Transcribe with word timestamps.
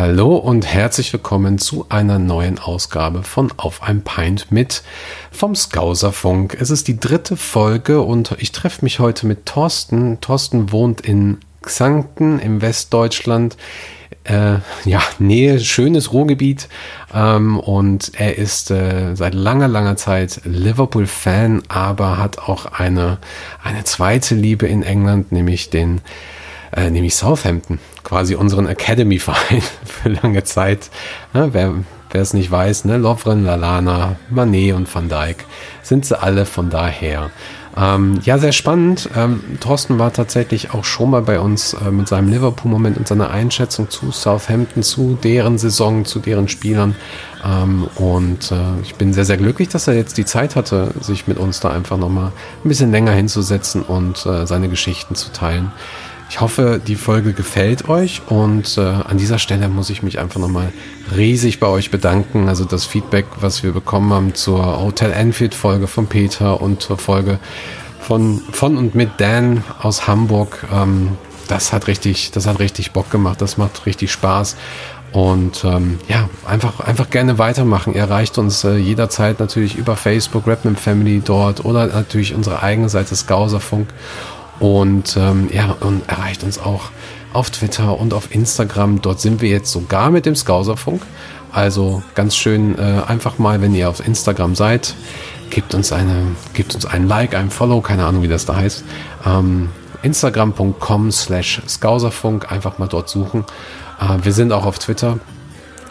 Hallo 0.00 0.34
und 0.34 0.64
herzlich 0.64 1.12
willkommen 1.12 1.58
zu 1.58 1.84
einer 1.90 2.18
neuen 2.18 2.58
Ausgabe 2.58 3.22
von 3.22 3.52
Auf 3.58 3.82
ein 3.82 4.00
Pint 4.00 4.50
mit 4.50 4.82
vom 5.30 5.54
Skauserfunk. 5.54 6.56
Es 6.58 6.70
ist 6.70 6.88
die 6.88 6.98
dritte 6.98 7.36
Folge 7.36 8.00
und 8.00 8.34
ich 8.38 8.50
treffe 8.50 8.82
mich 8.82 8.98
heute 8.98 9.26
mit 9.26 9.44
Thorsten. 9.44 10.18
Thorsten 10.22 10.72
wohnt 10.72 11.02
in 11.02 11.36
Xanten 11.60 12.38
im 12.38 12.62
Westdeutschland. 12.62 13.58
Äh, 14.24 14.60
ja, 14.86 15.02
Nähe, 15.18 15.60
schönes 15.60 16.14
Ruhrgebiet. 16.14 16.70
Ähm, 17.12 17.60
und 17.60 18.12
er 18.14 18.38
ist 18.38 18.70
äh, 18.70 19.14
seit 19.14 19.34
langer, 19.34 19.68
langer 19.68 19.96
Zeit 19.96 20.40
Liverpool-Fan, 20.44 21.64
aber 21.68 22.16
hat 22.16 22.38
auch 22.38 22.64
eine, 22.64 23.18
eine 23.62 23.84
zweite 23.84 24.34
Liebe 24.34 24.66
in 24.66 24.82
England, 24.82 25.30
nämlich 25.30 25.68
den 25.68 26.00
äh, 26.76 26.90
nämlich 26.90 27.14
Southampton, 27.14 27.78
quasi 28.04 28.34
unseren 28.34 28.66
Academy-Verein 28.66 29.62
für 29.84 30.08
lange 30.08 30.44
Zeit. 30.44 30.90
Ja, 31.34 31.52
wer 31.52 31.74
wer 32.10 32.22
es 32.22 32.34
nicht 32.34 32.50
weiß, 32.50 32.86
ne, 32.86 32.96
Lovren, 32.98 33.44
Lalana, 33.44 34.16
Manet 34.30 34.74
und 34.74 34.92
Van 34.92 35.08
Dijk 35.08 35.44
sind 35.82 36.04
sie 36.04 36.20
alle 36.20 36.44
von 36.46 36.70
daher. 36.70 37.30
Ähm, 37.76 38.18
ja, 38.24 38.36
sehr 38.38 38.50
spannend. 38.50 39.08
Ähm, 39.16 39.42
Thorsten 39.60 39.98
war 40.00 40.12
tatsächlich 40.12 40.74
auch 40.74 40.84
schon 40.84 41.10
mal 41.10 41.22
bei 41.22 41.38
uns 41.38 41.74
äh, 41.74 41.92
mit 41.92 42.08
seinem 42.08 42.28
Liverpool-Moment 42.28 42.98
und 42.98 43.06
seiner 43.06 43.30
Einschätzung 43.30 43.88
zu 43.88 44.10
Southampton, 44.10 44.82
zu 44.82 45.16
deren 45.22 45.56
Saison, 45.56 46.04
zu 46.04 46.18
deren 46.18 46.48
Spielern. 46.48 46.96
Ähm, 47.44 47.86
und 47.94 48.50
äh, 48.50 48.56
ich 48.82 48.96
bin 48.96 49.12
sehr, 49.12 49.24
sehr 49.24 49.36
glücklich, 49.36 49.68
dass 49.68 49.86
er 49.86 49.94
jetzt 49.94 50.18
die 50.18 50.24
Zeit 50.24 50.56
hatte, 50.56 50.92
sich 51.00 51.28
mit 51.28 51.38
uns 51.38 51.60
da 51.60 51.70
einfach 51.70 51.96
nochmal 51.96 52.32
ein 52.64 52.68
bisschen 52.68 52.90
länger 52.90 53.12
hinzusetzen 53.12 53.82
und 53.82 54.26
äh, 54.26 54.48
seine 54.48 54.68
Geschichten 54.68 55.14
zu 55.14 55.30
teilen. 55.32 55.70
Ich 56.30 56.40
hoffe, 56.40 56.80
die 56.86 56.94
Folge 56.94 57.32
gefällt 57.32 57.88
euch 57.88 58.22
und 58.28 58.78
äh, 58.78 58.82
an 58.82 59.18
dieser 59.18 59.40
Stelle 59.40 59.68
muss 59.68 59.90
ich 59.90 60.04
mich 60.04 60.20
einfach 60.20 60.38
nochmal 60.38 60.72
riesig 61.14 61.58
bei 61.58 61.66
euch 61.66 61.90
bedanken. 61.90 62.48
Also 62.48 62.64
das 62.64 62.86
Feedback, 62.86 63.26
was 63.40 63.64
wir 63.64 63.72
bekommen 63.72 64.12
haben 64.12 64.34
zur 64.36 64.80
Hotel 64.80 65.10
Enfield 65.10 65.56
Folge 65.56 65.88
von 65.88 66.06
Peter 66.06 66.60
und 66.60 66.82
zur 66.82 66.98
Folge 66.98 67.40
von, 68.00 68.40
von 68.52 68.76
und 68.76 68.94
mit 68.94 69.10
Dan 69.18 69.64
aus 69.82 70.06
Hamburg, 70.06 70.64
ähm, 70.72 71.18
das 71.48 71.72
hat 71.72 71.88
richtig, 71.88 72.30
das 72.30 72.46
hat 72.46 72.60
richtig 72.60 72.92
Bock 72.92 73.10
gemacht, 73.10 73.42
das 73.42 73.58
macht 73.58 73.84
richtig 73.84 74.12
Spaß. 74.12 74.56
Und 75.10 75.64
ähm, 75.64 75.98
ja, 76.06 76.30
einfach, 76.46 76.78
einfach 76.78 77.10
gerne 77.10 77.38
weitermachen. 77.38 77.94
Ihr 77.94 78.02
erreicht 78.02 78.38
uns 78.38 78.62
äh, 78.62 78.76
jederzeit 78.76 79.40
natürlich 79.40 79.76
über 79.76 79.96
Facebook, 79.96 80.46
Rapman 80.46 80.76
Family 80.76 81.20
dort 81.24 81.64
oder 81.64 81.88
natürlich 81.88 82.36
unsere 82.36 82.62
eigene 82.62 82.88
Seite 82.88 83.16
Skauserfunk. 83.16 83.88
Und 84.60 85.16
ähm, 85.16 85.48
ja, 85.52 85.74
und 85.80 86.08
erreicht 86.08 86.44
uns 86.44 86.58
auch 86.58 86.90
auf 87.32 87.50
Twitter 87.50 87.98
und 87.98 88.14
auf 88.14 88.32
Instagram. 88.32 89.00
Dort 89.00 89.20
sind 89.20 89.40
wir 89.40 89.48
jetzt 89.48 89.72
sogar 89.72 90.10
mit 90.10 90.26
dem 90.26 90.36
Skauserfunk. 90.36 91.02
Also 91.52 92.02
ganz 92.14 92.36
schön 92.36 92.78
äh, 92.78 93.02
einfach 93.06 93.38
mal, 93.38 93.60
wenn 93.60 93.74
ihr 93.74 93.88
auf 93.88 94.06
Instagram 94.06 94.54
seid, 94.54 94.94
gebt 95.50 95.74
uns 95.74 95.92
eine, 95.92 96.22
gebt 96.52 96.74
uns 96.74 96.86
ein 96.86 97.08
Like, 97.08 97.34
ein 97.34 97.50
Follow, 97.50 97.80
keine 97.80 98.04
Ahnung, 98.04 98.22
wie 98.22 98.28
das 98.28 98.46
da 98.46 98.56
heißt. 98.56 98.84
Ähm, 99.26 99.70
Instagram.com 100.02 101.10
slash 101.10 101.60
Skauserfunk, 101.66 102.52
einfach 102.52 102.78
mal 102.78 102.86
dort 102.86 103.08
suchen. 103.08 103.44
Äh, 104.00 104.24
wir 104.24 104.32
sind 104.32 104.52
auch 104.52 104.66
auf 104.66 104.78
Twitter. 104.78 105.18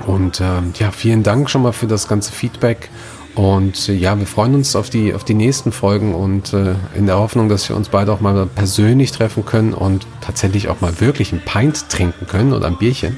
Und 0.05 0.39
ähm, 0.39 0.73
ja, 0.79 0.91
vielen 0.91 1.23
Dank 1.23 1.49
schon 1.49 1.61
mal 1.61 1.73
für 1.73 1.87
das 1.87 2.07
ganze 2.07 2.31
Feedback. 2.31 2.89
Und 3.39 3.87
äh, 3.87 3.93
ja, 3.93 4.19
wir 4.19 4.27
freuen 4.27 4.53
uns 4.53 4.75
auf 4.75 4.89
die, 4.89 5.13
auf 5.13 5.23
die 5.23 5.33
nächsten 5.33 5.71
Folgen 5.71 6.13
und 6.13 6.51
äh, 6.51 6.75
in 6.93 7.05
der 7.05 7.17
Hoffnung, 7.17 7.47
dass 7.47 7.69
wir 7.69 7.77
uns 7.77 7.87
beide 7.87 8.11
auch 8.11 8.19
mal 8.19 8.45
persönlich 8.47 9.13
treffen 9.13 9.45
können 9.45 9.73
und 9.73 10.05
tatsächlich 10.19 10.67
auch 10.67 10.81
mal 10.81 10.99
wirklich 10.99 11.31
ein 11.31 11.39
Pint 11.45 11.87
trinken 11.87 12.27
können 12.27 12.51
oder 12.51 12.67
ein 12.67 12.75
Bierchen 12.75 13.15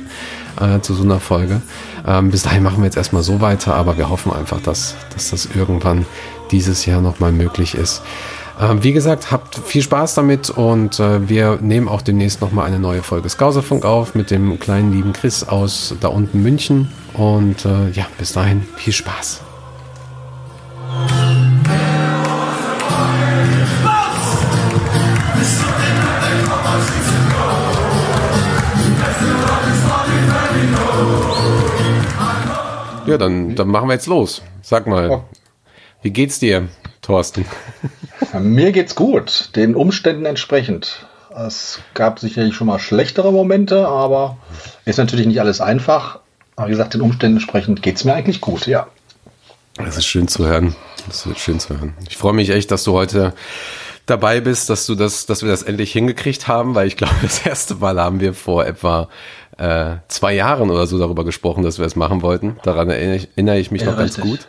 äh, 0.61 0.79
zu 0.81 0.93
so 0.93 1.01
einer 1.01 1.19
Folge. 1.19 1.63
Ähm, 2.05 2.29
bis 2.29 2.43
dahin 2.43 2.61
machen 2.61 2.77
wir 2.77 2.85
jetzt 2.85 2.97
erstmal 2.97 3.23
so 3.23 3.41
weiter, 3.41 3.73
aber 3.73 3.97
wir 3.97 4.11
hoffen 4.11 4.31
einfach, 4.31 4.61
dass, 4.61 4.93
dass 5.11 5.31
das 5.31 5.49
irgendwann 5.55 6.05
dieses 6.51 6.85
Jahr 6.85 7.01
nochmal 7.01 7.31
möglich 7.31 7.73
ist. 7.73 8.03
Ähm, 8.61 8.83
wie 8.83 8.93
gesagt, 8.93 9.31
habt 9.31 9.57
viel 9.57 9.81
Spaß 9.81 10.13
damit 10.13 10.51
und 10.51 10.99
äh, 10.99 11.27
wir 11.27 11.57
nehmen 11.63 11.87
auch 11.87 12.03
demnächst 12.03 12.41
nochmal 12.41 12.67
eine 12.67 12.77
neue 12.77 13.01
Folge 13.01 13.27
Skauserfunk 13.27 13.85
auf 13.85 14.13
mit 14.13 14.29
dem 14.29 14.59
kleinen 14.59 14.93
lieben 14.93 15.13
Chris 15.13 15.43
aus 15.43 15.95
da 15.99 16.09
unten 16.09 16.43
München. 16.43 16.91
Und 17.13 17.65
äh, 17.65 17.89
ja, 17.93 18.05
bis 18.19 18.33
dahin 18.33 18.67
viel 18.77 18.93
Spaß. 18.93 19.41
Ja, 33.11 33.17
dann, 33.17 33.55
dann 33.55 33.67
machen 33.67 33.89
wir 33.89 33.93
jetzt 33.93 34.07
los. 34.07 34.41
Sag 34.61 34.87
mal, 34.87 35.09
oh. 35.09 35.23
wie 36.01 36.11
geht's 36.11 36.39
dir, 36.39 36.69
Thorsten? 37.01 37.45
Mir 38.39 38.71
geht's 38.71 38.95
gut, 38.95 39.49
den 39.57 39.75
Umständen 39.75 40.25
entsprechend. 40.25 41.05
Es 41.35 41.79
gab 41.93 42.19
sicherlich 42.19 42.55
schon 42.55 42.67
mal 42.67 42.79
schlechtere 42.79 43.33
Momente, 43.33 43.85
aber 43.85 44.37
ist 44.85 44.97
natürlich 44.97 45.25
nicht 45.25 45.41
alles 45.41 45.59
einfach. 45.59 46.19
Aber 46.55 46.67
wie 46.67 46.71
gesagt, 46.71 46.93
den 46.93 47.01
Umständen 47.01 47.35
entsprechend 47.37 47.81
geht's 47.81 48.05
mir 48.05 48.13
eigentlich 48.13 48.39
gut, 48.39 48.65
ja. 48.65 48.87
Das 49.75 49.97
ist 49.97 50.05
schön 50.05 50.27
zu 50.27 50.45
hören. 50.45 50.75
Das 51.07 51.25
wird 51.25 51.39
schön 51.39 51.59
zu 51.59 51.69
hören. 51.69 51.93
Ich 52.09 52.17
freue 52.17 52.33
mich 52.33 52.49
echt, 52.49 52.71
dass 52.71 52.83
du 52.83 52.93
heute 52.93 53.33
dabei 54.05 54.41
bist, 54.41 54.69
dass 54.69 54.85
du 54.85 54.95
das, 54.95 55.25
dass 55.25 55.41
wir 55.43 55.49
das 55.49 55.63
endlich 55.63 55.91
hingekriegt 55.91 56.47
haben, 56.47 56.75
weil 56.75 56.87
ich 56.87 56.97
glaube, 56.97 57.15
das 57.21 57.45
erste 57.45 57.75
Mal 57.75 57.99
haben 57.99 58.19
wir 58.19 58.33
vor 58.33 58.65
etwa 58.65 59.09
äh, 59.57 59.95
zwei 60.07 60.33
Jahren 60.33 60.69
oder 60.69 60.87
so 60.87 60.99
darüber 60.99 61.23
gesprochen, 61.23 61.63
dass 61.63 61.79
wir 61.79 61.85
es 61.85 61.95
machen 61.95 62.21
wollten. 62.21 62.57
Daran 62.63 62.89
erinnere 62.89 63.17
ich, 63.17 63.29
erinnere 63.35 63.59
ich 63.59 63.71
mich 63.71 63.81
ja, 63.81 63.91
noch 63.91 63.97
richtig. 63.97 64.23
ganz 64.23 64.29
gut. 64.29 64.47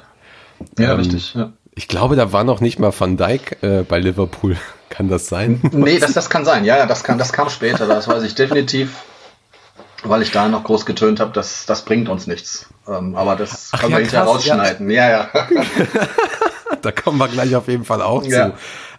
Ja, 0.78 0.93
ähm, 0.93 0.99
richtig. 0.99 1.34
Ja. 1.34 1.53
Ich 1.75 1.88
glaube, 1.88 2.16
da 2.16 2.32
war 2.32 2.44
noch 2.44 2.61
nicht 2.61 2.78
mal 2.78 2.93
Van 2.97 3.16
Dijk 3.16 3.62
äh, 3.62 3.82
bei 3.82 3.99
Liverpool. 3.99 4.56
kann 4.93 5.09
das 5.09 5.27
sein? 5.27 5.61
Nee, 5.72 5.99
das, 5.99 6.12
das 6.12 6.28
kann 6.28 6.44
sein. 6.44 6.66
Ja, 6.66 6.77
ja, 6.77 6.87
das, 6.87 7.03
kann, 7.03 7.16
das 7.16 7.32
kam 7.32 7.49
später. 7.49 7.87
Das 7.87 8.09
weiß 8.09 8.22
ich 8.25 8.34
definitiv, 8.34 9.03
weil 10.05 10.23
ich 10.23 10.31
da 10.31 10.49
noch 10.49 10.65
groß 10.65 10.87
getönt 10.87 11.21
habe, 11.21 11.33
dass 11.33 11.67
das 11.67 11.85
bringt 11.85 12.09
uns 12.09 12.27
nichts. 12.27 12.67
Ähm, 12.89 13.15
aber 13.15 13.37
das 13.37 13.71
Ach, 13.73 13.81
können 13.81 13.93
ja, 13.93 13.99
wir 13.99 14.03
hinterher 14.05 14.27
rausschneiden. 14.27 14.91
Ja, 14.91 15.11
ja. 15.11 15.29
ja. 15.35 15.47
da 16.83 16.93
kommen 16.93 17.19
wir 17.19 17.29
gleich 17.29 17.55
auf 17.55 17.69
jeden 17.69 17.85
Fall 17.85 18.03
auch 18.03 18.23
zu. 18.23 18.55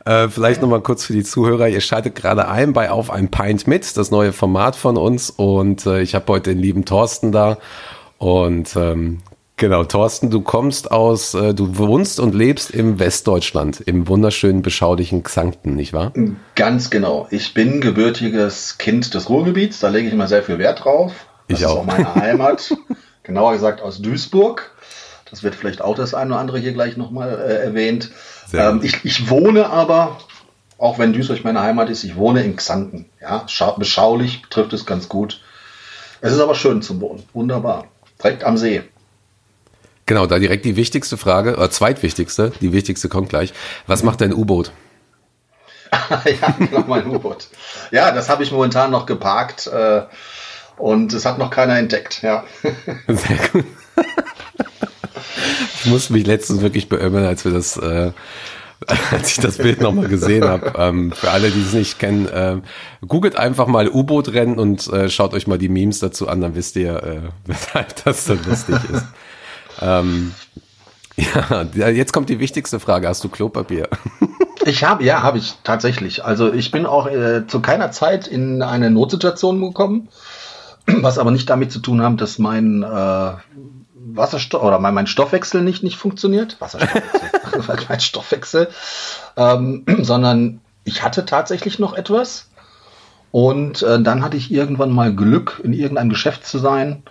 Äh, 0.06 0.28
vielleicht 0.28 0.62
nochmal 0.62 0.82
kurz 0.82 1.06
für 1.06 1.14
die 1.14 1.24
Zuhörer. 1.24 1.70
Ihr 1.70 1.80
schaltet 1.80 2.16
gerade 2.16 2.48
ein 2.48 2.74
bei 2.74 2.92
Auf 2.92 3.10
ein 3.10 3.32
Pint 3.32 3.68
mit, 3.68 3.96
das 3.96 4.12
neue 4.12 4.34
Format 4.34 4.76
von 4.76 4.98
uns. 4.98 5.30
Und 5.30 5.86
äh, 5.86 6.02
ich 6.02 6.14
habe 6.16 6.26
heute 6.28 6.52
den 6.52 6.60
lieben 6.60 6.86
Thorsten 6.86 7.32
da. 7.32 7.58
Und 8.18 8.76
ähm, 8.76 9.22
genau, 9.64 9.86
Thorsten, 9.86 10.30
du 10.30 10.42
kommst 10.42 10.92
aus, 10.92 11.34
äh, 11.36 11.54
du 11.54 11.78
wohnst 11.78 12.20
und 12.20 12.36
lebst 12.36 12.70
im 12.70 13.00
Westdeutschland, 13.00 13.80
im 13.80 14.10
wunderschönen, 14.10 14.62
beschaulichen 14.62 15.24
Xanten, 15.24 15.76
nicht 15.76 15.94
wahr? 15.94 16.12
Ganz 16.56 16.90
genau. 16.90 17.28
Ich 17.32 17.54
bin 17.54 17.80
gebürtiges 17.80 18.78
Kind 18.78 19.14
des 19.14 19.30
Ruhrgebiets, 19.30 19.80
da 19.80 19.88
lege 19.88 20.08
ich 20.08 20.14
immer 20.14 20.28
sehr 20.28 20.44
viel 20.44 20.58
Wert 20.58 20.84
drauf. 20.84 21.14
Das 21.48 21.60
ich 21.60 21.64
ist 21.64 21.72
auch. 21.72 21.78
auch 21.78 21.86
meine 21.86 22.14
Heimat. 22.14 22.76
Genauer 23.24 23.54
gesagt 23.54 23.82
aus 23.82 24.02
Duisburg. 24.02 24.72
Das 25.32 25.44
wird 25.44 25.56
vielleicht 25.56 25.82
auch 25.82 25.96
das 25.96 26.14
eine 26.14 26.32
oder 26.32 26.42
andere 26.42 26.60
hier 26.60 26.74
gleich 26.74 26.98
nochmal 26.98 27.30
äh, 27.30 27.64
erwähnt. 27.64 28.12
Ähm, 28.52 28.82
ich, 28.84 29.06
ich 29.06 29.30
wohne 29.30 29.70
aber, 29.70 30.18
auch 30.78 31.00
wenn 31.00 31.14
Duisburg 31.14 31.46
meine 31.46 31.62
Heimat 31.62 31.90
ist, 31.90 32.04
ich 32.04 32.18
wohne 32.18 32.44
in 32.44 32.58
Xanten. 32.58 33.06
Ja, 33.22 33.46
beschaulich 33.78 34.42
trifft 34.50 34.74
es 34.74 34.86
ganz 34.86 35.08
gut. 35.08 35.40
Es 36.20 36.34
ist 36.34 36.42
aber 36.42 36.54
schön 36.54 36.82
zum 36.82 37.00
Wohnen. 37.00 37.24
Wunderbar. 37.32 37.86
Direkt 38.22 38.44
am 38.44 38.58
See. 38.58 38.84
Genau, 40.06 40.26
da 40.26 40.40
direkt 40.40 40.66
die 40.66 40.76
wichtigste 40.76 41.18
Frage, 41.18 41.56
oder 41.56 41.70
zweitwichtigste, 41.70 42.52
die 42.60 42.74
wichtigste 42.74 43.08
kommt 43.08 43.30
gleich. 43.30 43.54
Was 43.88 44.04
macht 44.04 44.22
dein 44.22 44.34
U-Boot? 44.34 44.72
ja, 46.26 46.56
genau, 46.58 46.84
mein 46.88 47.08
U-Boot. 47.08 47.48
Ja, 47.92 48.12
das 48.12 48.30
habe 48.30 48.44
ich 48.44 48.52
momentan 48.52 48.92
noch 48.92 49.06
geparkt 49.06 49.68
äh, 49.68 50.02
und 50.78 51.14
es 51.14 51.26
hat 51.26 51.38
noch 51.38 51.50
keiner 51.50 51.78
entdeckt. 51.78 52.22
Ja. 52.22 52.44
Sehr 53.08 53.38
gut. 53.52 53.66
Ich 55.84 55.86
musste 55.86 56.14
mich 56.14 56.26
letztens 56.26 56.62
wirklich 56.62 56.90
beömmeln, 56.90 57.26
als 57.26 57.46
wir 57.46 57.52
das, 57.52 57.78
äh, 57.78 58.12
als 59.12 59.32
ich 59.32 59.38
das 59.38 59.58
Bild 59.58 59.82
nochmal 59.82 60.08
gesehen 60.08 60.46
habe. 60.46 60.74
Ähm, 60.78 61.12
für 61.12 61.32
alle, 61.32 61.52
die 61.52 61.62
es 61.62 61.74
nicht 61.74 62.00
kennen, 62.00 62.28
äh, 62.28 62.58
googelt 63.06 63.36
einfach 63.36 63.68
mal 63.68 63.90
U-Boot-Rennen 63.90 64.58
und 64.60 64.88
äh, 64.88 65.10
schaut 65.10 65.34
euch 65.34 65.48
mal 65.48 65.58
die 65.58 65.70
Memes 65.70 66.00
dazu 66.00 66.28
an, 66.28 66.42
dann 66.42 66.56
wisst 66.56 66.76
ihr, 66.76 67.04
äh, 67.04 67.22
weshalb 67.46 68.04
das 68.04 68.26
so 68.26 68.34
lustig 68.34 68.78
ist. 68.92 69.06
Ähm, 69.84 70.34
ja, 71.18 71.90
jetzt 71.90 72.14
kommt 72.14 72.30
die 72.30 72.40
wichtigste 72.40 72.80
Frage. 72.80 73.08
Hast 73.08 73.24
du 73.24 73.30
Klopapier? 73.30 73.90
Ich 74.66 74.86
habe, 74.86 75.04
ja, 75.04 75.24
habe 75.24 75.40
ich 75.40 75.56
tatsächlich. 75.66 76.24
Also 76.24 76.54
ich 76.54 76.72
bin 76.72 76.86
auch 76.86 77.08
äh, 77.08 77.46
zu 77.48 77.60
keiner 77.60 77.92
Zeit 77.92 78.28
in 78.28 78.62
eine 78.62 78.92
Notsituation 78.92 79.60
gekommen, 79.60 80.08
was 80.86 81.18
aber 81.18 81.32
nicht 81.32 81.50
damit 81.50 81.70
zu 81.70 81.80
tun 81.80 82.02
hat, 82.02 82.22
dass 82.22 82.40
mein 82.40 82.82
äh, 82.82 83.32
Wasserstoff 83.94 84.64
oder 84.64 84.80
mein, 84.80 84.94
mein 84.94 85.08
Stoffwechsel 85.08 85.64
nicht, 85.64 85.84
nicht 85.84 85.98
funktioniert. 85.98 86.62
Wasserstoffwechsel, 86.62 87.86
mein 87.90 88.00
Stoffwechsel. 88.00 88.70
Ähm, 89.36 89.84
sondern 90.02 90.62
ich 90.86 91.04
hatte 91.04 91.26
tatsächlich 91.26 91.80
noch 91.80 91.94
etwas. 91.94 92.50
Und 93.32 93.82
äh, 93.82 94.02
dann 94.02 94.24
hatte 94.24 94.38
ich 94.38 94.50
irgendwann 94.50 94.92
mal 94.92 95.14
Glück, 95.14 95.60
in 95.64 95.74
irgendeinem 95.74 96.10
Geschäft 96.10 96.46
zu 96.46 96.60
sein, 96.60 97.04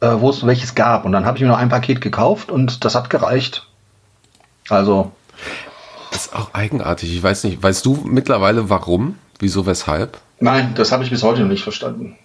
äh, 0.00 0.08
wo 0.18 0.30
es 0.30 0.44
welches 0.46 0.74
gab. 0.74 1.04
Und 1.04 1.12
dann 1.12 1.24
habe 1.24 1.38
ich 1.38 1.42
mir 1.42 1.48
noch 1.48 1.58
ein 1.58 1.68
Paket 1.68 2.00
gekauft 2.00 2.50
und 2.50 2.84
das 2.84 2.94
hat 2.94 3.10
gereicht. 3.10 3.66
Also. 4.68 5.12
Das 6.10 6.26
ist 6.26 6.34
auch 6.34 6.54
eigenartig. 6.54 7.14
Ich 7.14 7.22
weiß 7.22 7.44
nicht, 7.44 7.62
weißt 7.62 7.84
du 7.84 8.00
mittlerweile 8.04 8.70
warum? 8.70 9.18
Wieso, 9.38 9.66
weshalb? 9.66 10.18
Nein, 10.40 10.72
das 10.74 10.92
habe 10.92 11.04
ich 11.04 11.10
bis 11.10 11.22
heute 11.22 11.42
noch 11.42 11.48
nicht 11.48 11.62
verstanden. 11.62 12.16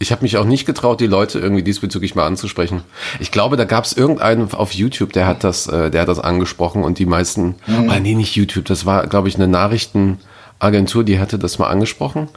Ich 0.00 0.12
habe 0.12 0.22
mich 0.22 0.36
auch 0.36 0.44
nicht 0.44 0.64
getraut, 0.64 1.00
die 1.00 1.08
Leute 1.08 1.40
irgendwie 1.40 1.64
diesbezüglich 1.64 2.14
mal 2.14 2.24
anzusprechen. 2.24 2.82
Ich 3.18 3.32
glaube, 3.32 3.56
da 3.56 3.64
gab 3.64 3.84
es 3.84 3.92
irgendeinen 3.92 4.52
auf 4.52 4.72
YouTube, 4.72 5.12
der 5.12 5.26
hat 5.26 5.42
das, 5.42 5.66
äh, 5.66 5.90
der 5.90 6.02
hat 6.02 6.08
das 6.08 6.20
angesprochen 6.20 6.84
und 6.84 7.00
die 7.00 7.06
meisten, 7.06 7.56
mhm. 7.66 7.90
oh, 7.90 7.94
nee, 8.00 8.14
nicht 8.14 8.36
YouTube, 8.36 8.66
das 8.66 8.86
war, 8.86 9.08
glaube 9.08 9.28
ich, 9.28 9.34
eine 9.34 9.48
Nachrichtenagentur, 9.48 11.02
die 11.02 11.18
hatte 11.18 11.38
das 11.38 11.58
mal 11.58 11.68
angesprochen 11.68 12.28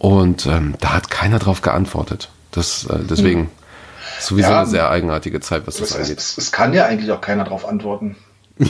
und 0.00 0.46
ähm, 0.46 0.74
da 0.80 0.94
hat 0.94 1.08
keiner 1.08 1.38
drauf 1.38 1.62
geantwortet. 1.62 2.28
Das, 2.50 2.86
äh, 2.86 2.98
deswegen 3.08 3.40
mhm. 3.40 3.50
Sowieso 4.20 4.50
ja, 4.50 4.58
eine 4.60 4.66
sehr 4.66 4.90
eigenartige 4.90 5.40
Zeit, 5.40 5.66
was 5.66 5.76
das 5.76 5.90
es, 5.90 5.96
angeht. 5.96 6.18
Es, 6.18 6.38
es, 6.38 6.52
kann 6.52 6.72
ja 6.72 6.86
eigentlich 6.86 7.10
auch 7.12 7.20
keiner 7.20 7.44
drauf 7.44 7.66
antworten. 7.66 8.16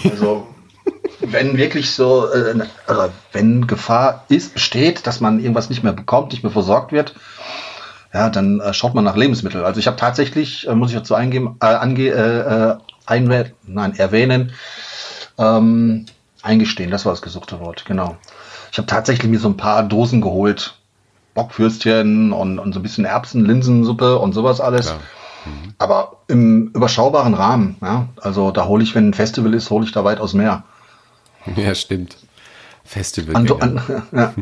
Also 0.05 0.47
wenn 1.21 1.57
wirklich 1.57 1.93
so, 1.93 2.29
äh, 2.33 2.67
also 2.87 3.11
wenn 3.33 3.67
Gefahr 3.67 4.25
ist, 4.29 4.55
besteht, 4.55 5.07
dass 5.07 5.21
man 5.21 5.41
irgendwas 5.41 5.71
nicht 5.71 5.83
mehr 5.83 5.93
bekommt, 5.93 6.33
nicht 6.33 6.43
mehr 6.43 6.53
versorgt 6.53 6.93
wird, 6.93 7.15
ja, 8.13 8.31
dann 8.31 8.61
äh, 8.61 8.73
schaut 8.73 8.95
man 8.95 9.05
nach 9.05 9.17
Lebensmitteln. 9.17 9.65
Also 9.65 9.81
ich 9.81 9.87
habe 9.87 9.97
tatsächlich, 9.97 10.67
äh, 10.67 10.75
muss 10.75 10.91
ich 10.91 10.97
dazu 10.97 11.15
eingeben, 11.15 11.57
äh, 11.61 11.67
ange, 11.67 12.09
äh, 12.09 12.71
äh 12.71 12.77
ein, 13.09 13.53
nein, 13.65 13.95
erwähnen, 13.97 14.53
ähm, 15.39 16.07
eingestehen, 16.43 16.91
das 16.91 17.05
war 17.05 17.13
das 17.13 17.23
gesuchte 17.23 17.61
Wort, 17.61 17.85
genau. 17.85 18.17
Ich 18.73 18.79
habe 18.79 18.89
tatsächlich 18.89 19.31
mir 19.31 19.39
so 19.39 19.49
ein 19.49 19.57
paar 19.57 19.85
Dosen 19.85 20.21
geholt. 20.21 20.75
Bockfürstchen 21.35 22.33
und, 22.33 22.59
und 22.59 22.73
so 22.73 22.81
ein 22.81 22.83
bisschen 22.83 23.05
Erbsen, 23.05 23.45
Linsensuppe 23.45 24.19
und 24.19 24.33
sowas 24.33 24.61
alles. 24.61 24.95
Mhm. 25.47 25.75
Aber 25.79 26.23
im 26.29 26.69
überschaubaren 26.69 27.35
Rahmen. 27.35 27.77
Ja? 27.81 28.09
Also 28.21 28.51
da 28.51 28.67
hole 28.67 28.83
ich, 28.83 28.95
wenn 28.95 29.11
ein 29.11 29.15
Festival 29.15 29.55
ist, 29.55 29.71
hole 29.71 29.85
ich 29.85 29.93
da 29.93 30.05
weitaus 30.05 30.35
mehr. 30.35 30.65
Ja, 31.55 31.77
stimmt. 31.77 32.17
Festival. 32.85 33.37
An, 33.37 33.49
an, 33.61 33.81
ja. 34.13 34.35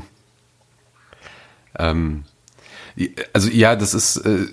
ähm, 1.79 2.25
also 3.35 3.51
ja, 3.51 3.77
das 3.77 3.93
ist, 3.93 4.17
äh, 4.17 4.47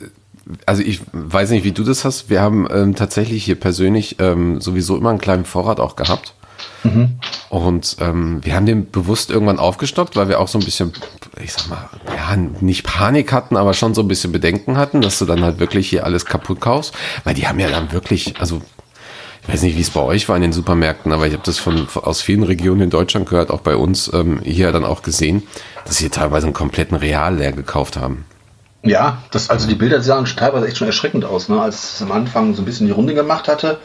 also 0.65 0.81
ich 0.81 1.01
weiß 1.13 1.51
nicht, 1.51 1.63
wie 1.63 1.71
du 1.71 1.83
das 1.83 2.03
hast. 2.03 2.29
Wir 2.29 2.41
haben 2.41 2.67
ähm, 2.69 2.95
tatsächlich 2.95 3.45
hier 3.45 3.59
persönlich 3.59 4.17
ähm, 4.19 4.59
sowieso 4.59 4.97
immer 4.97 5.11
einen 5.11 5.19
kleinen 5.19 5.45
Vorrat 5.45 5.79
auch 5.79 5.95
gehabt. 5.95 6.35
Mhm. 6.83 7.19
Und 7.49 7.97
ähm, 7.99 8.39
wir 8.43 8.55
haben 8.55 8.65
den 8.65 8.89
bewusst 8.89 9.29
irgendwann 9.29 9.59
aufgestockt, 9.59 10.15
weil 10.15 10.29
wir 10.29 10.39
auch 10.39 10.47
so 10.47 10.57
ein 10.57 10.65
bisschen, 10.65 10.93
ich 11.41 11.53
sag 11.53 11.69
mal, 11.69 11.89
ja, 12.15 12.35
nicht 12.35 12.83
Panik 12.83 13.31
hatten, 13.31 13.57
aber 13.57 13.73
schon 13.73 13.93
so 13.93 14.01
ein 14.01 14.07
bisschen 14.07 14.31
Bedenken 14.31 14.77
hatten, 14.77 15.01
dass 15.01 15.19
du 15.19 15.25
dann 15.25 15.43
halt 15.43 15.59
wirklich 15.59 15.89
hier 15.89 16.05
alles 16.05 16.25
kaputt 16.25 16.61
kaufst. 16.61 16.93
Weil 17.23 17.33
die 17.33 17.47
haben 17.47 17.59
ja 17.59 17.69
dann 17.69 17.91
wirklich, 17.91 18.39
also 18.39 18.61
ich 19.43 19.53
weiß 19.53 19.63
nicht, 19.63 19.75
wie 19.75 19.81
es 19.81 19.89
bei 19.89 20.01
euch 20.01 20.29
war 20.29 20.35
in 20.35 20.43
den 20.43 20.53
Supermärkten, 20.53 21.11
aber 21.11 21.27
ich 21.27 21.33
habe 21.33 21.43
das 21.43 21.57
von, 21.57 21.87
aus 21.95 22.21
vielen 22.21 22.43
Regionen 22.43 22.81
in 22.81 22.89
Deutschland 22.89 23.27
gehört, 23.27 23.49
auch 23.49 23.61
bei 23.61 23.75
uns 23.75 24.11
ähm, 24.13 24.39
hier 24.43 24.71
dann 24.71 24.85
auch 24.85 25.01
gesehen, 25.01 25.43
dass 25.85 25.97
sie 25.97 26.09
teilweise 26.09 26.45
einen 26.45 26.53
kompletten 26.53 26.95
Real 26.95 27.35
leer 27.35 27.51
gekauft 27.51 27.97
haben. 27.97 28.25
Ja, 28.83 29.21
das, 29.31 29.49
also 29.49 29.67
die 29.67 29.75
Bilder 29.75 30.01
sahen 30.01 30.25
teilweise 30.25 30.67
echt 30.67 30.77
schon 30.77 30.87
erschreckend 30.87 31.25
aus, 31.25 31.49
ne? 31.49 31.61
als 31.61 31.95
es 31.95 32.01
am 32.01 32.11
Anfang 32.11 32.55
so 32.55 32.61
ein 32.61 32.65
bisschen 32.65 32.87
die 32.87 32.93
Runde 32.93 33.13
gemacht 33.13 33.47
hatte, 33.47 33.79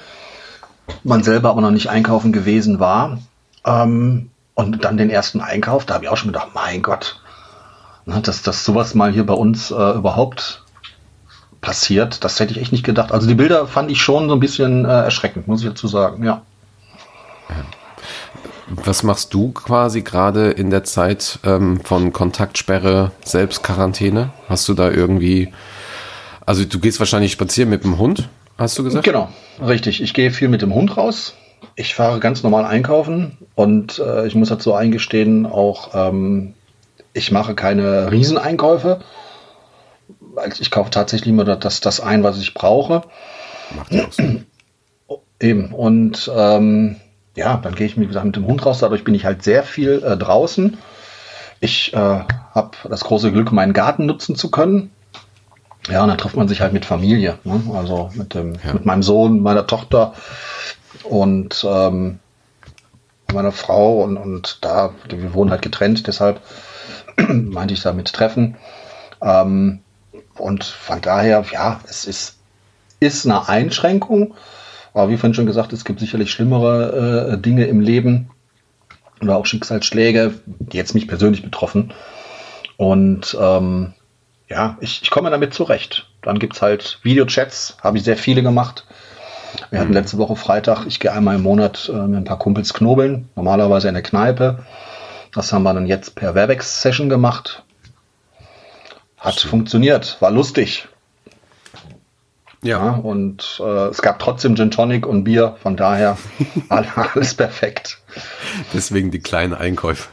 man 1.05 1.23
selber 1.23 1.51
aber 1.51 1.61
noch 1.61 1.71
nicht 1.71 1.89
einkaufen 1.89 2.33
gewesen 2.33 2.81
war. 2.81 3.19
Ähm, 3.65 4.31
und 4.55 4.85
dann 4.85 4.97
den 4.97 5.11
ersten 5.11 5.41
Einkauf, 5.41 5.85
da 5.85 5.95
habe 5.95 6.05
ich 6.05 6.11
auch 6.11 6.17
schon 6.17 6.33
gedacht, 6.33 6.49
mein 6.55 6.83
Gott, 6.83 7.21
ne, 8.07 8.21
dass, 8.23 8.43
dass 8.43 8.65
sowas 8.65 8.95
mal 8.95 9.13
hier 9.13 9.27
bei 9.27 9.35
uns 9.35 9.71
äh, 9.71 9.93
überhaupt 9.93 10.63
passiert. 11.61 12.25
Das 12.25 12.41
hätte 12.41 12.53
ich 12.53 12.61
echt 12.61 12.73
nicht 12.73 12.85
gedacht. 12.85 13.13
Also 13.13 13.27
die 13.27 13.35
Bilder 13.35 13.67
fand 13.67 13.91
ich 13.91 14.01
schon 14.01 14.29
so 14.29 14.35
ein 14.35 14.41
bisschen 14.41 14.85
äh, 14.85 14.89
erschreckend, 14.89 15.47
muss 15.47 15.63
ich 15.63 15.69
dazu 15.69 15.89
sagen, 15.89 16.25
ja. 16.25 16.43
Was 18.69 19.03
machst 19.03 19.33
du 19.35 19.53
quasi 19.53 20.03
gerade 20.03 20.51
in 20.51 20.71
der 20.71 20.85
Zeit 20.85 21.39
ähm, 21.45 21.81
von 21.81 22.13
Kontaktsperre, 22.13 23.13
Selbstquarantäne? 23.25 24.31
Hast 24.49 24.69
du 24.69 24.75
da 24.75 24.91
irgendwie, 24.91 25.53
also 26.47 26.65
du 26.65 26.81
gehst 26.81 26.99
wahrscheinlich 26.99 27.33
spazieren 27.33 27.71
mit 27.71 27.85
dem 27.85 27.99
Hund, 27.99 28.29
hast 28.59 28.79
du 28.79 28.85
gesagt? 28.85 29.05
Genau, 29.05 29.29
richtig. 29.65 30.03
Ich 30.03 30.15
gehe 30.15 30.31
viel 30.31 30.49
mit 30.49 30.63
dem 30.63 30.75
Hund 30.75 30.97
raus. 30.97 31.35
Ich 31.75 31.95
fahre 31.95 32.21
ganz 32.21 32.43
normal 32.43 32.65
einkaufen 32.65 33.39
und 33.55 33.99
äh, 33.99 34.27
ich 34.27 34.35
muss 34.35 34.49
dazu 34.49 34.75
eingestehen, 34.75 35.47
auch 35.47 35.91
ähm, 35.95 36.55
ich 37.13 37.31
mache 37.33 37.55
keine 37.55 38.11
Rieseneinkäufe 38.11 39.01
ich 40.61 40.71
kaufe 40.71 40.91
tatsächlich 40.91 41.29
immer 41.29 41.45
das, 41.45 41.81
das 41.81 42.01
ein, 42.01 42.23
was 42.23 42.39
ich 42.39 42.55
brauche. 42.55 43.03
Macht 43.75 43.93
ja 43.93 44.11
Sinn. 44.11 44.47
Eben. 45.41 45.73
Und 45.73 46.31
ähm, 46.35 46.97
ja, 47.35 47.59
dann 47.59 47.75
gehe 47.75 47.87
ich 47.87 47.99
wie 47.99 48.07
gesagt, 48.07 48.27
mit 48.27 48.37
dem 48.37 48.47
Hund 48.47 48.65
raus. 48.65 48.79
Dadurch 48.79 49.05
bin 49.05 49.15
ich 49.15 49.25
halt 49.25 49.43
sehr 49.43 49.63
viel 49.63 50.03
äh, 50.03 50.17
draußen. 50.17 50.79
Ich 51.61 51.93
äh, 51.95 51.97
habe 51.97 52.71
das 52.89 53.05
große 53.05 53.33
Glück, 53.33 53.53
meinen 53.53 53.73
Garten 53.73 54.07
nutzen 54.07 54.37
zu 54.37 54.51
können. 54.51 54.91
Ja, 55.89 56.03
und 56.03 56.09
dann 56.09 56.19
trifft 56.19 56.37
man 56.37 56.49
sich 56.49 56.61
halt 56.61 56.73
mit 56.73 56.85
Familie. 56.85 57.39
Ne? 57.45 57.61
Also 57.75 58.11
mit, 58.15 58.35
dem, 58.35 58.55
ja. 58.65 58.73
mit 58.73 58.85
meinem 58.87 59.03
Sohn, 59.03 59.41
meiner 59.41 59.67
Tochter 59.67 60.15
und 61.05 61.65
ähm, 61.69 62.19
meiner 63.33 63.53
Frau. 63.53 64.03
Und, 64.03 64.17
und 64.17 64.59
da, 64.65 64.93
wir 65.09 65.35
wohnen 65.35 65.51
halt 65.51 65.63
getrennt, 65.63 66.07
deshalb 66.07 66.41
meinte 67.29 67.75
ich 67.75 67.83
damit 67.83 68.13
treffen. 68.13 68.57
Ähm, 69.23 69.81
und 70.37 70.65
von 70.65 71.01
daher, 71.01 71.45
ja, 71.53 71.81
es 71.89 72.05
ist, 72.05 72.37
ist 73.01 73.25
eine 73.25 73.49
Einschränkung. 73.49 74.35
Aber 74.93 75.11
wie 75.11 75.17
vorhin 75.17 75.35
schon 75.35 75.47
gesagt, 75.47 75.73
es 75.73 75.85
gibt 75.85 76.01
sicherlich 76.01 76.31
schlimmere 76.31 77.33
äh, 77.33 77.39
Dinge 77.39 77.67
im 77.67 77.81
Leben 77.81 78.31
oder 79.21 79.37
auch 79.37 79.47
Schicksalsschläge, 79.47 80.35
die 80.47 80.77
jetzt 80.77 80.95
mich 80.95 81.09
persönlich 81.09 81.43
betroffen. 81.43 81.93
Und 82.77 83.37
ähm, 83.41 83.95
ja, 84.49 84.77
ich, 84.81 85.03
ich 85.03 85.11
komme 85.11 85.31
damit 85.31 85.55
zurecht. 85.55 86.07
Dann 86.23 86.39
gibt 86.39 86.55
es 86.55 86.63
halt 86.63 87.01
Videochats, 87.03 87.77
habe 87.83 87.99
ich 87.99 88.05
sehr 88.05 88.17
viele 88.17 88.43
gemacht. 88.43 88.85
Wir 89.71 89.81
hatten 89.81 89.91
mhm. 89.91 89.95
letzte 89.95 90.19
Woche 90.19 90.37
Freitag, 90.37 90.87
ich 90.87 91.01
gehe 91.01 91.13
einmal 91.13 91.37
im 91.37 91.43
Monat 91.43 91.91
äh, 91.93 92.07
mit 92.07 92.19
ein 92.19 92.25
paar 92.25 92.39
Kumpels 92.39 92.75
knobeln, 92.75 93.29
normalerweise 93.37 93.89
in 93.89 93.95
der 93.95 94.03
Kneipe. 94.03 94.65
Das 95.35 95.53
haben 95.53 95.63
wir 95.65 95.75
dann 95.75 95.87
jetzt 95.87 96.15
per 96.15 96.35
Webex-Session 96.35 97.09
gemacht. 97.09 97.63
Hat 99.19 99.41
Schön. 99.41 99.51
funktioniert, 99.51 100.17
war 100.21 100.31
lustig. 100.31 100.89
Ja. 102.63 102.85
ja 102.85 102.91
und 102.93 103.61
äh, 103.63 103.89
es 103.89 104.03
gab 104.03 104.19
trotzdem 104.19 104.57
Gin 104.57 104.71
Tonic 104.71 105.07
und 105.07 105.25
Bier, 105.25 105.57
von 105.63 105.77
daher 105.77 106.17
alles 106.69 107.35
perfekt. 107.35 107.99
Deswegen 108.73 109.11
die 109.11 109.21
kleinen 109.21 109.55
Einkäufe. 109.55 110.09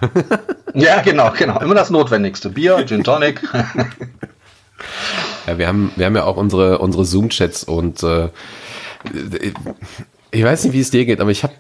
ja, 0.74 1.01
genau, 1.01 1.31
genau. 1.38 1.60
Immer 1.60 1.75
das 1.75 1.89
Notwendigste. 1.89 2.50
Bier, 2.50 2.86
Gin 2.86 3.03
Tonic. 3.03 3.41
ja, 5.48 5.58
wir 5.58 5.68
haben, 5.68 5.92
wir 5.96 6.06
haben 6.06 6.15
ja 6.15 6.24
auch 6.24 6.38
unsere, 6.38 6.80
unsere 6.80 7.06
Zoom-Chats 7.06 7.63
und 7.63 8.03
äh, 8.03 8.30
ich 10.32 10.44
weiß 10.44 10.63
nicht, 10.63 10.74
wie 10.74 10.80
es 10.80 10.92
dir 10.92 11.06
geht, 11.06 11.20
aber 11.20 11.32
ich 11.32 11.44
habe 11.44 11.53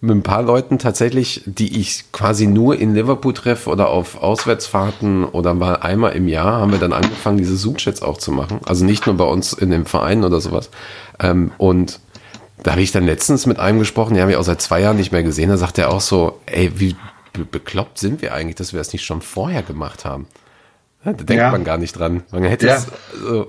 mit 0.00 0.16
ein 0.16 0.22
paar 0.22 0.42
Leuten 0.42 0.78
tatsächlich, 0.78 1.42
die 1.44 1.78
ich 1.78 2.10
quasi 2.12 2.46
nur 2.46 2.78
in 2.78 2.94
Liverpool 2.94 3.34
treffe 3.34 3.68
oder 3.68 3.88
auf 3.88 4.22
Auswärtsfahrten 4.22 5.24
oder 5.24 5.52
mal 5.52 5.76
einmal 5.76 6.12
im 6.12 6.28
Jahr, 6.28 6.60
haben 6.60 6.72
wir 6.72 6.78
dann 6.78 6.92
angefangen, 6.92 7.38
diese 7.38 7.56
Zoom-Chats 7.56 8.02
auch 8.02 8.16
zu 8.16 8.32
machen. 8.32 8.60
Also 8.64 8.84
nicht 8.84 9.06
nur 9.06 9.16
bei 9.16 9.24
uns 9.24 9.52
in 9.52 9.70
dem 9.70 9.86
Verein 9.86 10.24
oder 10.24 10.40
sowas. 10.40 10.70
Ähm, 11.18 11.52
und 11.58 12.00
da 12.62 12.72
habe 12.72 12.82
ich 12.82 12.92
dann 12.92 13.04
letztens 13.04 13.46
mit 13.46 13.58
einem 13.58 13.78
gesprochen, 13.78 14.14
den 14.14 14.22
habe 14.22 14.32
ich 14.32 14.38
auch 14.38 14.44
seit 14.44 14.62
zwei 14.62 14.80
Jahren 14.80 14.96
nicht 14.96 15.12
mehr 15.12 15.22
gesehen. 15.22 15.50
Da 15.50 15.56
sagt 15.56 15.78
er 15.78 15.90
auch 15.90 16.00
so, 16.00 16.40
ey, 16.46 16.72
wie 16.78 16.96
bekloppt 17.50 17.98
sind 17.98 18.22
wir 18.22 18.34
eigentlich, 18.34 18.56
dass 18.56 18.72
wir 18.72 18.78
das 18.78 18.92
nicht 18.92 19.04
schon 19.04 19.22
vorher 19.22 19.62
gemacht 19.62 20.04
haben? 20.04 20.26
Da 21.04 21.12
denkt 21.12 21.30
ja. 21.30 21.50
man 21.50 21.64
gar 21.64 21.78
nicht 21.78 21.98
dran. 21.98 22.22
Man 22.30 22.44
hätte 22.44 22.66
ja. 22.66 22.76
es. 22.76 22.86
So. 23.22 23.48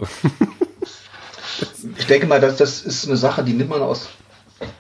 ich 1.98 2.08
denke 2.08 2.28
mal, 2.28 2.40
das, 2.40 2.58
das 2.58 2.82
ist 2.82 3.08
eine 3.08 3.18
Sache, 3.18 3.44
die 3.44 3.54
nimmt 3.54 3.70
man 3.70 3.82
aus 3.82 4.10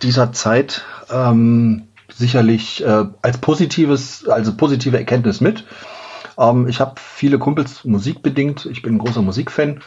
dieser 0.02 0.32
Zeit 0.32 0.84
ähm, 1.12 1.88
sicherlich 2.14 2.84
äh, 2.84 3.06
als 3.22 3.38
positives, 3.40 4.28
also 4.28 4.56
positive 4.56 4.98
Erkenntnis 4.98 5.42
mit. 5.42 5.66
Ähm, 6.38 6.68
ich 6.68 6.80
habe 6.80 6.96
viele 6.98 7.40
Kumpels 7.40 7.84
musikbedingt. 7.84 8.66
Ich 8.66 8.82
bin 8.82 8.96
ein 8.96 9.00
großer 9.00 9.22
Musikfan. 9.22 9.82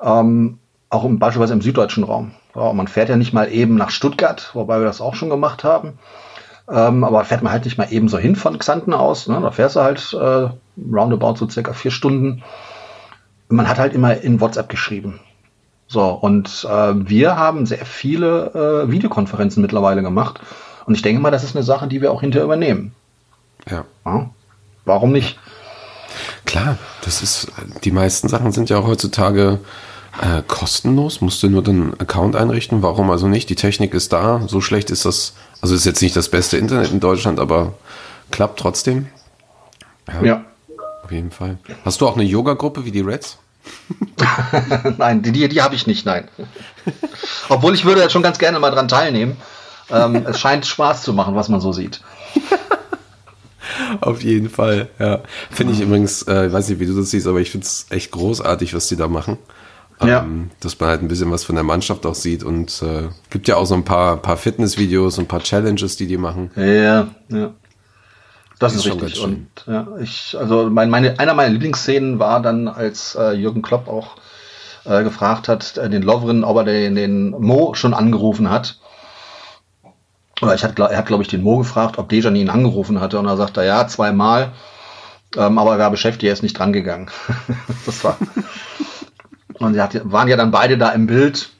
Ähm, 0.00 0.58
auch 0.90 1.04
im, 1.04 1.18
beispielsweise 1.18 1.54
im 1.54 1.62
süddeutschen 1.62 2.04
Raum. 2.04 2.32
Ja, 2.54 2.72
man 2.72 2.86
fährt 2.86 3.08
ja 3.08 3.16
nicht 3.16 3.32
mal 3.32 3.50
eben 3.50 3.76
nach 3.76 3.90
Stuttgart, 3.90 4.50
wobei 4.52 4.78
wir 4.78 4.84
das 4.84 5.00
auch 5.00 5.14
schon 5.14 5.30
gemacht 5.30 5.64
haben. 5.64 5.98
Ähm, 6.72 7.04
aber 7.04 7.24
fährt 7.24 7.42
man 7.42 7.52
halt 7.52 7.66
nicht 7.66 7.76
mal 7.76 7.92
eben 7.92 8.08
so 8.08 8.16
hin 8.16 8.34
von 8.34 8.58
Xanten 8.58 8.94
aus. 8.94 9.28
Ne? 9.28 9.38
Da 9.42 9.50
fährst 9.50 9.76
du 9.76 9.80
halt 9.80 10.12
äh, 10.14 10.48
roundabout 10.90 11.36
so 11.36 11.48
circa 11.48 11.74
vier 11.74 11.90
Stunden. 11.90 12.42
Man 13.48 13.68
hat 13.68 13.78
halt 13.78 13.92
immer 13.92 14.16
in 14.16 14.40
WhatsApp 14.40 14.70
geschrieben. 14.70 15.20
So, 15.86 16.04
und 16.08 16.66
äh, 16.70 16.92
wir 16.94 17.36
haben 17.36 17.66
sehr 17.66 17.84
viele 17.84 18.84
äh, 18.86 18.90
Videokonferenzen 18.90 19.60
mittlerweile 19.60 20.02
gemacht. 20.02 20.40
Und 20.86 20.94
ich 20.94 21.02
denke 21.02 21.20
mal, 21.20 21.30
das 21.30 21.44
ist 21.44 21.54
eine 21.54 21.62
Sache, 21.62 21.88
die 21.88 22.00
wir 22.00 22.10
auch 22.10 22.22
hinterher 22.22 22.46
übernehmen. 22.46 22.94
Ja. 23.70 23.84
ja. 24.06 24.30
Warum 24.86 25.12
nicht? 25.12 25.38
Klar, 26.46 26.78
das 27.04 27.22
ist, 27.22 27.52
die 27.84 27.90
meisten 27.90 28.28
Sachen 28.28 28.52
sind 28.52 28.70
ja 28.70 28.78
auch 28.78 28.86
heutzutage 28.86 29.60
Äh, 30.20 30.42
kostenlos, 30.46 31.22
musst 31.22 31.42
du 31.42 31.48
nur 31.48 31.62
den 31.62 31.98
Account 31.98 32.36
einrichten. 32.36 32.82
Warum 32.82 33.10
also 33.10 33.28
nicht? 33.28 33.48
Die 33.48 33.54
Technik 33.54 33.94
ist 33.94 34.12
da. 34.12 34.42
So 34.46 34.60
schlecht 34.60 34.90
ist 34.90 35.06
das. 35.06 35.32
Also 35.62 35.76
ist 35.76 35.86
jetzt 35.86 36.02
nicht 36.02 36.16
das 36.16 36.28
beste 36.28 36.58
Internet 36.58 36.90
in 36.90 37.00
Deutschland, 37.00 37.38
aber 37.40 37.74
klappt 38.30 38.58
trotzdem. 38.58 39.06
Ja. 40.08 40.22
ja. 40.22 40.44
Auf 41.04 41.12
jeden 41.12 41.30
Fall. 41.30 41.56
Hast 41.84 42.00
du 42.00 42.08
auch 42.08 42.16
eine 42.16 42.24
Yoga-Gruppe 42.24 42.84
wie 42.84 42.90
die 42.90 43.00
Reds? 43.00 43.38
nein, 44.98 45.22
die, 45.22 45.48
die 45.48 45.62
habe 45.62 45.76
ich 45.76 45.86
nicht, 45.86 46.04
nein. 46.04 46.28
Obwohl 47.48 47.74
ich 47.74 47.84
würde 47.84 48.00
jetzt 48.00 48.12
schon 48.12 48.24
ganz 48.24 48.38
gerne 48.38 48.58
mal 48.58 48.70
dran 48.72 48.88
teilnehmen. 48.88 49.36
Ähm, 49.88 50.26
es 50.26 50.40
scheint 50.40 50.66
Spaß 50.66 51.02
zu 51.02 51.12
machen, 51.12 51.36
was 51.36 51.48
man 51.48 51.60
so 51.60 51.72
sieht. 51.72 52.00
Auf 54.00 54.22
jeden 54.22 54.50
Fall, 54.50 54.88
ja. 54.98 55.20
Finde 55.50 55.74
ich 55.74 55.80
übrigens, 55.80 56.22
äh, 56.22 56.46
ich 56.46 56.52
weiß 56.52 56.68
nicht, 56.68 56.80
wie 56.80 56.86
du 56.86 56.94
das 56.94 57.10
siehst, 57.10 57.28
aber 57.28 57.38
ich 57.38 57.52
finde 57.52 57.66
es 57.66 57.86
echt 57.90 58.10
großartig, 58.10 58.74
was 58.74 58.88
die 58.88 58.96
da 58.96 59.06
machen. 59.06 59.38
Ja. 60.06 60.22
Ähm, 60.22 60.50
dass 60.60 60.78
man 60.78 60.88
halt 60.88 61.02
ein 61.02 61.08
bisschen 61.08 61.30
was 61.30 61.44
von 61.44 61.54
der 61.54 61.64
Mannschaft 61.64 62.06
auch 62.06 62.14
sieht 62.14 62.42
und 62.42 62.82
äh, 62.82 63.08
gibt 63.30 63.48
ja 63.48 63.56
auch 63.56 63.66
so 63.66 63.74
ein 63.74 63.84
paar, 63.84 64.16
paar 64.16 64.36
Fitnessvideos 64.36 65.18
und 65.18 65.24
ein 65.24 65.28
paar 65.28 65.42
Challenges, 65.42 65.96
die 65.96 66.06
die 66.06 66.16
machen. 66.16 66.50
Ja, 66.56 67.08
ja. 67.28 67.50
Das, 68.58 68.74
ist, 68.74 68.86
ist 68.86 69.02
richtig. 69.02 69.22
Und 69.22 69.48
ja, 69.66 69.88
ich, 70.00 70.36
also 70.38 70.70
mein, 70.70 70.88
meine, 70.88 71.18
einer 71.18 71.34
meiner 71.34 71.50
Lieblingsszenen 71.50 72.18
war 72.18 72.40
dann, 72.40 72.68
als 72.68 73.16
äh, 73.16 73.32
Jürgen 73.32 73.60
Klopp 73.60 73.88
auch 73.88 74.16
äh, 74.84 75.02
gefragt 75.02 75.48
hat, 75.48 75.76
äh, 75.78 75.90
den 75.90 76.02
Lovren, 76.02 76.44
ob 76.44 76.58
er 76.58 76.64
den, 76.64 76.94
den 76.94 77.30
Mo 77.30 77.74
schon 77.74 77.94
angerufen 77.94 78.50
hat. 78.50 78.78
Oder 80.40 80.54
ich 80.54 80.64
hat, 80.64 80.78
er 80.78 80.96
hat, 80.96 81.06
glaube 81.06 81.22
ich, 81.22 81.28
den 81.28 81.42
Mo 81.42 81.58
gefragt, 81.58 81.98
ob 81.98 82.08
Dejan 82.08 82.36
ihn 82.36 82.50
angerufen 82.50 83.00
hatte. 83.00 83.18
Und 83.18 83.26
er 83.26 83.36
sagte, 83.36 83.64
ja, 83.64 83.86
zweimal. 83.86 84.52
Ähm, 85.36 85.58
aber 85.58 85.72
er 85.72 85.78
war 85.78 85.90
beschäftigt, 85.90 86.24
er 86.24 86.32
ist 86.32 86.42
nicht 86.42 86.58
drangegangen. 86.58 87.10
das 87.86 88.04
war. 88.04 88.16
Und 89.64 89.74
sie 89.74 89.80
hat, 89.80 90.00
waren 90.10 90.28
ja 90.28 90.36
dann 90.36 90.50
beide 90.50 90.78
da 90.78 90.90
im 90.90 91.06
Bild. 91.06 91.50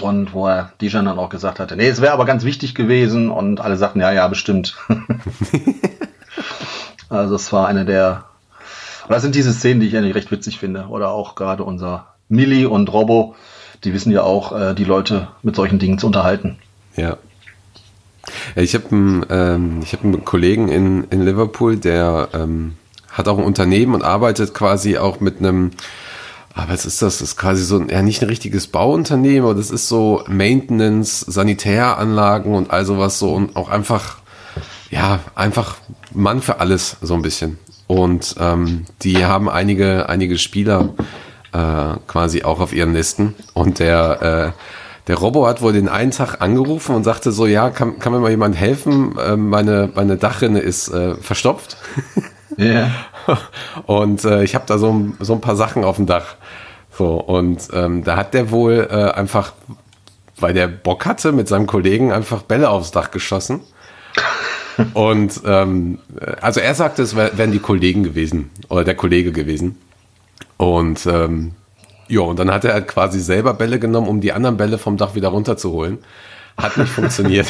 Und 0.00 0.32
wo 0.32 0.48
er 0.48 0.72
Dijan 0.80 1.04
dann 1.04 1.20
auch 1.20 1.28
gesagt 1.28 1.60
hatte, 1.60 1.76
nee, 1.76 1.86
es 1.86 2.00
wäre 2.00 2.12
aber 2.12 2.24
ganz 2.24 2.44
wichtig 2.44 2.74
gewesen. 2.74 3.30
Und 3.30 3.60
alle 3.60 3.76
sagten, 3.76 4.00
ja, 4.00 4.10
ja, 4.10 4.26
bestimmt. 4.26 4.76
also 7.08 7.36
es 7.36 7.52
war 7.52 7.68
eine 7.68 7.84
der, 7.84 8.24
das 9.08 9.22
sind 9.22 9.36
diese 9.36 9.52
Szenen, 9.52 9.80
die 9.80 9.86
ich 9.86 9.96
eigentlich 9.96 10.16
recht 10.16 10.32
witzig 10.32 10.58
finde. 10.58 10.86
Oder 10.88 11.10
auch 11.10 11.36
gerade 11.36 11.62
unser 11.62 12.08
Milli 12.28 12.66
und 12.66 12.92
Robbo, 12.92 13.36
die 13.84 13.92
wissen 13.92 14.10
ja 14.10 14.22
auch, 14.22 14.58
äh, 14.58 14.74
die 14.74 14.84
Leute 14.84 15.28
mit 15.42 15.54
solchen 15.54 15.78
Dingen 15.78 15.98
zu 15.98 16.08
unterhalten. 16.08 16.58
Ja. 16.96 17.16
Ich 18.56 18.74
habe 18.74 18.86
einen, 18.90 19.26
ähm, 19.30 19.80
hab 19.90 20.02
einen 20.02 20.24
Kollegen 20.24 20.68
in, 20.68 21.04
in 21.04 21.24
Liverpool, 21.24 21.76
der 21.76 22.30
ähm, 22.32 22.76
hat 23.12 23.28
auch 23.28 23.38
ein 23.38 23.44
Unternehmen 23.44 23.94
und 23.94 24.02
arbeitet 24.02 24.54
quasi 24.54 24.96
auch 24.96 25.20
mit 25.20 25.38
einem 25.38 25.70
aber 26.54 26.72
was 26.72 26.86
ist 26.86 27.02
das? 27.02 27.18
Das 27.18 27.30
ist 27.30 27.36
quasi 27.36 27.64
so, 27.64 27.82
ja, 27.82 28.00
nicht 28.02 28.22
ein 28.22 28.28
richtiges 28.28 28.68
Bauunternehmen, 28.68 29.44
aber 29.44 29.54
das 29.54 29.70
ist 29.70 29.88
so 29.88 30.22
Maintenance, 30.28 31.20
Sanitäranlagen 31.20 32.54
und 32.54 32.70
all 32.70 32.84
sowas 32.84 33.18
so 33.18 33.32
und 33.34 33.56
auch 33.56 33.68
einfach, 33.68 34.18
ja, 34.90 35.18
einfach 35.34 35.76
Mann 36.12 36.40
für 36.40 36.60
alles, 36.60 36.96
so 37.02 37.14
ein 37.14 37.22
bisschen. 37.22 37.58
Und 37.88 38.36
ähm, 38.38 38.86
die 39.02 39.24
haben 39.24 39.50
einige, 39.50 40.08
einige 40.08 40.38
Spieler 40.38 40.90
äh, 41.52 41.98
quasi 42.06 42.44
auch 42.44 42.60
auf 42.60 42.72
ihren 42.72 42.94
Listen. 42.94 43.34
Und 43.52 43.80
der, 43.80 44.54
äh, 44.54 44.60
der 45.08 45.16
Robo 45.16 45.46
hat 45.48 45.60
wohl 45.60 45.72
den 45.72 45.88
einen 45.88 46.12
Tag 46.12 46.40
angerufen 46.40 46.94
und 46.94 47.02
sagte 47.02 47.32
so, 47.32 47.46
ja, 47.46 47.70
kann, 47.70 47.98
kann 47.98 48.12
mir 48.12 48.20
mal 48.20 48.30
jemand 48.30 48.56
helfen? 48.56 49.18
Äh, 49.18 49.36
meine, 49.36 49.90
meine 49.94 50.16
Dachrinne 50.16 50.60
ist 50.60 50.88
äh, 50.88 51.16
verstopft. 51.16 51.76
Ja. 52.56 52.64
Yeah. 52.64 52.90
Und 53.86 54.24
äh, 54.24 54.44
ich 54.44 54.54
habe 54.54 54.64
da 54.66 54.78
so, 54.78 55.12
so 55.18 55.32
ein 55.34 55.40
paar 55.40 55.56
Sachen 55.56 55.82
auf 55.82 55.96
dem 55.96 56.06
Dach. 56.06 56.36
So, 56.96 57.14
und 57.14 57.68
ähm, 57.72 58.04
da 58.04 58.16
hat 58.16 58.34
der 58.34 58.50
wohl 58.50 58.86
äh, 58.90 59.10
einfach, 59.12 59.52
weil 60.38 60.54
der 60.54 60.68
Bock 60.68 61.06
hatte, 61.06 61.32
mit 61.32 61.48
seinem 61.48 61.66
Kollegen 61.66 62.12
einfach 62.12 62.42
Bälle 62.42 62.70
aufs 62.70 62.92
Dach 62.92 63.10
geschossen. 63.10 63.60
und 64.94 65.40
ähm, 65.44 65.98
also 66.40 66.60
er 66.60 66.74
sagte, 66.74 67.02
es 67.02 67.16
wären 67.16 67.52
die 67.52 67.58
Kollegen 67.58 68.04
gewesen 68.04 68.50
oder 68.68 68.84
der 68.84 68.94
Kollege 68.94 69.32
gewesen. 69.32 69.76
Und 70.56 71.06
ähm, 71.06 71.52
ja, 72.08 72.20
und 72.20 72.38
dann 72.38 72.50
hat 72.50 72.64
er 72.64 72.74
halt 72.74 72.88
quasi 72.88 73.20
selber 73.20 73.54
Bälle 73.54 73.78
genommen, 73.78 74.08
um 74.08 74.20
die 74.20 74.32
anderen 74.32 74.56
Bälle 74.56 74.78
vom 74.78 74.96
Dach 74.96 75.14
wieder 75.14 75.28
runterzuholen. 75.28 75.98
Hat 76.56 76.76
nicht 76.76 76.90
funktioniert. 76.90 77.48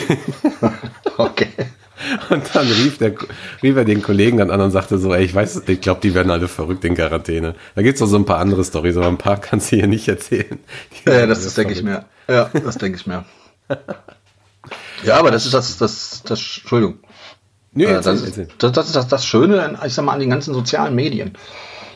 okay. 1.18 1.48
Und 2.30 2.42
dann 2.54 2.66
rief, 2.66 2.98
der, 2.98 3.14
rief 3.62 3.76
er 3.76 3.84
den 3.84 4.02
Kollegen 4.02 4.38
dann 4.38 4.50
an 4.50 4.60
und 4.60 4.70
sagte 4.70 4.98
so, 4.98 5.14
ey, 5.14 5.24
ich 5.24 5.34
weiß, 5.34 5.62
ich 5.66 5.80
glaube, 5.80 6.00
die 6.02 6.14
werden 6.14 6.30
alle 6.30 6.48
verrückt 6.48 6.84
in 6.84 6.94
Quarantäne. 6.94 7.54
Da 7.74 7.82
gibt 7.82 7.94
es 7.94 8.00
noch 8.00 8.08
so 8.08 8.16
ein 8.16 8.24
paar 8.24 8.38
andere 8.38 8.64
Storys, 8.64 8.96
aber 8.96 9.06
ein 9.06 9.18
paar 9.18 9.40
kannst 9.40 9.70
du 9.70 9.76
hier 9.76 9.86
nicht 9.86 10.08
erzählen. 10.08 10.58
Ja, 11.06 11.26
das, 11.26 11.44
das 11.44 11.54
denke 11.54 11.72
ich 11.72 11.82
mir. 11.82 12.04
Ja, 12.28 12.50
das 12.52 12.78
denke 12.78 12.98
ich 12.98 13.06
mir. 13.06 13.24
ja, 15.04 15.18
aber 15.18 15.30
das 15.30 15.44
ist 15.44 15.54
das, 15.54 15.78
das, 15.78 16.22
das, 16.24 16.40
Entschuldigung. 16.40 16.98
Nee, 17.72 17.84
äh, 17.84 18.00
das, 18.00 18.22
ist, 18.22 18.38
das, 18.58 18.72
das, 18.72 18.86
ist 18.86 18.96
das, 18.96 19.08
das 19.08 19.26
Schöne, 19.26 19.78
ich 19.84 19.94
sag 19.94 20.04
mal, 20.04 20.12
an 20.12 20.20
den 20.20 20.30
ganzen 20.30 20.54
sozialen 20.54 20.94
Medien. 20.94 21.36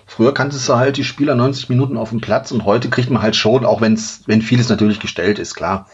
Früher 0.06 0.32
kanntest 0.32 0.68
du 0.68 0.76
halt 0.76 0.96
die 0.96 1.04
Spieler 1.04 1.34
90 1.34 1.68
Minuten 1.68 1.96
auf 1.96 2.10
dem 2.10 2.20
Platz 2.20 2.50
und 2.50 2.64
heute 2.64 2.88
kriegt 2.88 3.10
man 3.10 3.22
halt 3.22 3.36
schon, 3.36 3.66
auch 3.66 3.80
wenn's, 3.80 4.22
wenn 4.26 4.42
vieles 4.42 4.68
natürlich 4.68 5.00
gestellt 5.00 5.38
ist, 5.38 5.54
klar. 5.54 5.88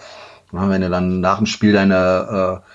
Wenn 0.52 0.82
du 0.82 0.88
dann 0.88 1.20
nach 1.20 1.38
dem 1.38 1.46
Spiel 1.46 1.72
deine 1.72 2.62
äh, 2.62 2.70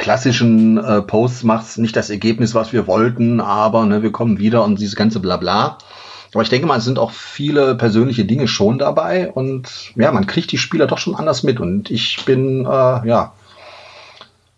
klassischen 0.00 0.78
äh, 0.78 1.02
Posts 1.02 1.44
machst, 1.44 1.78
nicht 1.78 1.94
das 1.94 2.08
Ergebnis, 2.08 2.54
was 2.54 2.72
wir 2.72 2.86
wollten, 2.86 3.40
aber 3.40 3.84
ne, 3.84 4.02
wir 4.02 4.10
kommen 4.10 4.38
wieder 4.38 4.64
und 4.64 4.80
dieses 4.80 4.96
ganze 4.96 5.20
Blabla. 5.20 5.76
Aber 6.32 6.42
ich 6.42 6.48
denke 6.48 6.66
mal, 6.66 6.78
es 6.78 6.84
sind 6.84 6.98
auch 6.98 7.10
viele 7.10 7.74
persönliche 7.74 8.24
Dinge 8.24 8.48
schon 8.48 8.78
dabei 8.78 9.30
und 9.30 9.92
ja, 9.96 10.10
man 10.10 10.26
kriegt 10.26 10.52
die 10.52 10.58
Spieler 10.58 10.86
doch 10.86 10.96
schon 10.96 11.14
anders 11.14 11.42
mit 11.42 11.60
und 11.60 11.90
ich 11.90 12.24
bin 12.24 12.64
äh, 12.64 12.68
ja 12.68 13.34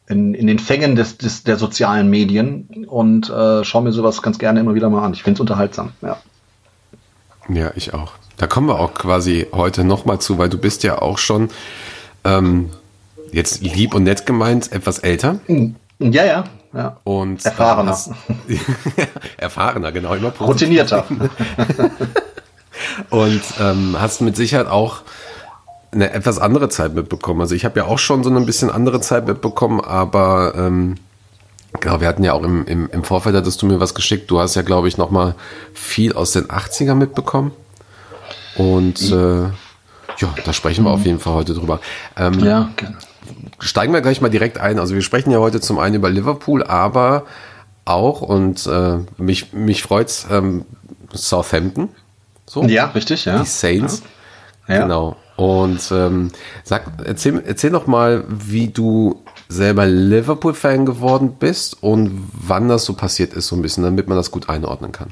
in, 0.07 0.35
in 0.35 0.47
den 0.47 0.61
Fängen 0.61 0.95
des, 0.95 1.19
des, 1.19 1.43
der 1.43 1.57
sozialen 1.57 2.09
Medien 2.09 2.87
und 2.87 3.29
äh, 3.29 3.65
schaue 3.65 3.83
mir 3.83 3.93
sowas 3.93 4.23
ganz 4.23 4.39
gerne 4.39 4.61
immer 4.61 4.75
wieder 4.75 4.91
mal 4.91 5.05
an. 5.05 5.13
Ich 5.13 5.25
finde 5.25 5.39
es 5.39 5.41
unterhaltsam, 5.41 5.93
ja. 6.03 6.19
Ja, 7.49 7.73
ich 7.75 7.93
auch. 7.95 8.13
Da 8.37 8.47
kommen 8.47 8.69
wir 8.69 8.79
auch 8.79 8.95
quasi 8.95 9.49
heute 9.53 9.83
nochmal 9.83 10.21
zu, 10.21 10.39
weil 10.39 10.49
du 10.49 10.59
bist 10.59 10.85
ja 10.85 11.03
auch 11.03 11.19
schon 11.19 11.49
ähm, 12.23 12.71
jetzt 13.33 13.63
lieb 13.63 13.95
und 13.95 14.05
nett 14.05 14.27
gemeint, 14.27 14.71
etwas 14.73 15.01
älter. 15.01 15.41
Ja, 15.99 16.25
ja. 16.25 16.45
ja. 16.75 16.97
Und 17.05 17.45
erfahrener. 17.45 17.91
Hast, 17.91 18.11
erfahrener, 19.39 19.91
genau, 19.91 20.15
immer 20.15 20.31
Routinierter. 20.39 21.05
und 23.11 23.43
ähm, 23.61 23.97
hast 23.99 24.21
mit 24.21 24.37
Sicherheit 24.37 24.69
auch 24.69 25.03
eine 25.93 26.13
etwas 26.13 26.39
andere 26.39 26.69
Zeit 26.69 26.95
mitbekommen. 26.95 27.41
Also 27.41 27.55
ich 27.55 27.65
habe 27.65 27.81
ja 27.81 27.87
auch 27.87 27.99
schon 27.99 28.23
so 28.23 28.31
ein 28.31 28.47
bisschen 28.47 28.71
andere 28.71 29.01
Zeit 29.01 29.27
mitbekommen, 29.27 29.81
aber 29.81 30.55
ähm, 30.57 30.97
genau, 31.81 32.01
wir 32.01 32.09
hatten 32.09 32.25
ja 32.25 32.33
auch 32.33 32.43
im, 32.43 32.65
im, 32.67 32.89
im 32.91 33.05
Vorfeld, 33.05 33.37
hattest 33.37 33.61
du 33.61 33.67
mir 33.67 33.81
was 33.81 33.95
geschickt. 33.95 34.31
Du 34.31 34.41
hast 34.41 34.55
ja, 34.55 34.63
glaube 34.63 34.89
ich, 34.89 34.97
noch 34.97 35.11
mal 35.11 35.35
viel 35.75 36.15
aus 36.15 36.33
den 36.33 36.47
80ern 36.47 36.95
mitbekommen. 36.95 37.53
Und 38.57 39.11
äh, 39.11 39.45
ja, 40.19 40.35
da 40.45 40.53
sprechen 40.53 40.85
wir 40.85 40.91
auf 40.91 41.05
jeden 41.05 41.21
Fall 41.21 41.35
heute 41.35 41.55
drüber. 41.55 41.81
Ähm, 42.17 42.39
ja, 42.41 42.71
gerne 42.77 42.97
steigen 43.59 43.93
wir 43.93 44.01
gleich 44.01 44.21
mal 44.21 44.29
direkt 44.29 44.59
ein. 44.59 44.79
Also 44.79 44.95
wir 44.95 45.03
sprechen 45.03 45.31
ja 45.31 45.39
heute 45.39 45.61
zum 45.61 45.79
einen 45.79 45.97
über 45.97 46.11
Liverpool, 46.11 46.63
aber 46.63 47.25
auch, 47.85 48.23
und 48.23 48.67
äh, 48.67 48.99
mich, 49.17 49.53
mich 49.53 49.83
freut's, 49.83 50.27
ähm, 50.31 50.65
Southampton. 51.13 51.89
So. 52.47 52.65
Ja, 52.65 52.87
richtig, 52.87 53.25
ja. 53.25 53.41
Die 53.41 53.47
Saints. 53.47 54.03
Ja. 54.69 54.83
Genau. 54.83 55.17
Und 55.37 55.91
ähm, 55.91 56.31
sag, 56.63 56.85
erzähl, 57.05 57.43
erzähl 57.45 57.71
doch 57.71 57.87
mal, 57.87 58.25
wie 58.29 58.69
du 58.69 59.23
selber 59.49 59.87
Liverpool-Fan 59.87 60.87
geworden 60.87 61.37
bist 61.39 61.83
und 61.83 62.29
wann 62.33 62.69
das 62.69 62.85
so 62.85 62.95
passiert 62.95 63.35
ist, 63.35 63.49
so 63.49 63.57
ein 63.57 63.63
bisschen, 63.63 63.85
damit 63.85 64.09
man 64.09 64.17
das 64.17 64.31
gut 64.31 64.49
einordnen 64.49 64.93
kann. 64.93 65.11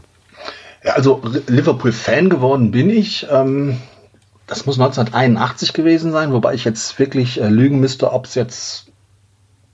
Ja, 0.84 0.94
also 0.94 1.20
Liverpool-Fan 1.46 2.30
geworden 2.30 2.70
bin 2.70 2.90
ich. 2.90 3.26
Ähm, 3.30 3.78
das 4.50 4.66
muss 4.66 4.80
1981 4.80 5.72
gewesen 5.72 6.10
sein, 6.10 6.32
wobei 6.32 6.54
ich 6.54 6.64
jetzt 6.64 6.98
wirklich 6.98 7.40
äh, 7.40 7.48
lügen 7.48 7.78
müsste, 7.78 8.12
ob 8.12 8.24
es 8.24 8.34
jetzt 8.34 8.86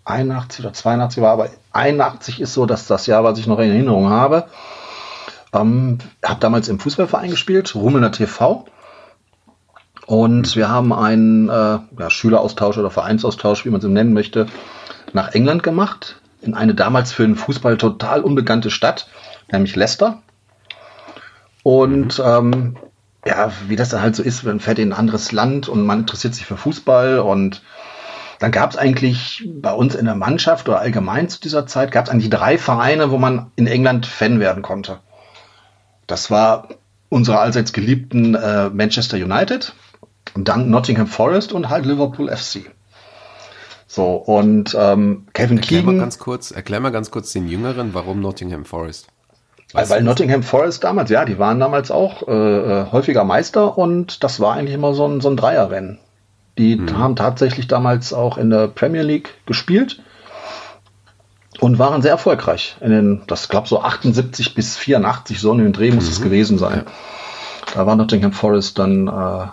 81 0.04 0.61
oder 0.61 0.75
82 0.75 1.23
war, 1.23 1.33
aber 1.33 1.49
81 1.73 2.42
ist 2.42 2.52
so, 2.52 2.66
dass 2.66 2.87
das 2.87 3.06
Jahr, 3.06 3.25
was 3.25 3.38
ich 3.38 3.47
noch 3.47 3.59
in 3.59 3.71
Erinnerung 3.71 4.11
habe. 4.11 4.45
Ähm, 5.54 5.97
habe 6.23 6.40
damals 6.40 6.68
im 6.68 6.78
Fußballverein 6.78 7.30
gespielt, 7.30 7.75
Rummelner 7.75 8.12
TV. 8.12 8.66
Und 10.04 10.54
wir 10.56 10.68
haben 10.68 10.92
einen 10.92 11.49
äh, 11.49 11.78
ja, 11.99 12.11
Schüleraustausch 12.11 12.76
oder 12.76 12.90
Vereinsaustausch, 12.90 13.64
wie 13.64 13.71
man 13.71 13.80
es 13.80 13.87
nennen 13.87 14.12
möchte, 14.12 14.47
nach 15.14 15.33
England 15.33 15.62
gemacht. 15.62 16.21
In 16.42 16.52
eine 16.52 16.75
damals 16.75 17.12
für 17.12 17.23
den 17.23 17.35
Fußball 17.35 17.78
total 17.78 18.21
unbekannte 18.21 18.71
Stadt, 18.71 19.09
nämlich 19.50 19.75
Leicester. 19.75 20.21
Und 21.62 22.23
ähm, 22.23 22.76
ja, 23.26 23.52
wie 23.66 23.76
das 23.76 23.88
dann 23.88 24.02
halt 24.02 24.14
so 24.14 24.23
ist, 24.23 24.45
man 24.45 24.61
fährt 24.61 24.78
in 24.78 24.90
ein 24.90 24.99
anderes 24.99 25.33
Land 25.33 25.68
und 25.68 25.85
man 25.85 26.00
interessiert 26.00 26.35
sich 26.35 26.47
für 26.47 26.56
Fußball 26.56 27.18
und 27.18 27.62
dann 28.38 28.52
gab 28.52 28.71
es 28.71 28.76
eigentlich 28.76 29.49
bei 29.54 29.73
uns 29.73 29.95
in 29.95 30.04
der 30.04 30.14
Mannschaft 30.14 30.68
oder 30.68 30.78
allgemein 30.78 31.28
zu 31.28 31.40
dieser 31.40 31.66
Zeit, 31.66 31.90
gab 31.90 32.04
es 32.04 32.11
eigentlich 32.11 32.30
drei 32.30 32.59
Vereine, 32.59 33.11
wo 33.11 33.18
man 33.18 33.50
in 33.56 33.66
England 33.66 34.06
Fan 34.06 34.40
werden 34.40 34.62
konnte. 34.62 35.00
Das 36.06 36.30
war 36.30 36.68
unsere 37.09 37.38
allseits 37.38 37.73
geliebten 37.73 38.35
äh, 38.35 38.68
Manchester 38.71 39.16
United, 39.16 39.73
dann 40.35 40.71
Nottingham 40.71 41.06
Forest 41.06 41.52
und 41.52 41.68
halt 41.68 41.87
Liverpool 41.87 42.28
FC. 42.28 42.71
So, 43.87 44.16
und 44.16 44.76
ähm, 44.78 45.26
Kevin 45.33 45.59
erklär 45.59 45.80
Keegan. 45.80 45.97
Mal 45.97 46.02
ganz 46.02 46.18
kurz, 46.18 46.50
erklär 46.50 46.80
mal 46.80 46.90
ganz 46.90 47.11
kurz 47.11 47.33
den 47.33 47.49
Jüngeren, 47.49 47.95
warum 47.95 48.21
Nottingham 48.21 48.64
Forest? 48.64 49.09
Weil, 49.73 49.90
weil 49.90 50.02
Nottingham 50.02 50.42
Forest 50.42 50.85
damals, 50.85 51.11
ja, 51.11 51.25
die 51.25 51.38
waren 51.38 51.58
damals 51.58 51.90
auch 51.90 52.26
äh, 52.28 52.32
äh, 52.32 52.87
häufiger 52.92 53.25
Meister 53.25 53.76
und 53.76 54.23
das 54.23 54.40
war 54.40 54.54
eigentlich 54.54 54.75
immer 54.75 54.94
so 54.94 55.06
ein, 55.06 55.20
so 55.20 55.28
ein 55.28 55.37
Dreierrennen. 55.37 55.99
Die 56.56 56.78
hm. 56.78 56.99
haben 56.99 57.16
tatsächlich 57.16 57.68
damals 57.68 58.12
auch 58.12 58.38
in 58.38 58.50
der 58.50 58.68
Premier 58.68 59.02
League 59.02 59.35
gespielt 59.44 60.00
und 61.61 61.78
waren 61.78 62.02
sehr 62.02 62.12
erfolgreich. 62.12 62.76
In 62.80 62.90
den, 62.90 63.23
das 63.26 63.49
glaube 63.49 63.68
so 63.68 63.82
78 63.82 64.54
bis 64.54 64.76
84 64.76 65.40
so 65.40 65.52
in 65.52 65.58
den 65.58 65.73
Dreh 65.73 65.90
muss 65.90 66.04
mhm. 66.04 66.11
es 66.11 66.23
gewesen 66.23 66.58
sein. 66.58 66.82
Ja. 66.87 66.92
Da 67.75 67.87
war 67.87 67.96
Nottingham 67.96 68.32
Forest 68.32 68.78
dann 68.78 69.08
äh, 69.08 69.46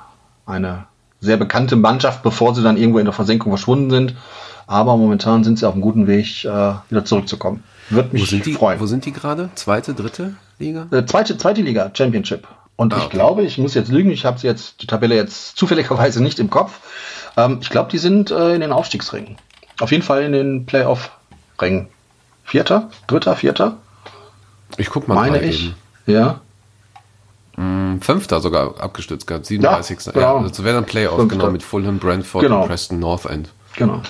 eine 0.46 0.86
sehr 1.20 1.38
bekannte 1.38 1.76
Mannschaft, 1.76 2.22
bevor 2.24 2.54
sie 2.54 2.64
dann 2.64 2.78
irgendwo 2.78 3.00
in 3.00 3.06
der 3.06 3.14
Versenkung 3.14 3.52
verschwunden 3.52 3.90
sind. 3.90 4.16
Aber 4.68 4.96
momentan 4.98 5.44
sind 5.44 5.60
sie 5.60 5.68
auf 5.68 5.74
einem 5.74 5.82
guten 5.82 6.08
Weg, 6.08 6.46
äh, 6.46 6.74
wieder 6.90 7.06
zurückzukommen. 7.06 7.64
Wird 7.90 8.14
mich 8.14 8.22
wo 8.22 8.26
sind 8.26 8.46
die, 8.46 8.54
freuen. 8.54 8.80
Wo 8.80 8.86
sind 8.86 9.06
die 9.06 9.12
gerade? 9.12 9.50
Zweite, 9.56 9.94
dritte 9.94 10.36
Liga? 10.60 10.88
Äh, 10.92 11.06
zweite, 11.06 11.38
zweite 11.38 11.62
Liga, 11.62 11.92
Championship. 11.94 12.48
Und 12.76 12.94
ah, 12.94 12.98
ich 12.98 13.06
okay. 13.06 13.18
glaube, 13.18 13.44
ich 13.44 13.58
muss 13.58 13.74
jetzt 13.74 13.92
lügen, 13.92 14.12
ich 14.12 14.26
habe 14.26 14.40
jetzt 14.42 14.82
die 14.82 14.88
Tabelle 14.88 15.16
jetzt 15.16 15.58
zufälligerweise 15.58 16.24
nicht 16.24 16.40
im 16.40 16.50
Kopf. 16.50 16.80
Ähm, 17.38 17.60
ich 17.62 17.70
glaube, 17.70 17.92
die 17.92 17.98
sind 17.98 18.32
äh, 18.32 18.56
in 18.56 18.62
den 18.62 18.72
Aufstiegsringen. 18.72 19.38
Auf 19.80 19.92
jeden 19.92 20.04
Fall 20.04 20.24
in 20.24 20.32
den 20.32 20.66
Playoff-Ringen. 20.66 21.88
Vierter, 22.44 22.90
dritter, 23.08 23.36
vierter? 23.36 23.78
Ich 24.78 24.90
guck 24.90 25.08
mal. 25.08 25.16
Meine 25.16 25.42
ich. 25.42 25.66
Eben. 25.66 25.76
Ja. 26.06 26.42
Mm, 27.56 28.00
Fünfter 28.02 28.42
sogar 28.42 28.80
abgestürzt 28.82 29.28
gehabt, 29.28 29.46
37. 29.46 30.06
Ja, 30.06 30.12
genau. 30.12 30.42
ja, 30.42 30.48
das 30.48 30.64
wäre 30.64 30.76
dann 30.76 30.86
Playoff, 30.86 31.20
Fünfter. 31.20 31.38
genau, 31.38 31.52
mit 31.52 31.64
Fulham, 31.64 32.00
Brentford 32.00 32.44
genau. 32.44 32.62
und 32.62 32.68
Preston 32.68 33.00
North 33.00 33.26
End. 33.26 33.50
Genau. 33.76 34.02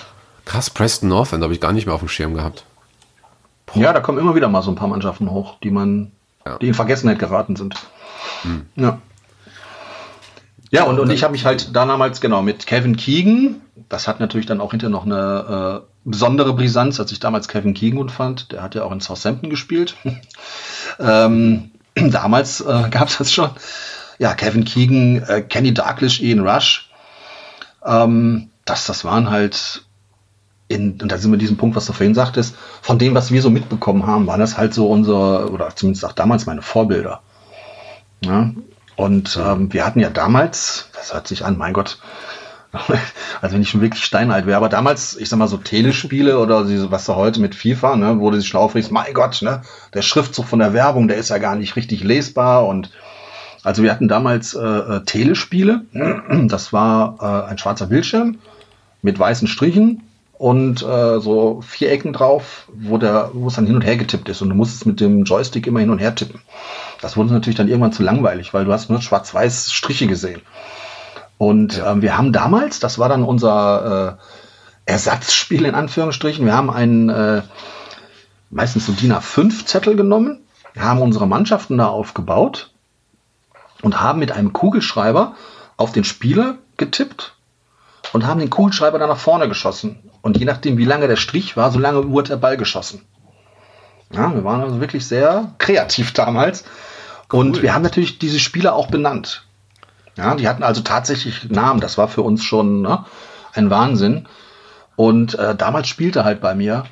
Krass, 0.44 0.70
Preston 0.70 1.08
North 1.08 1.32
End 1.32 1.42
habe 1.42 1.52
ich 1.52 1.60
gar 1.60 1.72
nicht 1.72 1.86
mehr 1.86 1.94
auf 1.94 2.00
dem 2.00 2.08
Schirm 2.08 2.34
gehabt. 2.34 2.64
Ja, 3.74 3.92
da 3.92 4.00
kommen 4.00 4.18
immer 4.18 4.34
wieder 4.34 4.48
mal 4.48 4.62
so 4.62 4.70
ein 4.70 4.76
paar 4.76 4.88
Mannschaften 4.88 5.30
hoch, 5.30 5.56
die 5.62 5.70
man, 5.70 6.12
ja. 6.46 6.58
die 6.58 6.68
in 6.68 6.74
Vergessenheit 6.74 7.18
geraten 7.18 7.56
sind. 7.56 7.74
Hm. 8.42 8.66
Ja. 8.76 8.98
Ja, 10.70 10.84
und, 10.84 10.98
und 10.98 11.10
ich 11.10 11.22
habe 11.22 11.32
mich 11.32 11.44
halt 11.44 11.74
damals, 11.76 12.20
genau, 12.20 12.42
mit 12.42 12.66
Kevin 12.66 12.96
Keegan, 12.96 13.60
das 13.88 14.08
hat 14.08 14.18
natürlich 14.18 14.46
dann 14.46 14.60
auch 14.60 14.72
hinterher 14.72 14.90
noch 14.90 15.04
eine 15.04 15.82
äh, 15.84 15.88
besondere 16.04 16.52
Brisanz, 16.52 16.98
als 16.98 17.12
ich 17.12 17.20
damals 17.20 17.48
Kevin 17.48 17.74
Keegan 17.74 18.08
fand. 18.08 18.52
Der 18.52 18.62
hat 18.62 18.74
ja 18.74 18.82
auch 18.84 18.92
in 18.92 19.00
Southampton 19.00 19.50
gespielt. 19.50 19.96
ähm, 20.98 21.70
damals 21.94 22.60
äh, 22.60 22.64
gab 22.90 23.08
es 23.08 23.18
das 23.18 23.32
schon. 23.32 23.50
Ja, 24.18 24.34
Kevin 24.34 24.64
Keegan, 24.64 25.22
äh, 25.22 25.42
Kenny 25.42 25.74
Darklish, 25.74 26.20
Ian 26.20 26.46
Rush. 26.46 26.90
Ähm, 27.84 28.50
das, 28.64 28.86
das 28.86 29.04
waren 29.04 29.30
halt, 29.30 29.84
in, 30.68 31.00
und 31.00 31.12
da 31.12 31.18
sind 31.18 31.30
wir 31.30 31.38
diesem 31.38 31.56
Punkt, 31.56 31.76
was 31.76 31.86
du 31.86 31.92
vorhin 31.92 32.14
sagtest, 32.14 32.56
von 32.80 32.98
dem, 32.98 33.14
was 33.14 33.30
wir 33.30 33.42
so 33.42 33.50
mitbekommen 33.50 34.06
haben, 34.06 34.26
waren 34.26 34.40
das 34.40 34.56
halt 34.56 34.72
so 34.72 34.88
unsere, 34.88 35.50
oder 35.50 35.74
zumindest 35.74 36.04
auch 36.04 36.12
damals 36.12 36.46
meine 36.46 36.62
Vorbilder. 36.62 37.20
Ja? 38.24 38.50
Und 38.96 39.38
ähm, 39.42 39.72
wir 39.72 39.84
hatten 39.84 40.00
ja 40.00 40.10
damals, 40.10 40.88
das 40.94 41.12
hört 41.12 41.28
sich 41.28 41.44
an, 41.44 41.58
mein 41.58 41.72
Gott, 41.72 41.98
also 43.40 43.54
wenn 43.54 43.62
ich 43.62 43.70
schon 43.70 43.82
wirklich 43.82 44.04
steinalt 44.04 44.46
wäre, 44.46 44.56
aber 44.56 44.68
damals, 44.68 45.16
ich 45.16 45.28
sag 45.28 45.38
mal 45.38 45.48
so 45.48 45.58
Telespiele 45.58 46.38
oder 46.38 46.64
was 46.90 47.04
da 47.04 47.14
heute 47.14 47.40
mit 47.40 47.54
FIFA, 47.54 47.96
ne, 47.96 48.20
wo 48.20 48.30
du 48.30 48.40
sich 48.40 48.48
schon 48.48 48.60
aufregst, 48.60 48.90
mein 48.90 49.12
Gott, 49.14 49.42
ne, 49.42 49.62
der 49.92 50.02
Schriftzug 50.02 50.46
von 50.46 50.58
der 50.58 50.72
Werbung, 50.72 51.08
der 51.08 51.16
ist 51.16 51.28
ja 51.28 51.38
gar 51.38 51.56
nicht 51.56 51.76
richtig 51.76 52.02
lesbar 52.02 52.66
und 52.66 52.90
also 53.62 53.82
wir 53.82 53.90
hatten 53.90 54.08
damals 54.08 54.54
äh, 54.54 54.60
äh 54.60 55.04
Telespiele, 55.04 55.82
das 56.46 56.72
war 56.72 57.16
äh, 57.20 57.50
ein 57.50 57.58
schwarzer 57.58 57.86
Bildschirm 57.86 58.38
mit 59.02 59.18
weißen 59.18 59.48
Strichen 59.48 60.03
und 60.38 60.82
äh, 60.82 61.20
so 61.20 61.60
Vierecken 61.62 62.12
drauf, 62.12 62.68
wo 62.74 62.98
der, 62.98 63.30
wo 63.32 63.48
es 63.48 63.54
dann 63.54 63.66
hin 63.66 63.76
und 63.76 63.82
her 63.82 63.96
getippt 63.96 64.28
ist 64.28 64.42
und 64.42 64.48
du 64.48 64.54
musstest 64.54 64.86
mit 64.86 65.00
dem 65.00 65.24
Joystick 65.24 65.66
immer 65.66 65.80
hin 65.80 65.90
und 65.90 65.98
her 65.98 66.14
tippen. 66.14 66.40
Das 67.00 67.16
wurde 67.16 67.32
natürlich 67.32 67.56
dann 67.56 67.68
irgendwann 67.68 67.92
zu 67.92 68.02
langweilig, 68.02 68.52
weil 68.52 68.64
du 68.64 68.72
hast 68.72 68.90
nur 68.90 69.00
schwarz-weiß 69.00 69.72
Striche 69.72 70.06
gesehen. 70.06 70.42
Und 71.38 71.76
ja. 71.76 71.92
ähm, 71.92 72.02
wir 72.02 72.16
haben 72.16 72.32
damals, 72.32 72.80
das 72.80 72.98
war 72.98 73.08
dann 73.08 73.22
unser 73.22 74.18
äh, 74.86 74.90
Ersatzspiel 74.90 75.64
in 75.64 75.74
Anführungsstrichen, 75.74 76.44
wir 76.44 76.54
haben 76.54 76.70
einen 76.70 77.08
äh, 77.08 77.42
meistens 78.50 78.86
so 78.86 78.92
DIN 78.92 79.12
A5 79.12 79.66
Zettel 79.66 79.96
genommen, 79.96 80.40
haben 80.78 81.00
unsere 81.00 81.26
Mannschaften 81.26 81.78
da 81.78 81.86
aufgebaut 81.86 82.70
und 83.82 84.00
haben 84.00 84.18
mit 84.18 84.32
einem 84.32 84.52
Kugelschreiber 84.52 85.34
auf 85.76 85.92
den 85.92 86.04
Spieler 86.04 86.56
getippt 86.76 87.34
und 88.12 88.26
haben 88.26 88.40
den 88.40 88.50
Kugelschreiber 88.50 88.98
dann 88.98 89.08
nach 89.08 89.18
vorne 89.18 89.48
geschossen. 89.48 89.98
Und 90.24 90.38
je 90.38 90.46
nachdem, 90.46 90.78
wie 90.78 90.86
lange 90.86 91.06
der 91.06 91.16
Strich 91.16 91.54
war, 91.54 91.70
so 91.70 91.78
lange 91.78 92.08
wurde 92.08 92.30
der 92.30 92.36
Ball 92.38 92.56
geschossen. 92.56 93.02
Ja, 94.10 94.34
wir 94.34 94.42
waren 94.42 94.62
also 94.62 94.80
wirklich 94.80 95.06
sehr 95.06 95.52
kreativ 95.58 96.14
damals. 96.14 96.64
Cool. 97.30 97.40
Und 97.40 97.62
wir 97.62 97.74
haben 97.74 97.82
natürlich 97.82 98.18
diese 98.18 98.40
Spieler 98.40 98.74
auch 98.74 98.86
benannt. 98.86 99.44
Ja, 100.16 100.34
die 100.34 100.48
hatten 100.48 100.62
also 100.62 100.80
tatsächlich 100.80 101.50
Namen. 101.50 101.80
Das 101.80 101.98
war 101.98 102.08
für 102.08 102.22
uns 102.22 102.42
schon 102.42 102.80
ne, 102.80 103.04
ein 103.52 103.68
Wahnsinn. 103.68 104.26
Und 104.96 105.38
äh, 105.38 105.54
damals 105.54 105.88
spielte 105.88 106.24
halt 106.24 106.40
bei 106.40 106.54
mir 106.54 106.84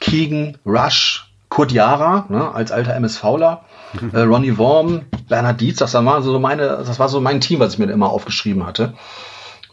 Keegan, 0.00 0.58
Rush, 0.66 1.30
Kurt 1.50 1.70
Jara 1.70 2.26
ne, 2.28 2.52
als 2.52 2.72
alter 2.72 2.98
MSVler, 2.98 3.66
äh, 4.12 4.18
Ronnie 4.18 4.58
Worm, 4.58 5.02
Bernhard 5.28 5.60
Dietz. 5.60 5.78
Das 5.78 5.94
war 5.94 6.22
so 6.22 6.40
meine, 6.40 6.66
das 6.66 6.98
war 6.98 7.08
so 7.08 7.20
mein 7.20 7.40
Team, 7.40 7.60
was 7.60 7.74
ich 7.74 7.78
mir 7.78 7.84
immer 7.84 8.10
aufgeschrieben 8.10 8.66
hatte. 8.66 8.94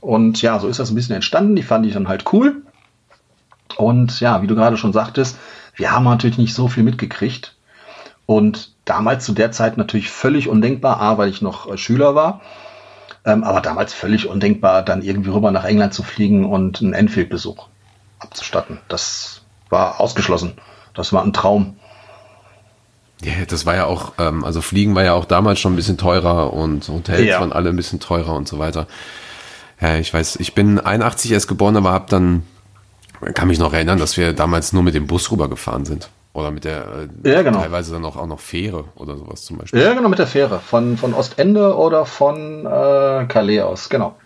Und 0.01 0.43
ja, 0.43 0.59
so 0.59 0.67
ist 0.67 0.77
das 0.77 0.91
ein 0.91 0.95
bisschen 0.95 1.15
entstanden. 1.15 1.55
Die 1.55 1.63
fand 1.63 1.83
ich 1.87 1.95
dann 1.95 2.07
halt 2.07 2.31
cool. 2.31 2.61
Und 3.77 4.19
ja, 4.19 4.41
wie 4.41 4.47
du 4.47 4.55
gerade 4.55 4.77
schon 4.77 4.93
sagtest, 4.93 5.37
wir 5.75 5.91
haben 5.91 6.05
natürlich 6.05 6.37
nicht 6.37 6.53
so 6.53 6.67
viel 6.67 6.83
mitgekriegt. 6.83 7.55
Und 8.25 8.71
damals 8.85 9.25
zu 9.25 9.33
der 9.33 9.51
Zeit 9.51 9.77
natürlich 9.77 10.09
völlig 10.09 10.47
undenkbar, 10.47 10.99
A, 10.99 11.17
weil 11.17 11.29
ich 11.29 11.41
noch 11.41 11.71
äh, 11.71 11.77
Schüler 11.77 12.15
war 12.15 12.41
ähm, 13.25 13.43
aber 13.43 13.61
damals 13.61 13.93
völlig 13.93 14.27
undenkbar, 14.27 14.83
dann 14.83 15.01
irgendwie 15.01 15.31
rüber 15.31 15.51
nach 15.51 15.65
England 15.65 15.93
zu 15.93 16.03
fliegen 16.03 16.45
und 16.45 16.81
einen 16.81 16.93
Enfield-Besuch 16.93 17.67
abzustatten. 18.19 18.79
Das 18.87 19.41
war 19.69 19.99
ausgeschlossen. 19.99 20.53
Das 20.93 21.11
war 21.11 21.23
ein 21.23 21.33
Traum. 21.33 21.75
Ja, 23.21 23.33
das 23.47 23.65
war 23.65 23.75
ja 23.75 23.85
auch, 23.85 24.13
ähm, 24.19 24.43
also 24.43 24.61
Fliegen 24.61 24.93
war 24.93 25.03
ja 25.03 25.13
auch 25.13 25.25
damals 25.25 25.59
schon 25.59 25.73
ein 25.73 25.75
bisschen 25.75 25.97
teurer 25.97 26.53
und 26.53 26.87
Hotels 26.87 27.25
ja. 27.25 27.39
waren 27.39 27.51
alle 27.51 27.69
ein 27.69 27.75
bisschen 27.75 27.99
teurer 27.99 28.35
und 28.35 28.47
so 28.47 28.59
weiter. 28.59 28.87
Ja, 29.81 29.95
ich 29.95 30.13
weiß, 30.13 30.37
ich 30.37 30.53
bin 30.53 30.79
81 30.79 31.31
erst 31.31 31.47
geboren, 31.47 31.75
aber 31.75 31.91
hab 31.91 32.07
dann, 32.07 32.43
kann 33.33 33.47
mich 33.47 33.59
noch 33.59 33.73
erinnern, 33.73 33.99
dass 33.99 34.17
wir 34.17 34.33
damals 34.33 34.73
nur 34.73 34.83
mit 34.83 34.95
dem 34.95 35.07
Bus 35.07 35.31
rübergefahren 35.31 35.85
sind. 35.85 36.09
Oder 36.33 36.51
mit 36.51 36.65
der 36.65 37.07
äh, 37.23 37.31
ja, 37.31 37.41
genau. 37.43 37.61
teilweise 37.61 37.93
dann 37.93 38.03
auch, 38.03 38.17
auch 38.17 38.27
noch 38.27 38.41
Fähre 38.41 38.83
oder 38.95 39.15
sowas 39.15 39.43
zum 39.43 39.57
Beispiel. 39.57 39.81
Ja, 39.81 39.93
genau, 39.93 40.09
mit 40.09 40.19
der 40.19 40.27
Fähre. 40.27 40.59
Von, 40.59 40.97
von 40.97 41.13
Ostende 41.13 41.77
oder 41.77 42.05
von 42.05 42.65
äh, 42.65 43.25
Calais 43.27 43.61
aus, 43.61 43.87
genau. 43.87 44.17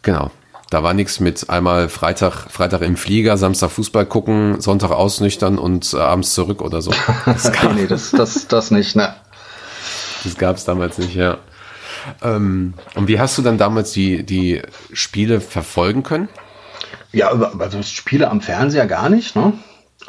Genau. 0.00 0.30
Da 0.70 0.82
war 0.82 0.94
nichts 0.94 1.20
mit 1.20 1.50
einmal 1.50 1.90
Freitag, 1.90 2.50
Freitag 2.50 2.80
im 2.80 2.96
Flieger, 2.96 3.36
Samstag 3.36 3.70
Fußball 3.70 4.06
gucken, 4.06 4.60
Sonntag 4.60 4.90
ausnüchtern 4.90 5.58
und 5.58 5.92
äh, 5.92 5.98
abends 5.98 6.32
zurück 6.32 6.62
oder 6.62 6.80
so. 6.80 6.90
Das 7.26 7.52
gab, 7.60 7.74
nee, 7.74 7.86
das, 7.86 8.12
das, 8.12 8.48
das 8.48 8.70
nicht, 8.70 8.96
ne? 8.96 9.14
Das 10.24 10.36
gab 10.36 10.56
es 10.56 10.64
damals 10.64 10.96
nicht, 10.96 11.14
ja. 11.14 11.36
Ähm, 12.22 12.74
und 12.94 13.08
wie 13.08 13.20
hast 13.20 13.36
du 13.36 13.42
dann 13.42 13.58
damals 13.58 13.92
die, 13.92 14.24
die 14.24 14.62
Spiele 14.92 15.40
verfolgen 15.40 16.02
können? 16.02 16.28
Ja, 17.12 17.28
also 17.30 17.82
Spiele 17.82 18.30
am 18.30 18.40
Fernseher 18.40 18.86
gar 18.86 19.08
nicht, 19.08 19.34
ne? 19.34 19.54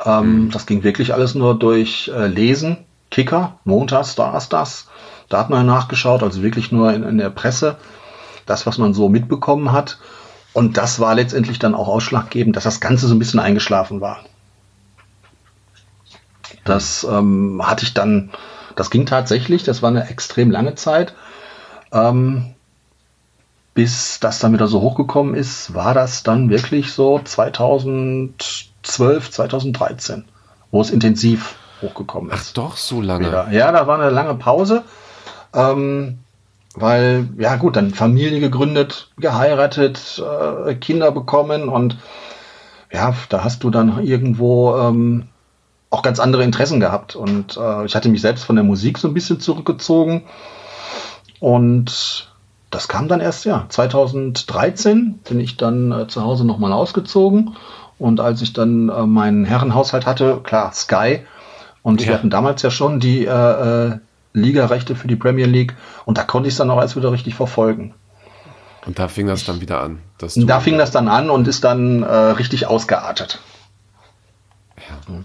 Ähm, 0.06 0.46
mhm. 0.46 0.52
Das 0.52 0.66
ging 0.66 0.84
wirklich 0.84 1.14
alles 1.14 1.36
nur 1.36 1.58
durch 1.58 2.12
äh, 2.14 2.28
Lesen, 2.28 2.78
Kicker, 3.10 3.60
montags, 3.64 4.16
das. 4.16 4.88
Da 5.30 5.40
hat 5.40 5.50
man 5.50 5.66
nachgeschaut, 5.66 6.24
also 6.24 6.42
wirklich 6.42 6.72
nur 6.72 6.94
in, 6.94 7.04
in 7.04 7.18
der 7.18 7.30
Presse, 7.30 7.78
das, 8.46 8.66
was 8.66 8.78
man 8.78 8.94
so 8.94 9.10
mitbekommen 9.10 9.72
hat. 9.72 10.00
Und 10.54 10.78
das 10.78 11.00
war 11.00 11.16
letztendlich 11.16 11.60
dann 11.60 11.76
auch 11.76 11.88
ausschlaggebend, 11.88 12.56
dass 12.56 12.64
das 12.64 12.80
Ganze 12.80 13.08
so 13.08 13.16
ein 13.16 13.20
bisschen 13.20 13.40
eingeschlafen 13.40 14.02
war. 14.02 14.20
Das 16.66 17.06
ähm, 17.10 17.62
hatte 17.64 17.86
ich 17.86 17.94
dann, 17.94 18.32
das 18.76 18.90
ging 18.90 19.06
tatsächlich, 19.06 19.64
das 19.64 19.82
war 19.82 19.90
eine 19.90 20.10
extrem 20.10 20.52
lange 20.52 20.76
Zeit. 20.76 21.14
Ähm, 21.92 22.54
bis 23.74 24.20
das 24.20 24.40
dann 24.40 24.54
wieder 24.54 24.68
so 24.68 24.82
hochgekommen 24.82 25.36
ist, 25.36 25.74
war 25.74 25.94
das 25.94 26.24
dann 26.24 26.50
wirklich 26.50 26.92
so 26.92 27.20
2000, 27.24 28.70
2012, 28.84 29.32
2013, 29.32 30.26
wo 30.72 30.82
es 30.82 30.90
intensiv 30.90 31.56
hochgekommen 31.82 32.32
ist. 32.32 32.50
Ach 32.50 32.54
doch, 32.54 32.78
so 32.78 33.02
lange. 33.02 33.32
Ja, 33.32 33.50
ja 33.50 33.72
da 33.72 33.88
war 33.88 34.00
eine 34.00 34.10
lange 34.10 34.36
Pause. 34.36 34.84
Ähm, 35.54 36.20
weil, 36.76 37.30
ja 37.38 37.56
gut, 37.56 37.76
dann 37.76 37.92
Familie 37.92 38.40
gegründet, 38.40 39.10
geheiratet, 39.18 40.22
äh, 40.66 40.76
Kinder 40.76 41.12
bekommen 41.12 41.68
und 41.68 41.98
ja, 42.92 43.14
da 43.30 43.44
hast 43.44 43.64
du 43.64 43.70
dann 43.70 44.04
irgendwo 44.04 44.76
ähm, 44.78 45.28
auch 45.90 46.02
ganz 46.02 46.20
andere 46.20 46.44
Interessen 46.44 46.80
gehabt. 46.80 47.16
Und 47.16 47.58
äh, 47.58 47.86
ich 47.86 47.96
hatte 47.96 48.10
mich 48.10 48.22
selbst 48.22 48.44
von 48.44 48.56
der 48.56 48.66
Musik 48.66 48.98
so 48.98 49.08
ein 49.08 49.14
bisschen 49.14 49.40
zurückgezogen. 49.40 50.24
Und 51.40 52.29
das 52.70 52.88
kam 52.88 53.08
dann 53.08 53.20
erst, 53.20 53.46
ja, 53.46 53.66
2013 53.70 55.20
bin 55.28 55.40
ich 55.40 55.58
dann 55.58 55.92
äh, 55.92 56.08
zu 56.08 56.24
Hause 56.24 56.46
nochmal 56.46 56.72
ausgezogen. 56.72 57.56
Und 57.98 58.20
als 58.20 58.42
ich 58.42 58.54
dann 58.54 58.90
äh, 58.90 59.06
meinen 59.06 59.46
Herrenhaushalt 59.46 60.06
hatte, 60.06 60.40
klar, 60.44 60.72
Sky. 60.74 61.22
Und 61.82 62.02
ja. 62.02 62.08
wir 62.08 62.14
hatten 62.16 62.30
damals 62.30 62.62
ja 62.62 62.72
schon 62.72 63.00
die 63.00 63.26
äh, 63.26 63.32
äh 63.88 64.00
Ligarechte 64.32 64.96
für 64.96 65.08
die 65.08 65.16
Premier 65.16 65.48
League. 65.48 65.76
Und 66.06 66.20
da 66.20 66.24
konnte 66.24 66.48
ich 66.48 66.54
es 66.54 66.60
dann 66.60 66.70
auch 66.70 66.80
erst 66.80 66.96
wieder 66.96 67.12
richtig 67.12 67.34
verfolgen. 67.34 67.96
Und 68.86 69.00
da 69.00 69.08
fing 69.08 69.28
das 69.28 69.44
dann 69.44 69.60
wieder 69.60 69.82
an. 69.82 70.00
da 70.36 70.60
fing 70.60 70.78
das 70.78 70.92
dann 70.92 71.08
an 71.08 71.30
und 71.30 71.48
ist 71.48 71.64
dann 71.64 72.04
äh, 72.04 72.14
richtig 72.14 72.68
ausgeartet. 72.68 73.40
Ja. 74.78 75.16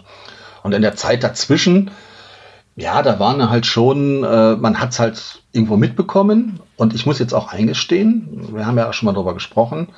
Und 0.62 0.72
in 0.72 0.82
der 0.82 0.96
Zeit 0.96 1.22
dazwischen, 1.22 1.90
ja, 2.76 3.02
da 3.02 3.20
waren 3.20 3.48
halt 3.50 3.66
schon, 3.66 4.24
äh, 4.24 4.56
man 4.56 4.80
hat 4.80 4.90
es 4.90 4.98
halt 4.98 5.42
irgendwo 5.52 5.76
mitbekommen. 5.76 6.60
Und 6.76 6.94
ich 6.94 7.06
muss 7.06 7.18
jetzt 7.18 7.34
auch 7.34 7.52
eingestehen, 7.52 8.48
wir 8.54 8.66
haben 8.66 8.78
ja 8.78 8.92
schon 8.92 9.06
mal 9.06 9.12
darüber 9.12 9.34
gesprochen, 9.34 9.88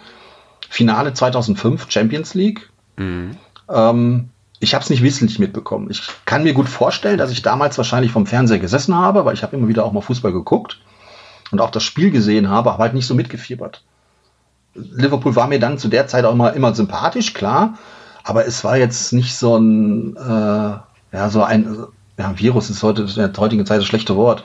Finale 0.69 1.15
2005 1.15 1.91
Champions 1.91 2.35
League. 2.35 2.69
Mhm. 2.97 3.37
Ähm, 3.69 4.29
ich 4.59 4.75
habe 4.75 4.83
es 4.83 4.91
nicht 4.91 5.03
wissentlich 5.03 5.39
mitbekommen. 5.39 5.89
Ich 5.91 6.03
kann 6.25 6.43
mir 6.43 6.55
gut 6.55 6.69
vorstellen, 6.69 7.19
dass 7.19 7.31
ich 7.31 7.43
damals 7.43 7.77
wahrscheinlich 7.77 8.13
vom 8.13 8.27
Fernseher 8.27 8.59
gesessen 8.59 8.95
habe, 8.95 9.25
weil 9.25 9.35
ich 9.35 9.43
habe 9.43 9.57
immer 9.57 9.69
wieder 9.69 9.85
auch 9.85 9.93
mal 9.93 10.01
Fußball 10.01 10.33
geguckt 10.33 10.81
und 11.51 11.61
auch 11.61 11.71
das 11.71 11.83
Spiel 11.83 12.11
gesehen 12.11 12.49
habe, 12.49 12.73
aber 12.73 12.83
halt 12.83 12.95
nicht 12.95 13.07
so 13.07 13.15
mitgefiebert. 13.15 13.83
Liverpool 14.75 15.37
war 15.37 15.47
mir 15.47 15.61
dann 15.61 15.79
zu 15.79 15.89
der 15.89 16.07
Zeit 16.07 16.25
auch 16.25 16.33
immer, 16.33 16.53
immer 16.53 16.75
sympathisch, 16.75 17.35
klar, 17.35 17.79
aber 18.25 18.47
es 18.47 18.65
war 18.65 18.77
jetzt 18.77 19.13
nicht 19.13 19.37
so 19.37 19.57
ein, 19.57 20.17
äh, 20.17 21.17
ja, 21.17 21.31
so 21.31 21.43
ein, 21.43 21.87
ja, 22.19 22.39
Virus 22.39 22.71
ist 22.71 22.83
heute 22.83 23.03
in 23.03 23.15
der 23.15 23.33
heutigen 23.39 23.65
Zeit 23.67 23.79
das 23.79 23.87
schlechte 23.87 24.17
Wort, 24.17 24.43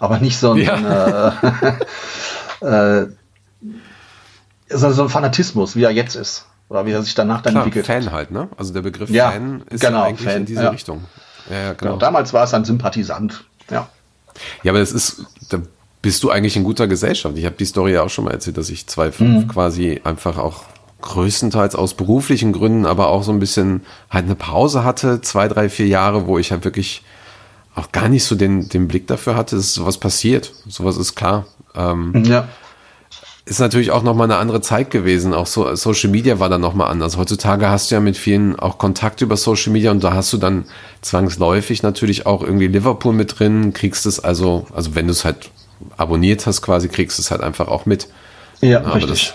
aber 0.00 0.18
nicht 0.18 0.38
so 0.38 0.52
ein, 0.52 0.58
ja. 0.58 1.34
äh, 2.60 3.00
äh, 3.02 3.06
so, 4.68 4.90
so 4.90 5.02
ein 5.02 5.08
Fanatismus, 5.08 5.76
wie 5.76 5.84
er 5.84 5.90
jetzt 5.90 6.16
ist. 6.16 6.46
Oder 6.68 6.86
wie 6.86 6.92
er 6.92 7.02
sich 7.02 7.14
danach 7.14 7.42
dann 7.42 7.52
Klar, 7.52 7.64
entwickelt. 7.64 7.86
Fan 7.86 8.12
halt, 8.12 8.30
ne? 8.30 8.48
Also 8.56 8.72
der 8.72 8.82
Begriff 8.82 9.10
ja, 9.10 9.30
Fan 9.30 9.62
ist 9.70 9.80
genau, 9.80 10.02
eigentlich 10.04 10.28
Fan, 10.28 10.38
in 10.38 10.46
diese 10.46 10.62
ja. 10.62 10.70
Richtung. 10.70 11.04
Ja, 11.48 11.56
ja, 11.56 11.72
genau. 11.72 11.92
genau. 11.92 11.96
Damals 11.96 12.32
war 12.32 12.44
es 12.44 12.54
ein 12.54 12.64
Sympathisant, 12.64 13.44
ja. 13.70 13.88
Ja, 14.62 14.72
aber 14.72 14.78
das 14.78 14.92
ist, 14.92 15.26
da 15.48 15.58
bist 16.00 16.22
du 16.22 16.30
eigentlich 16.30 16.56
in 16.56 16.64
guter 16.64 16.86
Gesellschaft. 16.86 17.36
Ich 17.36 17.44
habe 17.44 17.56
die 17.56 17.64
Story 17.64 17.92
ja 17.94 18.02
auch 18.02 18.08
schon 18.08 18.24
mal 18.24 18.30
erzählt, 18.30 18.56
dass 18.56 18.70
ich 18.70 18.82
2,5 18.82 19.22
mhm. 19.22 19.48
quasi 19.48 20.00
einfach 20.04 20.38
auch 20.38 20.64
größtenteils 21.00 21.74
aus 21.74 21.94
beruflichen 21.94 22.52
Gründen, 22.52 22.86
aber 22.86 23.08
auch 23.08 23.24
so 23.24 23.32
ein 23.32 23.40
bisschen 23.40 23.82
halt 24.08 24.26
eine 24.26 24.36
Pause 24.36 24.84
hatte, 24.84 25.20
zwei, 25.22 25.48
drei, 25.48 25.68
vier 25.68 25.88
Jahre, 25.88 26.26
wo 26.26 26.38
ich 26.38 26.52
halt 26.52 26.64
wirklich 26.64 27.02
auch 27.74 27.92
gar 27.92 28.08
nicht 28.08 28.24
so 28.24 28.34
den, 28.34 28.68
den 28.68 28.88
Blick 28.88 29.06
dafür 29.06 29.36
hatte, 29.36 29.56
dass 29.56 29.74
sowas 29.74 29.98
passiert. 29.98 30.52
Sowas 30.68 30.96
ist 30.96 31.14
klar. 31.14 31.46
Ähm, 31.74 32.24
ja 32.24 32.48
ist 33.50 33.58
natürlich 33.58 33.90
auch 33.90 34.04
nochmal 34.04 34.30
eine 34.30 34.36
andere 34.36 34.60
Zeit 34.60 34.90
gewesen. 34.90 35.34
Auch 35.34 35.46
so, 35.46 35.74
Social 35.74 36.08
Media 36.08 36.38
war 36.38 36.48
dann 36.48 36.60
nochmal 36.60 36.88
anders. 36.88 37.16
Heutzutage 37.16 37.68
hast 37.68 37.90
du 37.90 37.96
ja 37.96 38.00
mit 38.00 38.16
vielen 38.16 38.56
auch 38.58 38.78
Kontakt 38.78 39.22
über 39.22 39.36
Social 39.36 39.72
Media 39.72 39.90
und 39.90 40.04
da 40.04 40.12
hast 40.12 40.32
du 40.32 40.36
dann 40.36 40.66
zwangsläufig 41.00 41.82
natürlich 41.82 42.26
auch 42.26 42.44
irgendwie 42.44 42.68
Liverpool 42.68 43.12
mit 43.12 43.40
drin, 43.40 43.72
kriegst 43.72 44.06
es 44.06 44.20
also, 44.20 44.66
also 44.72 44.94
wenn 44.94 45.06
du 45.06 45.12
es 45.12 45.24
halt 45.24 45.50
abonniert 45.96 46.46
hast 46.46 46.62
quasi, 46.62 46.88
kriegst 46.88 47.18
du 47.18 47.22
es 47.22 47.32
halt 47.32 47.40
einfach 47.40 47.66
auch 47.66 47.86
mit. 47.86 48.06
Ja, 48.60 48.84
Aber 48.84 48.94
richtig. 48.94 49.34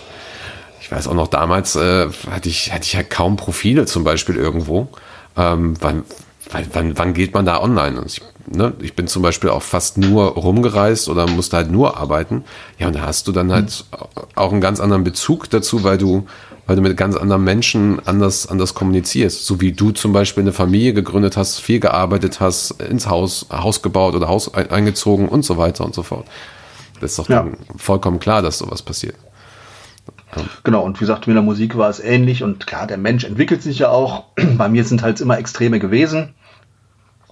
ich 0.80 0.90
weiß 0.90 1.08
auch 1.08 1.14
noch 1.14 1.28
damals, 1.28 1.76
äh, 1.76 2.08
hatte 2.30 2.48
ich, 2.48 2.72
hatte 2.72 2.84
ich 2.84 2.96
halt 2.96 3.10
kaum 3.10 3.36
Profile 3.36 3.84
zum 3.84 4.02
Beispiel 4.02 4.36
irgendwo. 4.36 4.88
Ähm, 5.36 5.74
wann, 5.80 6.04
wann, 6.72 6.98
wann 6.98 7.14
geht 7.14 7.34
man 7.34 7.44
da 7.44 7.60
online? 7.60 8.00
Und 8.00 8.06
ich 8.06 8.22
ne, 8.46 8.72
ich 8.80 8.94
bin 8.94 9.06
zum 9.06 9.22
Beispiel 9.22 9.50
auch 9.50 9.62
fast 9.62 9.98
nur 9.98 10.24
rumgereist 10.24 11.08
oder 11.08 11.26
musste 11.28 11.56
halt 11.56 11.70
nur 11.70 11.96
arbeiten. 11.96 12.44
Ja, 12.78 12.88
und 12.88 12.96
da 12.96 13.02
hast 13.02 13.28
du 13.28 13.32
dann 13.32 13.52
halt 13.52 13.84
auch 14.34 14.52
einen 14.52 14.60
ganz 14.60 14.80
anderen 14.80 15.04
Bezug 15.04 15.50
dazu, 15.50 15.82
weil 15.82 15.98
du, 15.98 16.26
weil 16.66 16.76
du 16.76 16.82
mit 16.82 16.96
ganz 16.96 17.16
anderen 17.16 17.44
Menschen 17.44 18.00
anders, 18.06 18.46
anders 18.46 18.74
kommunizierst. 18.74 19.46
So 19.46 19.60
wie 19.60 19.72
du 19.72 19.90
zum 19.90 20.12
Beispiel 20.12 20.42
eine 20.42 20.52
Familie 20.52 20.94
gegründet 20.94 21.36
hast, 21.36 21.60
viel 21.60 21.80
gearbeitet 21.80 22.40
hast, 22.40 22.82
ins 22.82 23.08
Haus, 23.08 23.46
Haus 23.50 23.82
gebaut 23.82 24.14
oder 24.14 24.28
Haus 24.28 24.52
eingezogen 24.54 25.28
und 25.28 25.44
so 25.44 25.56
weiter 25.56 25.84
und 25.84 25.94
so 25.94 26.02
fort. 26.02 26.26
Das 27.00 27.12
ist 27.12 27.18
doch 27.18 27.28
ja. 27.28 27.46
vollkommen 27.76 28.20
klar, 28.20 28.42
dass 28.42 28.58
sowas 28.58 28.82
passiert. 28.82 29.16
Genau, 30.64 30.82
und 30.82 30.96
wie 30.96 31.00
gesagt, 31.00 31.26
mit 31.26 31.36
der 31.36 31.42
Musik 31.42 31.76
war 31.76 31.88
es 31.88 32.00
ähnlich 32.00 32.42
und 32.42 32.66
klar, 32.66 32.86
der 32.86 32.98
Mensch 32.98 33.24
entwickelt 33.24 33.62
sich 33.62 33.78
ja 33.78 33.88
auch. 33.88 34.24
Bei 34.56 34.68
mir 34.68 34.84
sind 34.84 35.02
halt 35.02 35.20
immer 35.20 35.38
Extreme 35.38 35.78
gewesen. 35.78 36.34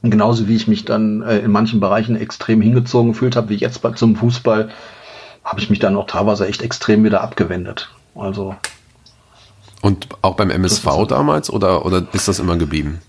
Und 0.02 0.10
genauso 0.10 0.48
wie 0.48 0.56
ich 0.56 0.68
mich 0.68 0.84
dann 0.84 1.22
äh, 1.22 1.38
in 1.38 1.50
manchen 1.50 1.80
Bereichen 1.80 2.14
extrem 2.14 2.60
hingezogen 2.60 3.12
gefühlt 3.12 3.36
habe, 3.36 3.48
wie 3.48 3.54
jetzt 3.54 3.80
bei, 3.80 3.92
zum 3.92 4.16
Fußball, 4.16 4.70
habe 5.42 5.60
ich 5.60 5.70
mich 5.70 5.78
dann 5.78 5.96
auch 5.96 6.06
teilweise 6.06 6.46
echt 6.46 6.60
extrem 6.60 7.04
wieder 7.04 7.22
abgewendet. 7.22 7.90
Also. 8.14 8.54
Und 9.80 10.08
auch 10.20 10.36
beim 10.36 10.50
MSV 10.50 11.06
damals 11.08 11.48
oder, 11.50 11.86
oder 11.86 12.06
ist 12.12 12.28
das 12.28 12.38
immer 12.38 12.58
geblieben? 12.58 13.00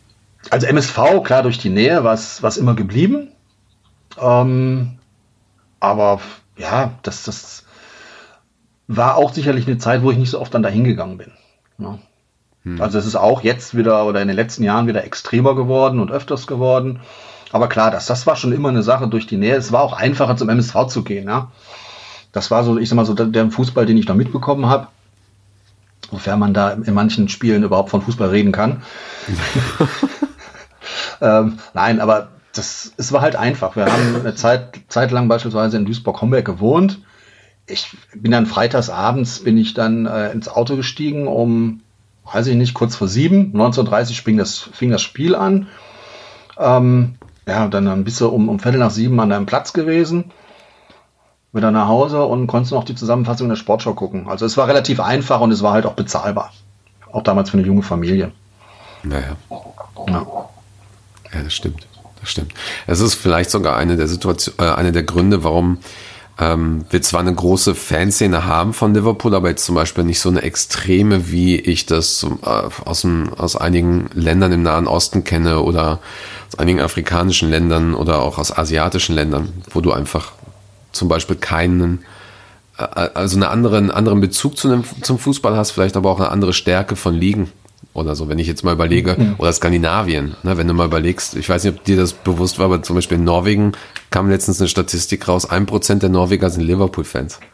Also 0.52 0.68
MSV, 0.68 1.24
klar, 1.24 1.44
durch 1.44 1.58
die 1.58 1.70
Nähe 1.70 2.04
war 2.06 2.14
es 2.14 2.58
immer 2.58 2.76
geblieben. 2.76 3.30
Ähm, 4.18 4.98
aber 5.82 6.22
ja, 6.58 6.94
das, 7.04 7.24
das 7.24 7.65
war 8.88 9.16
auch 9.16 9.34
sicherlich 9.34 9.68
eine 9.68 9.78
Zeit, 9.78 10.04
wo 10.04 10.12
ich 10.12 10.18
nicht 10.18 10.30
so 10.30 10.40
oft 10.40 10.54
dann 10.54 10.64
dahin 10.64 10.84
gegangen 10.84 11.18
bin. 11.18 11.32
Ne? 11.78 12.00
Hm. 12.64 12.82
Also 12.82 12.98
es 12.98 13.06
ist 13.06 13.16
auch 13.16 13.42
jetzt 13.42 13.76
wieder 13.76 14.06
oder 14.06 14.22
in 14.22 14.28
den 14.28 14.36
letzten 14.36 14.64
Jahren 14.64 14.88
wieder 14.88 15.04
extremer 15.04 15.56
geworden 15.56 16.00
und 16.00 16.12
öfters 16.12 16.48
geworden. 16.48 17.00
Aber 17.52 17.70
klar, 17.70 17.92
das, 17.92 18.08
das 18.08 18.28
war 18.28 18.36
schon 18.36 18.52
immer 18.52 18.70
eine 18.70 18.84
Sache 18.84 19.08
durch 19.08 19.28
die 19.28 19.38
Nähe. 19.38 19.56
Es 19.56 19.72
war 19.72 19.82
auch 19.82 19.94
einfacher 19.94 20.36
zum 20.36 20.50
MSV 20.50 20.88
zu 20.88 21.04
gehen. 21.04 21.28
Ja? 21.28 21.52
Das 22.32 22.52
war 22.52 22.64
so, 22.64 22.78
ich 22.78 22.90
sag 22.90 22.96
mal 22.96 23.06
so, 23.06 23.14
der 23.14 23.52
Fußball, 23.52 23.86
den 23.86 23.98
ich 23.98 24.08
noch 24.08 24.16
mitbekommen 24.16 24.68
habe. 24.68 24.88
Sofern 26.12 26.40
man 26.40 26.54
da 26.54 26.72
in 26.72 26.94
manchen 26.94 27.30
Spielen 27.30 27.64
überhaupt 27.64 27.90
von 27.90 28.02
Fußball 28.02 28.30
reden 28.30 28.52
kann. 28.52 28.84
ähm, 31.22 31.60
nein, 31.74 32.00
aber 32.00 32.30
das, 32.54 32.94
es 32.98 33.12
war 33.12 33.22
halt 33.22 33.36
einfach. 33.36 33.76
Wir 33.76 33.86
haben 33.86 34.16
eine 34.20 34.36
Zeit, 34.36 34.82
Zeit 34.88 35.12
lang 35.12 35.28
beispielsweise 35.28 35.78
in 35.78 35.86
Duisburg-Homberg 35.86 36.46
gewohnt. 36.46 37.00
Ich 37.68 37.98
bin 38.14 38.32
dann 38.32 38.46
freitags 38.46 38.90
abends 38.90 39.40
bin 39.40 39.58
ich 39.58 39.74
dann 39.74 40.06
äh, 40.06 40.32
ins 40.32 40.48
Auto 40.48 40.76
gestiegen, 40.76 41.28
um 41.28 41.82
weiß 42.32 42.48
ich 42.48 42.56
nicht, 42.56 42.74
kurz 42.74 42.96
vor 42.96 43.08
sieben, 43.08 43.54
19.30 43.56 44.24
fing 44.24 44.38
das, 44.38 44.60
fing 44.60 44.90
das 44.90 45.02
Spiel 45.02 45.36
an. 45.36 45.68
Ähm, 46.58 47.16
ja, 47.48 47.68
dann 47.68 47.88
ein 47.88 48.04
bisschen 48.04 48.28
um, 48.28 48.50
um 48.50 48.60
Viertel 48.60 48.80
nach 48.80 48.92
sieben 48.92 49.20
an 49.20 49.30
deinem 49.30 49.46
Platz 49.46 49.74
gewesen. 49.74 50.32
Wieder 51.54 51.72
nach 51.72 51.88
Hause 51.88 52.26
und 52.26 52.48
konntest 52.48 52.74
noch 52.74 52.84
die 52.84 52.96
Zusammenfassung 52.96 53.48
der 53.48 53.56
Sportschau 53.56 53.94
gucken. 53.94 54.28
Also 54.28 54.46
es 54.46 54.58
war 54.58 54.68
relativ 54.68 55.00
einfach 55.00 55.40
und 55.40 55.52
es 55.52 55.62
war 55.62 55.74
halt 55.74 55.86
auch 55.86 55.94
bezahlbar. 55.94 56.52
Auch 57.12 57.24
damals 57.24 57.52
für 57.52 57.58
eine 57.58 57.68
junge 57.68 57.84
Familie. 57.84 58.32
Naja. 59.04 59.38
Ja. 60.08 60.26
ja, 61.34 61.44
das 61.44 61.54
stimmt. 61.54 61.88
Das 62.20 62.32
stimmt. 62.32 62.54
Es 62.88 63.00
ist 63.00 63.14
vielleicht 63.16 63.52
sogar 63.52 63.78
eine 63.78 63.96
der 63.96 64.08
Situation, 64.08 64.56
äh, 64.58 64.72
eine 64.72 64.92
der 64.92 65.04
Gründe, 65.04 65.44
warum 65.44 65.78
ähm, 66.38 66.86
wir 66.90 67.02
zwar 67.02 67.22
eine 67.22 67.34
große 67.34 67.76
Fanszene 67.76 68.46
haben 68.46 68.74
von 68.74 68.94
Liverpool, 68.94 69.34
aber 69.36 69.50
jetzt 69.50 69.66
zum 69.66 69.76
Beispiel 69.76 70.04
nicht 70.04 70.20
so 70.20 70.30
eine 70.30 70.42
extreme, 70.42 71.32
wie 71.32 71.56
ich 71.56 71.86
das 71.86 72.26
äh, 72.44 72.46
aus, 72.86 73.02
dem, 73.02 73.34
aus 73.34 73.56
einigen 73.56 74.10
Ländern 74.14 74.52
im 74.52 74.64
Nahen 74.64 74.88
Osten 74.88 75.24
kenne 75.24 75.62
oder 75.62 76.00
aus 76.50 76.60
einigen 76.60 76.82
afrikanischen 76.82 77.50
Ländern 77.50 77.94
oder 77.94 78.22
auch 78.22 78.38
aus 78.38 78.56
asiatischen 78.56 79.16
Ländern, 79.16 79.54
wo 79.72 79.80
du 79.80 79.94
einfach 79.94 80.34
zum 80.92 81.08
Beispiel 81.08 81.38
keinen, 81.38 82.04
äh, 82.78 82.84
also 82.84 83.38
einen 83.38 83.44
anderen, 83.44 83.90
anderen 83.90 84.20
Bezug 84.20 84.58
zu 84.58 84.68
einem, 84.68 84.84
zum 85.02 85.18
Fußball 85.18 85.56
hast, 85.56 85.72
vielleicht 85.72 85.96
aber 85.96 86.12
auch 86.12 86.20
eine 86.20 86.32
andere 86.32 86.52
Stärke 86.52 86.98
von 86.98 87.14
Ligen 87.14 87.50
oder 87.96 88.16
so, 88.16 88.28
wenn 88.28 88.38
ich 88.38 88.48
jetzt 88.48 88.64
mal 88.64 88.74
überlege, 88.74 89.16
mhm. 89.18 89.36
oder 89.38 89.52
Skandinavien, 89.52 90.36
ne, 90.44 90.58
wenn 90.58 90.68
du 90.68 90.74
mal 90.74 90.86
überlegst, 90.86 91.36
ich 91.36 91.50
weiß 91.50 91.64
nicht, 91.64 91.78
ob 91.78 91.84
dir 91.86 91.96
das 91.96 92.14
bewusst 92.14 92.60
war, 92.60 92.66
aber 92.66 92.84
zum 92.84 92.96
Beispiel 92.96 93.18
in 93.18 93.24
Norwegen 93.24 93.72
kam 94.12 94.30
letztens 94.30 94.60
eine 94.60 94.68
Statistik 94.68 95.28
raus, 95.28 95.50
ein 95.50 95.66
Prozent 95.66 96.04
der 96.04 96.10
Norweger 96.10 96.50
sind 96.50 96.64
Liverpool-Fans. 96.64 97.40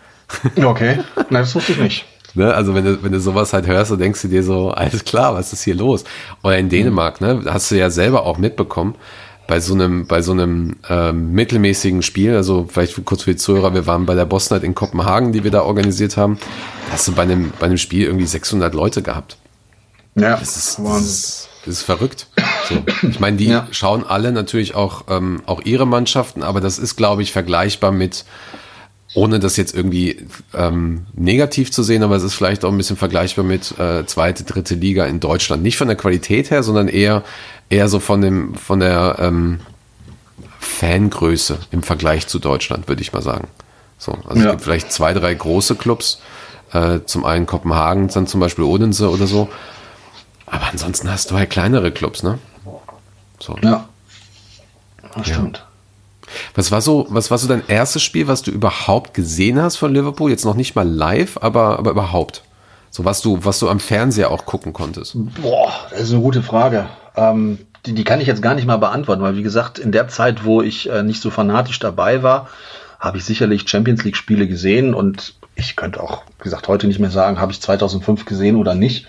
Okay, 0.63 0.99
nein, 1.29 1.41
das 1.41 1.53
wusste 1.55 1.73
ich 1.73 1.79
nicht. 1.79 2.05
Ne, 2.33 2.53
also 2.53 2.73
wenn 2.73 2.85
du, 2.85 3.03
wenn 3.03 3.11
du 3.11 3.19
sowas 3.19 3.51
halt 3.51 3.67
hörst, 3.67 3.91
dann 3.91 3.99
denkst 3.99 4.21
du 4.21 4.29
dir 4.29 4.43
so, 4.43 4.69
alles 4.69 5.03
klar, 5.03 5.35
was 5.35 5.51
ist 5.51 5.63
hier 5.63 5.75
los? 5.75 6.05
Oder 6.41 6.57
in 6.57 6.69
Dänemark, 6.69 7.19
ne, 7.19 7.41
hast 7.45 7.69
du 7.69 7.75
ja 7.75 7.89
selber 7.89 8.25
auch 8.25 8.37
mitbekommen, 8.37 8.95
bei 9.47 9.59
so 9.59 9.73
einem, 9.73 10.07
bei 10.07 10.21
so 10.21 10.31
einem 10.31 10.77
ähm, 10.89 11.33
mittelmäßigen 11.33 12.01
Spiel, 12.01 12.35
also 12.35 12.65
vielleicht 12.69 13.03
kurz 13.03 13.23
für 13.23 13.31
die 13.31 13.37
Zuhörer, 13.37 13.73
wir 13.73 13.85
waren 13.85 14.05
bei 14.05 14.15
der 14.15 14.25
Boss 14.25 14.49
Night 14.49 14.63
in 14.63 14.73
Kopenhagen, 14.73 15.33
die 15.33 15.43
wir 15.43 15.51
da 15.51 15.63
organisiert 15.63 16.15
haben, 16.15 16.37
hast 16.89 17.09
du 17.09 17.11
bei 17.11 17.23
einem, 17.23 17.51
bei 17.59 17.65
einem 17.65 17.77
Spiel 17.77 18.05
irgendwie 18.05 18.25
600 18.25 18.73
Leute 18.73 19.01
gehabt. 19.01 19.37
Ja, 20.15 20.37
das 20.37 20.57
ist, 20.57 20.79
das 20.79 21.01
ist, 21.01 21.49
das 21.65 21.75
ist 21.75 21.83
verrückt. 21.83 22.27
So. 22.67 22.83
Ich 23.07 23.19
meine, 23.19 23.37
die 23.37 23.47
ja. 23.47 23.67
schauen 23.71 24.03
alle 24.05 24.31
natürlich 24.31 24.75
auch, 24.75 25.05
ähm, 25.09 25.41
auch 25.45 25.61
ihre 25.61 25.85
Mannschaften, 25.87 26.43
aber 26.43 26.59
das 26.59 26.79
ist, 26.79 26.95
glaube 26.95 27.21
ich, 27.21 27.31
vergleichbar 27.31 27.91
mit, 27.91 28.25
ohne 29.13 29.39
das 29.39 29.55
jetzt 29.57 29.73
irgendwie 29.73 30.27
ähm, 30.53 31.05
negativ 31.13 31.71
zu 31.71 31.83
sehen, 31.83 32.03
aber 32.03 32.15
es 32.15 32.23
ist 32.23 32.33
vielleicht 32.33 32.65
auch 32.65 32.71
ein 32.71 32.77
bisschen 32.77 32.97
vergleichbar 32.97 33.45
mit 33.45 33.77
äh, 33.79 34.05
zweite, 34.05 34.43
dritte 34.43 34.75
Liga 34.75 35.05
in 35.05 35.19
Deutschland. 35.19 35.63
Nicht 35.63 35.77
von 35.77 35.87
der 35.87 35.97
Qualität 35.97 36.51
her, 36.51 36.63
sondern 36.63 36.87
eher, 36.87 37.23
eher 37.69 37.87
so 37.87 37.99
von 37.99 38.21
dem, 38.21 38.55
von 38.55 38.79
der 38.81 39.17
ähm, 39.19 39.61
Fangröße 40.59 41.57
im 41.71 41.83
Vergleich 41.83 42.27
zu 42.27 42.39
Deutschland, 42.39 42.87
würde 42.87 43.01
ich 43.01 43.13
mal 43.13 43.21
sagen. 43.21 43.47
So, 43.97 44.17
also 44.27 44.41
ja. 44.41 44.45
es 44.45 44.51
gibt 44.51 44.63
vielleicht 44.63 44.91
zwei, 44.91 45.13
drei 45.13 45.33
große 45.33 45.75
Clubs. 45.75 46.19
Äh, 46.73 46.99
zum 47.05 47.25
einen 47.25 47.45
Kopenhagen, 47.45 48.07
dann 48.07 48.27
zum 48.27 48.39
Beispiel 48.39 48.63
Odense 48.63 49.09
oder 49.09 49.27
so. 49.27 49.49
Aber 50.51 50.67
ansonsten 50.67 51.09
hast 51.09 51.31
du 51.31 51.35
halt 51.35 51.49
kleinere 51.49 51.91
Clubs, 51.91 52.21
ne? 52.21 52.37
So. 53.39 53.57
Ja. 53.63 53.87
Das 55.15 55.27
stimmt. 55.27 55.57
Ja. 55.57 55.63
Was 56.53 56.71
war 56.71 56.81
so, 56.81 57.07
was 57.09 57.31
war 57.31 57.37
so 57.37 57.47
dein 57.47 57.63
erstes 57.67 58.03
Spiel, 58.03 58.27
was 58.27 58.41
du 58.41 58.51
überhaupt 58.51 59.13
gesehen 59.13 59.61
hast 59.61 59.77
von 59.77 59.93
Liverpool? 59.93 60.29
Jetzt 60.29 60.45
noch 60.45 60.55
nicht 60.55 60.75
mal 60.75 60.87
live, 60.87 61.37
aber, 61.41 61.79
aber 61.79 61.91
überhaupt. 61.91 62.43
So 62.89 63.05
was 63.05 63.21
du, 63.21 63.39
was 63.43 63.59
du 63.59 63.69
am 63.69 63.79
Fernseher 63.79 64.29
auch 64.31 64.45
gucken 64.45 64.73
konntest. 64.73 65.13
Boah, 65.41 65.71
das 65.89 66.01
ist 66.01 66.11
eine 66.11 66.21
gute 66.21 66.43
Frage. 66.43 66.87
Ähm, 67.15 67.59
die, 67.85 67.93
die 67.93 68.03
kann 68.03 68.21
ich 68.21 68.27
jetzt 68.27 68.41
gar 68.41 68.53
nicht 68.53 68.67
mal 68.67 68.77
beantworten, 68.77 69.21
weil 69.21 69.37
wie 69.37 69.43
gesagt, 69.43 69.79
in 69.79 69.91
der 69.91 70.07
Zeit, 70.09 70.43
wo 70.43 70.61
ich 70.61 70.89
äh, 70.89 71.01
nicht 71.01 71.21
so 71.21 71.29
fanatisch 71.29 71.79
dabei 71.79 72.21
war, 72.23 72.49
habe 72.99 73.17
ich 73.17 73.25
sicherlich 73.25 73.67
Champions 73.67 74.03
League 74.03 74.17
Spiele 74.17 74.47
gesehen 74.47 74.93
und 74.93 75.35
ich 75.55 75.75
könnte 75.75 76.01
auch, 76.01 76.23
wie 76.37 76.43
gesagt, 76.43 76.67
heute 76.67 76.87
nicht 76.87 76.99
mehr 76.99 77.11
sagen, 77.11 77.39
habe 77.39 77.51
ich 77.51 77.61
2005 77.61 78.25
gesehen 78.25 78.55
oder 78.57 78.75
nicht. 78.75 79.07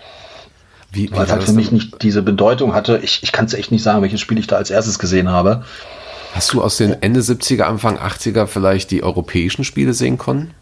Wie, 0.93 1.09
wie 1.09 1.11
weil 1.11 1.25
es 1.25 1.31
halt 1.31 1.43
für 1.43 1.53
mich 1.53 1.71
nicht 1.71 2.01
diese 2.03 2.21
Bedeutung 2.21 2.73
hatte. 2.73 2.99
Ich, 3.03 3.23
ich 3.23 3.31
kann 3.31 3.45
es 3.45 3.53
echt 3.53 3.71
nicht 3.71 3.83
sagen, 3.83 4.01
welches 4.03 4.21
Spiel 4.21 4.37
ich 4.37 4.47
da 4.47 4.57
als 4.57 4.69
erstes 4.69 4.99
gesehen 4.99 5.29
habe. 5.29 5.63
Hast 6.33 6.53
du 6.53 6.63
aus 6.63 6.77
den 6.77 7.01
Ende 7.01 7.19
70er, 7.19 7.63
Anfang 7.63 7.97
80er 7.97 8.45
vielleicht 8.45 8.91
die 8.91 9.03
europäischen 9.03 9.63
Spiele 9.63 9.93
sehen 9.93 10.17
können? 10.17 10.53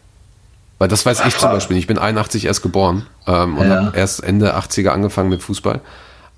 Weil 0.78 0.88
das 0.88 1.06
weiß 1.06 1.22
ich 1.26 1.36
zum 1.36 1.50
Beispiel. 1.50 1.76
Ich 1.76 1.86
bin 1.86 1.98
81 1.98 2.46
erst 2.46 2.62
geboren 2.62 3.06
ähm, 3.26 3.56
und 3.56 3.68
ja. 3.68 3.84
habe 3.84 3.96
erst 3.96 4.24
Ende 4.24 4.56
80er 4.56 4.88
angefangen 4.88 5.28
mit 5.28 5.42
Fußball. 5.42 5.80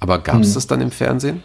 Aber 0.01 0.19
gab 0.19 0.41
es 0.41 0.49
hm. 0.49 0.55
das 0.55 0.67
dann 0.67 0.81
im 0.81 0.91
Fernsehen? 0.91 1.43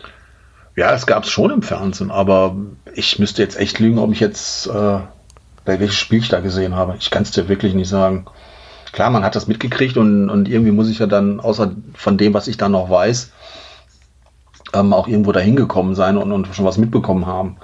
Ja, 0.75 0.93
es 0.93 1.05
gab 1.05 1.23
es 1.23 1.29
schon 1.29 1.51
im 1.51 1.61
Fernsehen, 1.61 2.11
aber 2.11 2.55
ich 2.93 3.19
müsste 3.19 3.41
jetzt 3.41 3.57
echt 3.57 3.79
lügen, 3.79 3.99
ob 3.99 4.11
ich 4.11 4.19
jetzt, 4.19 4.67
äh, 4.67 4.99
welches 5.65 5.95
Spiel 5.95 6.19
ich 6.19 6.29
da 6.29 6.39
gesehen 6.41 6.75
habe. 6.75 6.95
Ich 6.99 7.09
kann 7.09 7.23
es 7.23 7.31
dir 7.31 7.47
wirklich 7.47 7.73
nicht 7.73 7.89
sagen. 7.89 8.25
Klar, 8.91 9.09
man 9.09 9.23
hat 9.23 9.35
das 9.35 9.47
mitgekriegt 9.47 9.97
und, 9.97 10.29
und 10.29 10.47
irgendwie 10.47 10.71
muss 10.71 10.89
ich 10.89 10.99
ja 10.99 11.07
dann, 11.07 11.39
außer 11.39 11.71
von 11.93 12.17
dem, 12.17 12.33
was 12.33 12.47
ich 12.47 12.57
da 12.57 12.69
noch 12.69 12.89
weiß, 12.89 13.31
ähm, 14.73 14.93
auch 14.93 15.07
irgendwo 15.07 15.31
dahin 15.31 15.55
gekommen 15.55 15.95
sein 15.95 16.17
und, 16.17 16.31
und 16.31 16.47
schon 16.55 16.65
was 16.65 16.77
mitbekommen 16.77 17.25
haben. 17.25 17.57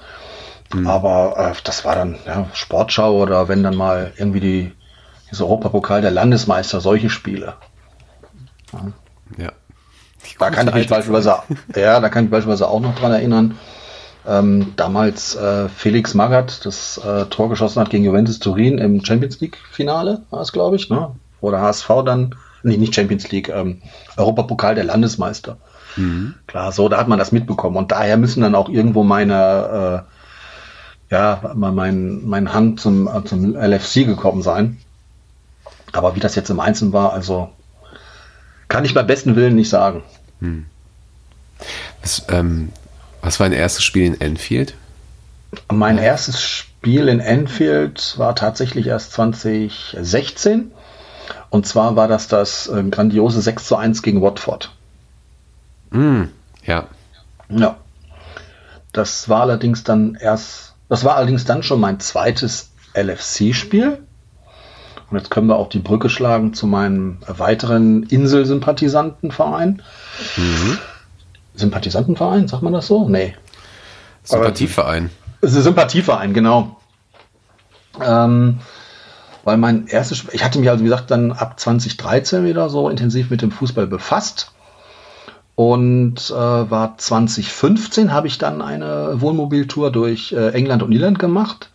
Mhm. 0.74 0.88
Aber 0.88 1.36
äh, 1.38 1.60
das 1.64 1.86
war 1.86 1.96
dann 1.96 2.18
ja, 2.26 2.48
Sportschau 2.54 3.22
oder 3.22 3.48
wenn 3.48 3.64
dann 3.64 3.76
mal 3.76 4.12
irgendwie 4.18 4.40
die, 4.40 4.72
das 5.30 5.42
Europapokal 5.42 6.02
der 6.02 6.12
Landesmeister, 6.12 6.82
solche 6.82 7.10
Spiele. 7.10 7.56
Ja. 8.74 9.44
ja. 9.44 9.52
Da 10.40 10.50
kann 10.50 10.68
ich 10.68 10.74
mich 10.74 10.88
beispielsweise, 10.88 11.38
ja, 11.76 12.00
da 12.00 12.10
kann 12.10 12.26
ich 12.26 12.32
beispielsweise 12.32 12.68
auch 12.68 12.80
noch 12.80 12.96
dran 12.96 13.12
erinnern. 13.12 13.58
Ähm, 14.28 14.74
damals 14.76 15.36
äh, 15.36 15.70
Felix 15.70 16.14
Magath 16.14 16.66
das 16.66 16.98
äh, 16.98 17.26
Tor 17.26 17.50
geschossen 17.50 17.80
hat 17.80 17.90
gegen 17.90 18.04
Juventus 18.04 18.40
Turin 18.40 18.80
im 18.80 19.04
Champions 19.06 19.40
League 19.40 19.58
Finale, 19.72 20.24
war 20.32 20.42
es 20.42 20.52
glaube 20.52 20.76
ich, 20.78 20.90
ne? 20.90 21.12
Wo 21.42 21.52
der 21.52 21.62
HSV 21.62 21.88
dann, 22.06 22.36
nee, 22.64 22.78
nicht 22.78 22.96
Champions 22.96 23.30
League, 23.32 23.50
ähm, 23.50 23.82
Europapokal 24.18 24.74
der 24.74 24.84
Landesmeister. 24.84 25.58
Mhm. 25.96 26.34
Klar, 26.48 26.72
so, 26.72 26.90
da 26.90 26.98
hat 26.98 27.08
man 27.08 27.20
das 27.20 27.32
mitbekommen. 27.32 27.78
Und 27.78 27.92
daher 27.92 28.18
müssen 28.18 28.42
dann 28.42 28.56
auch 28.56 28.70
irgendwo 28.70 29.04
meine, 29.04 30.04
äh, 31.10 31.14
ja, 31.14 31.54
mein, 31.54 32.26
mein 32.26 32.54
Hand 32.54 32.80
zum, 32.80 33.08
äh, 33.08 33.24
zum 33.24 33.56
LFC 33.56 34.06
gekommen 34.06 34.42
sein. 34.42 34.78
Aber 35.92 36.16
wie 36.16 36.20
das 36.20 36.36
jetzt 36.36 36.50
im 36.50 36.60
Einzelnen 36.60 36.94
war, 36.94 37.14
also 37.14 37.50
kann 38.68 38.86
ich 38.86 38.94
beim 38.94 39.08
besten 39.08 39.36
Willen 39.36 39.56
nicht 39.56 39.70
sagen. 39.70 40.04
Hm. 40.40 40.66
Was, 42.02 42.26
ähm, 42.30 42.70
was 43.26 43.40
war 43.40 43.50
dein 43.50 43.58
erstes 43.58 43.84
Spiel 43.84 44.06
in 44.06 44.22
Enfield? 44.22 44.76
Mein 45.72 45.98
erstes 45.98 46.44
Spiel 46.44 47.08
in 47.08 47.20
Enfield 47.20 48.14
war 48.18 48.36
tatsächlich 48.36 48.88
erst 48.88 49.14
2016. 49.14 50.72
Und 51.50 51.66
zwar 51.66 51.96
war 51.96 52.08
das 52.08 52.28
das 52.28 52.68
äh, 52.68 52.84
grandiose 52.84 53.42
6 53.42 53.66
zu 53.66 53.76
1 53.78 54.04
gegen 54.04 54.22
Watford. 54.22 54.72
Mm, 55.90 56.26
ja. 56.66 56.86
Ja. 57.50 57.78
Das 58.94 59.28
war 59.28 59.42
allerdings 59.42 59.84
dann 59.84 60.16
erst, 60.22 60.74
das 60.88 61.04
war 61.04 61.16
allerdings 61.16 61.46
dann 61.46 61.64
schon 61.64 61.80
mein 61.80 62.00
zweites 62.00 62.70
LFC-Spiel. 62.94 63.98
Und 65.10 65.18
jetzt 65.18 65.32
können 65.32 65.48
wir 65.48 65.56
auch 65.56 65.70
die 65.70 65.80
Brücke 65.80 66.10
schlagen 66.10 66.54
zu 66.54 66.68
meinem 66.68 67.18
weiteren 67.26 68.04
Inselsympathisantenverein. 68.04 69.82
Mhm. 70.38 70.78
Sympathisantenverein, 71.56 72.48
sagt 72.48 72.64
man 72.64 72.74
das 72.74 72.88
so? 72.88 73.08
Nee. 73.08 73.36
Sympathieverein. 74.24 75.10
Es 75.42 75.54
ist 75.54 75.64
Sympathieverein, 75.64 76.34
genau. 76.34 76.78
Ähm, 78.04 78.60
weil 79.44 79.58
mein 79.58 79.88
erstes, 79.88 80.26
ich 80.32 80.44
hatte 80.44 80.60
mich 80.60 80.70
also 80.70 80.84
wie 80.84 80.90
gesagt 80.90 81.12
dann 81.12 81.32
ab 81.32 81.60
2013 81.60 82.44
wieder 82.46 82.70
so 82.70 82.90
intensiv 82.90 83.30
mit 83.30 83.42
dem 83.42 83.52
Fußball 83.52 83.88
befasst 83.88 84.52
und 85.56 86.30
äh, 86.32 86.34
war 86.34 86.98
2015 86.98 88.12
habe 88.12 88.28
ich 88.28 88.38
dann 88.38 88.62
eine 88.62 89.22
Wohnmobiltour 89.22 89.92
durch 89.92 90.34
äh, 90.34 90.50
England 90.50 90.84
und 90.84 90.92
Irland 90.92 91.20
gemacht. 91.20 91.70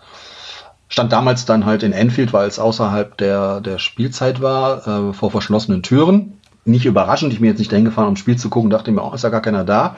Stand 0.88 1.12
damals 1.12 1.46
dann 1.46 1.64
halt 1.64 1.82
in 1.82 1.92
Enfield, 1.92 2.32
weil 2.32 2.48
es 2.48 2.58
außerhalb 2.58 3.16
der, 3.16 3.60
der 3.60 3.78
Spielzeit 3.78 4.42
war, 4.42 4.86
äh, 4.86 5.12
vor 5.14 5.30
verschlossenen 5.30 5.82
Türen. 5.82 6.39
Nicht 6.64 6.86
überraschend, 6.86 7.32
ich 7.32 7.40
bin 7.40 7.48
jetzt 7.48 7.58
nicht 7.58 7.72
dahin 7.72 7.84
gefahren, 7.84 8.08
um 8.08 8.16
Spiel 8.16 8.36
zu 8.36 8.50
gucken, 8.50 8.70
dachte 8.70 8.92
mir, 8.92 9.02
oh, 9.02 9.14
ist 9.14 9.24
ja 9.24 9.30
gar 9.30 9.42
keiner 9.42 9.64
da. 9.64 9.96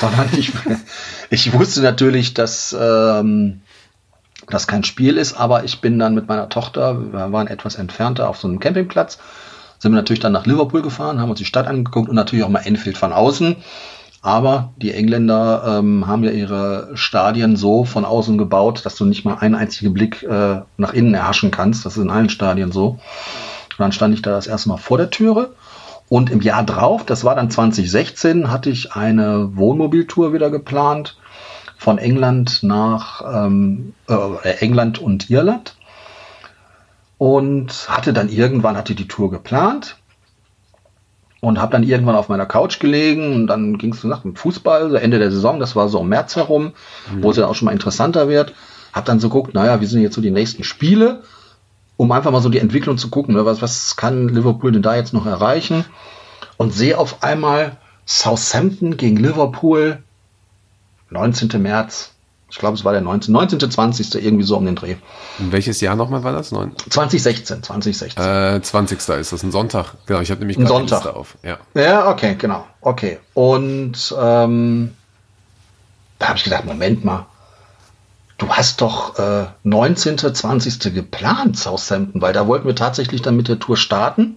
Sondern 0.00 0.28
ich, 0.36 0.52
ich 1.30 1.52
wusste 1.52 1.80
natürlich, 1.80 2.34
dass 2.34 2.76
ähm, 2.78 3.60
das 4.48 4.66
kein 4.66 4.84
Spiel 4.84 5.16
ist, 5.16 5.34
aber 5.34 5.64
ich 5.64 5.80
bin 5.80 5.98
dann 5.98 6.14
mit 6.14 6.28
meiner 6.28 6.48
Tochter, 6.48 7.12
wir 7.12 7.32
waren 7.32 7.46
etwas 7.46 7.76
entfernter 7.76 8.28
auf 8.28 8.38
so 8.38 8.48
einem 8.48 8.60
Campingplatz, 8.60 9.18
sind 9.78 9.92
wir 9.92 9.96
natürlich 9.96 10.20
dann 10.20 10.32
nach 10.32 10.46
Liverpool 10.46 10.82
gefahren, 10.82 11.20
haben 11.20 11.30
uns 11.30 11.38
die 11.38 11.44
Stadt 11.44 11.66
angeguckt 11.66 12.08
und 12.08 12.14
natürlich 12.14 12.44
auch 12.44 12.50
mal 12.50 12.60
Enfield 12.60 12.96
von 12.96 13.12
außen. 13.12 13.56
Aber 14.22 14.72
die 14.76 14.92
Engländer 14.92 15.78
ähm, 15.78 16.08
haben 16.08 16.24
ja 16.24 16.32
ihre 16.32 16.90
Stadien 16.94 17.54
so 17.54 17.84
von 17.84 18.04
außen 18.04 18.38
gebaut, 18.38 18.84
dass 18.84 18.96
du 18.96 19.04
nicht 19.04 19.24
mal 19.24 19.36
einen 19.36 19.54
einzigen 19.54 19.94
Blick 19.94 20.24
äh, 20.24 20.62
nach 20.76 20.92
innen 20.94 21.14
erhaschen 21.14 21.52
kannst. 21.52 21.86
Das 21.86 21.96
ist 21.96 22.02
in 22.02 22.10
allen 22.10 22.28
Stadien 22.28 22.72
so. 22.72 22.88
Und 22.88 22.98
dann 23.78 23.92
stand 23.92 24.14
ich 24.14 24.22
da 24.22 24.30
das 24.30 24.48
erste 24.48 24.70
Mal 24.70 24.78
vor 24.78 24.98
der 24.98 25.10
Türe. 25.10 25.54
Und 26.08 26.30
im 26.30 26.40
Jahr 26.40 26.64
drauf, 26.64 27.04
das 27.04 27.24
war 27.24 27.34
dann 27.34 27.50
2016, 27.50 28.50
hatte 28.50 28.70
ich 28.70 28.92
eine 28.92 29.56
Wohnmobiltour 29.56 30.32
wieder 30.32 30.50
geplant 30.50 31.16
von 31.76 31.98
England 31.98 32.62
nach 32.62 33.22
ähm, 33.46 33.92
äh, 34.08 34.50
England 34.60 34.98
und 35.00 35.28
Irland 35.30 35.76
und 37.18 37.88
hatte 37.88 38.12
dann 38.12 38.28
irgendwann 38.28 38.76
hatte 38.76 38.94
die 38.94 39.08
Tour 39.08 39.30
geplant 39.30 39.96
und 41.40 41.60
habe 41.60 41.72
dann 41.72 41.82
irgendwann 41.82 42.16
auf 42.16 42.28
meiner 42.28 42.46
Couch 42.46 42.80
gelegen 42.80 43.34
und 43.34 43.46
dann 43.46 43.78
ging 43.78 43.92
es 43.92 44.04
nach 44.04 44.22
dem 44.22 44.36
Fußball, 44.36 44.90
so 44.90 44.96
Ende 44.96 45.18
der 45.18 45.30
Saison, 45.30 45.60
das 45.60 45.76
war 45.76 45.88
so 45.88 46.00
im 46.00 46.08
März 46.08 46.36
herum, 46.36 46.72
mhm. 47.12 47.22
wo 47.22 47.30
es 47.30 47.36
ja 47.36 47.46
auch 47.46 47.54
schon 47.54 47.66
mal 47.66 47.72
interessanter 47.72 48.28
wird. 48.28 48.54
Habe 48.92 49.06
dann 49.06 49.20
so 49.20 49.28
geguckt, 49.28 49.54
naja, 49.54 49.80
wie 49.80 49.86
sind 49.86 50.02
jetzt 50.02 50.14
so 50.14 50.22
die 50.22 50.30
nächsten 50.30 50.64
Spiele, 50.64 51.22
um 51.96 52.12
einfach 52.12 52.30
mal 52.30 52.42
so 52.42 52.48
die 52.48 52.58
Entwicklung 52.58 52.98
zu 52.98 53.08
gucken, 53.08 53.34
ne, 53.34 53.44
was, 53.44 53.62
was 53.62 53.96
kann 53.96 54.28
Liverpool 54.28 54.72
denn 54.72 54.82
da 54.82 54.96
jetzt 54.96 55.12
noch 55.12 55.26
erreichen? 55.26 55.84
Und 56.56 56.72
sehe 56.72 56.98
auf 56.98 57.22
einmal 57.22 57.76
Southampton 58.06 58.96
gegen 58.96 59.16
Liverpool, 59.16 60.02
19. 61.10 61.60
März 61.60 62.10
ich 62.48 62.58
glaube, 62.58 62.76
es 62.76 62.84
war 62.84 62.92
der 62.92 63.00
19. 63.00 63.32
19. 63.32 63.70
20. 63.70 64.14
irgendwie 64.24 64.44
so 64.44 64.56
um 64.56 64.64
den 64.64 64.76
Dreh. 64.76 64.96
Und 65.38 65.50
welches 65.50 65.80
Jahr 65.80 65.96
nochmal 65.96 66.22
war 66.22 66.32
das? 66.32 66.50
2016. 66.50 67.62
2016. 67.62 68.22
Äh, 68.22 68.62
20. 68.62 68.98
ist 68.98 69.32
das 69.32 69.42
ein 69.42 69.50
Sonntag. 69.50 69.94
Genau, 70.06 70.20
ich 70.20 70.30
habe 70.30 70.40
nämlich 70.40 70.56
gerade 70.56 70.68
Sonntag. 70.68 71.06
Auf. 71.06 71.36
Ja. 71.42 71.58
ja, 71.74 72.08
okay, 72.08 72.36
genau. 72.38 72.64
Okay. 72.80 73.18
Und 73.34 74.14
ähm, 74.18 74.92
da 76.18 76.28
habe 76.28 76.38
ich 76.38 76.44
gedacht, 76.44 76.64
Moment 76.64 77.04
mal. 77.04 77.26
Du 78.38 78.48
hast 78.50 78.82
doch 78.82 79.18
äh, 79.18 79.46
19. 79.62 80.18
20. 80.18 80.94
geplant, 80.94 81.58
Southampton, 81.58 82.20
weil 82.20 82.32
da 82.32 82.46
wollten 82.46 82.66
wir 82.66 82.74
tatsächlich 82.74 83.22
dann 83.22 83.36
mit 83.36 83.48
der 83.48 83.58
Tour 83.58 83.76
starten. 83.76 84.36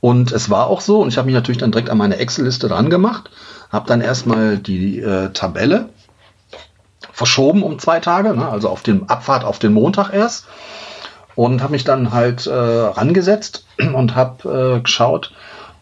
Und 0.00 0.32
es 0.32 0.50
war 0.50 0.66
auch 0.66 0.80
so. 0.80 1.00
Und 1.00 1.08
ich 1.08 1.18
habe 1.18 1.26
mich 1.26 1.34
natürlich 1.34 1.58
dann 1.58 1.72
direkt 1.72 1.90
an 1.90 1.98
meine 1.98 2.16
Excel-Liste 2.16 2.68
dran 2.68 2.90
gemacht. 2.90 3.30
Habe 3.70 3.86
dann 3.86 4.00
erstmal 4.00 4.58
die 4.58 5.00
äh, 5.00 5.30
Tabelle 5.30 5.90
verschoben 7.12 7.62
um 7.62 7.78
zwei 7.78 7.98
Tage, 8.00 8.36
ne? 8.36 8.46
also 8.46 8.68
auf 8.68 8.82
den 8.82 9.08
Abfahrt 9.08 9.42
auf 9.42 9.58
den 9.58 9.72
Montag 9.72 10.12
erst. 10.12 10.46
Und 11.34 11.62
habe 11.62 11.72
mich 11.72 11.84
dann 11.84 12.12
halt 12.12 12.46
äh, 12.46 12.52
rangesetzt 12.52 13.66
und 13.94 14.14
habe 14.16 14.76
äh, 14.78 14.80
geschaut, 14.80 15.32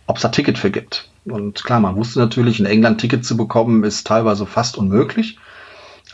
ob 0.06 0.16
es 0.16 0.22
da 0.22 0.28
Ticket 0.28 0.58
für 0.58 0.70
gibt. 0.70 1.08
Und 1.24 1.64
klar, 1.64 1.80
man 1.80 1.96
wusste 1.96 2.18
natürlich, 2.18 2.60
in 2.60 2.66
England 2.66 3.00
Ticket 3.00 3.24
zu 3.24 3.36
bekommen, 3.36 3.82
ist 3.82 4.06
teilweise 4.06 4.46
fast 4.46 4.76
unmöglich, 4.76 5.38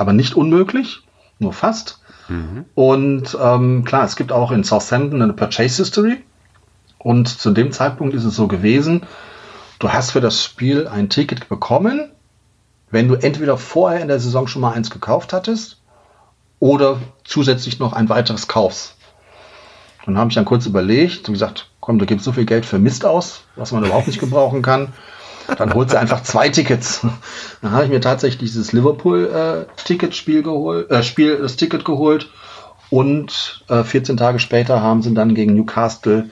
aber 0.01 0.13
nicht 0.13 0.35
unmöglich, 0.35 1.03
nur 1.39 1.53
fast. 1.53 2.01
Mhm. 2.29 2.65
Und 2.75 3.37
ähm, 3.41 3.85
klar, 3.85 4.05
es 4.05 4.17
gibt 4.17 4.33
auch 4.33 4.53
in 4.53 4.65
Southampton 4.65 5.23
eine 5.23 5.33
Purchase 5.33 5.83
History. 5.83 6.23
Und 6.99 7.29
zu 7.29 7.51
dem 7.51 7.73
Zeitpunkt 7.73 8.15
ist 8.15 8.25
es 8.25 8.37
so 8.37 8.47
gewesen, 8.47 9.03
du 9.79 9.91
hast 9.91 10.13
für 10.13 10.21
das 10.21 10.45
Spiel 10.45 10.87
ein 10.87 11.09
Ticket 11.09 11.49
bekommen, 11.49 12.11
wenn 12.91 13.09
du 13.09 13.15
entweder 13.15 13.57
vorher 13.57 14.01
in 14.01 14.09
der 14.09 14.21
Saison 14.21 14.47
schon 14.47 14.63
mal 14.63 14.73
eins 14.73 14.91
gekauft 14.91 15.33
hattest 15.33 15.81
oder 16.59 17.01
zusätzlich 17.25 17.79
noch 17.79 17.93
ein 17.93 18.09
weiteres 18.09 18.49
kaufst. 18.49 18.97
Dann 20.05 20.19
habe 20.19 20.29
ich 20.29 20.35
dann 20.35 20.45
kurz 20.45 20.67
überlegt 20.67 21.29
und 21.29 21.35
gesagt, 21.35 21.69
komm, 21.81 21.99
du 21.99 22.07
gibst 22.07 22.25
so 22.25 22.33
viel 22.33 22.47
Geld 22.47 22.67
für 22.67 22.79
Mist 22.79 23.05
aus, 23.05 23.43
was 23.57 23.73
man 23.73 23.85
überhaupt 23.85 24.07
nicht 24.07 24.21
gebrauchen 24.21 24.63
kann. 24.63 24.93
Dann 25.57 25.75
holt 25.75 25.91
sie 25.91 25.99
einfach 25.99 26.23
zwei 26.23 26.49
Tickets. 26.49 27.07
Dann 27.63 27.73
habe 27.73 27.85
ich 27.85 27.91
mir 27.91 28.01
tatsächlich 28.01 28.39
dieses 28.39 28.73
Liverpool-Ticket-Spiel 28.73 30.41
äh, 30.41 30.43
geholt, 30.43 30.91
äh, 30.91 31.03
Spiel, 31.03 31.39
das 31.39 31.57
Ticket 31.57 31.85
geholt. 31.85 32.29
Und 32.91 33.65
äh, 33.69 33.85
14 33.85 34.17
Tage 34.17 34.39
später 34.41 34.83
haben 34.83 35.03
sie 35.03 35.15
dann 35.15 35.35
gegen 35.35 35.55
Newcastle 35.55 36.31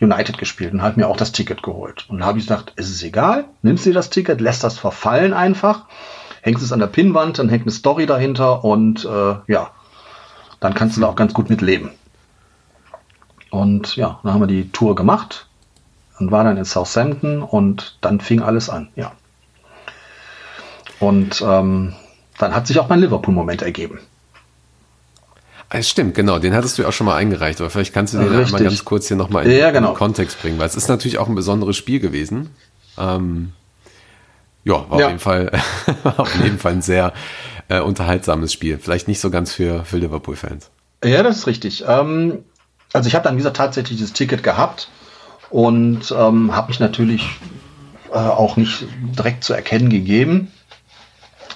United 0.00 0.38
gespielt 0.38 0.72
und 0.72 0.82
habe 0.82 1.00
mir 1.00 1.08
auch 1.08 1.16
das 1.16 1.32
Ticket 1.32 1.62
geholt. 1.62 2.06
Und 2.08 2.24
habe 2.24 2.38
ich 2.38 2.46
gesagt, 2.46 2.72
es 2.76 2.90
ist 2.90 3.02
egal, 3.02 3.46
nimmst 3.62 3.86
du 3.86 3.92
das 3.92 4.10
Ticket, 4.10 4.40
lässt 4.40 4.62
das 4.62 4.78
verfallen 4.78 5.32
einfach, 5.32 5.86
hängst 6.42 6.62
es 6.62 6.72
an 6.72 6.78
der 6.78 6.86
Pinnwand, 6.86 7.38
dann 7.38 7.48
hängt 7.48 7.62
eine 7.62 7.72
Story 7.72 8.06
dahinter 8.06 8.64
und 8.64 9.04
äh, 9.04 9.34
ja, 9.46 9.70
dann 10.60 10.74
kannst 10.74 10.96
du 10.96 11.00
da 11.00 11.08
auch 11.08 11.16
ganz 11.16 11.34
gut 11.34 11.50
mit 11.50 11.62
leben. 11.62 11.90
Und 13.50 13.96
ja, 13.96 14.20
dann 14.22 14.34
haben 14.34 14.42
wir 14.42 14.46
die 14.46 14.70
Tour 14.70 14.94
gemacht 14.94 15.47
und 16.18 16.30
war 16.30 16.44
dann 16.44 16.56
in 16.56 16.64
Southampton 16.64 17.42
und 17.42 17.98
dann 18.00 18.20
fing 18.20 18.42
alles 18.42 18.68
an, 18.68 18.88
ja. 18.96 19.12
Und 21.00 21.42
ähm, 21.46 21.94
dann 22.38 22.54
hat 22.54 22.66
sich 22.66 22.78
auch 22.78 22.88
mein 22.88 23.00
Liverpool-Moment 23.00 23.62
ergeben. 23.62 24.00
Es 25.70 25.88
stimmt, 25.88 26.14
genau, 26.14 26.38
den 26.38 26.54
hattest 26.54 26.78
du 26.78 26.82
ja 26.82 26.88
auch 26.88 26.92
schon 26.92 27.06
mal 27.06 27.16
eingereicht, 27.16 27.60
aber 27.60 27.68
vielleicht 27.68 27.92
kannst 27.92 28.14
du 28.14 28.18
den 28.18 28.28
Richtig. 28.28 28.52
mal 28.52 28.62
ganz 28.64 28.84
kurz 28.84 29.08
hier 29.08 29.18
nochmal 29.18 29.46
in, 29.46 29.58
ja, 29.58 29.70
genau. 29.70 29.88
in 29.88 29.94
den 29.94 29.98
Kontext 29.98 30.40
bringen, 30.40 30.58
weil 30.58 30.66
es 30.66 30.74
ist 30.74 30.88
natürlich 30.88 31.18
auch 31.18 31.28
ein 31.28 31.34
besonderes 31.34 31.76
Spiel 31.76 32.00
gewesen. 32.00 32.50
Ähm, 32.96 33.52
ja, 34.64 34.88
war 34.88 34.98
ja. 34.98 35.06
auf 35.06 35.10
jeden 35.10 35.20
Fall, 35.20 35.52
auf 36.16 36.34
jeden 36.42 36.58
Fall 36.58 36.72
ein 36.72 36.82
sehr 36.82 37.12
äh, 37.68 37.80
unterhaltsames 37.80 38.52
Spiel. 38.52 38.78
Vielleicht 38.78 39.08
nicht 39.08 39.20
so 39.20 39.30
ganz 39.30 39.52
für, 39.52 39.84
für 39.84 39.98
Liverpool-Fans. 39.98 40.70
Ja, 41.04 41.22
das 41.22 41.38
ist 41.38 41.46
richtig. 41.46 41.84
Ähm, 41.86 42.44
also 42.94 43.06
ich 43.06 43.14
habe 43.14 43.24
dann, 43.24 43.34
wie 43.34 43.38
gesagt, 43.38 43.58
tatsächlich 43.58 44.00
das 44.00 44.14
Ticket 44.14 44.42
gehabt 44.42 44.88
und 45.50 46.14
ähm, 46.16 46.54
habe 46.54 46.68
mich 46.68 46.80
natürlich 46.80 47.28
äh, 48.12 48.16
auch 48.16 48.56
nicht 48.56 48.86
direkt 49.18 49.44
zu 49.44 49.54
erkennen 49.54 49.90
gegeben. 49.90 50.52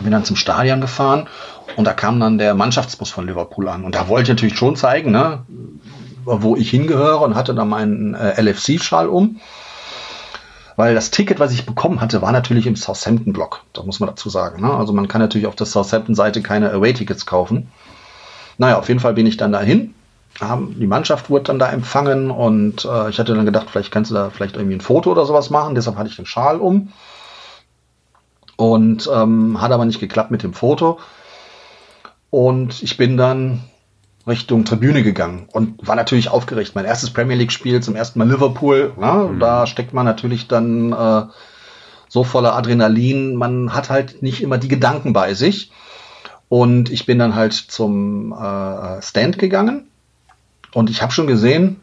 Bin 0.01 0.11
dann 0.11 0.25
zum 0.25 0.37
Stadion 0.37 0.81
gefahren 0.81 1.29
und 1.77 1.85
da 1.85 1.93
kam 1.93 2.19
dann 2.19 2.39
der 2.39 2.55
Mannschaftsbus 2.55 3.11
von 3.11 3.27
Liverpool 3.27 3.69
an. 3.69 3.85
Und 3.85 3.95
da 3.95 4.09
wollte 4.09 4.25
ich 4.25 4.29
natürlich 4.37 4.59
schon 4.59 4.77
zeigen, 4.77 5.11
ne, 5.11 5.45
wo 6.25 6.57
ich 6.57 6.71
hingehöre 6.71 7.21
und 7.21 7.35
hatte 7.35 7.55
dann 7.55 7.69
meinen 7.69 8.15
äh, 8.15 8.41
LFC-Schal 8.41 9.09
um. 9.09 9.41
Weil 10.77 10.95
das 10.95 11.11
Ticket, 11.11 11.39
was 11.39 11.53
ich 11.53 11.67
bekommen 11.67 12.01
hatte, 12.01 12.23
war 12.23 12.33
natürlich 12.33 12.67
im 12.67 12.77
Southampton-Block. 12.77 13.61
Da 13.75 13.83
muss 13.83 14.01
man 14.01 14.09
dazu 14.09 14.31
sagen. 14.31 14.63
Ne? 14.63 14.73
Also 14.73 14.95
man 14.95 15.07
kann 15.07 15.21
natürlich 15.21 15.47
auf 15.47 15.55
der 15.55 15.67
Southampton-Seite 15.67 16.41
keine 16.41 16.73
Away-Tickets 16.73 17.27
kaufen. 17.27 17.69
Naja, 18.57 18.79
auf 18.79 18.89
jeden 18.89 19.01
Fall 19.01 19.13
bin 19.13 19.27
ich 19.27 19.37
dann 19.37 19.53
dahin 19.53 19.95
haben, 20.41 20.79
die 20.79 20.87
Mannschaft 20.87 21.31
wurde 21.31 21.45
dann 21.45 21.59
da 21.59 21.71
empfangen 21.71 22.31
und 22.31 22.85
äh, 22.85 23.11
ich 23.11 23.19
hatte 23.19 23.35
dann 23.35 23.47
gedacht, 23.47 23.69
vielleicht 23.71 23.93
kannst 23.93 24.11
du 24.11 24.15
da 24.15 24.31
vielleicht 24.31 24.57
irgendwie 24.57 24.77
ein 24.77 24.81
Foto 24.81 25.11
oder 25.11 25.27
sowas 25.27 25.51
machen. 25.51 25.75
Deshalb 25.75 25.97
hatte 25.97 26.09
ich 26.09 26.17
den 26.17 26.27
Schal 26.27 26.59
um. 26.59 26.93
Und 28.57 29.11
ähm, 29.13 29.61
hat 29.61 29.73
aber 29.73 29.85
nicht 29.85 30.01
geklappt 30.01 30.31
mit 30.31 30.43
dem 30.43 30.55
Foto. 30.55 30.99
Und 32.31 32.83
ich 32.83 32.97
bin 32.97 33.17
dann 33.17 33.65
Richtung 34.27 34.65
Tribüne 34.65 35.03
gegangen 35.03 35.49
und 35.53 35.87
war 35.87 35.97
natürlich 35.97 36.29
aufgeregt. 36.29 36.73
Mein 36.75 36.85
erstes 36.85 37.11
Premier 37.11 37.37
League-Spiel 37.37 37.83
zum 37.83 37.97
ersten 37.97 38.19
Mal 38.19 38.31
Liverpool. 38.31 38.93
Ja, 39.01 39.15
mhm. 39.15 39.41
Da 39.41 39.67
steckt 39.67 39.93
man 39.93 40.07
natürlich 40.07 40.49
dann 40.49 40.93
äh, 40.93 41.23
so 42.09 42.25
voller 42.25 42.55
Adrenalin. 42.55 43.35
Man 43.35 43.75
hat 43.75 43.91
halt 43.91 44.23
nicht 44.23 44.43
immer 44.43 44.59
die 44.59 44.69
Gedanken 44.69 45.13
bei 45.13 45.35
sich. 45.35 45.73
Und 46.49 46.91
ich 46.91 47.07
bin 47.07 47.19
dann 47.19 47.35
halt 47.35 47.55
zum 47.55 48.33
äh, 48.33 49.03
Stand 49.03 49.39
gegangen 49.39 49.89
und 50.75 50.91
ich 50.91 51.03
habe 51.03 51.13
schon 51.13 51.27
gesehen, 51.27 51.81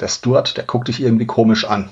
der 0.00 0.08
Stuart, 0.08 0.56
der 0.56 0.64
guckt 0.64 0.88
dich 0.88 1.02
irgendwie 1.02 1.26
komisch 1.26 1.64
an. 1.64 1.90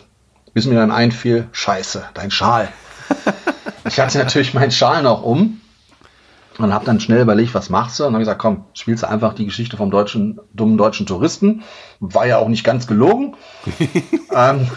Bis 0.53 0.66
mir 0.66 0.75
dann 0.75 0.90
einfiel, 0.90 1.49
scheiße, 1.53 2.05
dein 2.14 2.31
Schal. 2.31 2.69
ich 3.85 4.01
hatte 4.01 4.19
natürlich 4.19 4.55
meinen 4.55 4.73
Schal 4.73 5.03
noch 5.03 5.23
um 5.23 5.61
und 6.59 6.75
habe 6.75 6.85
dann 6.85 7.01
schnell 7.01 7.23
überlegt, 7.23 7.55
was 7.55 7.71
machst 7.71 7.99
du? 7.99 8.05
Und 8.05 8.14
habe 8.14 8.21
gesagt, 8.21 8.40
komm, 8.40 8.64
spielst 8.75 9.03
du 9.03 9.09
einfach 9.09 9.35
die 9.35 9.45
Geschichte 9.45 9.77
vom 9.77 9.90
deutschen, 9.90 10.40
dummen 10.53 10.77
deutschen 10.77 11.07
Touristen. 11.07 11.62
War 12.01 12.27
ja 12.27 12.38
auch 12.38 12.49
nicht 12.49 12.64
ganz 12.64 12.87
gelogen. 12.87 13.37
ähm, 14.35 14.69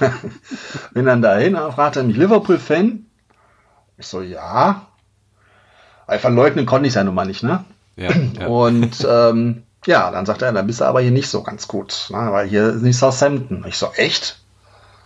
bin 0.93 1.05
dann 1.05 1.21
dahin, 1.21 1.55
fragte 1.55 2.03
mich 2.03 2.17
Liverpool-Fan. 2.17 3.05
Ich 3.97 4.07
so, 4.07 4.21
ja. 4.21 4.87
Einfach 6.05 6.29
leugnen 6.29 6.65
konnte 6.65 6.87
ich 6.87 6.95
ja 6.95 7.03
nun 7.03 7.15
mal 7.15 7.25
nicht, 7.25 7.43
ne? 7.43 7.63
Ja, 7.95 8.11
ja. 8.39 8.47
Und 8.47 9.05
ähm, 9.09 9.63
ja, 9.85 10.11
dann 10.11 10.25
sagt 10.25 10.41
er, 10.41 10.51
dann 10.51 10.67
bist 10.67 10.81
du 10.81 10.85
aber 10.85 11.01
hier 11.01 11.11
nicht 11.11 11.29
so 11.29 11.43
ganz 11.43 11.67
gut, 11.67 12.07
ne? 12.09 12.31
weil 12.31 12.47
hier 12.47 12.69
ist 12.69 12.81
nicht 12.81 12.97
Southampton. 12.97 13.65
Ich 13.67 13.77
so, 13.77 13.91
echt? 13.95 14.37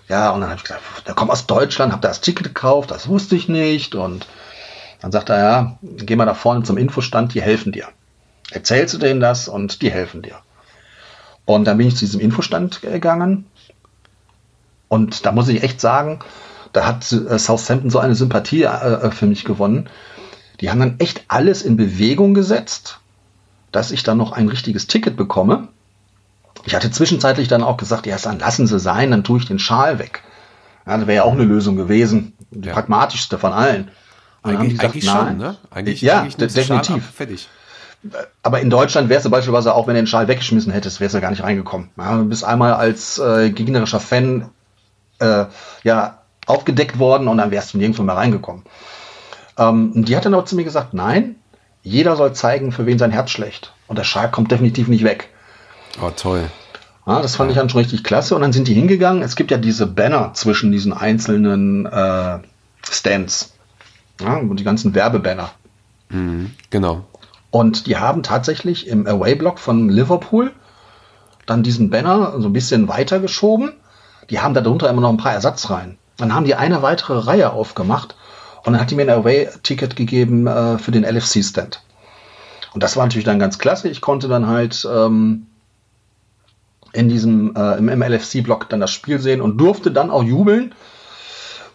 Ja, 0.08 0.32
und 0.32 0.42
dann 0.42 0.50
habe 0.50 0.58
ich 0.58 0.64
gesagt, 0.64 0.84
der 1.08 1.16
kommt 1.16 1.32
aus 1.32 1.48
Deutschland, 1.48 1.92
hab 1.92 2.02
das 2.02 2.22
Ticket 2.22 2.48
gekauft, 2.48 2.92
das 2.92 3.08
wusste 3.08 3.36
ich 3.36 3.50
nicht. 3.50 3.96
Und 3.96 4.28
dann 5.02 5.12
sagt 5.12 5.30
er, 5.30 5.38
ja, 5.38 5.78
geh 5.82 6.16
mal 6.16 6.26
da 6.26 6.34
vorne 6.34 6.64
zum 6.64 6.78
Infostand, 6.78 7.34
die 7.34 7.42
helfen 7.42 7.72
dir. 7.72 7.88
Erzählst 8.52 8.94
du 8.94 8.98
denen 8.98 9.20
das 9.20 9.48
und 9.48 9.82
die 9.82 9.92
helfen 9.92 10.22
dir. 10.22 10.36
Und 11.46 11.66
dann 11.66 11.78
bin 11.78 11.88
ich 11.88 11.96
zu 11.96 12.06
diesem 12.06 12.22
Infostand 12.22 12.82
gegangen. 12.82 13.46
Und 14.88 15.26
da 15.26 15.32
muss 15.32 15.50
ich 15.50 15.64
echt 15.64 15.82
sagen, 15.82 16.20
da 16.72 16.86
hat 16.86 17.12
äh, 17.12 17.38
Southampton 17.38 17.90
so 17.90 18.00
eine 18.00 18.16
Sympathie 18.16 18.64
äh, 18.64 19.12
für 19.12 19.26
mich 19.26 19.44
gewonnen. 19.44 19.90
Die 20.62 20.70
haben 20.70 20.80
dann 20.80 21.00
echt 21.00 21.24
alles 21.28 21.62
in 21.62 21.76
Bewegung 21.76 22.34
gesetzt 22.34 23.00
dass 23.78 23.92
ich 23.92 24.02
dann 24.02 24.18
noch 24.18 24.32
ein 24.32 24.50
richtiges 24.50 24.88
Ticket 24.88 25.16
bekomme. 25.16 25.68
Ich 26.66 26.74
hatte 26.74 26.90
zwischenzeitlich 26.90 27.48
dann 27.48 27.62
auch 27.62 27.78
gesagt, 27.78 28.08
ja, 28.08 28.18
dann 28.18 28.40
lassen 28.40 28.66
Sie 28.66 28.80
sein, 28.80 29.12
dann 29.12 29.24
tue 29.24 29.40
ich 29.40 29.46
den 29.46 29.60
Schal 29.60 30.00
weg. 30.00 30.24
Ja, 30.88 30.98
das 30.98 31.06
wäre 31.06 31.18
ja 31.18 31.24
auch 31.24 31.34
eine 31.34 31.44
Lösung 31.44 31.76
gewesen. 31.76 32.34
Die 32.50 32.68
ja. 32.68 32.74
pragmatischste 32.74 33.38
von 33.38 33.54
allen. 33.54 33.92
Und 34.42 34.56
eigentlich, 34.56 34.80
gesagt, 34.80 34.94
eigentlich 34.96 35.06
schon, 35.06 35.38
ne? 35.38 35.58
Eigentlich, 35.70 36.02
ja, 36.02 36.22
eigentlich 36.22 36.38
definitiv. 36.38 37.06
Fertig. 37.12 37.50
Aber 38.42 38.62
in 38.62 38.72
Deutschland 38.72 39.10
wärst 39.10 39.26
du 39.26 39.30
beispielsweise 39.30 39.76
auch, 39.76 39.86
wenn 39.86 39.94
du 39.94 40.02
den 40.02 40.08
Schal 40.08 40.28
weggeschmissen 40.28 40.72
hättest, 40.72 41.00
wärst 41.00 41.14
du 41.14 41.22
gar 41.22 41.30
nicht 41.30 41.44
reingekommen. 41.44 41.90
Ja, 41.98 42.18
du 42.18 42.26
bist 42.26 42.44
einmal 42.44 42.74
als 42.74 43.20
äh, 43.20 43.52
gegnerischer 43.52 44.00
Fan 44.00 44.50
äh, 45.20 45.46
ja, 45.84 46.18
aufgedeckt 46.48 46.98
worden 46.98 47.28
und 47.28 47.38
dann 47.38 47.52
wärst 47.52 47.74
du 47.74 47.78
nirgendwo 47.78 48.02
mehr 48.02 48.16
reingekommen. 48.16 48.64
Ähm, 49.58 50.06
die 50.06 50.16
hat 50.16 50.26
dann 50.26 50.34
auch 50.34 50.46
zu 50.46 50.56
mir 50.56 50.64
gesagt, 50.64 50.94
nein, 50.94 51.36
jeder 51.84 52.16
soll 52.16 52.34
zeigen, 52.34 52.72
für 52.72 52.86
wen 52.86 53.00
sein 53.00 53.12
Herz 53.12 53.32
schlägt. 53.32 53.74
Und 53.88 53.98
der 53.98 54.04
Schal 54.04 54.30
kommt 54.30 54.52
definitiv 54.52 54.88
nicht 54.88 55.04
weg. 55.04 55.30
Oh, 56.02 56.12
toll. 56.16 56.50
Ja, 57.06 57.22
das 57.22 57.38
fand 57.38 57.50
ich 57.50 57.58
dann 57.58 57.70
schon 57.70 57.80
richtig 57.80 58.04
klasse. 58.04 58.36
Und 58.36 58.42
dann 58.42 58.52
sind 58.52 58.68
die 58.68 58.74
hingegangen. 58.74 59.24
Es 59.24 59.38
gibt 59.38 59.52
ja 59.52 59.58
diese 59.58 59.88
Banner 59.88 60.34
zwischen 60.34 60.72
diesen 60.72 60.92
einzelnen 60.92 61.86
äh, 61.86 62.40
Stands. 62.84 63.54
Ja, 64.20 64.42
die 64.42 64.64
ganzen 64.64 64.94
Werbebanner. 64.94 65.52
Mhm, 66.10 66.52
genau. 66.70 67.06
Und 67.50 67.88
die 67.88 67.98
haben 67.98 68.24
tatsächlich 68.24 68.88
im 68.88 69.08
Away-Block 69.08 69.58
von 69.58 69.90
Liverpool 69.90 70.52
dann 71.46 71.64
diesen 71.64 71.90
Banner 71.90 72.34
so 72.40 72.50
ein 72.50 72.54
bisschen 72.54 72.90
weiter 72.90 73.20
geschoben. 73.20 73.72
Die 74.30 74.42
haben 74.42 74.54
darunter 74.54 74.90
immer 74.90 75.02
noch 75.02 75.10
ein 75.10 75.18
paar 75.18 75.32
Ersatzreihen. 75.32 75.98
Dann 76.18 76.34
haben 76.34 76.46
die 76.46 76.56
eine 76.56 76.82
weitere 76.82 77.20
Reihe 77.20 77.54
aufgemacht 77.54 78.16
und 78.68 78.74
dann 78.74 78.82
hat 78.82 78.92
die 78.92 78.96
mir 78.96 79.04
ein 79.04 79.10
Away-Ticket 79.10 79.96
gegeben 79.96 80.46
äh, 80.46 80.78
für 80.78 80.92
den 80.92 81.06
LFC-Stand. 81.06 81.82
Und 82.74 82.84
das 82.84 82.98
war 82.98 83.06
natürlich 83.06 83.24
dann 83.24 83.40
ganz 83.40 83.60
klasse. 83.60 83.88
Ich 83.88 84.02
konnte 84.02 84.28
dann 84.28 84.46
halt 84.46 84.86
ähm, 84.94 85.48
in 86.92 87.08
diesem 87.08 87.56
äh, 87.56 87.78
im, 87.78 87.88
im 87.88 88.04
LFC-Block 88.04 88.68
dann 88.68 88.82
das 88.82 88.92
Spiel 88.92 89.20
sehen 89.20 89.40
und 89.40 89.58
durfte 89.58 89.90
dann 89.90 90.12
auch 90.12 90.22
jubeln 90.22 90.76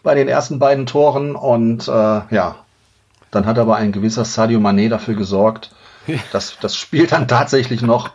bei 0.03 0.15
den 0.15 0.29
ersten 0.29 0.59
beiden 0.59 0.85
Toren. 0.85 1.35
Und 1.35 1.89
äh, 1.89 1.91
ja, 1.91 2.57
dann 3.31 3.47
hat 3.47 3.59
aber 3.59 3.77
ein 3.77 3.93
gewisser 3.93 4.27
Sadio 4.27 4.61
Mané 4.61 4.91
dafür 4.91 5.15
gesorgt, 5.15 5.71
dass 6.33 6.59
das 6.61 6.77
Spiel 6.77 7.07
dann 7.07 7.27
tatsächlich 7.27 7.81
noch 7.81 8.11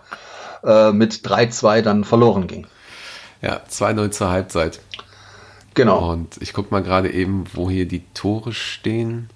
äh, 0.64 0.92
mit 0.92 1.16
3-2 1.16 1.82
dann 1.82 2.04
verloren 2.04 2.46
ging. 2.46 2.68
Ja, 3.42 3.60
2-0 3.68 4.12
zur 4.12 4.30
Halbzeit. 4.30 4.82
Genau. 5.78 6.12
Und 6.12 6.42
ich 6.42 6.54
gucke 6.54 6.70
mal 6.72 6.82
gerade 6.82 7.12
eben, 7.14 7.44
wo 7.54 7.70
hier 7.70 7.88
die 7.88 8.02
Tore 8.16 8.52
stehen. 8.52 9.30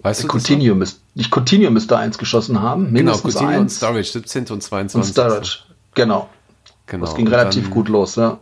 Weißt 0.00 0.24
du 0.24 0.28
Coutinho, 0.28 0.74
müsst, 0.74 1.00
ich 1.14 1.30
Coutinho 1.30 1.70
müsste 1.70 1.96
eins 1.96 2.18
geschossen 2.18 2.60
haben. 2.60 2.92
Genau, 2.92 3.12
Coutinho 3.12 3.46
eins. 3.46 3.60
und 3.60 3.70
Storage, 3.70 4.10
17. 4.10 4.46
und 4.50 4.60
22. 4.60 4.94
Und 4.96 5.04
Storage, 5.04 5.58
genau. 5.94 6.28
genau. 6.86 7.06
Das 7.06 7.14
ging 7.14 7.26
und 7.26 7.32
relativ 7.32 7.64
dann, 7.64 7.70
gut 7.70 7.88
los, 7.88 8.16
ja. 8.16 8.38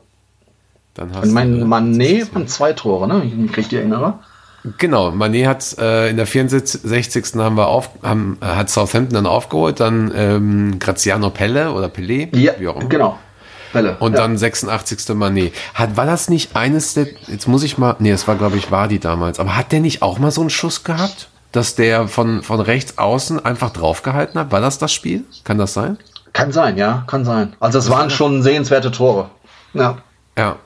Dann 0.95 1.15
hast 1.15 1.25
und 1.25 1.33
mein 1.35 1.65
Mané 1.65 2.25
von 2.25 2.49
zwei 2.49 2.73
Tore, 2.73 3.07
ne? 3.07 3.23
Ich 3.25 3.53
krieg 3.53 3.69
die 3.69 3.77
Erinnerer. 3.77 4.21
Genau, 4.79 5.11
Mané 5.11 5.47
hat 5.47 5.77
äh, 5.79 6.09
in 6.09 6.17
der 6.17 6.27
64. 6.27 7.35
haben 7.35 7.57
wir 7.57 7.69
auf, 7.69 7.91
haben, 8.03 8.39
äh, 8.41 8.47
hat 8.47 8.71
Southampton 8.71 9.15
dann 9.15 9.27
aufgeholt, 9.27 9.79
dann 9.79 10.11
ähm, 10.15 10.79
Graziano 10.79 11.29
Pelle 11.29 11.73
oder 11.73 11.89
Pelé, 11.89 12.35
ja, 12.35 12.55
wie 12.59 12.69
auch 12.69 12.77
immer. 12.77 12.89
Genau. 12.89 13.19
Welle. 13.73 13.97
Und 13.99 14.13
ja. 14.13 14.19
dann 14.19 14.37
86. 14.37 14.99
Mané. 15.11 15.53
Hat, 15.75 15.97
war 15.97 16.07
das 16.07 16.29
nicht 16.29 16.57
eines 16.57 16.95
der, 16.95 17.09
jetzt 17.27 17.49
muss 17.49 17.63
ich 17.63 17.79
mal, 17.79 17.97
nee, 17.99 18.11
das 18.11 18.27
war 18.29 18.37
glaube 18.37 18.57
ich 18.57 18.71
Wadi 18.71 18.99
damals, 18.99 19.39
aber 19.39 19.57
hat 19.57 19.73
der 19.73 19.81
nicht 19.81 20.03
auch 20.03 20.19
mal 20.19 20.31
so 20.31 20.41
einen 20.41 20.51
Schuss 20.51 20.85
gehabt? 20.85 21.29
Dass 21.53 21.75
der 21.75 22.09
von, 22.09 22.43
von 22.43 22.61
rechts 22.61 22.99
außen 22.99 23.45
einfach 23.45 23.71
draufgehalten 23.71 24.39
hat? 24.39 24.53
War 24.53 24.61
das 24.61 24.79
das 24.79 24.93
Spiel? 24.93 25.25
Kann 25.45 25.59
das 25.59 25.73
sein? 25.73 25.97
Kann 26.33 26.53
sein, 26.53 26.77
ja, 26.77 27.05
kann 27.07 27.25
sein. 27.25 27.55
Also 27.61 27.79
es 27.79 27.89
waren 27.89 28.11
schon 28.11 28.43
sehenswerte 28.43 28.91
Tore. 28.91 29.31
Ja. 29.73 29.99
Ja. 30.37 30.57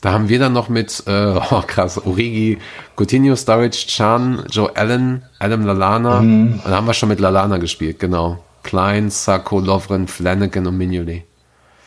Da 0.00 0.12
haben 0.12 0.30
wir 0.30 0.38
dann 0.38 0.54
noch 0.54 0.70
mit, 0.70 1.02
äh, 1.06 1.34
oh 1.50 1.62
krass, 1.66 1.98
Origi, 1.98 2.58
Coutinho, 2.96 3.36
Sturridge, 3.36 3.84
Chan, 3.86 4.44
Joe 4.50 4.74
Allen, 4.74 5.24
Adam 5.38 5.66
Lalana. 5.66 6.22
Mhm. 6.22 6.60
Und 6.64 6.70
da 6.70 6.76
haben 6.76 6.86
wir 6.86 6.94
schon 6.94 7.10
mit 7.10 7.20
Lalana 7.20 7.58
gespielt, 7.58 7.98
genau. 7.98 8.42
Klein, 8.62 9.10
Sacco, 9.10 9.60
Lovren, 9.60 10.06
Flanagan 10.06 10.66
und 10.66 10.78
Mignolet. 10.78 11.24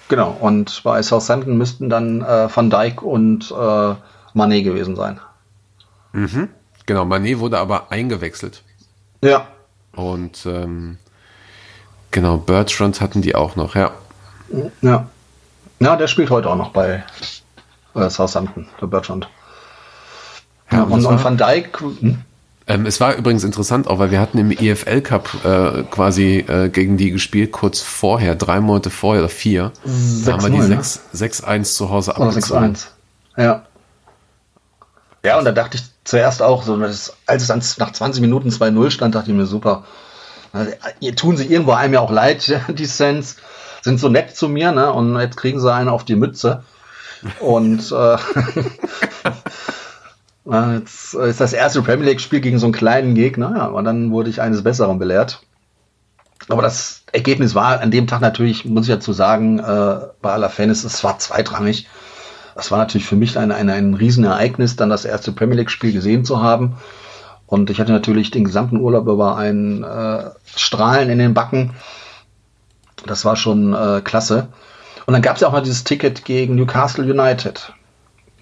Genau, 0.10 0.36
und 0.40 0.82
bei 0.84 1.02
Southampton 1.02 1.58
müssten 1.58 1.90
dann 1.90 2.22
äh, 2.22 2.48
Van 2.54 2.70
Dijk 2.70 3.02
und 3.02 3.52
äh, 3.52 3.96
Manet 4.34 4.64
gewesen 4.64 4.96
sein. 4.96 5.20
Mhm. 6.12 6.50
Genau, 6.86 7.06
Manet 7.06 7.40
wurde 7.40 7.60
aber 7.60 7.92
eingewechselt. 7.92 8.64
Ja. 9.22 9.48
Und 9.96 10.46
ähm, 10.46 10.98
genau, 12.12 12.38
Bertrand 12.38 13.00
hatten 13.00 13.22
die 13.22 13.36
auch 13.36 13.56
noch, 13.56 13.76
ja. 13.76 13.92
Ja. 14.82 15.08
Ja, 15.80 15.96
der 15.96 16.08
spielt 16.08 16.30
heute 16.30 16.50
auch 16.50 16.56
noch 16.56 16.72
bei 16.72 17.04
äh, 17.96 18.10
Southampton, 18.10 18.68
der 18.80 18.88
Bertrand. 18.88 19.30
Ja, 20.72 20.84
und, 20.84 21.06
und 21.06 21.24
Van 21.24 21.38
Dijk. 21.38 21.82
Hm? 21.82 22.22
Ähm, 22.66 22.86
es 22.86 23.02
war 23.02 23.16
übrigens 23.16 23.44
interessant, 23.44 23.88
auch 23.88 24.00
weil 24.00 24.12
wir 24.12 24.22
hatten 24.22 24.38
im 24.38 24.52
EFL 24.52 25.02
Cup 25.02 25.30
äh, 25.44 25.84
quasi 25.84 26.46
äh, 26.48 26.70
gegen 26.70 26.96
die 26.96 27.12
gespielt, 27.12 27.52
kurz 27.52 27.82
vorher, 27.82 28.36
drei 28.36 28.62
Monate 28.62 28.90
vorher 28.90 29.24
oder 29.24 29.30
vier. 29.30 29.72
6, 29.84 30.26
da 30.26 30.34
haben 30.34 30.44
wir 30.44 30.50
die 30.50 30.74
6-1 30.74 31.58
ne? 31.58 31.64
zu 31.64 31.90
Hause 31.90 32.16
abgezogen. 32.16 32.76
6-1. 32.76 32.88
Ja. 33.38 33.66
Ja, 35.26 35.40
und 35.40 35.46
da 35.46 35.52
dachte 35.52 35.78
ich 35.78 35.84
zuerst 36.04 36.42
auch, 36.42 36.64
so, 36.64 36.76
als 36.76 37.14
es 37.28 37.48
dann 37.48 37.64
nach 37.78 37.92
20 37.92 38.22
Minuten 38.22 38.50
2-0 38.50 38.92
stand, 38.92 39.16
dachte 39.16 39.32
ich 39.32 39.38
mir, 39.38 39.46
super. 39.46 39.84
Ihr 41.00 41.16
tun 41.16 41.36
sie 41.38 41.46
irgendwo 41.46 41.72
einem 41.72 41.94
ja 41.96 42.00
auch 42.00 42.12
leid, 42.12 42.62
die 42.70 42.86
Sens. 42.86 43.38
Sind 43.82 44.00
so 44.00 44.08
nett 44.08 44.36
zu 44.36 44.48
mir, 44.48 44.72
ne? 44.72 44.94
Und 44.94 45.20
jetzt 45.20 45.36
kriegen 45.36 45.60
sie 45.60 45.74
einen 45.74 45.90
auf 45.90 46.06
die 46.06 46.16
Mütze. 46.16 46.64
Und 47.42 47.92
äh, 47.92 48.18
jetzt 50.46 51.14
ist 51.14 51.40
das 51.40 51.54
erste 51.54 51.82
Premier 51.82 52.08
League-Spiel 52.08 52.42
gegen 52.42 52.60
so 52.60 52.66
einen 52.66 52.74
kleinen 52.74 53.16
Gegner, 53.16 53.54
ja, 53.56 53.68
aber 53.68 53.84
dann 53.84 54.12
wurde 54.12 54.30
ich 54.30 54.42
eines 54.42 54.64
Besseren 54.64 55.00
belehrt. 55.00 55.42
Aber 56.50 56.62
das 56.62 57.04
Ergebnis 57.14 57.56
war 57.56 57.80
an 57.80 57.92
dem 57.92 58.08
Tag 58.08 58.22
natürlich, 58.22 58.66
muss 58.66 58.88
ich 58.88 58.94
dazu 58.94 59.14
sagen, 59.14 59.60
äh, 59.60 60.00
bei 60.22 60.32
aller 60.32 60.50
Fairness, 60.50 60.84
es 60.84 61.04
war 61.04 61.18
zweitrangig. 61.20 61.88
Das 62.56 62.70
war 62.70 62.78
natürlich 62.78 63.08
für 63.08 63.16
mich 63.16 63.38
ein, 63.38 63.52
ein, 63.52 63.70
ein 63.70 63.94
Riesenereignis, 63.94 64.76
dann 64.76 64.90
das 64.90 65.06
erste 65.06 65.32
Premier 65.32 65.56
League-Spiel 65.56 65.94
gesehen 65.94 66.26
zu 66.26 66.42
haben. 66.42 66.76
Und 67.48 67.70
ich 67.70 67.80
hatte 67.80 67.92
natürlich 67.92 68.32
den 68.32 68.44
gesamten 68.44 68.78
Urlaub 68.78 69.08
über 69.08 69.38
ein 69.38 69.84
äh, 69.84 70.32
Strahlen 70.56 71.10
in 71.10 71.20
den 71.20 71.34
Backen. 71.34 71.72
Das 73.06 73.26
war 73.26 73.36
schon 73.36 73.74
äh, 73.74 74.02
klasse. 74.04 74.48
Und 75.06 75.14
dann 75.14 75.22
gab 75.22 75.36
es 75.36 75.42
ja 75.42 75.48
auch 75.48 75.52
mal 75.52 75.62
dieses 75.62 75.84
Ticket 75.84 76.26
gegen 76.26 76.56
Newcastle 76.56 77.04
United. 77.04 77.74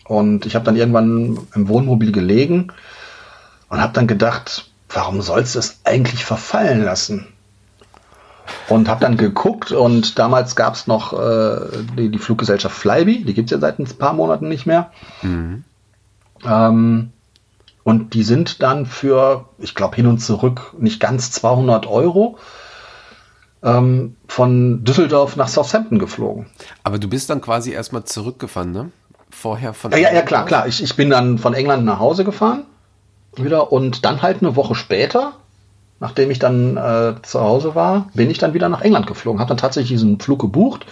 Und 0.05 0.45
ich 0.45 0.55
habe 0.55 0.65
dann 0.65 0.75
irgendwann 0.75 1.39
im 1.53 1.67
Wohnmobil 1.67 2.11
gelegen 2.11 2.71
und 3.69 3.81
habe 3.81 3.93
dann 3.93 4.07
gedacht, 4.07 4.69
warum 4.89 5.21
sollst 5.21 5.55
du 5.55 5.59
es 5.59 5.79
eigentlich 5.83 6.25
verfallen 6.25 6.83
lassen? 6.83 7.27
Und 8.67 8.89
habe 8.89 8.99
dann 8.99 9.15
geguckt 9.15 9.71
und 9.71 10.19
damals 10.19 10.55
gab 10.55 10.73
es 10.73 10.87
noch 10.87 11.13
äh, 11.13 11.85
die, 11.97 12.09
die, 12.09 12.17
Fluggesellschaft 12.17 12.75
Flybe, 12.75 13.23
die 13.23 13.33
gibt 13.33 13.49
es 13.49 13.55
ja 13.55 13.59
seit 13.59 13.79
ein 13.79 13.85
paar 13.85 14.13
Monaten 14.13 14.49
nicht 14.49 14.65
mehr. 14.65 14.91
Mhm. 15.21 15.63
Ähm, 16.43 17.11
und 17.83 18.13
die 18.13 18.23
sind 18.23 18.61
dann 18.61 18.85
für, 18.85 19.45
ich 19.57 19.73
glaube, 19.73 19.95
hin 19.95 20.07
und 20.07 20.19
zurück 20.19 20.73
nicht 20.77 20.99
ganz 20.99 21.31
200 21.31 21.87
Euro 21.87 22.37
ähm, 23.63 24.15
von 24.27 24.83
Düsseldorf 24.83 25.35
nach 25.35 25.47
Southampton 25.47 25.99
geflogen. 25.99 26.47
Aber 26.83 26.99
du 26.99 27.07
bist 27.07 27.29
dann 27.29 27.41
quasi 27.41 27.71
erstmal 27.71 28.03
zurückgefahren, 28.03 28.71
ne? 28.71 28.91
Vorher 29.31 29.73
von. 29.73 29.91
Ja, 29.91 29.97
ja, 29.97 30.13
ja, 30.13 30.21
klar, 30.21 30.45
klar. 30.45 30.67
Ich, 30.67 30.83
ich 30.83 30.95
bin 30.95 31.09
dann 31.09 31.37
von 31.37 31.53
England 31.53 31.85
nach 31.85 31.99
Hause 31.99 32.23
gefahren 32.23 32.65
wieder 33.37 33.71
und 33.71 34.05
dann 34.05 34.21
halt 34.21 34.41
eine 34.41 34.55
Woche 34.55 34.75
später, 34.75 35.33
nachdem 35.99 36.31
ich 36.31 36.39
dann 36.39 36.77
äh, 36.77 37.13
zu 37.21 37.39
Hause 37.39 37.75
war, 37.75 38.09
bin 38.13 38.29
ich 38.29 38.37
dann 38.37 38.53
wieder 38.53 38.69
nach 38.69 38.81
England 38.81 39.07
geflogen. 39.07 39.39
Habe 39.39 39.49
dann 39.49 39.57
tatsächlich 39.57 39.91
diesen 39.91 40.19
Flug 40.19 40.39
gebucht, 40.39 40.85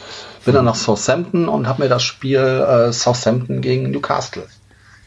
bin 0.45 0.53
dann 0.53 0.65
nach 0.65 0.75
Southampton 0.75 1.49
und 1.49 1.67
habe 1.67 1.83
mir 1.83 1.89
das 1.89 2.03
Spiel 2.03 2.39
äh, 2.39 2.93
Southampton 2.93 3.61
gegen 3.61 3.91
Newcastle 3.91 4.47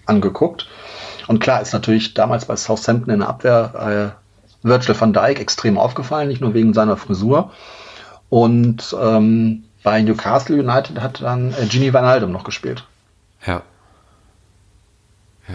angeguckt. 0.06 0.68
Und 1.28 1.38
klar 1.38 1.62
ist 1.62 1.72
natürlich 1.72 2.14
damals 2.14 2.44
bei 2.44 2.56
Southampton 2.56 3.14
in 3.14 3.20
der 3.20 3.28
Abwehr 3.28 4.14
äh, 4.14 4.66
Virgil 4.66 5.00
van 5.00 5.12
Dijk 5.12 5.40
extrem 5.40 5.78
aufgefallen, 5.78 6.28
nicht 6.28 6.40
nur 6.40 6.54
wegen 6.54 6.74
seiner 6.74 6.96
Frisur. 6.96 7.50
Und 8.28 8.94
ähm, 9.00 9.64
bei 9.82 10.02
Newcastle 10.02 10.60
United 10.60 11.00
hat 11.00 11.22
dann 11.22 11.52
äh, 11.52 11.66
Gini 11.66 11.92
Van 11.92 12.04
Aldum 12.04 12.32
noch 12.32 12.44
gespielt. 12.44 12.84
Ja. 13.46 13.62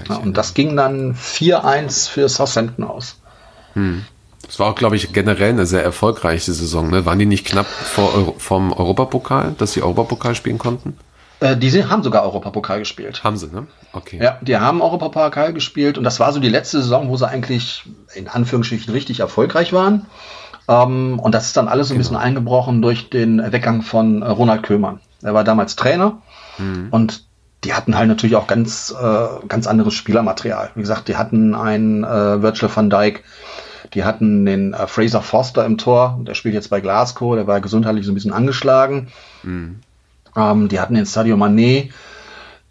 ja, 0.09 0.15
und 0.17 0.35
das 0.35 0.53
ging 0.53 0.75
dann 0.75 1.15
4-1 1.15 2.09
für 2.09 2.27
Southampton 2.29 2.83
aus. 2.83 3.19
Hm. 3.73 4.05
Das 4.45 4.59
war 4.59 4.67
auch, 4.67 4.75
glaube 4.75 4.95
ich, 4.95 5.11
generell 5.13 5.49
eine 5.49 5.65
sehr 5.65 5.83
erfolgreiche 5.83 6.53
Saison. 6.53 6.89
Ne? 6.89 7.05
Waren 7.05 7.19
die 7.19 7.25
nicht 7.25 7.45
knapp 7.45 7.65
vor 7.65 8.13
Euro 8.15 8.35
vom 8.37 8.71
Europapokal, 8.71 9.55
dass 9.57 9.73
sie 9.73 9.81
Europapokal 9.81 10.35
spielen 10.35 10.57
konnten? 10.57 10.97
Äh, 11.39 11.57
die 11.57 11.85
haben 11.85 12.01
sogar 12.01 12.23
Europapokal 12.23 12.79
gespielt. 12.79 13.23
Haben 13.23 13.37
sie, 13.37 13.47
ne? 13.47 13.67
Okay. 13.93 14.19
Ja, 14.21 14.37
die 14.41 14.57
haben 14.57 14.81
Europapokal 14.81 15.53
gespielt 15.53 15.97
und 15.97 16.03
das 16.03 16.19
war 16.19 16.33
so 16.33 16.39
die 16.39 16.49
letzte 16.49 16.81
Saison, 16.81 17.09
wo 17.09 17.17
sie 17.17 17.27
eigentlich 17.27 17.83
in 18.15 18.27
Anführungsstrichen 18.27 18.91
richtig 18.91 19.19
erfolgreich 19.19 19.73
waren. 19.73 20.05
Ähm, 20.67 21.19
und 21.19 21.33
das 21.35 21.47
ist 21.47 21.57
dann 21.57 21.67
alles 21.67 21.89
so 21.89 21.93
ein 21.93 21.97
genau. 21.97 22.09
bisschen 22.09 22.17
eingebrochen 22.17 22.81
durch 22.81 23.09
den 23.09 23.39
Weggang 23.51 23.81
von 23.81 24.21
äh, 24.21 24.27
Ronald 24.27 24.63
Köhmann. 24.63 24.99
Er 25.21 25.33
war 25.33 25.43
damals 25.43 25.75
Trainer 25.75 26.21
mhm. 26.57 26.87
und 26.91 27.26
die 27.63 27.73
hatten 27.73 27.97
halt 27.97 28.07
natürlich 28.07 28.35
auch 28.35 28.47
ganz, 28.47 28.93
äh, 28.99 29.27
ganz 29.47 29.67
anderes 29.67 29.93
Spielermaterial. 29.93 30.71
Wie 30.75 30.81
gesagt, 30.81 31.07
die 31.07 31.17
hatten 31.17 31.55
einen 31.55 32.03
äh, 32.03 32.41
Virgil 32.41 32.69
van 32.73 32.89
Dijk, 32.89 33.23
die 33.93 34.03
hatten 34.03 34.45
den 34.45 34.73
äh, 34.73 34.87
Fraser 34.87 35.21
Foster 35.21 35.65
im 35.65 35.77
Tor, 35.77 36.19
der 36.21 36.33
spielt 36.33 36.53
jetzt 36.53 36.69
bei 36.69 36.81
Glasgow, 36.81 37.35
der 37.35 37.47
war 37.47 37.61
gesundheitlich 37.61 38.05
so 38.05 38.11
ein 38.11 38.15
bisschen 38.15 38.33
angeschlagen. 38.33 39.07
Mhm. 39.43 39.79
Ähm, 40.35 40.67
die 40.67 40.79
hatten 40.79 40.93
den 40.93 41.05
Sadio 41.05 41.35
Mané, 41.35 41.89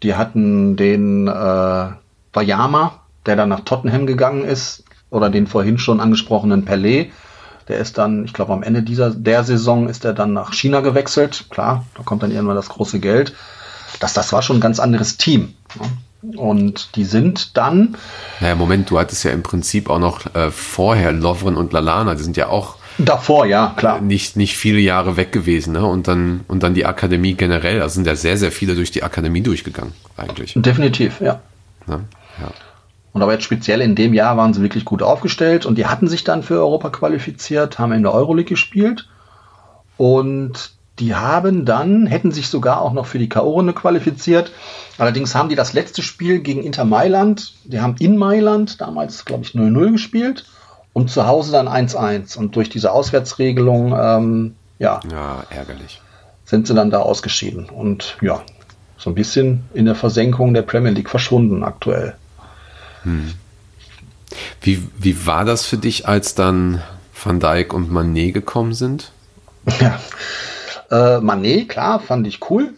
die 0.03 0.15
hatten 0.15 0.75
den 0.77 1.27
äh, 1.27 1.87
Bayama, 2.31 2.99
der 3.25 3.35
dann 3.35 3.49
nach 3.49 3.61
Tottenham 3.61 4.07
gegangen 4.07 4.45
ist, 4.45 4.83
oder 5.09 5.29
den 5.29 5.47
vorhin 5.47 5.77
schon 5.77 5.99
angesprochenen 5.99 6.65
Pelé. 6.65 7.11
Der 7.67 7.79
ist 7.79 7.97
dann, 7.97 8.25
ich 8.25 8.33
glaube, 8.33 8.53
am 8.53 8.63
Ende 8.63 8.83
dieser 8.83 9.11
der 9.11 9.43
Saison 9.43 9.89
ist 9.89 10.05
er 10.05 10.13
dann 10.13 10.33
nach 10.33 10.53
China 10.53 10.81
gewechselt. 10.81 11.45
Klar, 11.49 11.85
da 11.95 12.03
kommt 12.03 12.23
dann 12.23 12.31
irgendwann 12.31 12.55
das 12.55 12.69
große 12.69 12.99
Geld. 12.99 13.33
Das, 13.99 14.13
das 14.13 14.33
war 14.33 14.41
schon 14.41 14.57
ein 14.57 14.61
ganz 14.61 14.79
anderes 14.79 15.17
Team. 15.17 15.53
Ne? 15.79 16.37
Und 16.37 16.95
die 16.95 17.03
sind 17.03 17.55
dann. 17.57 17.95
Naja, 18.39 18.55
Moment, 18.55 18.89
du 18.89 18.99
hattest 18.99 19.23
ja 19.23 19.31
im 19.31 19.43
Prinzip 19.43 19.89
auch 19.89 19.99
noch 19.99 20.33
äh, 20.35 20.51
vorher 20.51 21.11
Lovren 21.11 21.55
und 21.55 21.73
Lalana, 21.73 22.15
die 22.15 22.23
sind 22.23 22.37
ja 22.37 22.47
auch 22.49 22.75
Davor, 22.99 23.45
ja, 23.45 23.73
klar. 23.77 24.01
Nicht, 24.01 24.37
nicht 24.37 24.57
viele 24.57 24.79
Jahre 24.79 25.17
weg 25.17 25.31
gewesen, 25.31 25.73
ne? 25.73 25.85
Und 25.85 26.07
dann, 26.07 26.41
und 26.47 26.63
dann 26.63 26.73
die 26.73 26.85
Akademie 26.85 27.35
generell. 27.35 27.79
Da 27.79 27.89
sind 27.89 28.07
ja 28.07 28.15
sehr, 28.15 28.37
sehr 28.37 28.51
viele 28.51 28.73
durch 28.73 28.89
die 28.89 29.03
Akademie 29.03 29.41
durchgegangen, 29.41 29.93
eigentlich. 30.17 30.53
Definitiv, 30.55 31.21
ja. 31.21 31.39
Ne? 31.85 32.01
ja. 32.41 32.47
Und 33.13 33.21
aber 33.21 33.33
jetzt 33.33 33.43
speziell 33.43 33.81
in 33.81 33.95
dem 33.95 34.13
Jahr 34.13 34.35
waren 34.37 34.53
sie 34.53 34.61
wirklich 34.61 34.83
gut 34.83 35.03
aufgestellt 35.03 35.65
und 35.65 35.77
die 35.77 35.85
hatten 35.85 36.07
sich 36.07 36.23
dann 36.23 36.43
für 36.43 36.55
Europa 36.55 36.89
qualifiziert, 36.89 37.77
haben 37.77 37.91
in 37.91 38.03
der 38.03 38.13
Euroleague 38.13 38.49
gespielt 38.49 39.07
und 39.97 40.71
die 40.99 41.15
haben 41.15 41.65
dann, 41.65 42.07
hätten 42.07 42.31
sich 42.31 42.49
sogar 42.49 42.81
auch 42.81 42.93
noch 42.93 43.05
für 43.05 43.19
die 43.19 43.29
K.O.-Runde 43.29 43.73
qualifiziert. 43.73 44.51
Allerdings 44.97 45.35
haben 45.35 45.49
die 45.49 45.55
das 45.55 45.73
letzte 45.73 46.01
Spiel 46.01 46.39
gegen 46.39 46.63
Inter 46.63 46.85
Mailand, 46.85 47.53
die 47.65 47.81
haben 47.81 47.95
in 47.99 48.17
Mailand 48.17 48.81
damals, 48.81 49.25
glaube 49.25 49.43
ich, 49.43 49.51
0-0 49.51 49.91
gespielt 49.91 50.45
und 50.93 51.11
zu 51.11 51.27
Hause 51.27 51.51
dann 51.51 51.67
1-1. 51.67 52.37
Und 52.37 52.55
durch 52.55 52.69
diese 52.69 52.91
Auswärtsregelung, 52.91 53.95
ähm, 53.99 54.55
ja, 54.79 54.99
ja, 55.11 55.43
ärgerlich. 55.49 56.01
Sind 56.45 56.65
sie 56.65 56.73
dann 56.73 56.89
da 56.89 56.99
ausgeschieden. 56.99 57.69
Und 57.69 58.17
ja, 58.21 58.41
so 58.97 59.11
ein 59.11 59.15
bisschen 59.15 59.65
in 59.73 59.85
der 59.85 59.95
Versenkung 59.95 60.53
der 60.53 60.63
Premier 60.63 60.91
League 60.91 61.09
verschwunden 61.09 61.63
aktuell. 61.63 62.15
Hm. 63.03 63.33
Wie, 64.61 64.87
wie 64.97 65.27
war 65.27 65.45
das 65.45 65.65
für 65.65 65.77
dich, 65.77 66.07
als 66.07 66.33
dann 66.33 66.81
Van 67.23 67.39
Dijk 67.39 67.73
und 67.73 67.91
Manet 67.91 68.33
gekommen 68.33 68.73
sind? 68.73 69.11
Ja, 69.79 69.99
äh, 70.89 71.19
Manet, 71.19 71.69
klar, 71.69 71.99
fand 71.99 72.27
ich 72.27 72.49
cool. 72.49 72.73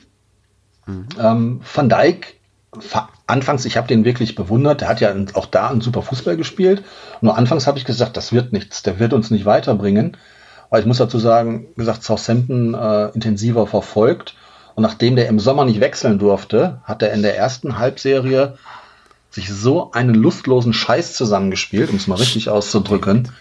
Mhm. 0.86 1.08
Ähm, 1.20 1.62
Van 1.74 1.90
Dijk 1.90 2.40
anfangs, 3.26 3.66
ich 3.66 3.78
habe 3.78 3.88
den 3.88 4.06
wirklich 4.06 4.36
bewundert, 4.36 4.82
der 4.82 4.90
hat 4.90 5.02
ja 5.02 5.14
auch 5.34 5.48
da 5.48 5.70
einen 5.70 5.82
super 5.82 6.02
Fußball 6.02 6.38
gespielt. 6.38 6.84
Nur 7.22 7.38
anfangs 7.38 7.68
habe 7.68 7.78
ich 7.78 7.86
gesagt, 7.86 8.16
das 8.18 8.32
wird 8.32 8.54
nichts, 8.54 8.84
der 8.84 9.00
wird 9.00 9.14
uns 9.14 9.32
nicht 9.32 9.46
weiterbringen. 9.46 10.18
Aber 10.70 10.80
ich 10.80 10.86
muss 10.86 10.98
dazu 10.98 11.18
sagen, 11.18 11.68
gesagt, 11.76 12.04
Southampton 12.04 12.76
äh, 12.76 13.10
intensiver 13.10 13.66
verfolgt. 13.66 14.36
Und 14.76 14.84
nachdem 14.84 15.16
der 15.16 15.28
im 15.28 15.40
Sommer 15.40 15.66
nicht 15.66 15.80
wechseln 15.80 16.20
durfte, 16.20 16.82
hat 16.84 17.02
er 17.02 17.12
in 17.12 17.24
der 17.24 17.38
ersten 17.38 17.80
Halbserie 17.80 18.58
sich 19.32 19.52
so 19.52 19.92
einen 19.92 20.14
lustlosen 20.14 20.74
Scheiß 20.74 21.14
zusammengespielt, 21.16 21.90
um 21.90 21.96
es 21.96 22.08
mal 22.08 22.16
richtig 22.16 22.50
auszudrücken. 22.50 23.32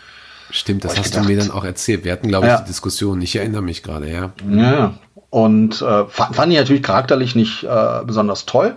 Stimmt, 0.51 0.85
das 0.85 0.97
hast 0.97 1.11
gedacht, 1.11 1.25
du 1.25 1.29
mir 1.29 1.39
dann 1.39 1.51
auch 1.51 1.65
erzählt. 1.65 2.05
Wir 2.05 2.13
hatten, 2.13 2.29
glaube 2.29 2.47
ich, 2.47 2.53
ja. 2.53 2.61
die 2.61 2.67
Diskussion. 2.67 3.21
Ich 3.21 3.37
erinnere 3.37 3.63
mich 3.63 3.83
gerade, 3.83 4.11
ja. 4.11 4.33
Ja, 4.49 4.95
und 5.31 5.83
äh, 5.83 6.07
fand, 6.07 6.37
fand 6.37 6.53
ich 6.53 6.59
natürlich 6.59 6.83
charakterlich 6.83 7.35
nicht 7.35 7.65
äh, 7.65 8.01
besonders 8.05 8.47
toll. 8.47 8.77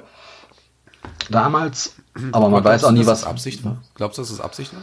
Damals. 1.30 1.96
Aber 2.34 2.50
man 2.50 2.64
weiß 2.64 2.84
auch 2.84 2.92
nie, 2.92 3.06
was 3.06 3.24
Absicht 3.24 3.64
war. 3.64 3.78
Glaubst 3.96 4.18
du, 4.18 4.22
dass 4.22 4.32
es 4.32 4.42
Absicht 4.42 4.74
war? 4.74 4.82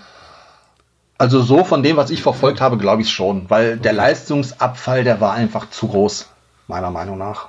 Also 1.19 1.43
so 1.43 1.65
von 1.65 1.83
dem, 1.83 1.97
was 1.97 2.11
ich 2.11 2.23
verfolgt 2.23 2.61
habe, 2.61 2.79
glaube 2.79 3.03
ich 3.03 3.11
schon, 3.11 3.51
weil 3.51 3.77
der 3.77 3.93
Leistungsabfall, 3.93 5.03
der 5.03 5.21
war 5.21 5.33
einfach 5.33 5.69
zu 5.69 5.89
groß, 5.89 6.29
meiner 6.69 6.91
Meinung 6.91 7.19
nach. 7.19 7.49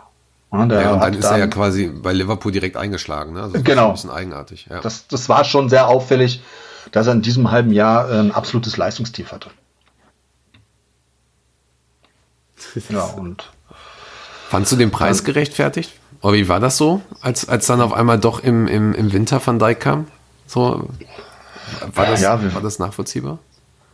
Ja, 0.51 0.59
und 0.63 0.69
dann 0.69 1.13
ist 1.13 1.25
er 1.25 1.37
ja 1.37 1.45
quasi 1.45 1.87
bei 1.87 2.11
Liverpool 2.11 2.51
direkt 2.51 2.75
eingeschlagen. 2.75 3.33
Ne? 3.33 3.43
Also 3.43 3.61
genau. 3.61 3.89
ein 3.89 3.91
bisschen 3.93 4.09
eigenartig. 4.09 4.67
Ja. 4.67 4.79
Das, 4.81 5.07
das 5.07 5.29
war 5.29 5.43
schon 5.43 5.69
sehr 5.69 5.87
auffällig, 5.87 6.41
dass 6.91 7.07
er 7.07 7.13
in 7.13 7.21
diesem 7.21 7.51
halben 7.51 7.71
Jahr 7.71 8.09
ein 8.09 8.31
absolutes 8.31 8.77
Leistungstief 8.77 9.31
hatte. 9.31 9.49
ja, 12.89 13.03
und. 13.03 13.51
Fandst 14.49 14.71
du 14.71 14.75
den 14.75 14.91
Preis 14.91 15.23
gerechtfertigt? 15.23 15.93
Oder 16.21 16.33
wie 16.33 16.49
war 16.49 16.59
das 16.59 16.75
so, 16.75 17.01
als, 17.21 17.47
als 17.47 17.67
dann 17.67 17.81
auf 17.81 17.93
einmal 17.93 18.19
doch 18.19 18.39
im, 18.41 18.67
im, 18.67 18.93
im 18.93 19.13
Winter 19.13 19.45
Van 19.45 19.59
Dijk 19.59 19.79
kam? 19.79 20.07
So, 20.47 20.89
war, 21.93 22.05
das, 22.07 22.21
ja, 22.21 22.53
war 22.53 22.61
das 22.61 22.79
nachvollziehbar? 22.79 23.39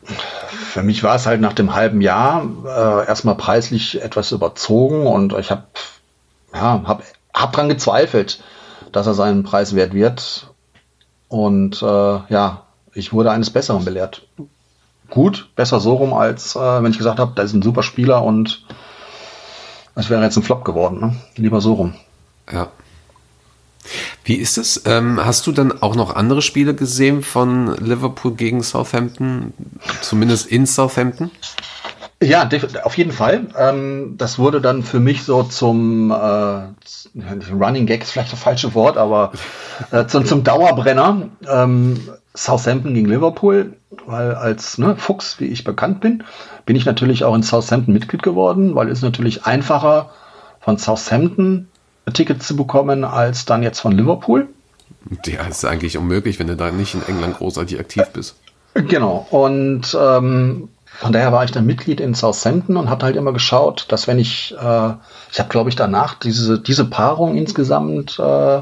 Für 0.04 0.84
mich 0.84 1.04
war 1.04 1.16
es 1.16 1.26
halt 1.26 1.42
nach 1.42 1.54
dem 1.54 1.74
halben 1.74 2.02
Jahr 2.02 2.46
äh, 2.66 3.08
erstmal 3.08 3.36
preislich 3.36 4.02
etwas 4.02 4.32
überzogen 4.32 5.08
und 5.08 5.34
ich 5.34 5.52
habe 5.52 5.64
ja, 6.54 6.82
hab, 6.86 7.04
hab 7.34 7.54
dran 7.54 7.70
gezweifelt, 7.70 8.42
dass 8.92 9.08
er 9.08 9.14
seinen 9.14 9.44
Preis 9.44 9.76
wert 9.76 9.94
wird. 9.94 10.48
Und 11.28 11.82
äh, 11.82 11.86
ja, 11.86 12.65
ich 12.96 13.14
wurde 13.14 13.32
eines 13.32 13.50
Besseren 13.50 13.86
belehrt. 13.86 14.26
Gut, 15.10 15.50
besser 15.56 15.80
so 15.80 15.94
rum, 15.96 16.14
als 16.14 16.56
äh, 16.56 16.60
wenn 16.60 16.92
ich 16.92 16.98
gesagt 16.98 17.20
habe, 17.20 17.34
da 17.36 17.44
ist 17.44 17.54
ein 17.54 17.62
super 17.62 17.84
Spieler 17.84 18.24
und 18.24 18.66
es 19.94 20.10
wäre 20.10 20.24
jetzt 20.24 20.38
ein 20.38 20.44
Flop 20.44 20.66
geworden. 20.66 21.00
Ne? 21.00 21.16
Lieber 21.36 21.62
so 21.62 21.74
rum. 21.74 21.94
Ja. 22.52 22.70
Wie 24.24 24.36
ist 24.36 24.58
es? 24.58 24.82
Ähm, 24.86 25.24
hast 25.24 25.46
du 25.46 25.52
dann 25.52 25.84
auch 25.84 25.96
noch 25.96 26.16
andere 26.16 26.42
Spiele 26.42 26.74
gesehen 26.74 27.22
von 27.22 27.76
Liverpool 27.78 28.34
gegen 28.34 28.64
Southampton? 28.64 29.54
Zumindest 30.02 30.48
in 30.48 30.66
Southampton? 30.66 31.30
Ja, 32.24 32.50
auf 32.84 32.98
jeden 32.98 33.12
Fall. 33.12 33.48
Ähm, 33.58 34.16
das 34.18 34.40
wurde 34.40 34.62
dann 34.62 34.84
für 34.84 35.00
mich 35.00 35.24
so 35.24 35.44
zum 35.44 36.10
äh, 36.12 36.14
Running 37.54 37.86
Gag 37.86 38.02
ist 38.02 38.12
vielleicht 38.12 38.32
das 38.32 38.40
falsche 38.40 38.74
Wort, 38.74 38.98
aber 38.98 39.34
äh, 39.92 40.08
zum, 40.08 40.26
zum 40.26 40.44
Dauerbrenner. 40.44 41.30
Ähm, 41.48 42.00
Southampton 42.36 42.94
gegen 42.94 43.08
Liverpool, 43.08 43.74
weil 44.06 44.36
als 44.36 44.78
ne, 44.78 44.96
Fuchs, 44.98 45.40
wie 45.40 45.46
ich 45.46 45.64
bekannt 45.64 46.02
bin, 46.02 46.24
bin 46.66 46.76
ich 46.76 46.86
natürlich 46.86 47.24
auch 47.24 47.34
in 47.34 47.44
Southampton 47.44 47.94
Mitglied 47.94 48.24
geworden, 48.24 48.76
weil 48.76 48.90
es 48.90 49.02
natürlich 49.02 49.46
einfacher 49.46 50.10
von 50.60 50.78
Southampton 50.78 51.68
Tickets 52.14 52.48
zu 52.48 52.56
bekommen 52.56 53.04
als 53.04 53.46
dann 53.46 53.64
jetzt 53.64 53.80
von 53.80 53.94
Liverpool. 53.94 54.48
Ja, 55.26 55.44
ist 55.48 55.66
eigentlich 55.66 55.98
unmöglich, 55.98 56.40
wenn 56.40 56.48
du 56.48 56.56
da 56.56 56.72
nicht 56.72 56.94
in 56.94 57.04
England 57.08 57.38
großartig 57.38 57.80
aktiv 57.80 58.04
bist. 58.14 58.36
Genau. 58.74 59.26
Und 59.30 59.98
ähm, 60.00 60.70
von 60.86 61.12
daher 61.12 61.32
war 61.32 61.44
ich 61.44 61.52
dann 61.52 61.66
Mitglied 61.66 62.00
in 62.00 62.14
Southampton 62.14 62.78
und 62.78 62.90
habe 62.90 63.06
halt 63.06 63.16
immer 63.16 63.34
geschaut, 63.34 63.86
dass 63.90 64.08
wenn 64.08 64.20
ich, 64.20 64.54
äh, 64.54 64.94
ich 65.32 65.40
habe 65.40 65.50
glaube 65.50 65.70
ich 65.70 65.76
danach 65.76 66.16
diese, 66.16 66.60
diese 66.60 66.86
Paarung 66.86 67.36
insgesamt 67.36 68.20
äh, 68.20 68.62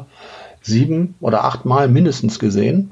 sieben 0.61 1.15
oder 1.19 1.43
acht 1.43 1.65
Mal 1.65 1.88
mindestens 1.88 2.39
gesehen. 2.39 2.91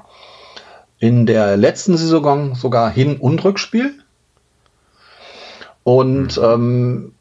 In 1.02 1.26
der 1.26 1.56
letzten 1.56 1.96
Saison 1.96 2.54
sogar 2.54 2.88
Hin- 2.88 3.16
und 3.16 3.42
Rückspiel. 3.42 3.92
Und 5.82 6.36
mhm. 6.36 6.44
ähm, 6.44 7.14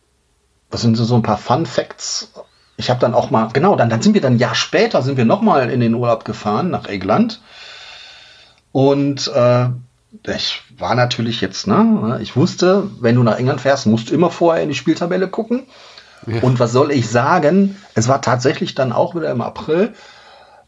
das 0.69 0.81
sind 0.81 0.95
so 0.95 1.15
ein 1.15 1.23
paar 1.23 1.39
Fun 1.39 1.65
Facts. 1.65 2.31
Ich 2.77 2.91
habe 2.91 2.99
dann 2.99 3.15
auch 3.15 3.31
mal, 3.31 3.49
genau, 3.51 3.75
dann, 3.75 3.89
dann 3.89 4.03
sind 4.03 4.13
wir 4.13 4.21
dann 4.21 4.35
ein 4.35 4.39
Jahr 4.39 4.53
später, 4.53 5.01
sind 5.01 5.17
wir 5.17 5.25
nochmal 5.25 5.71
in 5.71 5.79
den 5.79 5.95
Urlaub 5.95 6.25
gefahren 6.25 6.69
nach 6.69 6.85
England. 6.85 7.41
Und 8.71 9.27
äh, 9.33 9.69
ich 10.27 10.61
war 10.77 10.93
natürlich 10.93 11.41
jetzt, 11.41 11.65
ne, 11.65 12.19
ich 12.21 12.35
wusste, 12.35 12.87
wenn 12.99 13.15
du 13.15 13.23
nach 13.23 13.39
England 13.39 13.61
fährst, 13.61 13.87
musst 13.87 14.11
du 14.11 14.13
immer 14.13 14.29
vorher 14.29 14.61
in 14.61 14.69
die 14.69 14.75
Spieltabelle 14.75 15.27
gucken. 15.27 15.63
Ja. 16.27 16.43
Und 16.43 16.59
was 16.59 16.71
soll 16.71 16.91
ich 16.91 17.09
sagen? 17.09 17.77
Es 17.95 18.07
war 18.07 18.21
tatsächlich 18.21 18.75
dann 18.75 18.91
auch 18.91 19.15
wieder 19.15 19.31
im 19.31 19.41
April. 19.41 19.95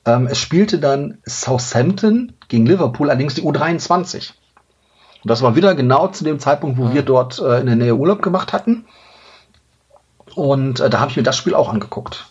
Ähm, 0.05 0.27
es 0.27 0.37
spielte 0.37 0.79
dann 0.79 1.17
Southampton 1.25 2.33
gegen 2.47 2.65
Liverpool, 2.65 3.09
allerdings 3.09 3.35
die 3.35 3.43
U23. 3.43 4.31
Und 5.23 5.29
das 5.29 5.41
war 5.41 5.55
wieder 5.55 5.75
genau 5.75 6.07
zu 6.07 6.23
dem 6.23 6.39
Zeitpunkt, 6.39 6.77
wo 6.77 6.85
ja. 6.85 6.93
wir 6.95 7.01
dort 7.03 7.39
äh, 7.39 7.59
in 7.59 7.67
der 7.67 7.75
Nähe 7.75 7.95
Urlaub 7.95 8.21
gemacht 8.21 8.51
hatten. 8.51 8.85
Und 10.35 10.79
äh, 10.79 10.89
da 10.89 10.99
habe 10.99 11.11
ich 11.11 11.17
mir 11.17 11.23
das 11.23 11.37
Spiel 11.37 11.55
auch 11.55 11.69
angeguckt. 11.69 12.25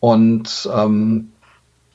Und 0.00 0.68
ähm, 0.74 1.32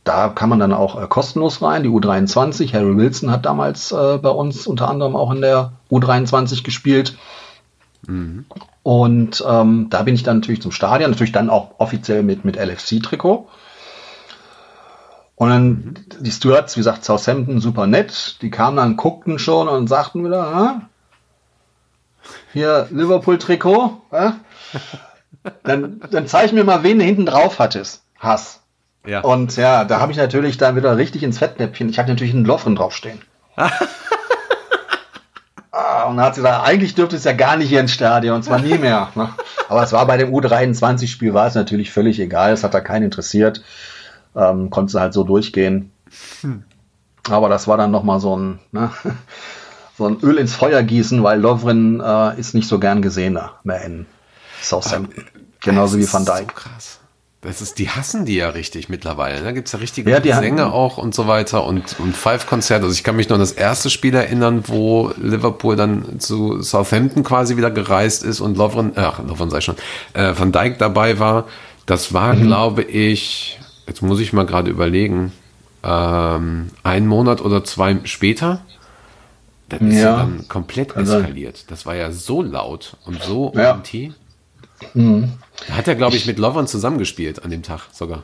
da 0.03 0.29
kann 0.29 0.49
man 0.49 0.59
dann 0.59 0.73
auch 0.73 1.01
äh, 1.01 1.07
kostenlos 1.07 1.61
rein. 1.61 1.83
Die 1.83 1.89
U23, 1.89 2.73
Harry 2.73 2.97
Wilson 2.97 3.31
hat 3.31 3.45
damals 3.45 3.91
äh, 3.91 4.17
bei 4.17 4.29
uns 4.29 4.67
unter 4.67 4.89
anderem 4.89 5.15
auch 5.15 5.31
in 5.31 5.41
der 5.41 5.73
U23 5.89 6.63
gespielt. 6.63 7.17
Mhm. 8.07 8.45
Und 8.83 9.43
ähm, 9.47 9.87
da 9.89 10.03
bin 10.03 10.15
ich 10.15 10.23
dann 10.23 10.37
natürlich 10.37 10.61
zum 10.61 10.71
Stadion, 10.71 11.11
natürlich 11.11 11.31
dann 11.31 11.49
auch 11.49 11.79
offiziell 11.79 12.23
mit, 12.23 12.45
mit 12.45 12.57
LFC-Trikot. 12.57 13.47
Und 15.35 15.49
dann 15.49 15.95
die 16.19 16.31
Stewards, 16.31 16.75
wie 16.75 16.81
gesagt, 16.81 17.03
Southampton, 17.03 17.61
super 17.61 17.87
nett. 17.87 18.37
Die 18.41 18.51
kamen 18.51 18.77
dann, 18.77 18.95
guckten 18.95 19.39
schon 19.39 19.67
und 19.67 19.87
sagten 19.87 20.23
wieder, 20.23 20.53
ha? 20.53 20.81
hier 22.53 22.87
Liverpool-Trikot, 22.91 24.01
dann, 25.63 26.01
dann 26.11 26.27
zeig 26.27 26.53
mir 26.53 26.63
mal, 26.63 26.83
wen 26.83 26.99
du 26.99 27.05
hinten 27.05 27.25
drauf 27.25 27.57
hattest. 27.59 28.03
Hass. 28.19 28.61
Ja. 29.05 29.21
Und 29.21 29.57
ja, 29.57 29.83
da 29.83 29.99
habe 29.99 30.11
ich 30.11 30.17
natürlich 30.17 30.57
dann 30.57 30.75
wieder 30.75 30.97
richtig 30.97 31.23
ins 31.23 31.39
Fettnäpfchen. 31.39 31.89
Ich 31.89 31.97
hatte 31.97 32.09
natürlich 32.09 32.35
einen 32.35 32.45
Lovren 32.45 32.75
draufstehen. 32.75 33.19
ah, 33.55 33.71
und 36.03 36.17
dann 36.17 36.25
hat 36.25 36.35
sie 36.35 36.41
gesagt, 36.41 36.67
eigentlich 36.67 36.93
dürfte 36.93 37.15
es 37.15 37.23
ja 37.23 37.33
gar 37.33 37.57
nicht 37.57 37.69
hier 37.69 37.79
ins 37.79 37.93
Stadion, 37.93 38.35
und 38.35 38.43
zwar 38.43 38.59
nie 38.59 38.77
mehr. 38.77 39.09
Aber 39.69 39.83
es 39.83 39.91
war 39.91 40.05
bei 40.05 40.17
dem 40.17 40.31
U23-Spiel 40.31 41.33
war 41.33 41.47
es 41.47 41.55
natürlich 41.55 41.91
völlig 41.91 42.19
egal, 42.19 42.53
es 42.53 42.63
hat 42.63 42.73
da 42.73 42.81
keinen 42.81 43.05
interessiert. 43.05 43.63
Ähm, 44.35 44.69
konnte 44.69 44.99
halt 44.99 45.13
so 45.13 45.23
durchgehen. 45.23 45.91
Hm. 46.41 46.63
Aber 47.29 47.49
das 47.49 47.67
war 47.67 47.77
dann 47.77 47.91
nochmal 47.91 48.19
so 48.19 48.35
ein, 48.35 48.59
ne, 48.71 48.91
so 49.97 50.07
ein 50.07 50.19
Öl 50.21 50.37
ins 50.37 50.55
Feuer 50.55 50.83
gießen, 50.83 51.23
weil 51.23 51.39
Lovren 51.39 51.99
äh, 51.99 52.39
ist 52.39 52.55
nicht 52.55 52.67
so 52.67 52.79
gern 52.79 53.01
gesehener 53.01 53.53
mehr 53.63 53.83
in 53.83 54.05
Southampton. 54.61 55.25
Genauso 55.59 55.97
wie 55.97 56.11
Van 56.11 56.25
Dijk. 56.25 56.51
So 56.51 56.55
krass. 56.55 57.01
Das 57.41 57.59
ist, 57.59 57.79
die 57.79 57.89
hassen 57.89 58.25
die 58.25 58.35
ja 58.35 58.49
richtig 58.49 58.87
mittlerweile. 58.87 59.43
Da 59.43 59.51
gibt's 59.51 59.71
ja 59.71 59.79
richtige 59.79 60.11
ja, 60.11 60.19
die 60.19 60.31
Sänger 60.31 60.73
auch 60.73 60.99
und 60.99 61.15
so 61.15 61.27
weiter 61.27 61.65
und, 61.65 61.99
und 61.99 62.15
Five-Konzerte. 62.15 62.83
Also 62.83 62.93
ich 62.93 63.03
kann 63.03 63.15
mich 63.15 63.29
noch 63.29 63.35
an 63.35 63.39
das 63.39 63.51
erste 63.51 63.89
Spiel 63.89 64.13
erinnern, 64.13 64.63
wo 64.67 65.11
Liverpool 65.17 65.75
dann 65.75 66.19
zu 66.19 66.61
Southampton 66.61 67.23
quasi 67.23 67.57
wieder 67.57 67.71
gereist 67.71 68.23
ist 68.23 68.41
und 68.41 68.57
Lovren, 68.57 68.91
ach, 68.95 69.23
Lovren 69.23 69.49
sei 69.49 69.61
schon, 69.61 69.75
äh, 70.13 70.33
Van 70.37 70.51
Dijk 70.51 70.77
dabei 70.77 71.17
war. 71.17 71.45
Das 71.87 72.13
war, 72.13 72.35
mhm. 72.35 72.43
glaube 72.43 72.83
ich, 72.83 73.59
jetzt 73.87 74.01
muss 74.01 74.19
ich 74.19 74.33
mal 74.33 74.45
gerade 74.45 74.69
überlegen, 74.69 75.31
ähm, 75.83 76.69
ein 76.83 77.07
Monat 77.07 77.41
oder 77.41 77.63
zwei 77.63 77.97
später. 78.03 78.61
Das 79.69 79.81
ist 79.81 79.95
ja, 79.95 80.01
ja 80.01 80.17
dann 80.17 80.47
komplett 80.49 80.95
eskaliert. 80.97 81.71
Das 81.71 81.85
war 81.85 81.95
ja 81.95 82.11
so 82.11 82.41
laut 82.41 82.97
und 83.05 83.23
so 83.23 83.53
ja. 83.55 83.73
anti. 83.73 84.13
Mhm. 84.93 85.33
Da 85.67 85.75
hat 85.75 85.87
er, 85.87 85.95
glaube 85.95 86.15
ich, 86.17 86.25
mit 86.25 86.39
Lovren 86.39 86.67
zusammengespielt 86.67 87.43
an 87.43 87.51
dem 87.51 87.63
Tag 87.63 87.87
sogar. 87.91 88.23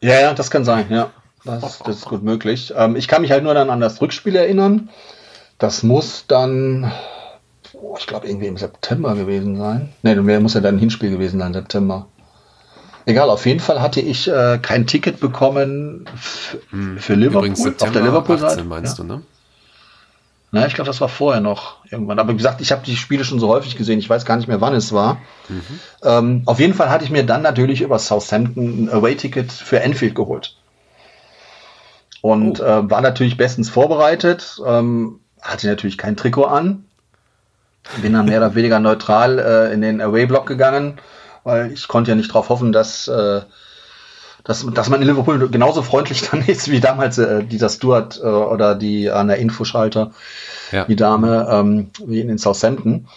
Ja, 0.00 0.20
ja, 0.20 0.34
das 0.34 0.50
kann 0.50 0.64
sein, 0.64 0.86
ja. 0.90 1.10
Das, 1.44 1.78
das 1.78 1.96
ist 1.96 2.04
gut 2.06 2.22
möglich. 2.22 2.72
Ähm, 2.76 2.96
ich 2.96 3.08
kann 3.08 3.22
mich 3.22 3.30
halt 3.30 3.44
nur 3.44 3.54
dann 3.54 3.70
an 3.70 3.80
das 3.80 4.00
Rückspiel 4.00 4.34
erinnern. 4.34 4.88
Das 5.58 5.82
muss 5.82 6.24
dann, 6.26 6.90
oh, 7.74 7.96
ich 7.98 8.06
glaube, 8.06 8.26
irgendwie 8.26 8.46
im 8.46 8.56
September 8.56 9.14
gewesen 9.14 9.56
sein. 9.56 9.92
Ne, 10.02 10.40
muss 10.40 10.54
ja 10.54 10.60
dann 10.60 10.76
ein 10.76 10.78
Hinspiel 10.78 11.10
gewesen 11.10 11.40
sein, 11.40 11.52
September. 11.52 12.06
Egal, 13.06 13.28
auf 13.28 13.44
jeden 13.44 13.60
Fall 13.60 13.82
hatte 13.82 14.00
ich 14.00 14.28
äh, 14.28 14.58
kein 14.60 14.86
Ticket 14.86 15.20
bekommen 15.20 16.06
hm. 16.70 16.98
für 16.98 17.14
Liverpool 17.14 17.48
Übrigens, 17.48 17.82
auf 17.82 17.92
der 17.92 18.02
Liverpool-Seite. 18.02 18.64
meinst 18.64 18.98
ja. 18.98 19.04
du, 19.04 19.08
ne? 19.08 19.22
Na, 20.54 20.66
ich 20.66 20.74
glaube, 20.74 20.86
das 20.86 21.00
war 21.00 21.08
vorher 21.08 21.40
noch 21.40 21.84
irgendwann. 21.90 22.20
Aber 22.20 22.32
wie 22.32 22.36
gesagt, 22.36 22.60
ich 22.60 22.70
habe 22.70 22.84
die 22.86 22.94
Spiele 22.94 23.24
schon 23.24 23.40
so 23.40 23.48
häufig 23.48 23.76
gesehen, 23.76 23.98
ich 23.98 24.08
weiß 24.08 24.24
gar 24.24 24.36
nicht 24.36 24.46
mehr, 24.46 24.60
wann 24.60 24.72
es 24.72 24.92
war. 24.92 25.18
Mhm. 25.48 25.80
Ähm, 26.04 26.42
auf 26.46 26.60
jeden 26.60 26.74
Fall 26.74 26.90
hatte 26.90 27.04
ich 27.04 27.10
mir 27.10 27.26
dann 27.26 27.42
natürlich 27.42 27.80
über 27.80 27.98
Southampton 27.98 28.84
ein 28.84 28.88
Away-Ticket 28.88 29.50
für 29.50 29.80
Enfield 29.80 30.14
geholt. 30.14 30.56
Und 32.22 32.60
oh. 32.60 32.64
äh, 32.64 32.88
war 32.88 33.00
natürlich 33.00 33.36
bestens 33.36 33.68
vorbereitet, 33.68 34.60
ähm, 34.64 35.18
hatte 35.42 35.66
natürlich 35.66 35.98
kein 35.98 36.16
Trikot 36.16 36.44
an. 36.44 36.84
Bin 38.00 38.12
dann 38.12 38.26
mehr 38.26 38.38
oder 38.38 38.54
weniger 38.54 38.78
neutral 38.78 39.40
äh, 39.40 39.74
in 39.74 39.80
den 39.80 40.00
Away-Block 40.00 40.46
gegangen, 40.46 40.98
weil 41.44 41.72
ich 41.72 41.86
konnte 41.88 42.10
ja 42.10 42.16
nicht 42.16 42.30
darauf 42.30 42.48
hoffen, 42.48 42.72
dass 42.72 43.08
äh, 43.08 43.42
dass, 44.44 44.66
dass 44.74 44.90
man 44.90 45.00
in 45.00 45.08
Liverpool 45.08 45.48
genauso 45.48 45.82
freundlich 45.82 46.22
dann 46.30 46.42
ist 46.46 46.70
wie 46.70 46.80
damals 46.80 47.16
äh, 47.18 47.42
dieser 47.44 47.70
Stuart 47.70 48.20
äh, 48.22 48.26
oder 48.26 48.74
die 48.74 49.10
an 49.10 49.28
der 49.28 49.38
Infoschalter. 49.38 50.12
ja. 50.70 50.84
die 50.84 50.96
Dame, 50.96 51.48
ähm, 51.50 51.90
wie 52.04 52.20
in 52.20 52.38
Southampton. 52.38 53.08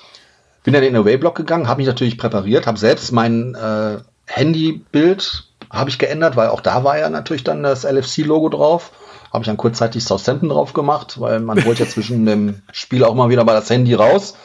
Bin 0.64 0.74
dann 0.74 0.84
in 0.84 0.94
den 0.94 1.02
Away-Block 1.02 1.36
gegangen, 1.36 1.68
habe 1.68 1.80
mich 1.80 1.88
natürlich 1.88 2.18
präpariert, 2.18 2.68
habe 2.68 2.78
selbst 2.78 3.12
mein 3.12 3.56
äh, 3.56 3.98
Handybild 4.26 5.48
habe 5.70 5.90
ich 5.90 6.00
geändert, 6.00 6.36
weil 6.36 6.50
auch 6.50 6.62
da 6.62 6.84
war 6.84 6.98
ja 6.98 7.10
natürlich 7.10 7.44
dann 7.44 7.64
das 7.64 7.84
LFC-Logo 7.84 8.50
drauf. 8.50 8.92
Habe 9.32 9.44
ich 9.44 9.48
dann 9.48 9.58
kurzzeitig 9.58 10.06
Southampton 10.06 10.50
drauf 10.50 10.74
gemacht, 10.74 11.20
weil 11.20 11.40
man 11.40 11.66
wollte 11.66 11.84
ja 11.84 11.90
zwischen 11.90 12.26
dem 12.26 12.62
Spiel 12.72 13.04
auch 13.04 13.16
mal 13.16 13.30
wieder 13.30 13.44
mal 13.44 13.54
das 13.54 13.70
Handy 13.70 13.94
raus. 13.94 14.36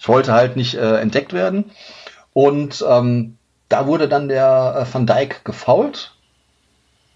Ich 0.00 0.08
wollte 0.08 0.32
halt 0.32 0.56
nicht 0.56 0.74
äh, 0.74 0.96
entdeckt 0.98 1.32
werden. 1.32 1.70
Und 2.36 2.84
ähm, 2.86 3.38
da 3.70 3.86
wurde 3.86 4.08
dann 4.08 4.28
der 4.28 4.86
äh, 4.86 4.94
Van 4.94 5.06
Dijk 5.06 5.42
gefault 5.46 6.12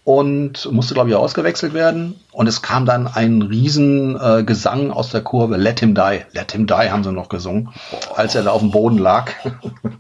und 0.03 0.73
musste, 0.73 0.95
glaube 0.95 1.11
ich, 1.11 1.15
ausgewechselt 1.15 1.75
werden. 1.75 2.19
Und 2.33 2.47
es 2.47 2.63
kam 2.63 2.87
dann 2.87 3.07
ein 3.07 3.43
riesen 3.43 4.19
äh, 4.19 4.45
Gesang 4.45 4.91
aus 4.91 5.11
der 5.11 5.21
Kurve, 5.21 5.59
Let 5.59 5.81
him 5.81 5.95
die, 5.95 6.21
let 6.33 6.53
him 6.53 6.67
die, 6.67 6.73
haben 6.73 7.05
sie 7.05 7.13
noch 7.13 7.29
gesungen, 7.29 7.69
als 8.17 8.35
er 8.35 8.45
da 8.45 8.53
auf 8.53 8.63
dem 8.63 8.71
Boden 8.71 8.97
lag. 8.97 9.31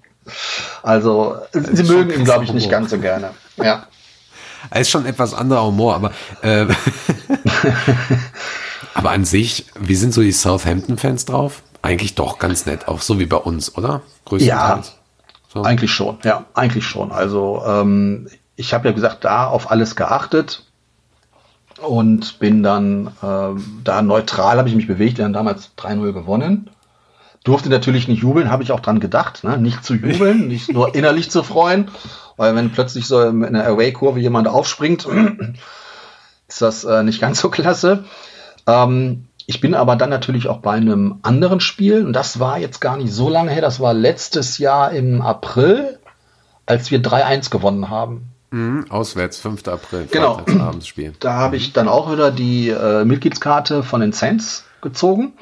also, 0.83 1.37
sie 1.53 1.83
mögen 1.83 2.13
ihn, 2.13 2.25
glaube 2.25 2.45
ich, 2.45 2.55
nicht 2.55 2.71
ganz 2.71 2.89
so 2.89 2.97
gerne. 2.97 3.33
Ja. 3.59 3.89
Er 4.71 4.83
ist 4.83 4.91
schon 4.91 5.07
etwas 5.07 5.33
anderer 5.33 5.65
Humor, 5.65 5.95
aber, 5.95 6.13
äh, 6.43 6.67
aber 8.95 9.11
an 9.11 9.25
sich, 9.25 9.67
wie 9.79 9.97
sind 9.97 10.13
so 10.13 10.21
die 10.21 10.33
Southampton-Fans 10.33 11.25
drauf? 11.25 11.63
Eigentlich 11.81 12.15
doch 12.15 12.39
ganz 12.39 12.67
nett, 12.67 12.87
auch 12.87 13.01
so 13.01 13.19
wie 13.19 13.25
bei 13.25 13.39
uns, 13.39 13.75
oder? 13.75 14.03
Ja, 14.33 14.83
so. 15.53 15.63
eigentlich 15.63 15.93
schon, 15.93 16.19
ja, 16.25 16.45
eigentlich 16.55 16.87
schon. 16.87 17.13
Also 17.13 17.63
ähm, 17.67 18.29
ich 18.57 18.75
habe 18.75 18.89
ja 18.89 18.95
gesagt, 18.95 19.25
da 19.25 19.47
auf 19.47 19.71
alles 19.71 19.97
geachtet 19.97 20.65
und 21.81 22.39
bin 22.39 22.63
dann 22.63 23.09
äh, 23.23 23.61
da 23.85 24.03
neutral, 24.03 24.59
habe 24.59 24.69
ich 24.69 24.75
mich 24.75 24.87
bewegt. 24.87 25.19
Wir 25.19 25.25
haben 25.25 25.33
damals 25.33 25.71
3-0 25.77 26.13
gewonnen. 26.13 26.71
Durfte 27.43 27.71
natürlich 27.71 28.07
nicht 28.07 28.23
jubeln, 28.23 28.51
habe 28.51 28.63
ich 28.63 28.71
auch 28.71 28.81
dran 28.81 29.01
gedacht, 29.01 29.45
ne? 29.45 29.57
nicht 29.57 29.83
zu 29.83 29.95
jubeln, 29.95 30.47
nicht 30.49 30.73
nur 30.73 30.95
innerlich 30.95 31.31
zu 31.31 31.43
freuen, 31.43 31.91
weil 32.37 32.55
wenn 32.55 32.71
plötzlich 32.71 33.07
so 33.07 33.23
in 33.23 33.45
einer 33.45 33.67
Away-Kurve 33.67 34.21
jemand 34.21 34.47
aufspringt, 34.47 35.07
ist 36.49 36.61
das 36.61 36.85
äh, 36.85 37.03
nicht 37.03 37.21
ganz 37.21 37.41
so 37.41 37.49
klasse. 37.49 38.05
Ähm, 38.67 39.27
ich 39.51 39.61
bin 39.61 39.75
aber 39.75 39.97
dann 39.97 40.11
natürlich 40.11 40.47
auch 40.47 40.59
bei 40.59 40.75
einem 40.75 41.19
anderen 41.23 41.59
Spiel, 41.59 42.07
und 42.07 42.13
das 42.13 42.39
war 42.39 42.61
jetzt 42.61 42.81
gar 42.81 42.97
nicht 42.97 43.13
so 43.13 43.29
lange 43.29 43.51
her, 43.51 43.61
das 43.61 43.81
war 43.81 43.93
letztes 43.93 44.59
Jahr 44.59 44.93
im 44.93 45.23
April, 45.23 45.99
als 46.67 46.93
wir 46.93 47.03
3-1 47.03 47.51
gewonnen 47.51 47.91
haben. 47.91 48.29
Mhm, 48.53 48.87
auswärts, 48.91 49.39
5. 49.39 49.67
April, 49.67 50.07
genau. 50.09 50.37
Abendsspiel. 50.37 51.15
Da 51.19 51.33
habe 51.33 51.57
ich 51.57 51.73
dann 51.73 51.89
auch 51.89 52.13
wieder 52.13 52.31
die 52.31 52.69
äh, 52.69 53.05
Mitgliedskarte 53.05 53.83
von 53.83 54.01
den 54.01 54.13
Saints 54.13 54.67
gezogen. 54.83 55.33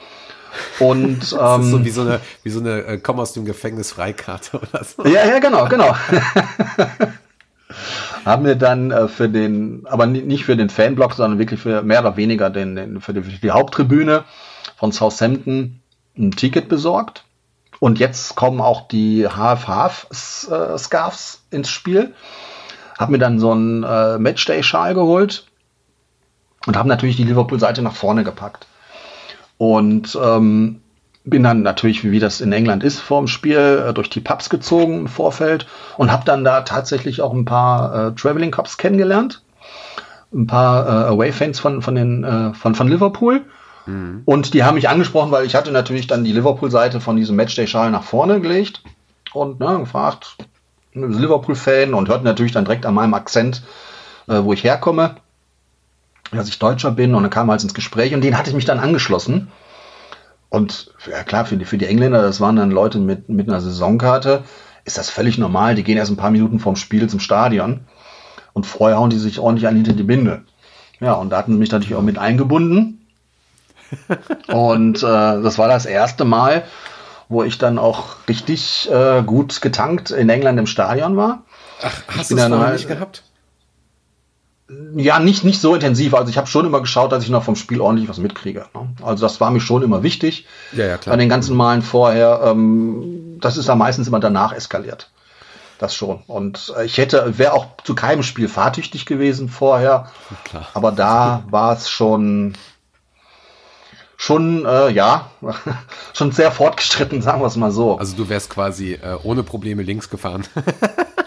Und 0.78 1.20
das 1.30 1.32
ähm, 1.32 1.60
ist 1.60 1.70
so 1.70 1.84
wie 1.84 1.90
so 1.90 2.00
eine, 2.00 2.20
wie 2.44 2.50
so 2.50 2.60
eine 2.60 2.84
äh, 2.84 2.96
Komm 2.96 3.20
aus 3.20 3.34
dem 3.34 3.44
Gefängnis 3.44 3.92
Freikarte 3.92 4.58
oder 4.58 4.84
so. 4.84 5.04
Ja, 5.04 5.26
ja, 5.26 5.38
genau, 5.38 5.68
genau. 5.68 5.94
haben 8.24 8.44
wir 8.44 8.56
dann 8.56 8.90
äh, 8.90 9.08
für 9.08 9.28
den, 9.28 9.86
aber 9.86 10.06
nicht 10.06 10.44
für 10.44 10.56
den 10.56 10.70
Fanblock, 10.70 11.14
sondern 11.14 11.38
wirklich 11.38 11.60
für 11.60 11.82
mehr 11.82 12.00
oder 12.00 12.16
weniger 12.16 12.50
den, 12.50 12.76
den 12.76 13.00
für, 13.00 13.14
die, 13.14 13.22
für 13.22 13.30
die 13.30 13.50
Haupttribüne 13.50 14.24
von 14.76 14.92
Southampton 14.92 15.80
ein 16.16 16.32
Ticket 16.32 16.68
besorgt. 16.68 17.24
Und 17.80 17.98
jetzt 17.98 18.34
kommen 18.34 18.60
auch 18.60 18.88
die 18.88 19.28
Half-Half-Scarfs 19.28 21.42
äh, 21.52 21.56
ins 21.56 21.70
Spiel. 21.70 22.14
Hab 22.98 23.10
mir 23.10 23.18
dann 23.18 23.38
so 23.38 23.52
einen 23.52 23.84
äh, 23.84 24.18
Matchday-Schal 24.18 24.94
geholt 24.94 25.46
und 26.66 26.76
habe 26.76 26.88
natürlich 26.88 27.16
die 27.16 27.24
Liverpool-Seite 27.24 27.82
nach 27.82 27.94
vorne 27.94 28.24
gepackt. 28.24 28.66
Und 29.58 30.18
ähm, 30.20 30.80
bin 31.28 31.42
dann 31.42 31.62
natürlich, 31.62 32.08
wie 32.10 32.18
das 32.18 32.40
in 32.40 32.52
England 32.52 32.84
ist, 32.84 33.00
vor 33.00 33.20
dem 33.20 33.28
Spiel 33.28 33.86
äh, 33.88 33.92
durch 33.92 34.10
die 34.10 34.20
Pubs 34.20 34.50
gezogen 34.50 35.00
im 35.00 35.06
Vorfeld 35.06 35.66
und 35.96 36.12
habe 36.12 36.24
dann 36.24 36.44
da 36.44 36.62
tatsächlich 36.62 37.20
auch 37.20 37.32
ein 37.32 37.44
paar 37.44 38.08
äh, 38.08 38.14
Traveling 38.14 38.50
Cops 38.50 38.76
kennengelernt. 38.76 39.42
Ein 40.32 40.46
paar 40.46 40.86
äh, 40.86 41.08
Away-Fans 41.08 41.58
von, 41.58 41.82
von, 41.82 41.94
den, 41.94 42.24
äh, 42.24 42.52
von, 42.54 42.74
von 42.74 42.88
Liverpool. 42.88 43.42
Mhm. 43.86 44.22
Und 44.24 44.54
die 44.54 44.64
haben 44.64 44.74
mich 44.74 44.88
angesprochen, 44.88 45.30
weil 45.30 45.46
ich 45.46 45.54
hatte 45.54 45.72
natürlich 45.72 46.06
dann 46.06 46.24
die 46.24 46.32
Liverpool-Seite 46.32 47.00
von 47.00 47.16
diesem 47.16 47.36
Matchday-Schal 47.36 47.90
nach 47.90 48.04
vorne 48.04 48.40
gelegt 48.40 48.82
und 49.32 49.60
ne, 49.60 49.78
gefragt, 49.78 50.36
Liverpool-Fan 50.92 51.94
und 51.94 52.08
hörten 52.08 52.24
natürlich 52.24 52.52
dann 52.52 52.64
direkt 52.64 52.86
an 52.86 52.94
meinem 52.94 53.14
Akzent, 53.14 53.62
äh, 54.26 54.42
wo 54.42 54.52
ich 54.52 54.64
herkomme, 54.64 55.16
dass 56.32 56.48
ich 56.48 56.58
Deutscher 56.58 56.90
bin 56.90 57.14
und 57.14 57.22
dann 57.22 57.30
kam 57.30 57.50
halt 57.50 57.62
ins 57.62 57.74
Gespräch 57.74 58.14
und 58.14 58.22
den 58.22 58.36
hatte 58.36 58.50
ich 58.50 58.56
mich 58.56 58.64
dann 58.64 58.80
angeschlossen. 58.80 59.48
Und 60.50 60.92
ja 61.10 61.22
klar, 61.24 61.44
für 61.44 61.56
die, 61.56 61.64
für 61.64 61.78
die 61.78 61.86
Engländer, 61.86 62.22
das 62.22 62.40
waren 62.40 62.56
dann 62.56 62.70
Leute 62.70 62.98
mit, 62.98 63.28
mit 63.28 63.48
einer 63.48 63.60
Saisonkarte, 63.60 64.44
ist 64.84 64.96
das 64.96 65.10
völlig 65.10 65.38
normal. 65.38 65.74
Die 65.74 65.84
gehen 65.84 65.98
erst 65.98 66.10
ein 66.10 66.16
paar 66.16 66.30
Minuten 66.30 66.58
vorm 66.58 66.76
Spiel 66.76 67.08
zum 67.08 67.20
Stadion 67.20 67.80
und 68.54 68.66
vorher 68.66 68.98
hauen 68.98 69.10
die 69.10 69.18
sich 69.18 69.38
ordentlich 69.38 69.68
an 69.68 69.76
hinter 69.76 69.92
die 69.92 70.02
Binde. 70.02 70.42
Ja, 71.00 71.12
und 71.12 71.30
da 71.30 71.38
hatten 71.38 71.58
mich 71.58 71.70
natürlich 71.70 71.94
auch 71.94 72.02
mit 72.02 72.18
eingebunden. 72.18 73.06
und 74.48 74.98
äh, 74.98 75.02
das 75.42 75.58
war 75.58 75.68
das 75.68 75.86
erste 75.86 76.24
Mal, 76.24 76.64
wo 77.28 77.42
ich 77.42 77.58
dann 77.58 77.78
auch 77.78 78.16
richtig 78.28 78.90
äh, 78.90 79.22
gut 79.22 79.60
getankt 79.60 80.10
in 80.10 80.28
England 80.28 80.58
im 80.58 80.66
Stadion 80.66 81.16
war. 81.16 81.42
Ach, 81.82 82.02
hast 82.16 82.30
du 82.30 82.36
es 82.36 82.42
halt, 82.42 82.72
nicht 82.72 82.88
gehabt? 82.88 83.22
Ja, 84.96 85.18
nicht, 85.18 85.44
nicht 85.44 85.60
so 85.62 85.74
intensiv. 85.74 86.14
Also 86.14 86.28
ich 86.28 86.36
habe 86.36 86.46
schon 86.46 86.66
immer 86.66 86.80
geschaut, 86.80 87.10
dass 87.10 87.24
ich 87.24 87.30
noch 87.30 87.42
vom 87.42 87.56
Spiel 87.56 87.80
ordentlich 87.80 88.08
was 88.08 88.18
mitkriege. 88.18 88.66
Ne? 88.74 88.88
Also 89.02 89.24
das 89.24 89.40
war 89.40 89.50
mir 89.50 89.60
schon 89.60 89.82
immer 89.82 90.02
wichtig. 90.02 90.46
Ja, 90.72 90.84
ja, 90.84 90.98
klar. 90.98 91.14
Bei 91.14 91.18
den 91.18 91.30
ganzen 91.30 91.56
Malen 91.56 91.80
vorher, 91.80 92.42
ähm, 92.44 93.38
das 93.40 93.56
ist 93.56 93.68
da 93.68 93.74
meistens 93.74 94.08
immer 94.08 94.20
danach 94.20 94.52
eskaliert. 94.52 95.10
Das 95.78 95.94
schon. 95.94 96.22
Und 96.26 96.74
äh, 96.76 96.84
ich 96.84 96.98
hätte, 96.98 97.38
wäre 97.38 97.54
auch 97.54 97.78
zu 97.82 97.94
keinem 97.94 98.22
Spiel 98.22 98.48
fahrtüchtig 98.48 99.06
gewesen 99.06 99.48
vorher. 99.48 100.10
Klar. 100.44 100.66
Aber 100.74 100.92
da 100.92 101.44
war 101.48 101.72
es 101.72 101.88
schon, 101.88 102.54
schon, 104.18 104.66
äh, 104.66 104.90
ja, 104.90 105.30
schon 106.12 106.32
sehr 106.32 106.52
fortgeschritten, 106.52 107.22
sagen 107.22 107.40
wir 107.40 107.46
es 107.46 107.56
mal 107.56 107.70
so. 107.70 107.96
Also 107.96 108.16
du 108.16 108.28
wärst 108.28 108.50
quasi 108.50 108.94
äh, 108.94 109.16
ohne 109.22 109.44
Probleme 109.44 109.82
links 109.82 110.10
gefahren. 110.10 110.44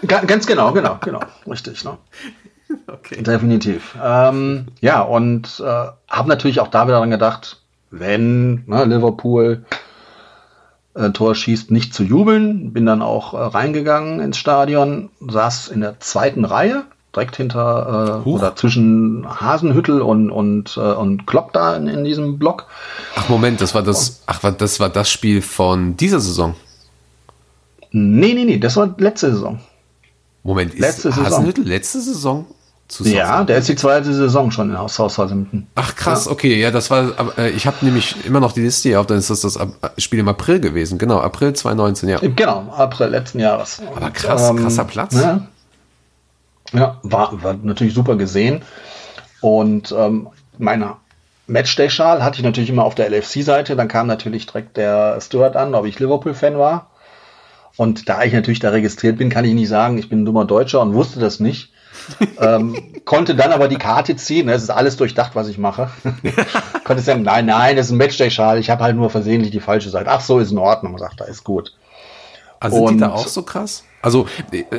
Ganz 0.06 0.46
genau, 0.46 0.74
genau, 0.74 0.98
genau. 1.02 1.22
Richtig, 1.48 1.84
ne? 1.84 1.98
Okay. 2.94 3.22
Definitiv. 3.22 3.96
Ähm, 4.04 4.68
ja, 4.82 5.02
und 5.02 5.62
äh, 5.66 5.86
habe 6.10 6.30
natürlich 6.30 6.60
auch 6.60 6.68
da 6.68 6.84
wieder 6.84 6.96
daran 6.96 7.12
gedacht, 7.12 7.62
wenn 7.90 8.64
ne, 8.68 8.86
Liverpool 8.86 9.66
äh, 10.94 11.12
Tor 11.12 11.36
schießt, 11.36 11.72
nicht 11.72 11.94
zu 11.94 12.04
jubeln. 12.04 12.74
Bin 12.74 12.86
dann 12.86 13.02
auch 13.02 13.34
äh, 13.34 13.38
reingegangen 13.38 14.20
ins 14.20 14.38
Stadion, 14.38 15.10
saß 15.26 15.70
in 15.70 15.82
der 15.82 16.00
zweiten 16.00 16.44
Reihe, 16.46 16.84
direkt 17.16 17.38
hinter 17.38 18.24
äh, 18.26 18.30
oder 18.30 18.56
zwischen 18.56 19.26
Hasenhüttel 19.28 20.02
und 20.02 20.30
und 20.30 20.78
äh, 20.78 20.94
und 20.94 21.26
Klopp 21.28 21.54
da 21.54 21.76
in, 21.76 21.88
in 21.88 22.04
diesem 22.04 22.40
Block. 22.40 22.68
Ach 23.16 23.30
Moment, 23.30 23.62
das 23.62 23.74
war 23.74 23.84
das. 23.84 24.24
Ach, 24.26 24.40
das 24.40 24.80
war 24.80 24.90
das 24.90 25.10
Spiel 25.10 25.42
von 25.42 25.96
dieser 25.96 26.20
Saison. 26.20 26.56
Nee, 27.92 28.34
nee, 28.34 28.46
nee, 28.46 28.58
das 28.58 28.76
war 28.78 28.94
letzte 28.98 29.32
Saison. 29.32 29.60
Moment, 30.44 30.74
ist 30.74 30.80
letzte 30.80 31.16
Hasenhüttel 31.16 31.66
letzte 31.66 32.02
Saison 32.02 32.48
ja, 33.00 33.44
der 33.44 33.58
ist 33.58 33.70
die 33.70 33.76
zweite 33.76 34.14
Saison 34.14 34.52
schon 34.52 34.76
in 34.76 34.88
Southampton. 34.88 35.68
Ach 35.76 35.96
krass, 35.96 36.26
ja. 36.26 36.32
okay, 36.32 36.60
ja, 36.60 36.72
das 36.72 36.92
war, 36.92 37.38
äh, 37.38 37.50
ich 37.52 37.66
habe 37.68 37.78
nämlich 37.82 38.26
immer 38.26 38.40
noch 38.40 38.52
die 38.52 38.62
Liste 38.62 38.90
hier 38.90 39.00
auf, 39.00 39.08
dann 39.08 39.18
ist 39.18 39.30
das 39.30 39.42
das 39.42 39.58
Spiel 39.98 40.20
im 40.20 40.28
April 40.28 40.60
gewesen, 40.60 40.98
genau, 40.98 41.20
April 41.20 41.54
2019, 41.54 42.10
ja. 42.10 42.20
Genau, 42.20 42.74
April 42.76 43.08
letzten 43.08 43.40
Jahres. 43.40 43.82
Aber 43.96 44.12
krass, 44.12 44.50
ähm, 44.50 44.58
krasser 44.58 44.86
Platz. 44.86 45.16
Ja, 45.16 45.48
ja 46.74 47.00
war, 47.04 47.42
war 47.44 47.56
natürlich 47.62 47.94
super 47.94 48.16
gesehen 48.16 48.62
und 49.42 49.94
ähm, 49.98 50.30
meine 50.58 50.96
Matchday-Schal 51.48 52.24
hatte 52.24 52.38
ich 52.38 52.44
natürlich 52.44 52.70
immer 52.70 52.84
auf 52.84 52.96
der 52.96 53.10
LFC-Seite, 53.10 53.76
dann 53.76 53.88
kam 53.88 54.08
natürlich 54.08 54.46
direkt 54.46 54.78
der 54.78 55.20
Stuart 55.22 55.56
an, 55.56 55.76
ob 55.76 55.86
ich 55.86 56.00
Liverpool-Fan 56.00 56.58
war. 56.58 56.88
Und 57.78 58.10
da 58.10 58.24
ich 58.24 58.34
natürlich 58.34 58.60
da 58.60 58.70
registriert 58.70 59.18
bin, 59.18 59.30
kann 59.30 59.46
ich 59.46 59.54
nicht 59.54 59.70
sagen, 59.70 59.98
ich 59.98 60.10
bin 60.10 60.22
ein 60.22 60.26
dummer 60.26 60.46
Deutscher 60.46 60.82
und 60.82 60.94
wusste 60.94 61.20
das 61.20 61.40
nicht 61.40 61.71
ähm, 62.40 62.76
konnte 63.06 63.36
dann 63.36 63.52
aber 63.52 63.68
die 63.68 63.78
Karte 63.78 64.16
ziehen. 64.16 64.50
Es 64.50 64.64
ist 64.64 64.70
alles 64.70 64.98
durchdacht, 64.98 65.36
was 65.36 65.48
ich 65.48 65.58
mache. 65.58 65.90
konnte 66.84 67.02
sagen, 67.02 67.24
nein, 67.24 67.46
nein, 67.46 67.76
das 67.76 67.88
ist 67.88 67.92
ein 67.92 67.98
Matchday-Schal. 67.98 68.60
Ich 68.60 68.70
habe 68.70 68.84
halt 68.84 68.96
nur 68.96 69.10
versehentlich 69.10 69.52
die 69.52 69.60
falsche 69.60 69.90
Seite. 69.90 70.10
Ach 70.10 70.22
so, 70.22 70.40
ist 70.40 70.52
in 70.52 70.58
Ordnung. 70.58 70.98
Sagt, 70.98 71.20
da 71.20 71.26
ist 71.26 71.44
gut. 71.44 71.74
Also 72.60 72.88
sind 72.88 72.98
die 72.98 73.02
da 73.02 73.12
auch 73.12 73.28
so 73.28 73.42
krass? 73.42 73.84
Also 74.04 74.28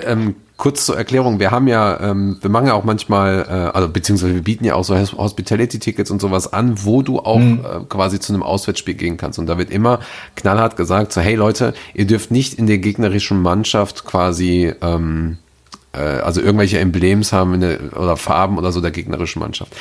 ähm, 0.04 0.36
kurz 0.56 0.86
zur 0.86 0.96
Erklärung, 0.96 1.40
wir 1.40 1.50
haben 1.50 1.66
ja, 1.66 1.98
ähm, 2.00 2.38
wir 2.40 2.50
machen 2.50 2.68
ja 2.68 2.74
auch 2.74 2.84
manchmal, 2.84 3.44
äh, 3.48 3.76
also 3.76 3.88
beziehungsweise 3.88 4.34
wir 4.34 4.42
bieten 4.42 4.64
ja 4.64 4.74
auch 4.74 4.84
so 4.84 4.96
Hospitality-Tickets 4.96 6.10
und 6.10 6.20
sowas 6.20 6.52
an, 6.52 6.84
wo 6.84 7.02
du 7.02 7.18
auch 7.18 7.38
mhm. 7.38 7.64
äh, 7.64 7.84
quasi 7.88 8.20
zu 8.20 8.32
einem 8.32 8.44
Auswärtsspiel 8.44 8.94
gehen 8.94 9.16
kannst. 9.16 9.40
Und 9.40 9.46
da 9.46 9.58
wird 9.58 9.70
immer 9.70 9.98
knallhart 10.36 10.76
gesagt, 10.76 11.12
so 11.12 11.20
hey 11.20 11.34
Leute, 11.34 11.74
ihr 11.94 12.06
dürft 12.06 12.30
nicht 12.30 12.54
in 12.54 12.68
der 12.68 12.78
gegnerischen 12.78 13.42
Mannschaft 13.42 14.04
quasi 14.04 14.72
ähm, 14.80 15.38
äh, 15.38 15.51
also 15.98 16.40
irgendwelche 16.40 16.78
Emblems 16.78 17.32
haben 17.32 17.60
der, 17.60 17.96
oder 17.96 18.16
Farben 18.16 18.58
oder 18.58 18.72
so 18.72 18.80
der 18.80 18.90
gegnerischen 18.90 19.40
Mannschaft. 19.40 19.72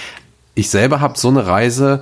Ich 0.56 0.70
selber 0.70 1.00
habe 1.00 1.18
so 1.18 1.30
eine 1.30 1.48
Reise 1.48 2.02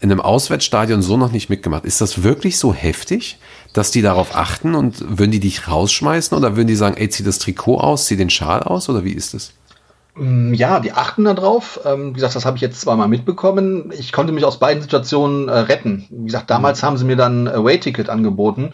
in 0.00 0.10
einem 0.10 0.20
Auswärtsstadion 0.20 1.00
so 1.02 1.16
noch 1.16 1.32
nicht 1.32 1.48
mitgemacht. 1.48 1.84
Ist 1.84 2.00
das 2.00 2.22
wirklich 2.22 2.58
so 2.58 2.74
heftig, 2.74 3.38
dass 3.72 3.90
die 3.90 4.02
darauf 4.02 4.36
achten 4.36 4.74
und 4.74 5.18
würden 5.18 5.30
die 5.30 5.40
dich 5.40 5.68
rausschmeißen 5.68 6.36
oder 6.36 6.56
würden 6.56 6.68
die 6.68 6.76
sagen, 6.76 6.96
ey, 6.96 7.08
zieh 7.08 7.24
das 7.24 7.38
Trikot 7.38 7.78
aus, 7.78 8.06
zieh 8.06 8.16
den 8.16 8.30
Schal 8.30 8.62
aus 8.62 8.88
oder 8.88 9.04
wie 9.04 9.12
ist 9.12 9.34
das? 9.34 9.52
Mm, 10.16 10.54
ja, 10.54 10.80
die 10.80 10.92
achten 10.92 11.24
darauf. 11.24 11.80
Ähm, 11.84 12.10
wie 12.10 12.14
gesagt, 12.14 12.36
das 12.36 12.44
habe 12.44 12.56
ich 12.56 12.62
jetzt 12.62 12.80
zweimal 12.80 13.08
mitbekommen. 13.08 13.92
Ich 13.98 14.12
konnte 14.12 14.32
mich 14.32 14.44
aus 14.44 14.58
beiden 14.58 14.82
Situationen 14.82 15.48
äh, 15.48 15.58
retten. 15.58 16.06
Wie 16.10 16.26
gesagt, 16.26 16.50
damals 16.50 16.82
mhm. 16.82 16.86
haben 16.86 16.96
sie 16.98 17.04
mir 17.04 17.16
dann 17.16 17.48
Away-Ticket 17.48 18.08
angeboten. 18.08 18.72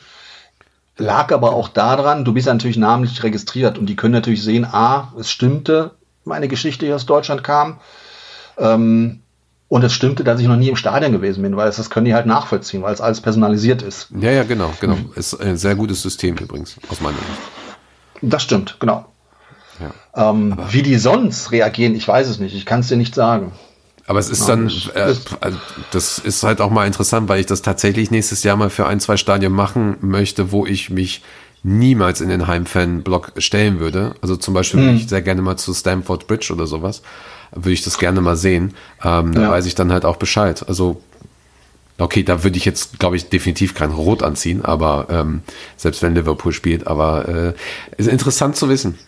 Lag 0.99 1.32
aber 1.32 1.55
auch 1.55 1.68
daran, 1.68 2.24
du 2.24 2.34
bist 2.34 2.47
natürlich 2.47 2.76
namentlich 2.76 3.22
registriert 3.22 3.78
und 3.78 3.86
die 3.86 3.97
können 3.97 4.12
natürlich 4.12 4.43
sehen, 4.43 4.64
a, 4.64 5.12
es 5.18 5.30
stimmte, 5.30 5.93
meine 6.24 6.49
Geschichte, 6.49 6.86
die 6.86 6.93
aus 6.93 7.07
Deutschland 7.07 7.43
kam. 7.43 7.80
Ähm, 8.59 9.20
und 9.68 9.82
es 9.84 9.95
stimmte, 9.95 10.22
dass 10.22 10.38
ich 10.38 10.47
noch 10.47 10.57
nie 10.57 10.68
im 10.68 10.76
Stadion 10.76 11.12
gewesen 11.12 11.43
bin, 11.43 11.57
weil 11.57 11.64
das, 11.64 11.76
das 11.76 11.88
können 11.88 12.05
die 12.05 12.12
halt 12.12 12.26
nachvollziehen, 12.26 12.82
weil 12.82 12.93
es 12.93 13.01
alles 13.01 13.22
personalisiert 13.22 13.80
ist. 13.80 14.09
Ja, 14.20 14.30
ja, 14.30 14.45
genau, 14.45 14.70
genau. 14.80 14.99
Ist 15.14 15.34
ein 15.40 15.57
sehr 15.57 15.74
gutes 15.76 16.03
System 16.03 16.36
übrigens, 16.36 16.76
aus 16.90 17.01
meiner 17.01 17.16
Sicht. 17.16 17.40
Das 18.20 18.43
stimmt, 18.43 18.76
genau. 18.80 19.07
Ja. 19.80 20.30
Ähm, 20.30 20.59
wie 20.70 20.82
die 20.82 20.97
sonst 20.97 21.53
reagieren, 21.53 21.95
ich 21.95 22.07
weiß 22.07 22.28
es 22.28 22.38
nicht. 22.38 22.55
Ich 22.55 22.66
kann 22.66 22.80
es 22.80 22.88
dir 22.88 22.99
nicht 22.99 23.14
sagen. 23.14 23.53
Aber 24.12 24.20
es 24.20 24.28
ist 24.28 24.46
dann, 24.46 24.70
äh, 24.94 25.14
das 25.90 26.18
ist 26.18 26.42
halt 26.42 26.60
auch 26.60 26.70
mal 26.70 26.86
interessant, 26.86 27.28
weil 27.28 27.40
ich 27.40 27.46
das 27.46 27.62
tatsächlich 27.62 28.10
nächstes 28.10 28.42
Jahr 28.42 28.56
mal 28.56 28.70
für 28.70 28.86
ein, 28.86 29.00
zwei 29.00 29.16
Stadien 29.16 29.52
machen 29.52 29.96
möchte, 30.02 30.52
wo 30.52 30.66
ich 30.66 30.90
mich 30.90 31.22
niemals 31.62 32.20
in 32.20 32.28
den 32.28 32.46
Heimfan-Block 32.46 33.32
stellen 33.38 33.80
würde. 33.80 34.14
Also 34.20 34.36
zum 34.36 34.52
Beispiel 34.52 34.80
hm. 34.80 34.86
würde 34.86 34.98
ich 34.98 35.08
sehr 35.08 35.22
gerne 35.22 35.42
mal 35.42 35.56
zu 35.56 35.72
Stamford 35.72 36.26
Bridge 36.26 36.52
oder 36.52 36.66
sowas 36.66 37.02
würde 37.54 37.72
ich 37.72 37.82
das 37.82 37.98
gerne 37.98 38.20
mal 38.20 38.36
sehen. 38.36 38.74
Ähm, 39.02 39.34
da 39.34 39.42
ja. 39.42 39.50
weiß 39.50 39.66
ich 39.66 39.74
dann 39.74 39.92
halt 39.92 40.04
auch 40.04 40.16
Bescheid. 40.16 40.64
Also, 40.68 41.02
okay, 41.98 42.22
da 42.22 42.44
würde 42.44 42.56
ich 42.56 42.64
jetzt, 42.64 42.98
glaube 42.98 43.16
ich, 43.16 43.28
definitiv 43.28 43.74
kein 43.74 43.90
Rot 43.90 44.22
anziehen, 44.22 44.64
aber 44.64 45.06
ähm, 45.10 45.42
selbst 45.76 46.02
wenn 46.02 46.14
Liverpool 46.14 46.52
spielt, 46.52 46.86
aber 46.86 47.28
äh, 47.28 47.52
ist 47.96 48.08
interessant 48.08 48.56
zu 48.56 48.68
wissen. 48.68 48.98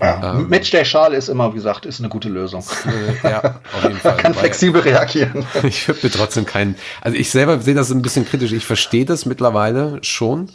Ja. 0.00 0.34
Ähm, 0.34 0.48
Matchday-Schal 0.48 1.14
ist 1.14 1.28
immer, 1.28 1.50
wie 1.52 1.56
gesagt, 1.56 1.86
ist 1.86 2.00
eine 2.00 2.08
gute 2.08 2.28
Lösung. 2.28 2.64
Äh, 2.86 3.28
ja, 3.28 3.60
auf 3.76 3.82
jeden 3.82 3.96
Fall. 3.96 4.12
Man 4.12 4.22
kann 4.22 4.34
flexibel 4.34 4.80
reagieren. 4.80 5.44
Ich 5.62 5.88
würde 5.88 6.00
mir 6.02 6.10
trotzdem 6.10 6.46
keinen, 6.46 6.76
also 7.00 7.16
ich 7.16 7.30
selber 7.30 7.60
sehe 7.60 7.74
das 7.74 7.90
ein 7.90 8.02
bisschen 8.02 8.26
kritisch. 8.26 8.52
Ich 8.52 8.66
verstehe 8.66 9.04
das 9.04 9.26
mittlerweile 9.26 9.98
schon, 10.02 10.50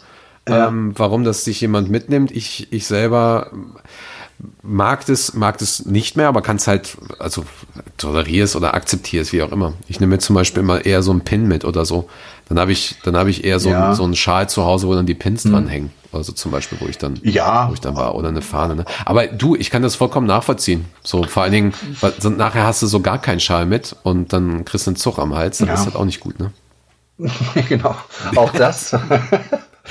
ja. 0.47 0.67
ähm, 0.67 0.93
warum 0.95 1.23
das 1.23 1.43
sich 1.43 1.61
jemand 1.61 1.89
mitnimmt. 1.89 2.31
Ich, 2.31 2.71
ich 2.71 2.87
selber 2.87 3.51
mag 4.61 5.05
das, 5.05 5.33
mag 5.33 5.57
das 5.57 5.85
nicht 5.85 6.15
mehr, 6.15 6.27
aber 6.27 6.41
kann 6.41 6.57
es 6.57 6.67
halt, 6.67 6.97
also 7.19 7.43
tolerierst 7.97 8.55
oder 8.55 8.73
akzeptierst, 8.73 9.33
wie 9.33 9.41
auch 9.41 9.51
immer. 9.51 9.73
Ich 9.87 9.99
nehme 9.99 10.15
mir 10.15 10.19
zum 10.19 10.35
Beispiel 10.35 10.61
immer 10.61 10.85
eher 10.85 11.01
so 11.01 11.11
einen 11.11 11.21
Pin 11.21 11.47
mit 11.47 11.65
oder 11.65 11.85
so. 11.85 12.09
Dann 12.47 12.59
habe 12.59 12.71
ich, 12.71 12.95
dann 13.03 13.15
habe 13.17 13.29
ich 13.29 13.43
eher 13.43 13.59
so, 13.59 13.69
ja. 13.69 13.87
einen, 13.87 13.95
so 13.95 14.03
einen 14.03 14.15
Schal 14.15 14.49
zu 14.49 14.63
Hause, 14.63 14.87
wo 14.87 14.93
dann 14.93 15.05
die 15.05 15.15
Pins 15.15 15.43
hm. 15.43 15.51
dran 15.51 15.67
hängen. 15.67 15.91
Also 16.11 16.31
zum 16.31 16.51
Beispiel, 16.51 16.79
wo 16.81 16.87
ich 16.87 16.97
dann, 16.97 17.19
ja. 17.23 17.69
wo 17.69 17.73
ich 17.73 17.81
dann 17.81 17.95
war, 17.95 18.15
oder 18.15 18.29
eine 18.29 18.41
Fahne. 18.41 18.75
Ne? 18.75 18.85
Aber 19.05 19.27
du, 19.27 19.55
ich 19.55 19.69
kann 19.69 19.81
das 19.81 19.95
vollkommen 19.95 20.27
nachvollziehen. 20.27 20.85
So 21.03 21.23
vor 21.23 21.43
allen 21.43 21.51
Dingen, 21.51 21.73
weil, 22.01 22.13
nachher 22.31 22.65
hast 22.65 22.81
du 22.81 22.87
so 22.87 23.01
gar 23.01 23.19
keinen 23.19 23.39
Schal 23.39 23.65
mit 23.65 23.95
und 24.03 24.33
dann 24.33 24.65
kriegst 24.65 24.87
du 24.87 24.91
einen 24.91 24.97
Zug 24.97 25.19
am 25.19 25.35
Hals. 25.35 25.57
Das 25.59 25.67
ja. 25.67 25.73
ist 25.73 25.85
halt 25.85 25.95
auch 25.95 26.05
nicht 26.05 26.19
gut, 26.19 26.39
ne? 26.39 26.51
genau, 27.69 27.95
auch 28.35 28.51
das. 28.51 28.93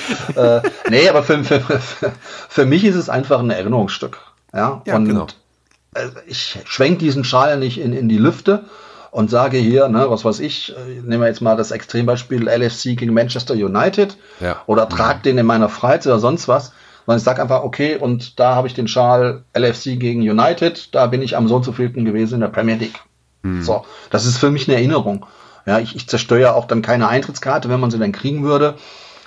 äh, 0.36 0.60
nee, 0.90 1.08
aber 1.08 1.22
für, 1.22 1.42
für, 1.44 1.60
für, 1.60 2.12
für 2.48 2.66
mich 2.66 2.84
ist 2.84 2.96
es 2.96 3.08
einfach 3.08 3.40
ein 3.40 3.50
Erinnerungsstück. 3.50 4.18
Ja, 4.52 4.82
ja 4.86 4.96
und 4.96 5.06
genau. 5.06 5.26
Äh, 5.94 6.08
ich 6.26 6.58
schwenke 6.64 6.98
diesen 6.98 7.24
Schal 7.24 7.58
nicht 7.58 7.78
in, 7.78 7.92
in 7.92 8.08
die 8.08 8.18
Lüfte 8.18 8.64
und 9.16 9.30
sage 9.30 9.56
hier, 9.56 9.88
ne, 9.88 10.10
was 10.10 10.26
weiß 10.26 10.40
ich, 10.40 10.76
äh, 10.76 11.00
nehmen 11.00 11.22
wir 11.22 11.28
jetzt 11.28 11.40
mal 11.40 11.56
das 11.56 11.70
Extrembeispiel 11.70 12.48
LFC 12.48 12.98
gegen 12.98 13.14
Manchester 13.14 13.54
United 13.54 14.18
ja. 14.40 14.60
oder 14.66 14.90
trage 14.90 15.20
mhm. 15.20 15.22
den 15.22 15.38
in 15.38 15.46
meiner 15.46 15.70
Freizeit 15.70 16.12
oder 16.12 16.20
sonst 16.20 16.48
was. 16.48 16.72
Sondern 17.06 17.16
ich 17.16 17.24
sage 17.24 17.40
einfach, 17.40 17.62
okay, 17.62 17.96
und 17.96 18.38
da 18.38 18.54
habe 18.54 18.68
ich 18.68 18.74
den 18.74 18.88
Schal 18.88 19.44
LFC 19.56 19.98
gegen 19.98 20.20
United, 20.20 20.94
da 20.94 21.06
bin 21.06 21.22
ich 21.22 21.34
am 21.34 21.48
so 21.48 21.62
so 21.62 21.72
vielten 21.72 22.04
gewesen 22.04 22.34
in 22.34 22.40
der 22.42 22.48
Premier 22.48 22.74
League. 22.74 23.00
Mhm. 23.40 23.62
So, 23.62 23.86
das 24.10 24.26
ist 24.26 24.36
für 24.36 24.50
mich 24.50 24.68
eine 24.68 24.76
Erinnerung. 24.76 25.24
Ja, 25.64 25.78
ich, 25.78 25.96
ich 25.96 26.06
zerstöre 26.06 26.54
auch 26.54 26.66
dann 26.66 26.82
keine 26.82 27.08
Eintrittskarte, 27.08 27.70
wenn 27.70 27.80
man 27.80 27.90
sie 27.90 27.98
dann 27.98 28.12
kriegen 28.12 28.42
würde, 28.42 28.74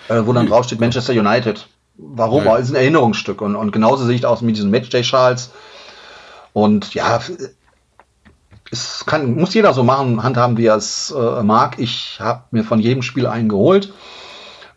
äh, 0.08 0.22
wo 0.24 0.34
dann 0.34 0.46
draufsteht 0.46 0.80
Manchester 0.80 1.14
United. 1.14 1.68
Warum? 1.98 2.46
Ja. 2.46 2.58
ist 2.58 2.70
ein 2.70 2.76
Erinnerungsstück. 2.76 3.42
Und, 3.42 3.56
und 3.56 3.72
genauso 3.72 4.06
sehe 4.06 4.16
ich 4.16 4.28
aus 4.28 4.42
mit 4.42 4.56
diesen 4.56 4.70
Matchday-Schals. 4.70 5.50
Und 6.54 6.94
ja, 6.94 7.20
es 8.72 9.06
kann, 9.06 9.36
muss 9.36 9.54
jeder 9.54 9.74
so 9.74 9.84
machen, 9.84 10.24
handhaben, 10.24 10.58
wie 10.58 10.68
er 10.68 10.76
es 10.76 11.12
äh, 11.12 11.44
mag. 11.44 11.80
Ich 11.80 12.20
habe 12.20 12.44
mir 12.52 12.64
von 12.64 12.80
jedem 12.80 13.02
Spiel 13.02 13.28
einen 13.28 13.50
geholt. 13.50 13.94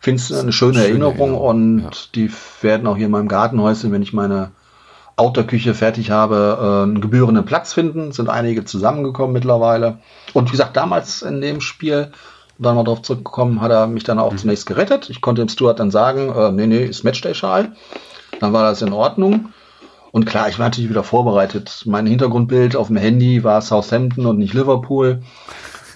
Finde 0.01 0.21
es 0.21 0.33
eine 0.33 0.53
schöne, 0.53 0.75
schöne 0.75 0.87
Erinnerung, 0.87 1.35
Erinnerung, 1.35 1.49
und 1.49 1.81
ja. 1.81 1.91
die 2.15 2.31
werden 2.61 2.87
auch 2.87 2.97
hier 2.97 3.07
in 3.07 3.13
meinem 3.13 3.29
Gartenhäuschen, 3.29 3.93
wenn 3.93 4.03
ich 4.03 4.13
meine 4.13 4.51
Outdoor-Küche 5.17 5.75
fertig 5.75 6.11
habe, 6.11 6.59
äh, 6.61 6.83
einen 6.83 7.01
gebührenden 7.01 7.45
Platz 7.45 7.73
finden. 7.73 8.13
Sind 8.13 8.29
einige 8.29 8.65
zusammengekommen 8.65 9.33
mittlerweile. 9.33 9.99
Und 10.33 10.49
wie 10.49 10.53
gesagt, 10.53 10.77
damals 10.77 11.23
in 11.23 11.41
dem 11.41 11.61
Spiel 11.61 12.11
dann 12.59 12.77
mal 12.77 12.85
drauf 12.85 13.03
zurückgekommen, 13.03 13.61
hat 13.61 13.71
er 13.71 13.87
mich 13.87 14.05
dann 14.05 14.19
auch 14.19 14.33
mhm. 14.33 14.39
zunächst 14.39 14.67
gerettet. 14.67 15.11
Ich 15.11 15.21
konnte 15.21 15.43
dem 15.43 15.49
Stuart 15.49 15.81
dann 15.81 15.91
sagen, 15.91 16.33
äh, 16.35 16.51
nee, 16.53 16.67
nee, 16.67 16.85
ist 16.85 17.05
Matchday-Schal. 17.05 17.73
Dann 18.41 18.53
war 18.53 18.63
das 18.63 18.83
in 18.83 18.93
Ordnung. 18.93 19.53
Und 20.13 20.27
klar, 20.27 20.49
ich 20.49 20.59
war 20.59 20.67
natürlich 20.67 20.91
wieder 20.91 21.03
vorbereitet. 21.03 21.83
Mein 21.87 22.07
Hintergrundbild 22.07 22.77
auf 22.77 22.89
dem 22.89 22.97
Handy 22.97 23.43
war 23.43 23.61
Southampton 23.63 24.27
und 24.27 24.39
nicht 24.39 24.55
Liverpool. 24.55 25.23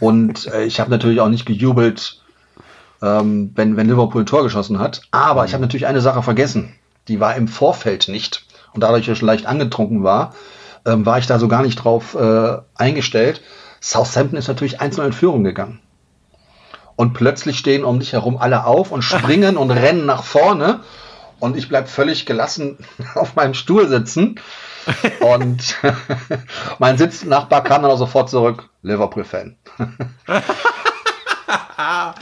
Und 0.00 0.46
äh, 0.46 0.64
ich 0.64 0.80
habe 0.80 0.90
natürlich 0.90 1.20
auch 1.20 1.28
nicht 1.28 1.46
gejubelt, 1.46 2.20
ähm, 3.02 3.52
wenn, 3.54 3.76
wenn 3.76 3.88
Liverpool 3.88 4.22
ein 4.22 4.26
Tor 4.26 4.42
geschossen 4.42 4.78
hat. 4.78 5.02
Aber 5.10 5.44
ich 5.44 5.52
habe 5.52 5.60
natürlich 5.60 5.86
eine 5.86 6.00
Sache 6.00 6.22
vergessen. 6.22 6.74
Die 7.08 7.20
war 7.20 7.36
im 7.36 7.46
Vorfeld 7.46 8.08
nicht. 8.08 8.46
Und 8.72 8.80
dadurch, 8.80 9.06
dass 9.06 9.18
ich 9.18 9.22
leicht 9.22 9.46
angetrunken 9.46 10.02
war, 10.02 10.34
ähm, 10.86 11.04
war 11.04 11.18
ich 11.18 11.26
da 11.26 11.38
so 11.38 11.46
gar 11.46 11.62
nicht 11.62 11.76
drauf 11.76 12.14
äh, 12.14 12.56
eingestellt. 12.74 13.42
Southampton 13.80 14.38
ist 14.38 14.48
natürlich 14.48 14.80
1 14.80 14.98
in 14.98 15.12
Führung 15.12 15.44
gegangen 15.44 15.80
und 16.96 17.12
plötzlich 17.12 17.58
stehen 17.58 17.84
um 17.84 18.00
dich 18.00 18.14
herum 18.14 18.38
alle 18.38 18.64
auf 18.64 18.90
und 18.90 19.02
springen 19.02 19.56
und 19.56 19.70
rennen 19.70 20.06
nach 20.06 20.24
vorne 20.24 20.80
und 21.40 21.56
ich 21.56 21.68
bleib 21.68 21.88
völlig 21.88 22.26
gelassen 22.26 22.78
auf 23.14 23.36
meinem 23.36 23.54
Stuhl 23.54 23.88
sitzen 23.88 24.40
und 25.20 25.76
mein 26.78 26.98
Sitznachbar 26.98 27.64
kam 27.64 27.82
dann 27.82 27.90
auch 27.90 27.98
sofort 27.98 28.30
zurück, 28.30 28.68
Liverpool-Fan. 28.82 29.56
ja, 31.78 32.14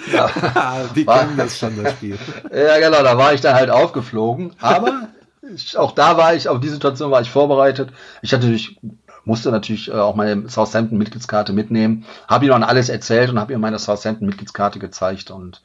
Die 0.95 1.05
kennen 1.05 1.37
das 1.37 1.59
schon, 1.59 1.83
das 1.83 1.93
Spiel. 1.93 2.19
Ja, 2.51 2.79
genau, 2.79 3.03
da 3.03 3.19
war 3.19 3.35
ich 3.35 3.41
dann 3.41 3.55
halt 3.55 3.71
aufgeflogen, 3.71 4.55
aber 4.61 5.09
ich, 5.55 5.77
auch 5.77 5.93
da 5.93 6.17
war 6.17 6.35
ich, 6.35 6.49
auf 6.49 6.61
die 6.61 6.69
Situation 6.69 7.11
war 7.11 7.21
ich 7.21 7.31
vorbereitet. 7.31 7.91
Ich 8.23 8.33
hatte 8.33 8.47
natürlich 8.47 8.79
musste 9.25 9.51
natürlich 9.51 9.89
äh, 9.89 9.95
auch 9.95 10.15
meine 10.15 10.49
Southampton-Mitgliedskarte 10.49 11.53
mitnehmen. 11.53 12.05
Habe 12.29 12.45
ihm 12.45 12.51
dann 12.51 12.63
alles 12.63 12.89
erzählt 12.89 13.31
und 13.31 13.39
habe 13.39 13.53
ihm 13.53 13.61
meine 13.61 13.79
Southampton-Mitgliedskarte 13.79 14.79
gezeigt. 14.79 15.31
Und 15.31 15.63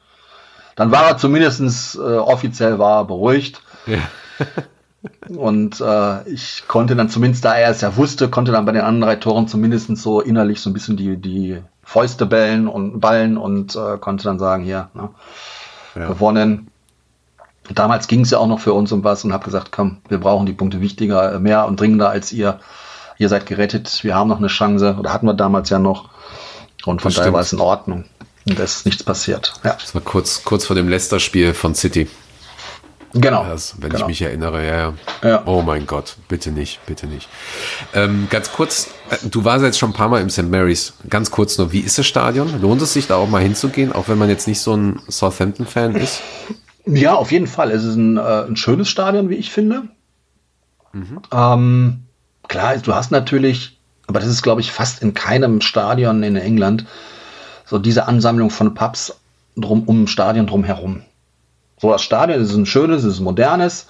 dann 0.80 0.92
war 0.92 1.08
er 1.08 1.18
zumindest 1.18 1.96
äh, 1.96 1.98
offiziell 1.98 2.78
war 2.78 3.06
beruhigt. 3.06 3.60
Ja. 3.84 3.98
und 5.28 5.78
äh, 5.78 6.26
ich 6.26 6.64
konnte 6.68 6.96
dann 6.96 7.10
zumindest, 7.10 7.44
da 7.44 7.54
er 7.54 7.68
es 7.68 7.82
ja 7.82 7.98
wusste, 7.98 8.30
konnte 8.30 8.50
dann 8.50 8.64
bei 8.64 8.72
den 8.72 8.80
anderen 8.80 9.02
drei 9.02 9.16
Toren 9.16 9.46
zumindest 9.46 9.94
so 9.98 10.22
innerlich 10.22 10.62
so 10.62 10.70
ein 10.70 10.72
bisschen 10.72 10.96
die, 10.96 11.18
die 11.18 11.58
Fäuste 11.82 12.24
bellen 12.24 12.66
und 12.66 12.98
ballen 12.98 13.36
und 13.36 13.76
äh, 13.76 13.98
konnte 13.98 14.24
dann 14.24 14.38
sagen, 14.38 14.64
hier, 14.64 14.88
ne, 14.94 15.10
ja. 15.96 16.06
gewonnen. 16.06 16.68
Damals 17.74 18.08
ging 18.08 18.22
es 18.22 18.30
ja 18.30 18.38
auch 18.38 18.46
noch 18.46 18.60
für 18.60 18.72
uns 18.72 18.90
um 18.90 19.04
was 19.04 19.22
und 19.22 19.34
habe 19.34 19.44
gesagt, 19.44 19.72
komm, 19.72 19.98
wir 20.08 20.18
brauchen 20.18 20.46
die 20.46 20.54
Punkte 20.54 20.80
wichtiger, 20.80 21.38
mehr 21.40 21.66
und 21.66 21.78
dringender 21.78 22.08
als 22.08 22.32
ihr 22.32 22.58
ihr 23.18 23.28
seid 23.28 23.44
gerettet, 23.44 24.02
wir 24.02 24.14
haben 24.14 24.28
noch 24.28 24.38
eine 24.38 24.46
Chance, 24.46 24.96
oder 24.98 25.12
hatten 25.12 25.26
wir 25.26 25.34
damals 25.34 25.68
ja 25.68 25.78
noch. 25.78 26.08
Und 26.86 27.02
von 27.02 27.12
daher 27.12 27.34
war 27.34 27.42
es 27.42 27.52
in 27.52 27.60
Ordnung. 27.60 28.06
Und 28.48 28.58
es 28.58 28.76
ist 28.76 28.86
nichts 28.86 29.02
passiert. 29.02 29.52
Ja. 29.64 29.74
Das 29.74 29.94
war 29.94 30.02
kurz, 30.02 30.44
kurz 30.44 30.64
vor 30.64 30.76
dem 30.76 30.88
Leicester-Spiel 30.88 31.54
von 31.54 31.74
City. 31.74 32.08
Genau. 33.12 33.44
Das, 33.44 33.74
wenn 33.80 33.90
genau. 33.90 34.02
ich 34.02 34.08
mich 34.08 34.22
erinnere, 34.22 34.66
ja, 34.66 34.94
ja. 35.28 35.42
Oh 35.44 35.62
mein 35.62 35.86
Gott, 35.86 36.16
bitte 36.28 36.52
nicht, 36.52 36.84
bitte 36.86 37.06
nicht. 37.06 37.28
Ähm, 37.92 38.28
ganz 38.30 38.52
kurz, 38.52 38.88
äh, 39.10 39.16
du 39.28 39.44
warst 39.44 39.64
jetzt 39.64 39.78
schon 39.78 39.90
ein 39.90 39.94
paar 39.94 40.08
Mal 40.08 40.20
im 40.20 40.30
St. 40.30 40.48
Mary's. 40.48 40.94
Ganz 41.08 41.30
kurz 41.30 41.58
nur, 41.58 41.72
wie 41.72 41.80
ist 41.80 41.98
das 41.98 42.06
Stadion? 42.06 42.60
Lohnt 42.60 42.80
es 42.82 42.92
sich 42.92 43.08
da 43.08 43.16
auch 43.16 43.28
mal 43.28 43.42
hinzugehen, 43.42 43.92
auch 43.92 44.08
wenn 44.08 44.18
man 44.18 44.28
jetzt 44.28 44.46
nicht 44.46 44.60
so 44.60 44.76
ein 44.76 45.00
Southampton-Fan 45.08 45.96
ist? 45.96 46.22
Ja, 46.86 47.14
auf 47.14 47.32
jeden 47.32 47.48
Fall. 47.48 47.72
Es 47.72 47.84
ist 47.84 47.96
ein, 47.96 48.16
äh, 48.16 48.20
ein 48.20 48.56
schönes 48.56 48.88
Stadion, 48.88 49.28
wie 49.28 49.34
ich 49.34 49.50
finde. 49.50 49.82
Mhm. 50.92 51.20
Ähm, 51.32 52.02
klar, 52.46 52.76
du 52.78 52.94
hast 52.94 53.10
natürlich, 53.10 53.80
aber 54.06 54.20
das 54.20 54.28
ist, 54.28 54.42
glaube 54.42 54.60
ich, 54.60 54.70
fast 54.70 55.02
in 55.02 55.14
keinem 55.14 55.60
Stadion 55.60 56.22
in 56.22 56.36
England, 56.36 56.86
so 57.70 57.78
diese 57.78 58.08
Ansammlung 58.08 58.50
von 58.50 58.74
Pubs 58.74 59.20
drum, 59.56 59.84
um 59.84 60.08
Stadion 60.08 60.48
drumherum. 60.48 61.02
So, 61.80 61.92
das 61.92 62.02
Stadion 62.02 62.42
ist 62.42 62.52
ein 62.52 62.66
schönes, 62.66 63.04
ist 63.04 63.20
ein 63.20 63.24
modernes. 63.24 63.86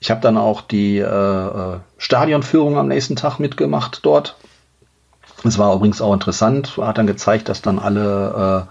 Ich 0.00 0.10
habe 0.10 0.22
dann 0.22 0.38
auch 0.38 0.62
die 0.62 0.98
äh, 0.98 1.04
äh, 1.04 1.78
Stadionführung 1.98 2.78
am 2.78 2.88
nächsten 2.88 3.14
Tag 3.14 3.38
mitgemacht 3.38 4.00
dort. 4.04 4.36
Es 5.44 5.58
war 5.58 5.74
übrigens 5.74 6.00
auch 6.00 6.14
interessant, 6.14 6.78
hat 6.78 6.96
dann 6.96 7.06
gezeigt, 7.06 7.50
dass 7.50 7.60
dann 7.60 7.78
alle, 7.78 8.66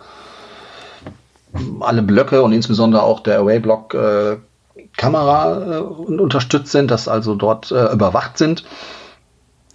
äh, 1.55 1.59
alle 1.81 2.01
Blöcke 2.01 2.41
und 2.41 2.53
insbesondere 2.53 3.03
auch 3.03 3.19
der 3.19 3.37
Away-Block 3.37 3.93
äh, 3.93 4.37
Kamera 4.97 5.77
äh, 5.77 5.79
unterstützt 5.79 6.71
sind, 6.71 6.89
dass 6.89 7.07
also 7.07 7.35
dort 7.35 7.71
äh, 7.71 7.93
überwacht 7.93 8.39
sind. 8.39 8.63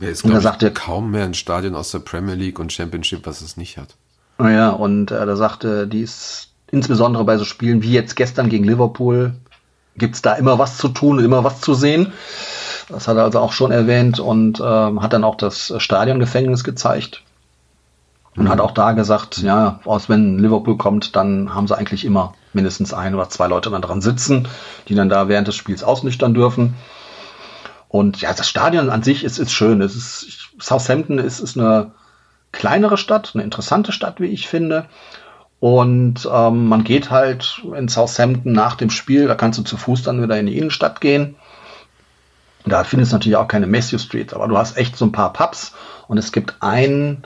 Ja, 0.01 0.09
ist, 0.09 0.25
und 0.25 0.33
da 0.33 0.41
sagt 0.41 0.65
er 0.65 0.73
kaum 0.73 1.13
mehr 1.13 1.25
ein 1.25 1.35
Stadion 1.35 1.77
aus 1.77 1.93
der 1.93 2.01
Premier 2.01 2.35
League 2.35 2.59
und 2.59 2.73
Championship, 2.73 3.25
was 3.25 3.41
es 3.41 3.57
nicht 3.57 3.79
hat. 3.79 3.95
Naja, 4.39 4.71
und 4.71 5.11
äh, 5.11 5.27
da 5.27 5.37
sagte, 5.37 5.87
die 5.87 6.01
ist 6.01 6.51
insbesondere 6.71 7.25
bei 7.25 7.37
so 7.39 7.45
Spielen 7.45 7.83
wie 7.83 7.93
jetzt 7.93 8.15
gestern 8.15 8.49
gegen 8.49 8.65
Liverpool, 8.65 9.35
gibt 9.97 10.15
es 10.15 10.23
da 10.23 10.35
immer 10.35 10.59
was 10.59 10.79
zu 10.79 10.89
tun, 10.89 11.19
immer 11.19 11.45
was 11.45 11.61
zu 11.61 11.75
sehen. 11.75 12.13
Das 12.89 13.09
hat 13.09 13.17
er 13.17 13.25
also 13.25 13.41
auch 13.41 13.53
schon 13.53 13.73
erwähnt 13.73 14.21
und 14.21 14.61
ähm, 14.65 15.03
hat 15.03 15.13
dann 15.13 15.25
auch 15.25 15.35
das 15.35 15.75
Stadiongefängnis 15.79 16.65
gezeigt. 16.65 17.23
Und 18.37 18.45
mhm. 18.45 18.49
hat 18.51 18.61
auch 18.61 18.71
da 18.71 18.93
gesagt, 18.93 19.39
ja, 19.39 19.81
aus 19.85 20.09
wenn 20.09 20.39
Liverpool 20.39 20.77
kommt, 20.77 21.17
dann 21.17 21.55
haben 21.55 21.67
sie 21.67 21.77
eigentlich 21.77 22.05
immer 22.05 22.35
mindestens 22.53 22.95
ein 22.95 23.15
oder 23.15 23.29
zwei 23.29 23.49
Leute 23.49 23.71
dann 23.71 23.83
dran 23.83 24.01
sitzen, 24.01 24.49
die 24.89 24.95
dann 24.95 25.09
da 25.09 25.29
während 25.29 25.49
des 25.49 25.57
Spiels 25.57 25.83
ausnüchtern 25.83 26.35
dürfen. 26.35 26.75
Und 27.89 28.21
ja, 28.21 28.33
das 28.33 28.49
Stadion 28.49 28.91
an 28.91 29.03
sich 29.03 29.25
ist, 29.25 29.39
ist 29.39 29.53
schön. 29.53 29.81
Es 29.81 29.97
ist, 29.97 30.51
Southampton 30.61 31.19
ist, 31.19 31.41
ist 31.41 31.59
eine 31.59 31.91
kleinere 32.53 32.97
Stadt, 32.97 33.33
eine 33.35 33.45
interessante 33.45 33.93
Stadt, 33.93 34.21
wie 34.21 34.27
ich 34.27 34.49
finde. 34.49 34.87
Und 35.61 36.29
ähm, 36.33 36.67
man 36.69 36.85
geht 36.85 37.11
halt 37.11 37.63
in 37.77 37.89
Southampton 37.89 38.53
nach 38.53 38.77
dem 38.77 38.91
Spiel, 38.91 39.27
da 39.27 39.35
kannst 39.35 39.59
du 39.59 39.65
zu 39.65 39.77
Fuß 39.77 40.03
dann 40.03 40.23
wieder 40.23 40.39
in 40.39 40.47
die 40.47 40.57
Innenstadt 40.57 41.01
gehen. 41.01 41.37
Da 42.65 42.85
findest 42.85 43.13
du 43.13 43.17
natürlich 43.17 43.37
auch 43.37 43.49
keine 43.49 43.67
Matthew 43.67 43.99
Street, 43.99 44.35
aber 44.35 44.47
du 44.47 44.57
hast 44.57 44.77
echt 44.77 44.97
so 44.97 45.05
ein 45.05 45.13
paar 45.13 45.33
Pubs 45.33 45.75
und 46.07 46.19
es 46.19 46.33
gibt 46.33 46.57
einen 46.61 47.25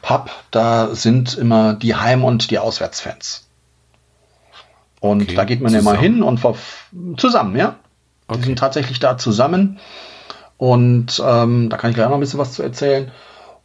Pub, 0.00 0.30
da 0.50 0.94
sind 0.94 1.34
immer 1.34 1.74
die 1.74 1.94
Heim- 1.94 2.24
und 2.24 2.50
die 2.50 2.58
Auswärtsfans. 2.58 3.46
Und 5.00 5.22
okay, 5.22 5.34
da 5.34 5.44
geht 5.44 5.60
man 5.60 5.72
zusammen. 5.72 5.96
immer 5.96 6.00
hin 6.00 6.22
und 6.22 6.40
zusammen, 7.18 7.56
ja. 7.56 7.76
Okay. 8.28 8.38
Die 8.40 8.46
sind 8.46 8.58
tatsächlich 8.58 8.98
da 8.98 9.18
zusammen. 9.18 9.78
Und 10.58 11.22
ähm, 11.24 11.68
da 11.70 11.76
kann 11.76 11.90
ich 11.90 11.96
gleich 11.96 12.08
noch 12.08 12.14
ein 12.14 12.20
bisschen 12.20 12.38
was 12.38 12.52
zu 12.52 12.62
erzählen. 12.62 13.10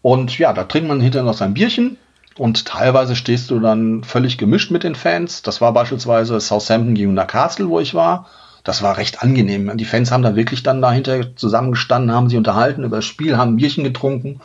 Und 0.07 0.37
ja, 0.37 0.53
da 0.53 0.63
trinkt 0.63 0.87
man 0.87 1.01
hinterher 1.01 1.25
noch 1.25 1.37
sein 1.37 1.53
Bierchen. 1.53 1.97
Und 2.37 2.65
teilweise 2.65 3.15
stehst 3.15 3.49
du 3.49 3.59
dann 3.59 4.03
völlig 4.03 4.37
gemischt 4.37 4.71
mit 4.71 4.83
den 4.83 4.95
Fans. 4.95 5.41
Das 5.41 5.59
war 5.59 5.73
beispielsweise 5.73 6.39
Southampton 6.39 6.93
gegen 6.93 7.13
Newcastle, 7.13 7.67
wo 7.67 7.79
ich 7.79 7.93
war 7.93 8.27
das 8.67 8.81
war 8.81 8.97
recht 8.97 9.23
angenehm. 9.23 9.71
Die 9.77 9.85
Fans 9.85 10.11
haben 10.11 10.23
da 10.23 10.35
wirklich 10.35 10.61
dann 10.61 10.81
dahinter 10.81 11.35
zusammengestanden, 11.37 12.13
haben 12.13 12.27
sich 12.27 12.37
unterhalten 12.37 12.83
über 12.83 12.97
das 12.97 13.05
Spiel, 13.05 13.37
haben 13.37 13.53
ein 13.53 13.55
Bierchen 13.55 13.85
getrunken. 13.85 14.41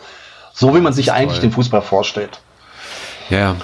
So 0.52 0.76
wie 0.76 0.80
man 0.80 0.92
sich 0.92 1.10
eigentlich 1.10 1.40
toll. 1.40 1.48
den 1.48 1.52
Fußball 1.52 1.82
vorstellt. 1.82 2.40
Ja, 3.30 3.56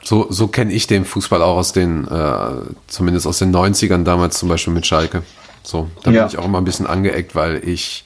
so, 0.00 0.28
so 0.30 0.46
kenne 0.46 0.72
ich 0.72 0.86
den 0.86 1.04
Fußball 1.04 1.42
auch 1.42 1.56
aus 1.56 1.72
den, 1.72 2.06
äh, 2.06 2.36
zumindest 2.86 3.26
aus 3.26 3.40
den 3.40 3.52
90ern 3.52 4.04
damals 4.04 4.38
zum 4.38 4.48
Beispiel 4.48 4.72
mit 4.72 4.86
Schalke. 4.86 5.24
So, 5.64 5.90
da 6.04 6.12
ja. 6.12 6.20
bin 6.20 6.28
ich 6.28 6.38
auch 6.38 6.44
immer 6.44 6.58
ein 6.60 6.64
bisschen 6.64 6.86
angeeckt, 6.86 7.34
weil 7.34 7.66
ich 7.66 8.04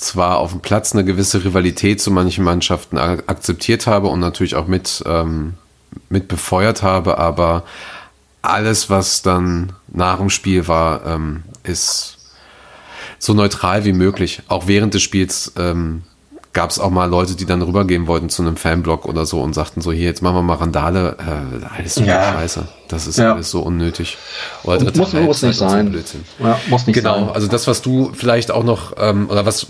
zwar 0.00 0.38
auf 0.38 0.52
dem 0.52 0.60
Platz 0.60 0.92
eine 0.92 1.04
gewisse 1.04 1.44
Rivalität 1.44 2.00
zu 2.00 2.10
manchen 2.10 2.42
Mannschaften 2.42 2.96
akzeptiert 2.96 3.86
habe 3.86 4.08
und 4.08 4.18
natürlich 4.20 4.54
auch 4.54 4.66
mit, 4.66 5.02
ähm, 5.06 5.54
mit 6.08 6.26
befeuert 6.26 6.82
habe, 6.82 7.18
aber 7.18 7.64
alles, 8.42 8.88
was 8.88 9.20
dann 9.20 9.74
nach 9.88 10.18
dem 10.18 10.30
Spiel 10.30 10.68
war, 10.68 11.04
ähm, 11.04 11.42
ist 11.62 12.16
so 13.18 13.34
neutral 13.34 13.84
wie 13.84 13.92
möglich. 13.92 14.42
Auch 14.48 14.66
während 14.66 14.94
des 14.94 15.02
Spiels 15.02 15.52
ähm, 15.58 16.02
gab 16.54 16.70
es 16.70 16.78
auch 16.78 16.90
mal 16.90 17.04
Leute, 17.04 17.36
die 17.36 17.44
dann 17.44 17.60
rübergehen 17.60 18.06
wollten 18.06 18.30
zu 18.30 18.40
einem 18.40 18.56
Fanblog 18.56 19.04
oder 19.04 19.26
so 19.26 19.42
und 19.42 19.54
sagten 19.54 19.82
so, 19.82 19.92
hier, 19.92 20.06
jetzt 20.06 20.22
machen 20.22 20.36
wir 20.36 20.42
mal 20.42 20.54
Randale. 20.54 21.16
Äh, 21.18 21.76
alles 21.76 21.96
so 21.96 22.02
ja. 22.02 22.32
scheiße. 22.32 22.66
Das 22.88 23.06
ist 23.06 23.18
ja. 23.18 23.34
alles 23.34 23.50
so 23.50 23.60
unnötig. 23.60 24.16
Oder 24.64 24.78
dritte 24.78 24.98
muss, 24.98 25.12
muss 25.12 25.42
nicht 25.42 25.58
sein. 25.58 25.92
So 25.92 26.44
ja, 26.44 26.58
muss 26.68 26.86
nicht 26.86 26.96
genau, 26.96 27.26
sein. 27.26 27.34
also 27.34 27.46
das, 27.46 27.66
was 27.66 27.82
du 27.82 28.12
vielleicht 28.14 28.50
auch 28.50 28.64
noch, 28.64 28.94
ähm, 28.96 29.28
oder 29.28 29.44
was 29.44 29.66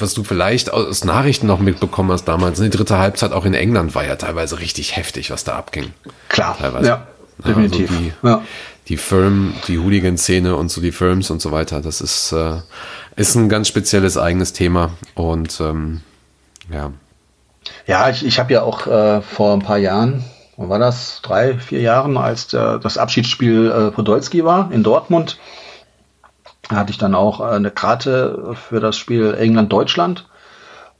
was 0.00 0.14
du 0.14 0.24
vielleicht 0.24 0.72
aus 0.72 1.04
Nachrichten 1.04 1.46
noch 1.46 1.60
mitbekommen 1.60 2.12
hast 2.12 2.24
damals, 2.24 2.60
die 2.60 2.70
dritte 2.70 2.98
Halbzeit 2.98 3.32
auch 3.32 3.44
in 3.44 3.54
England 3.54 3.94
war 3.94 4.04
ja 4.04 4.16
teilweise 4.16 4.60
richtig 4.60 4.96
heftig, 4.96 5.30
was 5.30 5.44
da 5.44 5.56
abging. 5.56 5.92
Klar, 6.28 6.56
teilweise. 6.58 6.88
ja. 6.88 7.06
Definitiv. 7.44 7.90
Also 7.90 8.02
die, 8.02 8.12
ja. 8.22 8.42
die 8.88 8.96
Firm, 8.96 9.54
die 9.68 9.78
Hooligan-Szene 9.78 10.56
und 10.56 10.70
so 10.70 10.80
die 10.80 10.92
Firms 10.92 11.30
und 11.30 11.42
so 11.42 11.52
weiter, 11.52 11.80
das 11.80 12.00
ist, 12.00 12.32
äh, 12.32 12.60
ist 13.16 13.34
ein 13.34 13.48
ganz 13.48 13.68
spezielles 13.68 14.16
eigenes 14.16 14.52
Thema. 14.52 14.90
Und 15.14 15.60
ähm, 15.60 16.00
ja. 16.72 16.92
Ja, 17.86 18.08
ich, 18.10 18.24
ich 18.24 18.38
habe 18.38 18.52
ja 18.52 18.62
auch 18.62 18.86
äh, 18.86 19.20
vor 19.20 19.52
ein 19.52 19.62
paar 19.62 19.78
Jahren, 19.78 20.24
wann 20.56 20.68
war 20.68 20.78
das? 20.78 21.20
Drei, 21.22 21.54
vier 21.54 21.80
Jahren, 21.80 22.16
als 22.16 22.48
der, 22.48 22.78
das 22.78 22.96
Abschiedsspiel 22.96 23.70
äh, 23.70 23.90
Podolski 23.90 24.44
war 24.44 24.70
in 24.72 24.82
Dortmund, 24.82 25.38
hatte 26.70 26.90
ich 26.90 26.98
dann 26.98 27.14
auch 27.14 27.40
äh, 27.40 27.54
eine 27.54 27.70
Karte 27.70 28.54
für 28.54 28.80
das 28.80 28.96
Spiel 28.96 29.34
England-Deutschland. 29.34 30.26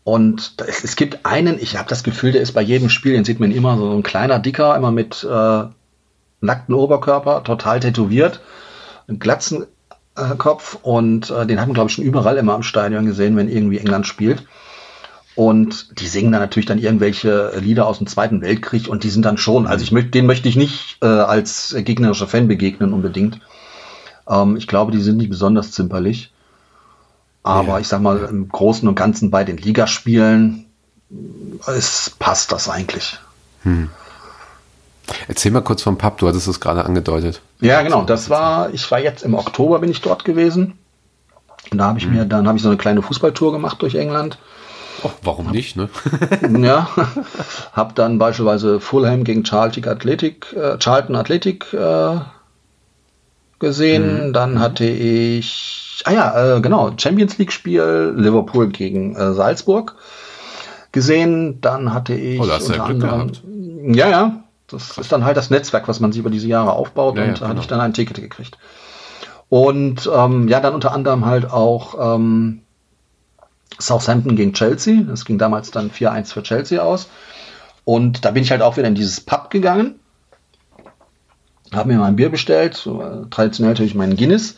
Und 0.04 0.54
es, 0.66 0.84
es, 0.84 0.94
gibt 0.94 1.26
einen, 1.26 1.58
ich 1.58 1.76
habe 1.76 1.88
das 1.88 2.04
Gefühl, 2.04 2.32
der 2.32 2.42
ist 2.42 2.52
bei 2.52 2.62
jedem 2.62 2.90
Spiel, 2.90 3.14
den 3.14 3.24
sieht 3.24 3.40
man 3.40 3.50
immer 3.50 3.76
so 3.76 3.90
ein 3.90 4.04
kleiner 4.04 4.38
Dicker, 4.38 4.76
immer 4.76 4.92
mit 4.92 5.24
äh, 5.24 5.64
nackten 6.40 6.74
Oberkörper, 6.74 7.42
total 7.42 7.80
tätowiert, 7.80 8.40
einen 9.08 9.18
glatzen 9.18 9.66
äh, 10.16 10.36
Kopf 10.36 10.78
und 10.82 11.30
äh, 11.30 11.46
den 11.46 11.60
hat 11.60 11.66
man, 11.66 11.74
glaube 11.74 11.90
ich, 11.90 11.96
schon 11.96 12.04
überall 12.04 12.36
immer 12.36 12.54
am 12.54 12.62
Stadion 12.62 13.06
gesehen, 13.06 13.36
wenn 13.36 13.48
irgendwie 13.48 13.78
England 13.78 14.06
spielt. 14.06 14.44
Und 15.34 16.00
die 16.00 16.06
singen 16.06 16.32
dann 16.32 16.40
natürlich 16.40 16.66
dann 16.66 16.78
irgendwelche 16.78 17.52
Lieder 17.60 17.86
aus 17.86 17.98
dem 17.98 18.06
Zweiten 18.06 18.40
Weltkrieg 18.40 18.88
und 18.88 19.04
die 19.04 19.10
sind 19.10 19.26
dann 19.26 19.36
schon, 19.36 19.66
also 19.66 19.82
ich 19.82 19.92
möchte, 19.92 20.10
den 20.10 20.24
möchte 20.24 20.48
ich 20.48 20.56
nicht 20.56 20.96
äh, 21.02 21.06
als 21.06 21.76
gegnerischer 21.78 22.26
Fan 22.26 22.48
begegnen 22.48 22.94
unbedingt. 22.94 23.40
Ähm, 24.28 24.56
ich 24.56 24.66
glaube, 24.66 24.92
die 24.92 25.00
sind 25.00 25.16
nicht 25.16 25.30
besonders 25.30 25.72
zimperlich. 25.72 26.32
Aber 27.42 27.74
ja. 27.74 27.78
ich 27.78 27.88
sag 27.88 28.00
mal, 28.00 28.18
im 28.18 28.48
Großen 28.48 28.88
und 28.88 28.96
Ganzen 28.96 29.30
bei 29.30 29.44
den 29.44 29.56
Ligaspielen 29.56 30.66
es 31.66 32.10
passt 32.18 32.52
das 32.52 32.68
eigentlich. 32.68 33.18
Hm. 33.62 33.90
Erzähl 35.28 35.52
mal 35.52 35.62
kurz 35.62 35.82
vom 35.82 35.98
Pub, 35.98 36.18
du 36.18 36.26
hattest 36.26 36.48
es 36.48 36.60
gerade 36.60 36.84
angedeutet. 36.84 37.40
Ja, 37.60 37.82
genau, 37.82 38.02
das 38.02 38.28
war, 38.28 38.74
ich 38.74 38.90
war 38.90 38.98
jetzt 38.98 39.22
im 39.22 39.34
Oktober 39.34 39.78
bin 39.78 39.90
ich 39.90 40.00
dort 40.00 40.24
gewesen. 40.24 40.78
Und 41.70 41.78
da 41.78 41.86
habe 41.86 41.98
ich 41.98 42.06
mhm. 42.06 42.14
mir, 42.14 42.24
dann 42.24 42.46
habe 42.46 42.58
ich 42.58 42.62
so 42.62 42.68
eine 42.68 42.78
kleine 42.78 43.02
Fußballtour 43.02 43.52
gemacht 43.52 43.80
durch 43.82 43.94
England. 43.94 44.38
Oh, 45.02 45.10
warum 45.22 45.50
nicht, 45.50 45.76
ne? 45.76 45.90
ja, 46.60 46.88
habe 47.72 47.92
dann 47.94 48.18
beispielsweise 48.18 48.80
Fulham 48.80 49.24
gegen 49.24 49.44
Charlton 49.44 49.86
Athletic, 49.86 50.52
äh, 50.54 50.78
Charlton 50.78 51.14
Athletic 51.14 51.72
äh, 51.72 52.18
gesehen. 53.58 54.28
Mhm. 54.28 54.32
Dann 54.32 54.60
hatte 54.60 54.84
ich, 54.84 56.02
ah 56.04 56.12
ja, 56.12 56.56
äh, 56.56 56.60
genau, 56.60 56.92
Champions 56.96 57.38
League 57.38 57.52
Spiel 57.52 58.14
Liverpool 58.16 58.68
gegen 58.68 59.16
äh, 59.16 59.32
Salzburg 59.32 59.96
gesehen. 60.92 61.60
Dann 61.60 61.92
hatte 61.92 62.14
ich 62.14 62.40
oh, 62.40 62.46
da 62.46 62.54
hast 62.54 62.68
ja 62.68 62.84
Glück 62.84 63.02
anderem, 63.02 63.32
gehabt. 63.32 63.42
ja, 63.96 64.08
ja, 64.08 64.44
das 64.68 64.90
Krass. 64.90 64.98
ist 64.98 65.12
dann 65.12 65.24
halt 65.24 65.36
das 65.36 65.50
Netzwerk, 65.50 65.88
was 65.88 66.00
man 66.00 66.12
sich 66.12 66.20
über 66.20 66.30
diese 66.30 66.48
Jahre 66.48 66.72
aufbaut 66.72 67.16
ja, 67.16 67.24
und 67.24 67.28
ja, 67.28 67.34
da 67.34 67.48
hatte 67.48 67.60
ich 67.60 67.68
genau. 67.68 67.78
dann 67.78 67.90
ein 67.90 67.94
Ticket 67.94 68.16
gekriegt. 68.16 68.58
Und 69.48 70.10
ähm, 70.12 70.48
ja, 70.48 70.60
dann 70.60 70.74
unter 70.74 70.92
anderem 70.92 71.24
halt 71.24 71.50
auch 71.50 72.16
ähm, 72.16 72.62
Southampton 73.78 74.36
gegen 74.36 74.52
Chelsea. 74.54 75.02
Das 75.02 75.24
ging 75.24 75.38
damals 75.38 75.70
dann 75.70 75.90
4-1 75.90 76.32
für 76.32 76.42
Chelsea 76.42 76.82
aus. 76.82 77.08
Und 77.84 78.24
da 78.24 78.32
bin 78.32 78.42
ich 78.42 78.50
halt 78.50 78.62
auch 78.62 78.76
wieder 78.76 78.88
in 78.88 78.96
dieses 78.96 79.20
Pub 79.20 79.50
gegangen. 79.50 80.00
Habe 81.76 81.88
mir 81.88 81.98
mal 81.98 82.06
ein 82.06 82.16
Bier 82.16 82.30
bestellt. 82.30 82.86
Äh, 82.86 83.28
traditionell 83.30 83.72
natürlich 83.72 83.94
meinen 83.94 84.16
Guinness. 84.16 84.56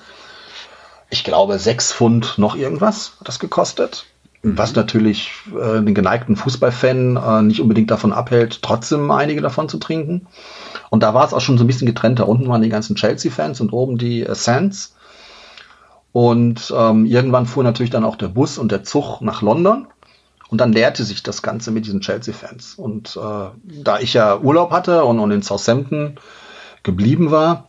Ich 1.10 1.24
glaube, 1.24 1.58
6 1.58 1.92
Pfund 1.92 2.38
noch 2.38 2.54
irgendwas 2.54 3.12
hat 3.18 3.28
das 3.28 3.38
gekostet. 3.38 4.06
Was 4.42 4.74
natürlich 4.76 5.30
äh, 5.48 5.82
den 5.82 5.94
geneigten 5.94 6.36
Fußballfan 6.36 7.16
äh, 7.16 7.42
nicht 7.42 7.60
unbedingt 7.60 7.90
davon 7.90 8.12
abhält, 8.12 8.62
trotzdem 8.62 9.10
einige 9.10 9.40
davon 9.40 9.68
zu 9.68 9.78
trinken. 9.78 10.28
Und 10.90 11.02
da 11.02 11.12
war 11.12 11.26
es 11.26 11.34
auch 11.34 11.40
schon 11.40 11.58
so 11.58 11.64
ein 11.64 11.66
bisschen 11.66 11.86
getrennt. 11.86 12.20
Da 12.20 12.24
unten 12.24 12.48
waren 12.48 12.62
die 12.62 12.68
ganzen 12.68 12.94
Chelsea-Fans 12.94 13.60
und 13.60 13.72
oben 13.72 13.98
die 13.98 14.22
äh, 14.22 14.34
Sands. 14.34 14.94
Und 16.12 16.72
ähm, 16.76 17.04
irgendwann 17.04 17.46
fuhr 17.46 17.64
natürlich 17.64 17.90
dann 17.90 18.04
auch 18.04 18.16
der 18.16 18.28
Bus 18.28 18.58
und 18.58 18.70
der 18.70 18.84
Zug 18.84 19.20
nach 19.20 19.42
London. 19.42 19.88
Und 20.50 20.60
dann 20.60 20.72
leerte 20.72 21.04
sich 21.04 21.22
das 21.22 21.42
Ganze 21.42 21.70
mit 21.72 21.86
diesen 21.86 22.00
Chelsea-Fans. 22.00 22.74
Und 22.76 23.16
äh, 23.16 23.82
da 23.82 23.98
ich 23.98 24.14
ja 24.14 24.38
Urlaub 24.38 24.70
hatte 24.70 25.04
und, 25.04 25.18
und 25.18 25.30
in 25.30 25.42
Southampton 25.42 26.16
geblieben 26.82 27.30
war, 27.30 27.68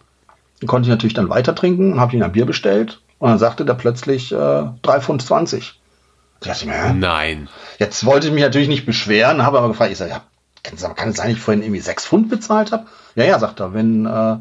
konnte 0.65 0.87
ich 0.87 0.91
natürlich 0.91 1.13
dann 1.13 1.29
weiter 1.29 1.55
trinken, 1.55 1.99
habe 1.99 2.15
ich 2.15 2.23
ein 2.23 2.31
Bier 2.31 2.45
bestellt. 2.45 3.01
Und 3.17 3.29
dann 3.29 3.39
sagte 3.39 3.65
der 3.65 3.73
plötzlich 3.73 4.31
äh, 4.31 4.35
3,20 4.35 5.01
Pfund. 5.01 5.75
Ich 6.45 6.65
mir, 6.65 6.93
Nein. 6.93 7.49
Jetzt 7.79 8.05
wollte 8.05 8.27
ich 8.27 8.33
mich 8.33 8.43
natürlich 8.43 8.69
nicht 8.69 8.85
beschweren, 8.85 9.43
habe 9.43 9.57
aber 9.57 9.67
gefragt, 9.67 9.91
ich 9.91 9.97
sage, 9.97 10.11
ja, 10.11 10.21
kann, 10.63 10.75
es 10.75 10.81
sein, 11.17 11.27
dass 11.27 11.37
ich 11.37 11.39
vorhin 11.39 11.63
irgendwie 11.63 11.81
sechs 11.81 12.05
Pfund 12.05 12.29
bezahlt 12.29 12.71
habe? 12.71 12.85
Ja, 13.15 13.25
ja, 13.25 13.39
sagt 13.39 13.59
er, 13.59 13.73
wenn 13.73 14.05
äh, 14.05 14.37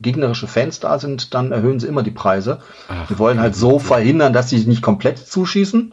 gegnerische 0.00 0.46
Fans 0.46 0.80
da 0.80 0.98
sind, 0.98 1.34
dann 1.34 1.52
erhöhen 1.52 1.80
sie 1.80 1.86
immer 1.86 2.02
die 2.02 2.10
Preise. 2.10 2.60
Ach, 2.88 3.08
Wir 3.10 3.18
wollen 3.18 3.40
halt 3.40 3.54
so 3.56 3.78
verhindern, 3.78 4.32
dass 4.32 4.48
sie 4.48 4.58
nicht 4.64 4.82
komplett 4.82 5.18
zuschießen, 5.18 5.92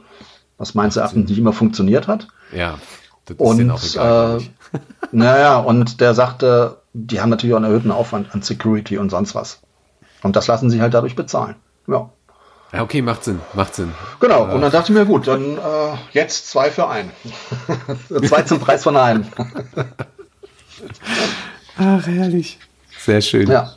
was 0.57 0.73
meines 0.73 0.95
Erachtens 0.95 1.29
nicht 1.29 1.37
immer 1.37 1.53
funktioniert 1.53 2.07
hat. 2.07 2.27
Ja. 2.53 2.77
Das 3.25 3.37
und, 3.37 3.59
ist 3.59 3.97
auch 3.97 4.37
egal, 4.37 4.41
äh, 4.73 4.79
naja, 5.11 5.57
und 5.57 6.01
der 6.01 6.13
sagte, 6.13 6.80
die 6.93 7.21
haben 7.21 7.29
natürlich 7.29 7.53
auch 7.53 7.57
einen 7.57 7.65
erhöhten 7.65 7.91
Aufwand 7.91 8.33
an 8.33 8.41
Security 8.41 8.97
und 8.97 9.09
sonst 9.09 9.35
was. 9.35 9.59
Und 10.23 10.35
das 10.35 10.47
lassen 10.47 10.69
sie 10.69 10.81
halt 10.81 10.93
dadurch 10.93 11.15
bezahlen. 11.15 11.55
Ja. 11.87 12.09
Ja, 12.73 12.83
okay, 12.83 13.01
macht 13.01 13.25
Sinn, 13.25 13.41
macht 13.53 13.75
Sinn. 13.75 13.91
Genau, 14.21 14.43
und 14.43 14.61
dann 14.61 14.71
dachte 14.71 14.93
ich 14.93 14.97
mir, 14.97 15.05
gut, 15.05 15.27
dann 15.27 15.57
äh, 15.57 15.93
jetzt 16.13 16.49
zwei 16.49 16.71
für 16.71 16.87
einen. 16.87 17.11
zwei 18.25 18.43
zum 18.43 18.61
Preis 18.61 18.83
von 18.83 18.95
einem. 18.95 19.25
Ach, 21.77 22.07
herrlich. 22.07 22.59
Sehr 22.97 23.19
schön. 23.19 23.49
Ja. 23.49 23.73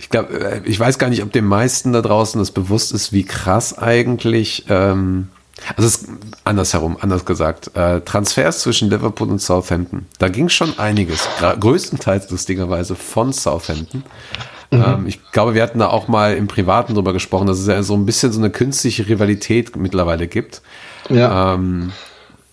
Ich 0.00 0.08
glaube, 0.08 0.32
äh, 0.34 0.62
ich 0.64 0.80
weiß 0.80 0.98
gar 0.98 1.08
nicht, 1.08 1.22
ob 1.22 1.30
den 1.32 1.44
meisten 1.44 1.92
da 1.92 2.02
draußen 2.02 2.40
das 2.40 2.50
bewusst 2.50 2.92
ist, 2.92 3.12
wie 3.12 3.24
krass 3.24 3.78
eigentlich, 3.78 4.64
ähm, 4.68 5.28
also 5.76 5.86
es 5.86 6.06
andersherum, 6.44 6.96
anders 7.00 7.24
gesagt, 7.24 7.74
äh, 7.76 8.00
Transfers 8.00 8.60
zwischen 8.60 8.90
Liverpool 8.90 9.30
und 9.30 9.40
Southampton. 9.40 10.06
Da 10.18 10.28
ging 10.28 10.48
schon 10.48 10.78
einiges, 10.78 11.28
größtenteils 11.60 12.30
lustigerweise 12.30 12.96
von 12.96 13.32
Southampton. 13.32 14.04
Mhm. 14.70 14.82
Ähm, 14.84 15.06
ich 15.06 15.30
glaube, 15.32 15.54
wir 15.54 15.62
hatten 15.62 15.78
da 15.78 15.88
auch 15.88 16.08
mal 16.08 16.34
im 16.34 16.48
Privaten 16.48 16.94
drüber 16.94 17.12
gesprochen, 17.12 17.46
dass 17.46 17.58
es 17.58 17.66
ja 17.66 17.82
so 17.82 17.94
ein 17.94 18.06
bisschen 18.06 18.32
so 18.32 18.40
eine 18.40 18.50
künstliche 18.50 19.08
Rivalität 19.08 19.76
mittlerweile 19.76 20.26
gibt. 20.26 20.62
Ja. 21.08 21.54
Ähm, 21.54 21.92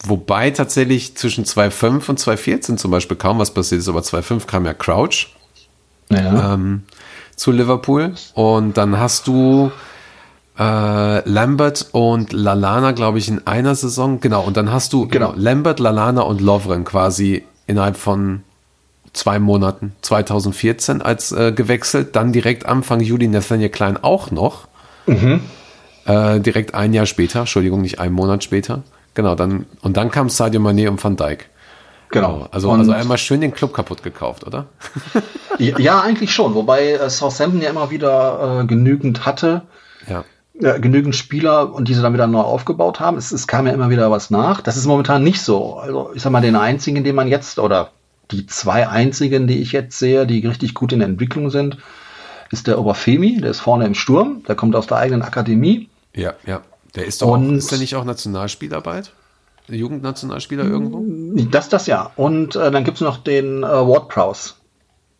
wobei 0.04 0.52
tatsächlich 0.52 1.16
zwischen 1.18 1.46
2.5 1.46 2.10
und 2.10 2.20
2.14 2.20 2.78
zum 2.78 2.92
Beispiel 2.92 3.18
kaum 3.18 3.40
was 3.40 3.52
passiert 3.52 3.82
ist, 3.82 3.90
aber 3.90 4.02
2.5 4.02 4.46
kam 4.46 4.66
ja 4.66 4.74
Crouch 4.74 5.36
ja. 6.10 6.54
Ähm, 6.54 6.84
zu 7.36 7.52
Liverpool 7.52 8.14
und 8.34 8.78
dann 8.78 9.00
hast 9.00 9.28
du 9.28 9.72
äh, 10.58 11.30
Lambert 11.30 11.88
und 11.92 12.34
Lalana, 12.34 12.92
glaube 12.92 13.18
ich, 13.18 13.30
in 13.30 13.46
einer 13.48 13.76
Saison. 13.76 14.20
Genau, 14.20 14.44
und 14.44 14.58
dann 14.58 14.72
hast 14.72 14.94
du 14.94 15.08
genau. 15.08 15.32
genau 15.32 15.42
Lambert, 15.42 15.80
Lalana 15.80 16.22
und 16.22 16.42
Lovren 16.42 16.84
quasi 16.84 17.44
innerhalb 17.68 17.98
von 17.98 18.44
zwei 19.14 19.40
Monaten 19.40 19.94
2014 20.02 21.02
als 21.02 21.32
äh, 21.32 21.52
gewechselt. 21.52 22.16
Dann 22.16 22.32
direkt 22.32 22.66
Anfang 22.66 23.00
Juli 23.00 23.28
Nathaniel 23.28 23.70
Klein 23.70 23.98
auch 24.02 24.32
noch. 24.32 24.68
Mhm. 25.06 25.42
Äh, 26.06 26.40
direkt 26.40 26.74
ein 26.74 26.94
Jahr 26.94 27.06
später, 27.06 27.42
Entschuldigung, 27.42 27.82
nicht 27.82 28.00
einen 28.00 28.14
Monat 28.14 28.44
später. 28.44 28.84
Genau, 29.14 29.36
dann 29.36 29.66
und 29.82 29.98
dann 29.98 30.10
kam 30.10 30.30
Sadio 30.30 30.62
Mané 30.62 30.90
und 30.90 31.04
Van 31.04 31.18
Dijk. 31.18 31.50
Genau. 32.12 32.48
Also, 32.52 32.70
also 32.72 32.92
einmal 32.92 33.18
schön 33.18 33.40
den 33.40 33.54
Club 33.54 33.74
kaputt 33.74 34.04
gekauft, 34.04 34.46
oder? 34.46 34.66
ja, 35.58 36.02
eigentlich 36.02 36.34
schon. 36.34 36.56
Wobei 36.56 36.92
äh, 36.92 37.10
Southampton 37.10 37.62
ja 37.62 37.70
immer 37.70 37.90
wieder 37.90 38.62
äh, 38.62 38.66
genügend 38.66 39.26
hatte. 39.26 39.62
Ja. 40.08 40.26
Äh, 40.62 40.80
genügend 40.80 41.16
Spieler 41.16 41.74
und 41.74 41.88
diese 41.88 42.04
dann 42.04 42.14
wieder 42.14 42.28
neu 42.28 42.42
aufgebaut 42.42 43.00
haben. 43.00 43.18
Es, 43.18 43.32
es 43.32 43.48
kam 43.48 43.66
ja 43.66 43.74
immer 43.74 43.90
wieder 43.90 44.12
was 44.12 44.30
nach. 44.30 44.62
Das 44.62 44.78
ist 44.78 44.86
momentan 44.86 45.24
nicht 45.24 45.42
so. 45.42 45.78
Also 45.78 46.12
ich 46.14 46.22
sag 46.22 46.32
mal, 46.32 46.42
den 46.42 46.56
einzigen, 46.56 47.04
den 47.04 47.16
man 47.16 47.28
jetzt 47.28 47.58
oder 47.58 47.90
die 48.30 48.46
zwei 48.46 48.88
einzigen, 48.88 49.48
die 49.48 49.60
ich 49.60 49.72
jetzt 49.72 49.98
sehe, 49.98 50.28
die 50.28 50.46
richtig 50.46 50.76
gut 50.76 50.94
in 50.94 51.00
der 51.00 51.08
Entwicklung 51.08 51.50
sind, 51.50 51.78
ist 52.52 52.68
der 52.68 52.78
Oberfemi, 52.78 53.42
der 53.42 53.50
ist 53.50 53.60
vorne 53.60 53.86
im 53.86 53.96
Sturm, 53.96 54.44
der 54.48 54.56
kommt 54.56 54.76
aus 54.76 54.86
der 54.86 54.98
eigenen 54.98 55.24
Akademie. 55.24 55.90
Ja, 56.16 56.34
ja. 56.46 56.62
Der 56.96 57.06
ist 57.06 57.22
doch 57.22 57.30
und, 57.30 57.50
auch, 57.50 57.54
ist 57.54 57.72
der 57.72 57.80
nicht 57.80 57.96
auch 57.96 58.04
Nationalspieler 58.04 58.82
bald? 58.82 59.14
Jugendnationalspieler 59.68 60.66
irgendwo? 60.66 61.04
Das, 61.50 61.70
das 61.70 61.88
ja. 61.88 62.12
Und 62.16 62.56
äh, 62.56 62.70
dann 62.70 62.84
gibt 62.84 62.98
es 62.98 63.02
noch 63.02 63.18
den 63.18 63.64
äh, 63.64 63.68
Ward 63.68 64.10
Prowse. 64.10 64.54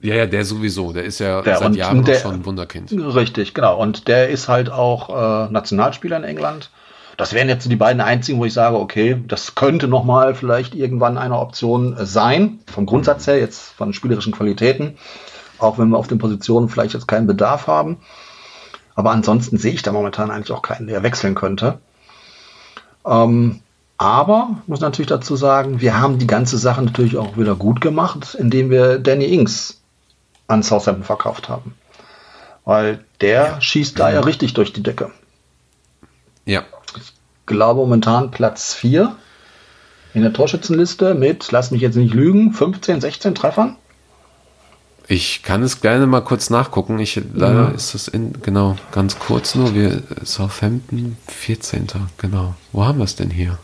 Ja, 0.02 0.16
ja, 0.16 0.26
der 0.26 0.46
sowieso. 0.46 0.94
Der 0.94 1.04
ist 1.04 1.20
ja 1.20 1.42
der, 1.42 1.58
seit 1.58 1.76
Jahren 1.76 2.04
der, 2.04 2.16
schon 2.16 2.36
ein 2.36 2.46
Wunderkind. 2.46 2.92
Richtig, 2.92 3.54
genau. 3.54 3.80
Und 3.80 4.08
der 4.08 4.30
ist 4.30 4.48
halt 4.48 4.72
auch 4.72 5.10
äh, 5.48 5.52
Nationalspieler 5.52 6.18
in 6.18 6.24
England. 6.24 6.72
Das 7.18 7.34
wären 7.34 7.50
jetzt 7.50 7.70
die 7.70 7.76
beiden 7.76 8.02
einzigen, 8.02 8.40
wo 8.40 8.46
ich 8.46 8.54
sage, 8.54 8.78
okay, 8.78 9.22
das 9.28 9.54
könnte 9.54 9.88
noch 9.88 10.04
mal 10.04 10.34
vielleicht 10.34 10.74
irgendwann 10.74 11.20
eine 11.20 11.38
Option 11.38 11.96
sein, 12.00 12.60
vom 12.66 12.88
Grundsatz 12.88 13.28
her, 13.28 13.38
jetzt 13.38 13.74
von 13.74 13.94
spielerischen 13.94 14.34
Qualitäten, 14.34 14.98
auch 15.60 15.78
wenn 15.78 15.90
wir 15.90 15.98
auf 15.98 16.08
den 16.08 16.18
Positionen 16.18 16.68
vielleicht 16.68 16.96
jetzt 16.96 17.08
keinen 17.08 17.28
Bedarf 17.28 17.68
haben. 17.68 17.98
Aber 18.96 19.12
ansonsten 19.12 19.58
sehe 19.58 19.74
ich 19.74 19.84
da 19.84 19.92
momentan 19.92 20.32
eigentlich 20.32 20.52
auch 20.52 20.64
keinen, 20.64 20.88
der 20.88 21.04
wechseln 21.04 21.36
könnte. 21.36 21.78
Ähm, 23.06 23.60
aber 23.98 24.62
muss 24.66 24.80
natürlich 24.80 25.10
dazu 25.10 25.36
sagen, 25.36 25.80
wir 25.80 26.02
haben 26.02 26.18
die 26.18 26.28
ganze 26.28 26.58
Sache 26.58 26.82
natürlich 26.82 27.18
auch 27.18 27.38
wieder 27.38 27.56
gut 27.56 27.82
gemacht, 27.82 28.36
indem 28.40 28.72
wir 28.72 28.98
Danny 28.98 29.26
Ings 29.26 29.81
an 30.52 30.64
Southampton 30.64 31.04
verkauft 31.04 31.50
haben. 31.50 31.76
Weil 32.66 33.04
der 33.22 33.44
ja. 33.44 33.62
schießt 33.62 34.00
da 34.00 34.12
ja 34.12 34.20
richtig 34.20 34.54
durch 34.54 34.74
die 34.74 34.84
Decke. 34.84 35.12
Ja, 36.46 36.64
glaube 37.52 37.82
momentan 37.82 38.32
Platz 38.32 38.74
4 38.74 39.16
in 40.14 40.24
der 40.24 40.34
Torschützenliste 40.34 41.14
mit, 41.14 41.52
lass 41.52 41.72
mich 41.72 41.82
jetzt 41.82 41.96
nicht 41.96 42.14
lügen, 42.14 42.54
15, 42.54 43.02
16 43.02 43.36
Treffern. 43.36 43.76
Ich 45.08 45.44
kann 45.44 45.62
es 45.64 45.82
gerne 45.82 46.08
mal 46.08 46.22
kurz 46.22 46.50
nachgucken. 46.50 47.00
Ich, 47.00 47.20
leider 47.34 47.70
mhm. 47.70 47.76
ist 47.76 47.94
das 47.94 48.08
in, 48.08 48.42
genau, 48.42 48.78
ganz 48.92 49.20
kurz 49.20 49.56
nur. 49.56 49.74
Wir, 49.74 50.04
Southampton, 50.24 51.18
14. 51.28 51.88
Genau. 52.18 52.56
Wo 52.72 52.86
haben 52.86 53.00
wir 53.00 53.06
es 53.06 53.16
denn 53.16 53.30
hier? 53.30 53.58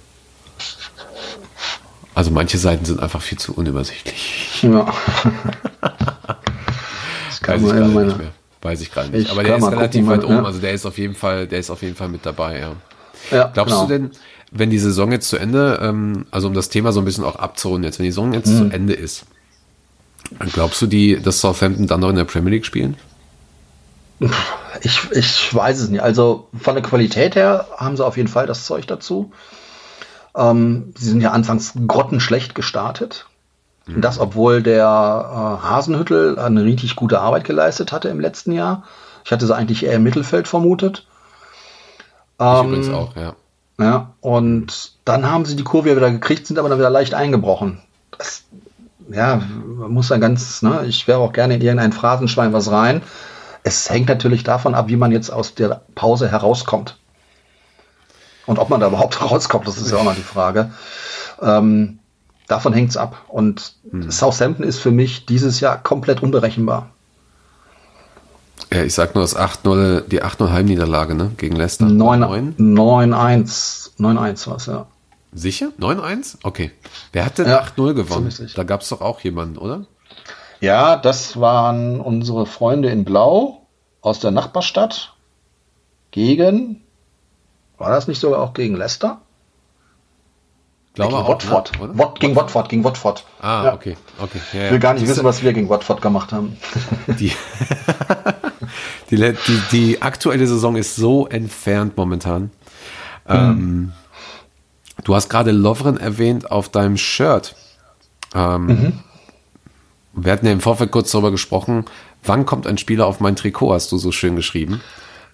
Also 2.16 2.32
manche 2.32 2.58
Seiten 2.58 2.84
sind 2.84 3.00
einfach 3.00 3.22
viel 3.22 3.38
zu 3.38 3.54
unübersichtlich. 3.54 4.64
Ja. 4.64 4.92
Weiß 7.42 7.62
ich 7.62 7.68
gerade 7.68 8.06
nicht 8.06 8.18
mehr. 8.18 8.32
Weiß 8.62 8.82
ich 8.82 8.92
gerade 8.92 9.10
nicht. 9.10 9.30
Aber 9.30 9.44
der 9.44 9.58
ist 9.58 9.66
relativ 9.66 10.06
gucken, 10.06 10.20
weit 10.20 10.26
oben. 10.26 10.36
Ja. 10.36 10.44
Also 10.44 10.60
der 10.60 10.74
ist 10.74 10.86
auf 10.86 10.98
jeden 10.98 11.16
Fall, 11.16 11.48
der 11.48 11.60
ist 11.60 11.70
auf 11.70 11.82
jeden 11.82 11.96
Fall 11.96 12.10
mit 12.10 12.26
dabei, 12.26 12.60
ja. 12.60 12.76
Ja, 13.32 13.52
Glaubst 13.54 13.74
genau. 13.74 13.88
du 13.88 13.94
denn, 13.94 14.12
wenn 14.52 14.70
die 14.70 14.80
Saison 14.80 15.12
jetzt 15.12 15.30
zu 15.30 15.38
Ende, 15.38 15.80
ähm, 15.82 16.26
also 16.32 16.48
um 16.48 16.54
das 16.54 16.70
Thema 16.70 16.92
so 16.92 17.02
ein 17.02 17.06
bisschen 17.06 17.24
auch 17.24 17.36
abzurunden 17.36 17.84
jetzt, 17.84 18.00
wenn 18.00 18.06
die 18.06 18.12
Saison 18.12 18.34
jetzt 18.34 18.48
mhm. 18.48 18.58
zu 18.70 18.76
Ende 18.76 18.94
ist, 18.94 19.26
glaubst 20.54 20.82
du, 20.82 20.88
die, 20.88 21.22
dass 21.22 21.42
Southampton 21.42 21.88
dann 21.88 22.00
noch 22.00 22.10
in 22.10 22.16
der 22.16 22.26
Premier 22.26 22.52
League 22.52 22.66
spielen? 22.66 22.98
Ich, 24.82 25.12
ich 25.12 25.54
weiß 25.54 25.80
es 25.80 25.90
nicht. 25.90 26.02
Also 26.02 26.48
von 26.58 26.76
der 26.76 26.84
Qualität 26.84 27.36
her 27.36 27.68
haben 27.78 27.98
sie 27.98 28.06
auf 28.06 28.18
jeden 28.18 28.30
Fall 28.30 28.48
das 28.48 28.66
Zeug 28.66 28.88
dazu. 28.88 29.32
Ähm, 30.36 30.94
sie 30.98 31.10
sind 31.10 31.22
ja 31.22 31.32
anfangs 31.32 31.74
grottenschlecht 31.88 32.56
gestartet. 32.56 33.27
Mhm. 33.88 34.02
Das, 34.02 34.20
obwohl 34.20 34.62
der 34.62 34.84
äh, 34.84 35.66
Hasenhüttel 35.66 36.38
eine 36.38 36.64
richtig 36.64 36.96
gute 36.96 37.20
Arbeit 37.20 37.46
geleistet 37.46 37.92
hatte 37.92 38.10
im 38.10 38.20
letzten 38.20 38.52
Jahr. 38.52 38.84
Ich 39.26 39.32
hatte 39.32 39.46
sie 39.46 39.56
eigentlich 39.56 39.86
eher 39.86 39.96
im 39.96 40.04
Mittelfeld 40.04 40.48
vermutet. 40.48 41.06
Ähm, 42.40 42.68
übrigens 42.68 42.90
auch, 42.90 43.16
ja. 43.16 43.34
Ja, 43.80 44.14
und 44.22 44.94
dann 45.06 45.30
haben 45.30 45.46
sie 45.46 45.56
die 45.56 45.64
Kurve 45.64 45.96
wieder 45.96 46.10
gekriegt, 46.10 46.48
sind 46.48 46.58
aber 46.58 46.70
dann 46.70 46.80
wieder 46.80 46.90
leicht 46.90 47.14
eingebrochen. 47.14 47.80
Das, 48.18 48.44
ja, 49.10 49.42
man 49.66 49.92
muss 49.92 50.08
dann 50.08 50.20
ganz, 50.20 50.64
ne, 50.64 50.84
ich 50.88 51.08
wäre 51.08 51.20
auch 51.20 51.32
gerne 51.32 51.56
in 51.56 51.62
irgendein 51.62 51.94
Phrasenschwein 51.94 52.54
was 52.54 52.72
rein. 52.72 53.04
Es 53.64 53.90
hängt 53.90 54.10
natürlich 54.10 54.44
davon 54.44 54.74
ab, 54.74 54.88
wie 54.88 54.96
man 54.96 55.12
jetzt 55.12 55.30
aus 55.30 55.54
der 55.54 55.82
Pause 55.94 56.32
herauskommt. 56.32 56.98
Und 58.48 58.58
ob 58.60 58.70
man 58.70 58.80
da 58.80 58.88
überhaupt 58.88 59.22
rauskommt, 59.32 59.68
das 59.68 59.78
ist 59.78 59.92
ja 59.92 59.98
auch 59.98 60.04
noch 60.04 60.16
die 60.16 60.22
Frage. 60.22 60.72
Ähm, 61.42 62.00
davon 62.48 62.74
hängt 62.74 62.90
es 62.90 62.98
ab. 62.98 63.26
Und 63.28 63.74
hm. 63.92 64.10
Southampton 64.10 64.66
ist 64.66 64.80
für 64.80 64.92
mich 64.92 65.26
dieses 65.26 65.60
Jahr 65.60 65.82
komplett 65.82 66.24
unberechenbar. 66.24 66.90
Ja, 68.74 68.84
ich 68.84 68.94
sag 68.94 69.16
nur 69.16 69.24
das 69.24 69.38
8-0, 69.38 70.08
die 70.08 70.24
8-0 70.24 70.52
Heimniederlage, 70.52 71.16
ne? 71.16 71.32
Gegen 71.38 71.56
Leicester. 71.56 71.86
9-1. 71.86 72.58
9-1 72.58 74.50
was, 74.50 74.66
ja. 74.66 74.88
Sicher? 75.32 75.72
9-1? 75.80 76.38
Okay. 76.44 76.72
Wer 77.14 77.26
hat 77.26 77.38
denn 77.38 77.48
ja, 77.48 77.62
8-0 77.62 77.94
gewonnen? 77.94 78.34
Da 78.56 78.64
gab 78.64 78.82
es 78.82 78.90
doch 78.90 79.02
auch 79.02 79.22
jemanden, 79.22 79.58
oder? 79.58 79.86
Ja, 80.60 80.96
das 80.98 81.40
waren 81.40 82.02
unsere 82.02 82.46
Freunde 82.46 82.90
in 82.90 83.06
Blau 83.06 83.62
aus 84.02 84.20
der 84.20 84.32
Nachbarstadt 84.32 85.14
gegen, 86.12 86.82
war 87.78 87.92
das 87.92 88.08
nicht 88.08 88.20
sogar 88.20 88.42
auch 88.42 88.54
gegen 88.54 88.76
Leicester? 88.76 89.22
Glaube 90.98 91.16
gegen 91.16 91.28
Watford. 91.28 91.72
Ne? 91.80 91.90
Wat, 91.94 92.20
gegen 92.20 92.36
Watford, 92.36 92.70
gegen 92.70 92.84
Watford. 92.84 93.24
Ah, 93.40 93.66
ja. 93.66 93.74
okay. 93.76 93.96
okay. 94.20 94.40
Ja, 94.52 94.66
ich 94.66 94.72
will 94.72 94.80
gar 94.80 94.96
nicht 94.96 95.08
wissen, 95.08 95.24
was 95.24 95.44
wir 95.44 95.54
gegen 95.54 95.70
Watford 95.70 96.02
gemacht 96.02 96.34
haben. 96.34 96.58
Die, 97.08 97.32
die, 99.12 99.16
die, 99.16 99.62
die, 99.72 100.02
aktuelle 100.02 100.48
Saison 100.48 100.76
ist 100.76 100.96
so 100.96 101.28
entfernt 101.28 101.96
momentan. 101.98 102.50
Mhm. 103.28 103.36
Ähm, 103.36 103.92
du 105.04 105.14
hast 105.14 105.30
gerade 105.30 105.52
Lovren 105.52 105.98
erwähnt 105.98 106.50
auf 106.50 106.70
deinem 106.70 106.98
Shirt. 106.98 107.56
Ähm, 108.34 108.66
mhm. 108.66 109.00
Wir 110.14 110.32
hatten 110.32 110.48
ja 110.48 110.52
im 110.52 110.62
Vorfeld 110.62 110.92
kurz 110.92 111.12
darüber 111.12 111.30
gesprochen, 111.30 111.86
wann 112.24 112.48
kommt 112.48 112.66
ein 112.66 112.80
Spieler 112.80 113.06
auf 113.06 113.20
mein 113.20 113.36
Trikot, 113.36 113.72
hast 113.72 113.92
du 113.92 114.00
so 114.00 114.12
schön 114.12 114.36
geschrieben. 114.36 114.82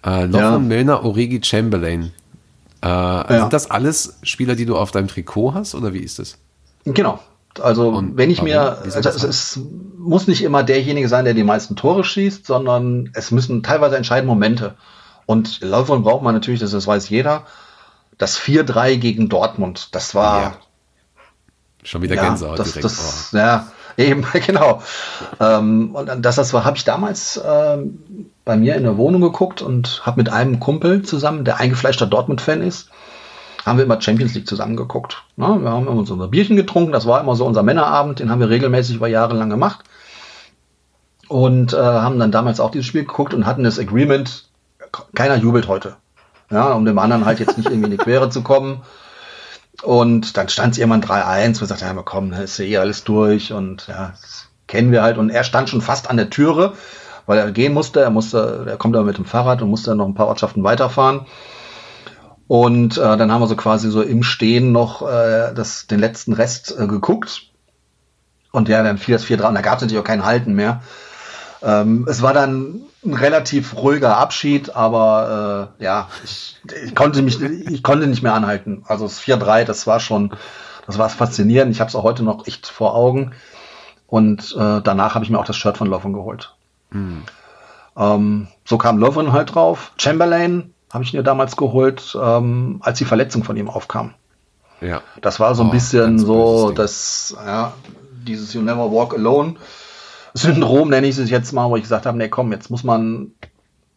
Äh, 0.06 0.26
Lovren, 0.26 0.42
ja. 0.42 0.60
Milner, 0.60 1.06
Origi, 1.06 1.42
Chamberlain. 1.42 2.12
Äh, 2.84 2.86
ja. 2.86 3.40
Sind 3.40 3.54
das 3.54 3.72
alles 3.72 4.18
Spieler, 4.24 4.56
die 4.56 4.66
du 4.66 4.78
auf 4.78 4.92
deinem 4.92 5.08
Trikot 5.08 5.54
hast 5.54 5.74
oder 5.74 5.94
wie 5.94 6.00
ist 6.00 6.20
das? 6.20 6.38
Genau. 6.84 7.20
Also 7.62 7.90
Und 7.90 8.18
wenn 8.18 8.30
ich 8.30 8.40
warum? 8.40 8.50
mir, 8.50 8.78
also 8.84 9.10
es, 9.10 9.24
es, 9.24 9.60
muss 9.98 10.28
nicht 10.28 10.44
immer 10.44 10.64
derjenige 10.64 11.08
sein, 11.08 11.24
der 11.24 11.34
die 11.34 11.44
meisten 11.44 11.76
Tore 11.76 12.04
schießt, 12.04 12.46
sondern 12.46 13.12
es 13.14 13.32
müssen 13.32 13.64
teilweise 13.64 13.96
entscheidende 13.96 14.34
Momente. 14.34 14.76
Und 15.26 15.62
Lovren 15.62 16.04
braucht 16.04 16.24
man 16.24 16.34
natürlich, 16.34 16.60
das, 16.60 16.72
das 16.72 16.88
weiß 16.88 17.08
jeder, 17.10 17.46
das 18.18 18.38
4-3 18.38 18.98
gegen 18.98 19.30
Dortmund, 19.30 19.90
das 19.94 20.14
war, 20.14 20.42
ja. 20.42 20.54
Schon 21.84 22.02
wieder 22.02 22.16
ja, 22.16 22.24
Gänsehaut 22.24 22.60
das, 22.60 22.68
direkt. 22.70 22.86
Das, 22.86 23.30
oh. 23.34 23.38
Ja, 23.38 23.68
eben, 23.98 24.26
genau. 24.46 24.82
Ähm, 25.40 25.96
und 25.96 26.10
das, 26.26 26.36
das 26.36 26.54
habe 26.54 26.78
ich 26.78 26.84
damals 26.84 27.42
ähm, 27.46 28.30
bei 28.46 28.56
mir 28.56 28.76
in 28.76 28.84
der 28.84 28.98
Wohnung 28.98 29.22
geguckt 29.22 29.62
und 29.62 30.02
habe 30.06 30.20
mit 30.20 30.30
einem 30.30 30.60
Kumpel 30.60 31.04
zusammen, 31.04 31.46
der 31.46 31.60
eingefleischter 31.60 32.06
Dortmund-Fan 32.06 32.62
ist, 32.62 32.90
haben 33.66 33.78
wir 33.78 33.86
immer 33.86 34.02
Champions 34.02 34.34
League 34.34 34.48
zusammen 34.48 34.76
geguckt. 34.76 35.24
Ne? 35.38 35.46
Wir 35.62 35.72
haben 35.72 35.88
immer 35.88 35.98
unser 35.98 36.28
Bierchen 36.28 36.56
getrunken, 36.56 36.92
das 36.92 37.06
war 37.06 37.22
immer 37.22 37.36
so 37.36 37.46
unser 37.46 37.64
Männerabend, 37.64 38.20
den 38.20 38.30
haben 38.30 38.40
wir 38.40 38.50
regelmäßig 38.50 38.98
über 38.98 39.08
Jahre 39.08 39.36
lang 39.36 39.50
gemacht. 39.50 39.86
Und 41.30 41.74
äh, 41.74 41.78
haben 41.78 42.20
dann 42.20 42.32
damals 42.32 42.60
auch 42.60 42.72
dieses 42.72 42.86
Spiel 42.86 43.06
geguckt 43.06 43.34
und 43.34 43.46
hatten 43.46 43.64
das 43.64 43.80
Agreement, 43.80 44.50
keiner 45.16 45.38
jubelt 45.38 45.68
heute. 45.68 45.96
Ja, 46.52 46.74
um 46.74 46.86
dem 46.86 47.00
anderen 47.00 47.26
halt 47.26 47.40
jetzt 47.40 47.58
nicht 47.58 47.70
irgendwie 47.70 47.86
in 47.86 47.92
die 47.92 47.98
Quere 47.98 48.30
zu 48.30 48.44
kommen. 48.44 48.82
Und 49.84 50.38
dann 50.38 50.48
stand 50.48 50.74
es 50.74 50.78
irgendwann 50.78 51.04
3-1, 51.04 51.60
wir 51.60 51.68
sagten, 51.68 51.86
ja, 51.86 52.02
komm, 52.04 52.32
ist 52.32 52.58
ja 52.58 52.66
eh 52.66 52.78
alles 52.78 53.04
durch 53.04 53.52
und 53.52 53.88
ja, 53.88 54.14
das 54.22 54.48
kennen 54.68 54.92
wir 54.92 55.04
halt. 55.04 55.18
Und 55.18 55.30
er 55.30 55.44
stand 55.44 55.70
schon 55.70 55.82
fast 55.82 56.10
an 56.10 56.16
der 56.16 56.30
Türe, 56.30 56.74
weil 57.26 57.38
er 57.38 57.52
gehen 57.52 57.74
musste. 57.74 58.00
Er 58.00 58.10
musste, 58.10 58.66
er 58.68 58.78
kommt 58.78 58.96
aber 58.96 59.06
mit 59.06 59.18
dem 59.18 59.26
Fahrrad 59.26 59.62
und 59.62 59.70
musste 59.70 59.94
noch 59.94 60.08
ein 60.08 60.16
paar 60.16 60.28
Ortschaften 60.28 60.64
weiterfahren. 60.64 61.26
Und 62.48 62.98
äh, 62.98 63.18
dann 63.18 63.32
haben 63.32 63.42
wir 63.42 63.48
so 63.48 63.56
quasi 63.56 63.90
so 63.90 64.02
im 64.02 64.24
Stehen 64.24 64.72
noch 64.72 65.02
äh, 65.02 65.54
das, 65.54 65.88
den 65.88 66.00
letzten 66.00 66.34
Rest 66.34 66.74
äh, 66.78 66.88
geguckt. 66.88 67.50
Und 68.52 68.70
ja, 68.70 68.84
dann 68.84 68.98
fiel 68.98 69.14
das 69.14 69.26
4-3 69.26 69.48
und 69.48 69.56
da 69.56 69.62
gab 69.62 69.78
es 69.78 69.82
natürlich 69.82 70.02
auch 70.02 70.08
kein 70.08 70.26
Halten 70.26 70.54
mehr. 70.54 70.82
Ähm, 71.64 72.06
es 72.10 72.22
war 72.22 72.34
dann 72.34 72.82
ein 73.06 73.14
relativ 73.14 73.76
ruhiger 73.76 74.18
Abschied, 74.18 74.76
aber 74.76 75.72
äh, 75.80 75.84
ja, 75.84 76.10
ich, 76.24 76.58
ich, 76.86 76.94
konnte 76.94 77.22
mich, 77.22 77.42
ich 77.42 77.84
konnte 77.84 78.08
nicht 78.08 78.22
mehr 78.22 78.34
anhalten. 78.34 78.84
Also 78.88 79.06
das 79.06 79.22
4-3, 79.22 79.64
das 79.64 79.88
war 79.88 80.00
schon, 80.00 80.34
das 80.86 80.98
war 80.98 81.10
faszinierend. 81.10 81.72
Ich 81.72 81.80
habe 81.80 81.88
es 81.90 81.96
auch 81.96 82.04
heute 82.04 82.24
noch 82.24 82.48
echt 82.48 82.68
vor 82.68 82.96
Augen. 82.96 83.32
Und 84.08 84.56
äh, 84.58 84.82
danach 84.82 85.16
habe 85.16 85.24
ich 85.24 85.32
mir 85.32 85.40
auch 85.40 85.46
das 85.46 85.56
Shirt 85.56 85.78
von 85.78 85.88
Lovren 85.88 86.14
geholt. 86.14 86.54
Mhm. 86.92 87.24
Ähm, 87.98 88.48
so 88.66 88.78
kam 88.78 88.98
Lovren 88.98 89.32
halt 89.32 89.56
drauf. 89.56 89.94
Chamberlain 89.98 90.74
habe 90.92 91.04
ich 91.04 91.14
mir 91.14 91.24
damals 91.24 91.56
geholt, 91.56 92.16
ähm, 92.22 92.80
als 92.84 92.98
die 93.00 93.06
Verletzung 93.06 93.44
von 93.44 93.58
ihm 93.58 93.70
aufkam. 93.70 94.14
Ja. 94.82 95.02
Das 95.22 95.40
war 95.40 95.56
so 95.56 95.64
ein 95.64 95.70
oh, 95.70 95.72
bisschen 95.72 96.20
so, 96.20 96.72
dass, 96.72 97.36
ja, 97.44 97.74
dieses 98.28 98.54
You 98.54 98.62
Never 98.62 98.92
Walk 98.92 99.14
Alone 99.14 99.56
Syndrom 100.34 100.90
nenne 100.90 101.08
ich 101.08 101.18
es 101.18 101.30
jetzt 101.30 101.52
mal, 101.54 101.70
wo 101.70 101.76
ich 101.76 101.84
gesagt 101.84 102.06
habe, 102.06 102.18
nee, 102.18 102.30
komm, 102.30 102.52
jetzt 102.52 102.70
muss 102.70 102.84
man, 102.84 103.32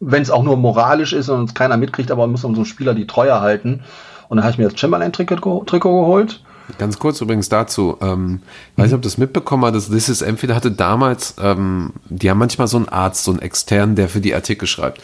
wenn 0.00 0.22
es 0.22 0.30
auch 0.30 0.42
nur 0.42 0.56
moralisch 0.56 1.12
ist 1.12 1.28
und 1.28 1.44
es 1.48 1.54
keiner 1.54 1.76
mitkriegt, 1.76 2.10
aber 2.10 2.26
muss 2.26 2.44
einem 2.44 2.64
Spieler 2.64 2.94
die 2.94 3.06
Treue 3.06 3.40
halten. 3.40 3.82
Und 4.28 4.36
dann 4.36 4.44
habe 4.44 4.52
ich 4.52 4.58
mir 4.58 4.68
das 4.68 4.78
Chamberlain-Trikot 4.78 5.62
geholt. 5.64 6.42
Ganz 6.78 6.98
kurz 6.98 7.20
übrigens 7.20 7.48
dazu, 7.48 7.96
ähm, 8.00 8.40
weiß 8.74 8.86
nicht, 8.86 8.94
ob 8.94 9.02
das 9.02 9.18
mitbekommen 9.18 9.72
hast, 9.72 9.88
This 9.88 10.08
is 10.08 10.20
entweder 10.20 10.56
hatte 10.56 10.72
damals, 10.72 11.36
ähm, 11.40 11.92
die 12.08 12.28
haben 12.28 12.38
manchmal 12.38 12.66
so 12.66 12.76
einen 12.76 12.88
Arzt, 12.88 13.22
so 13.22 13.30
einen 13.30 13.40
externen, 13.40 13.94
der 13.94 14.08
für 14.08 14.20
die 14.20 14.34
Artikel 14.34 14.66
schreibt. 14.66 15.00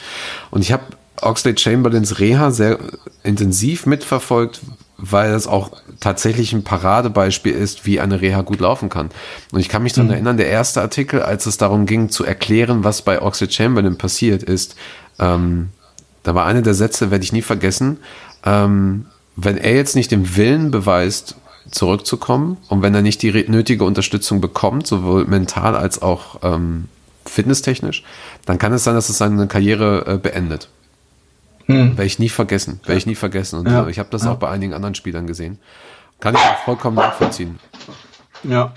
Und 0.51 0.63
ich 0.63 0.73
habe 0.73 0.83
Oxlade 1.21 1.59
Chamberlains 1.59 2.19
Reha 2.19 2.51
sehr 2.51 2.79
intensiv 3.23 3.87
mitverfolgt, 3.87 4.61
weil 5.03 5.33
das 5.33 5.49
auch 5.49 5.73
tatsächlich 5.99 6.53
ein 6.53 6.63
Paradebeispiel 6.63 7.53
ist, 7.53 7.85
wie 7.85 8.01
eine 8.01 8.21
Reha 8.21 8.43
gut 8.43 8.61
laufen 8.61 8.89
kann. 8.89 9.11
Und 9.51 9.59
ich 9.61 9.69
kann 9.69 9.83
mich 9.83 9.93
daran 9.93 10.07
mhm. 10.07 10.13
erinnern, 10.13 10.37
der 10.37 10.49
erste 10.49 10.81
Artikel, 10.81 11.23
als 11.23 11.47
es 11.47 11.59
darum 11.59 11.87
ging 11.87 12.09
zu 12.09 12.25
erklären, 12.25 12.85
was 12.85 13.03
bei 13.03 13.21
Oxlade 13.21 13.53
Chamberlain 13.53 13.99
passiert 13.99 14.45
ist, 14.45 14.77
ähm, 15.19 15.71
da 16.23 16.37
war 16.37 16.47
einer 16.47 16.63
der 16.63 16.75
Sätze, 16.75 17.11
werde 17.11 17.25
ich 17.25 17.33
nie 17.33 17.43
vergessen, 17.43 17.99
ähm, 18.45 19.07
wenn 19.35 19.59
er 19.59 19.75
jetzt 19.75 19.97
nicht 19.97 20.13
den 20.13 20.37
Willen 20.37 20.71
beweist, 20.71 21.37
zurückzukommen 21.71 22.59
und 22.69 22.83
wenn 22.83 22.95
er 22.95 23.03
nicht 23.03 23.23
die 23.23 23.33
nötige 23.49 23.85
Unterstützung 23.85 24.41
bekommt, 24.41 24.87
sowohl 24.87 25.27
mental 25.27 25.77
als 25.77 26.03
auch 26.03 26.41
ähm, 26.43 26.89
fitnesstechnisch, 27.25 28.03
dann 28.47 28.59
kann 28.59 28.73
es 28.73 28.85
sein, 28.85 28.95
dass 28.95 29.09
es 29.09 29.19
seine 29.19 29.47
Karriere 29.47 30.05
äh, 30.07 30.19
beendet. 30.19 30.69
Hm. 31.73 31.91
Werde 31.99 32.05
ich 32.05 32.19
nie 32.19 32.29
vergessen. 32.29 32.81
Werde 32.85 32.99
ich 32.99 33.07
nie 33.07 33.15
vergessen. 33.15 33.61
Und 33.61 33.69
ja. 33.69 33.87
ich 33.89 33.99
habe 33.99 34.09
das 34.11 34.25
ja. 34.25 34.33
auch 34.33 34.37
bei 34.37 34.49
einigen 34.49 34.75
anderen 34.75 34.95
Spielern 34.95 35.27
gesehen. 35.27 35.59
Kann 36.21 36.35
ich 36.35 36.41
auch 36.41 36.59
vollkommen 36.65 36.97
nachvollziehen. 36.97 37.59
Ja. 38.45 38.73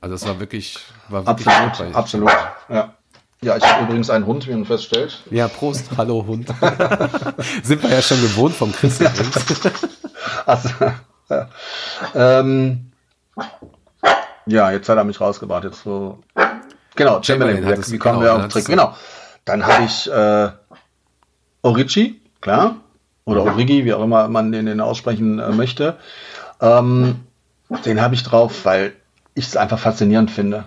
Also 0.00 0.14
das 0.14 0.26
war 0.26 0.40
wirklich, 0.40 0.78
war 1.08 1.26
wirklich 1.26 1.48
absolut, 1.48 1.94
absolut. 1.94 2.30
Ja. 2.68 2.94
Ja, 3.44 3.58
ich 3.58 3.64
habe 3.64 3.84
übrigens 3.84 4.08
einen 4.08 4.24
Hund, 4.24 4.46
wie 4.48 4.52
man 4.52 4.64
feststellt. 4.64 5.22
Ja, 5.30 5.48
Prost, 5.48 5.90
hallo 5.98 6.24
Hund. 6.26 6.48
Sind 7.62 7.82
wir 7.82 7.90
ja 7.90 8.00
schon 8.00 8.20
gewohnt 8.22 8.54
vom 8.54 8.72
Chris 8.72 9.00
also, 10.46 10.70
ja. 11.28 11.48
Ähm, 12.14 12.92
ja, 14.46 14.70
jetzt 14.72 14.88
hat 14.88 14.96
er 14.96 15.04
mich 15.04 15.20
rausgebracht. 15.20 15.64
Jetzt 15.64 15.82
so. 15.82 16.20
Genau, 16.96 17.22
Chamberlain. 17.22 17.56
Chamberlain 17.56 17.84
wie 17.86 17.98
kommen 17.98 18.20
genau, 18.20 18.38
wir 18.38 18.44
auf 18.44 18.48
Trick? 18.48 18.64
Genau. 18.64 18.94
Dann 19.44 19.66
habe 19.66 19.84
ich 19.84 20.10
äh, 20.10 20.50
Orici, 21.64 22.20
klar. 22.40 22.76
Oder 23.24 23.42
Origi, 23.42 23.84
wie 23.84 23.94
auch 23.94 24.04
immer 24.04 24.28
man 24.28 24.52
den, 24.52 24.66
den 24.66 24.80
aussprechen 24.80 25.38
äh, 25.38 25.50
möchte. 25.50 25.96
Ähm, 26.60 27.20
den 27.86 28.00
habe 28.02 28.14
ich 28.14 28.22
drauf, 28.22 28.64
weil 28.64 28.92
ich 29.34 29.46
es 29.46 29.56
einfach 29.56 29.78
faszinierend 29.78 30.30
finde. 30.30 30.64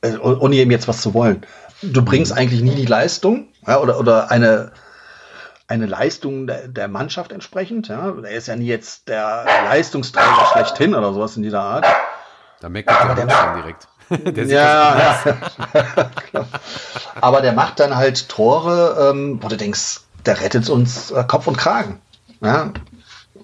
Äh, 0.00 0.16
ohne 0.16 0.56
ihm 0.56 0.70
jetzt 0.70 0.88
was 0.88 1.02
zu 1.02 1.12
wollen. 1.12 1.42
Du 1.82 2.02
bringst 2.02 2.32
eigentlich 2.32 2.62
nie 2.62 2.74
die 2.74 2.86
Leistung 2.86 3.48
ja, 3.66 3.80
oder, 3.80 4.00
oder 4.00 4.30
eine, 4.30 4.72
eine 5.68 5.84
Leistung 5.84 6.46
der, 6.46 6.68
der 6.68 6.88
Mannschaft 6.88 7.30
entsprechend. 7.30 7.88
Ja. 7.88 8.14
Er 8.22 8.30
ist 8.30 8.48
ja 8.48 8.56
nie 8.56 8.66
jetzt 8.66 9.08
der 9.08 9.44
Leistungsträger 9.64 10.48
schlechthin 10.52 10.94
oder 10.94 11.12
sowas 11.12 11.36
in 11.36 11.42
dieser 11.42 11.60
Art. 11.60 11.86
Da 12.60 12.70
meckert 12.70 13.18
der 13.18 13.26
dann 13.26 13.56
direkt. 13.56 13.88
Ja, 14.34 14.98
ja. 14.98 15.38
aber 17.20 17.40
der 17.40 17.52
macht 17.52 17.80
dann 17.80 17.96
halt 17.96 18.28
Tore, 18.28 19.10
ähm, 19.10 19.38
wo 19.42 19.48
du 19.48 19.56
denkst, 19.56 20.00
der 20.24 20.40
rettet 20.40 20.70
uns 20.70 21.10
äh, 21.10 21.24
Kopf 21.24 21.46
und 21.46 21.58
Kragen. 21.58 22.00
Ja, 22.40 22.72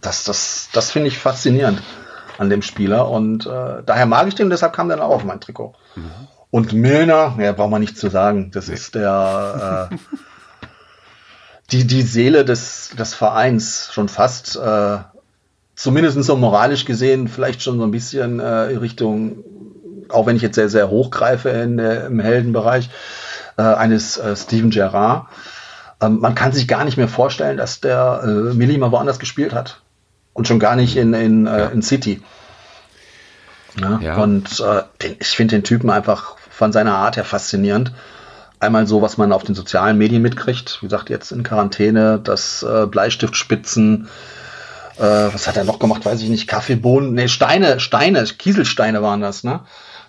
das, 0.01 0.25
das, 0.25 0.69
das 0.73 0.91
finde 0.91 1.09
ich 1.09 1.19
faszinierend 1.19 1.83
an 2.39 2.51
dem 2.51 2.63
Spieler 2.63 3.09
und 3.09 3.47
äh, 3.47 3.83
daher 3.85 4.07
mag 4.07 4.27
ich 4.29 4.35
den, 4.35 4.51
deshalb 4.51 4.73
kam 4.73 4.89
der 4.89 5.03
auch 5.05 5.17
auf 5.17 5.25
mein 5.25 5.41
Trikot. 5.41 5.75
Mhm. 5.95 6.11
Und 6.51 6.73
Milner, 6.73 7.37
ja, 7.39 7.53
braucht 7.53 7.71
man 7.71 7.81
nicht 7.81 7.99
zu 7.99 8.09
sagen, 8.09 8.51
das 8.53 8.69
nee. 8.69 8.75
ist 8.75 8.95
der 8.95 9.91
äh, 9.91 9.97
die, 11.71 11.87
die 11.87 12.03
Seele 12.03 12.45
des, 12.45 12.91
des 12.99 13.15
Vereins 13.15 13.91
schon 13.93 14.09
fast, 14.09 14.57
äh, 14.57 14.99
zumindest 15.75 16.23
so 16.23 16.37
moralisch 16.37 16.85
gesehen, 16.85 17.29
vielleicht 17.29 17.63
schon 17.63 17.79
so 17.79 17.85
ein 17.85 17.91
bisschen 17.91 18.39
äh, 18.39 18.71
in 18.71 18.79
Richtung 18.79 19.39
auch 20.15 20.27
wenn 20.27 20.37
ich 20.37 20.43
jetzt 20.43 20.55
sehr, 20.55 20.69
sehr 20.69 20.89
hochgreife 20.89 21.49
in, 21.51 21.79
äh, 21.79 22.07
im 22.07 22.21
Heldenbereich, 22.21 22.91
äh, 23.57 23.63
eines 23.63 24.17
äh, 24.17 24.37
Steven 24.37 24.71
Gerrard. 24.71 25.27
Ähm, 26.01 26.21
man 26.21 26.35
kann 26.35 26.53
sich 26.53 26.69
gar 26.69 26.85
nicht 26.85 26.97
mehr 26.97 27.09
vorstellen, 27.09 27.57
dass 27.57 27.81
der 27.81 28.23
äh, 28.25 28.55
Milli 28.55 28.79
mal 28.79 28.93
woanders 28.93 29.19
gespielt 29.19 29.53
hat. 29.53 29.81
Und 30.33 30.49
schon 30.49 30.59
gar 30.59 30.75
nicht 30.75 30.97
in, 30.97 31.15
in, 31.15 31.47
äh, 31.47 31.59
ja. 31.59 31.67
in 31.67 31.83
City. 31.83 32.23
Ja, 33.81 34.01
ja. 34.01 34.17
Und 34.17 34.61
äh, 34.61 34.83
den, 35.03 35.17
ich 35.21 35.29
finde 35.29 35.57
den 35.57 35.65
Typen 35.65 35.91
einfach 35.91 36.37
von 36.51 36.73
seiner 36.73 36.97
Art 36.97 37.17
her 37.17 37.25
faszinierend. 37.25 37.93
Einmal 38.59 38.87
so, 38.87 39.03
was 39.03 39.17
man 39.17 39.33
auf 39.33 39.45
den 39.45 39.55
sozialen 39.55 39.99
Medien 39.99 40.23
mitkriegt. 40.23 40.79
Wie 40.81 40.87
gesagt, 40.87 41.11
jetzt 41.11 41.31
in 41.33 41.43
Quarantäne, 41.43 42.19
das 42.23 42.63
äh, 42.63 42.87
Bleistiftspitzen, 42.87 44.09
was 44.97 45.49
hat 45.49 45.57
er 45.57 45.65
noch 45.65 45.81
gemacht, 45.81 46.07
weiß 46.07 46.23
ich 46.23 46.29
nicht, 46.29 46.47
Kaffeebohnen, 46.47 47.15
nee, 47.15 47.27
Steine, 47.27 47.81
Steine, 47.81 48.23
Kieselsteine 48.23 49.03
waren 49.03 49.21
das, 49.21 49.43
ne? 49.43 49.59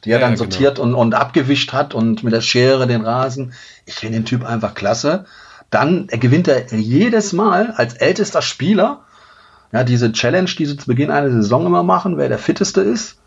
Die 0.06 0.12
er 0.12 0.20
ja, 0.20 0.26
dann 0.26 0.36
genau. 0.36 0.44
sortiert 0.44 0.80
und, 0.80 0.94
und 0.94 1.14
abgewischt 1.14 1.74
hat 1.74 1.94
und 1.94 2.24
mit 2.24 2.34
der 2.34 2.42
Schere 2.42 2.88
den 2.88 3.06
Rasen. 3.06 3.54
Ich 3.86 3.96
finde 3.96 4.20
den 4.20 4.26
Typ 4.26 4.46
einfach 4.46 4.74
klasse. 4.74 5.26
Dann 5.70 6.08
er 6.10 6.20
gewinnt 6.20 6.48
er 6.48 6.74
jedes 6.74 7.34
Mal 7.34 7.72
als 7.72 7.96
ältester 7.96 8.42
Spieler 8.42 9.02
ja, 9.76 9.84
diese 9.84 10.14
Challenge, 10.14 10.50
die 10.58 10.66
sie 10.66 10.78
zu 10.78 10.86
Beginn 10.88 11.12
einer 11.12 11.30
Saison 11.30 11.66
immer 11.66 11.84
machen, 11.84 12.18
wer 12.18 12.30
der 12.30 12.40
fitteste 12.40 12.80
ist. 12.80 13.18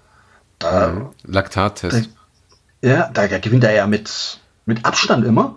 Da. 0.59 1.11
Laktattest. 1.25 2.09
Ja, 2.81 3.11
da 3.13 3.27
gewinnt 3.27 3.65
er 3.65 3.73
ja 3.73 3.87
mit, 3.87 4.41
mit 4.65 4.87
Abstand 4.87 5.27
immer. 5.27 5.57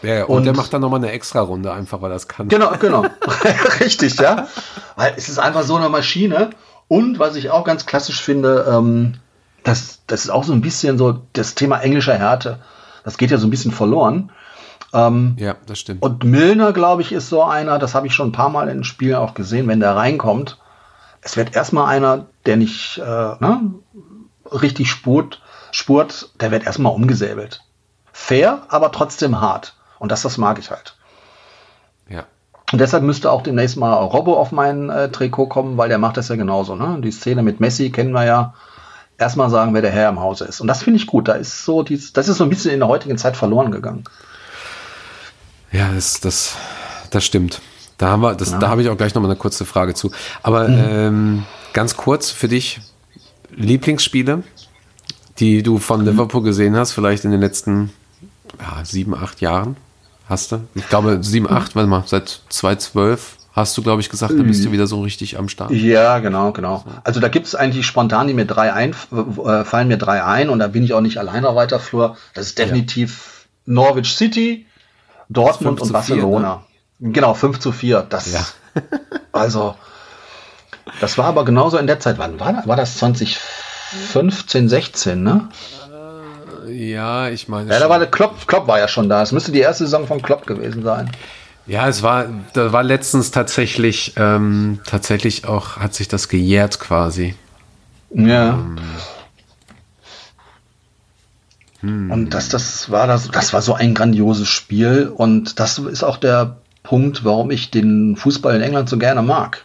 Ja, 0.00 0.24
und, 0.24 0.38
und 0.38 0.44
der 0.44 0.56
macht 0.56 0.72
dann 0.72 0.80
nochmal 0.80 1.00
eine 1.00 1.12
extra 1.12 1.40
Runde, 1.40 1.72
einfach 1.72 2.00
weil 2.00 2.10
das 2.10 2.26
kann. 2.26 2.48
Genau, 2.48 2.72
genau. 2.80 3.04
Richtig, 3.80 4.18
ja. 4.18 4.48
Weil 4.96 5.12
es 5.18 5.28
ist 5.28 5.38
einfach 5.38 5.62
so 5.62 5.76
eine 5.76 5.90
Maschine. 5.90 6.50
Und 6.88 7.18
was 7.18 7.36
ich 7.36 7.50
auch 7.50 7.64
ganz 7.64 7.84
klassisch 7.84 8.22
finde, 8.22 8.66
ähm, 8.68 9.14
das, 9.64 10.00
das 10.06 10.24
ist 10.24 10.30
auch 10.30 10.44
so 10.44 10.52
ein 10.52 10.60
bisschen 10.60 10.98
so 10.98 11.22
das 11.32 11.54
Thema 11.54 11.80
englischer 11.80 12.16
Härte. 12.16 12.58
Das 13.04 13.16
geht 13.16 13.30
ja 13.30 13.38
so 13.38 13.46
ein 13.46 13.50
bisschen 13.50 13.72
verloren. 13.72 14.30
Ähm, 14.92 15.36
ja, 15.38 15.56
das 15.66 15.78
stimmt. 15.78 16.02
Und 16.02 16.24
Milner, 16.24 16.72
glaube 16.72 17.02
ich, 17.02 17.12
ist 17.12 17.28
so 17.28 17.42
einer, 17.42 17.78
das 17.78 17.94
habe 17.94 18.06
ich 18.06 18.14
schon 18.14 18.28
ein 18.28 18.32
paar 18.32 18.50
Mal 18.50 18.68
in 18.68 18.78
den 18.78 18.84
Spielen 18.84 19.16
auch 19.16 19.34
gesehen, 19.34 19.68
wenn 19.68 19.80
der 19.80 19.96
reinkommt. 19.96 20.58
Es 21.22 21.36
wird 21.36 21.56
erstmal 21.56 21.86
einer, 21.86 22.26
der 22.46 22.56
nicht 22.56 22.98
äh, 22.98 23.02
ne, 23.02 23.72
richtig 24.50 24.90
spurt, 24.90 25.40
spurt, 25.70 26.30
der 26.40 26.50
wird 26.50 26.64
erstmal 26.64 26.92
umgesäbelt. 26.92 27.62
Fair, 28.12 28.62
aber 28.68 28.92
trotzdem 28.92 29.40
hart. 29.40 29.74
Und 29.98 30.12
das, 30.12 30.22
das 30.22 30.36
mag 30.36 30.58
ich 30.58 30.70
halt. 30.70 30.96
Ja. 32.08 32.24
Und 32.72 32.80
deshalb 32.80 33.04
müsste 33.04 33.30
auch 33.30 33.42
demnächst 33.42 33.76
mal 33.76 33.94
Robbo 33.94 34.34
auf 34.36 34.52
mein 34.52 34.90
äh, 34.90 35.10
Trikot 35.10 35.46
kommen, 35.46 35.78
weil 35.78 35.88
der 35.88 35.98
macht 35.98 36.16
das 36.16 36.28
ja 36.28 36.36
genauso. 36.36 36.74
Ne? 36.74 36.98
Die 37.00 37.12
Szene 37.12 37.42
mit 37.42 37.60
Messi 37.60 37.90
kennen 37.90 38.12
wir 38.12 38.24
ja. 38.24 38.54
Erstmal 39.22 39.50
sagen, 39.50 39.72
wer 39.72 39.82
der 39.82 39.92
Herr 39.92 40.08
im 40.08 40.18
Hause 40.18 40.46
ist. 40.46 40.60
Und 40.60 40.66
das 40.66 40.82
finde 40.82 40.98
ich 40.98 41.06
gut. 41.06 41.28
Da 41.28 41.34
ist 41.34 41.64
so 41.64 41.84
dies, 41.84 42.12
das 42.12 42.28
ist 42.28 42.38
so 42.38 42.44
ein 42.44 42.50
bisschen 42.50 42.72
in 42.72 42.80
der 42.80 42.88
heutigen 42.88 43.16
Zeit 43.16 43.36
verloren 43.36 43.70
gegangen. 43.70 44.02
Ja, 45.70 45.92
das, 45.94 46.18
das, 46.20 46.56
das 47.10 47.24
stimmt. 47.24 47.60
Da 47.98 48.08
haben 48.08 48.22
wir, 48.22 48.34
das, 48.34 48.50
ja. 48.50 48.58
da 48.58 48.68
habe 48.68 48.82
ich 48.82 48.88
auch 48.88 48.96
gleich 48.96 49.14
noch 49.14 49.22
mal 49.22 49.28
eine 49.28 49.38
kurze 49.38 49.64
Frage 49.64 49.94
zu. 49.94 50.10
Aber 50.42 50.66
mhm. 50.66 50.84
ähm, 50.88 51.46
ganz 51.72 51.96
kurz 51.96 52.32
für 52.32 52.48
dich 52.48 52.80
Lieblingsspiele, 53.54 54.42
die 55.38 55.62
du 55.62 55.78
von 55.78 56.00
mhm. 56.00 56.08
Liverpool 56.08 56.42
gesehen 56.42 56.76
hast, 56.76 56.90
vielleicht 56.90 57.24
in 57.24 57.30
den 57.30 57.40
letzten 57.40 57.92
ja, 58.60 58.84
sieben, 58.84 59.14
acht 59.14 59.40
Jahren? 59.40 59.76
Hast 60.28 60.50
du? 60.50 60.62
Ich 60.74 60.88
glaube, 60.88 61.22
sieben, 61.22 61.46
mhm. 61.46 61.56
acht, 61.56 61.76
warte 61.76 61.88
mal, 61.88 62.02
seit 62.06 62.40
2012 62.48 63.36
hast 63.52 63.76
du, 63.76 63.82
glaube 63.82 64.00
ich, 64.00 64.08
gesagt, 64.08 64.32
da 64.36 64.42
bist 64.42 64.64
du 64.64 64.68
mhm. 64.68 64.72
wieder 64.72 64.86
so 64.86 65.02
richtig 65.02 65.38
am 65.38 65.48
Start. 65.48 65.70
Ja, 65.70 66.18
genau, 66.18 66.52
genau. 66.52 66.84
Also 67.04 67.20
da 67.20 67.28
gibt 67.28 67.46
es 67.46 67.54
eigentlich 67.54 67.86
spontan, 67.86 68.26
die 68.26 68.34
mir 68.34 68.46
drei 68.46 68.72
ein, 68.72 68.94
äh, 69.12 69.64
fallen 69.64 69.88
mir 69.88 69.98
drei 69.98 70.24
ein 70.24 70.48
und 70.48 70.58
da 70.58 70.68
bin 70.68 70.82
ich 70.82 70.94
auch 70.94 71.00
nicht 71.00 71.18
alleine 71.18 71.54
weiter 71.54 71.78
Flur. 71.78 72.16
Das 72.34 72.46
ist 72.46 72.58
definitiv 72.58 73.46
ja. 73.66 73.74
Norwich 73.74 74.14
City, 74.14 74.66
Dortmund 75.28 75.80
und 75.80 75.92
Barcelona. 75.92 76.62
4, 76.98 77.08
ne? 77.08 77.12
Genau, 77.12 77.34
5 77.34 77.58
zu 77.60 77.72
4. 77.72 78.06
Das, 78.08 78.32
ja. 78.32 78.44
also, 79.32 79.74
das 81.00 81.18
war 81.18 81.26
aber 81.26 81.44
genauso 81.44 81.76
in 81.78 81.86
der 81.86 82.00
Zeit. 82.00 82.18
Wann 82.18 82.40
war 82.40 82.52
das? 82.54 82.66
War 82.66 82.76
das 82.76 82.96
2015, 82.96 84.68
16, 84.68 85.22
ne? 85.22 85.48
Ja, 86.68 87.28
ich 87.28 87.48
meine. 87.48 87.70
Ja, 87.70 87.80
da 87.80 87.88
war 87.88 87.98
der 87.98 88.10
Klopp, 88.10 88.46
Klopp 88.46 88.66
war 88.66 88.78
ja 88.78 88.88
schon 88.88 89.08
da. 89.08 89.22
Es 89.22 89.32
müsste 89.32 89.52
die 89.52 89.60
erste 89.60 89.84
Saison 89.84 90.06
von 90.06 90.22
Klopp 90.22 90.46
gewesen 90.46 90.82
sein. 90.82 91.10
Ja, 91.66 91.88
es 91.88 92.02
war, 92.02 92.26
da 92.54 92.72
war 92.72 92.82
letztens 92.82 93.30
tatsächlich, 93.30 94.14
ähm, 94.16 94.80
tatsächlich 94.86 95.46
auch, 95.46 95.76
hat 95.76 95.94
sich 95.94 96.08
das 96.08 96.28
gejährt 96.28 96.80
quasi. 96.80 97.34
Ja. 98.14 98.54
Ähm, 98.54 98.78
hm. 101.80 102.10
Und 102.10 102.34
das, 102.34 102.48
das 102.48 102.90
war 102.90 103.06
das, 103.06 103.28
das 103.30 103.52
war 103.52 103.62
so 103.62 103.74
ein 103.74 103.94
grandioses 103.94 104.48
Spiel 104.48 105.12
und 105.14 105.58
das 105.60 105.78
ist 105.78 106.02
auch 106.02 106.16
der 106.16 106.56
Punkt, 106.82 107.24
warum 107.24 107.50
ich 107.50 107.70
den 107.70 108.16
Fußball 108.16 108.56
in 108.56 108.62
England 108.62 108.88
so 108.88 108.98
gerne 108.98 109.22
mag. 109.22 109.64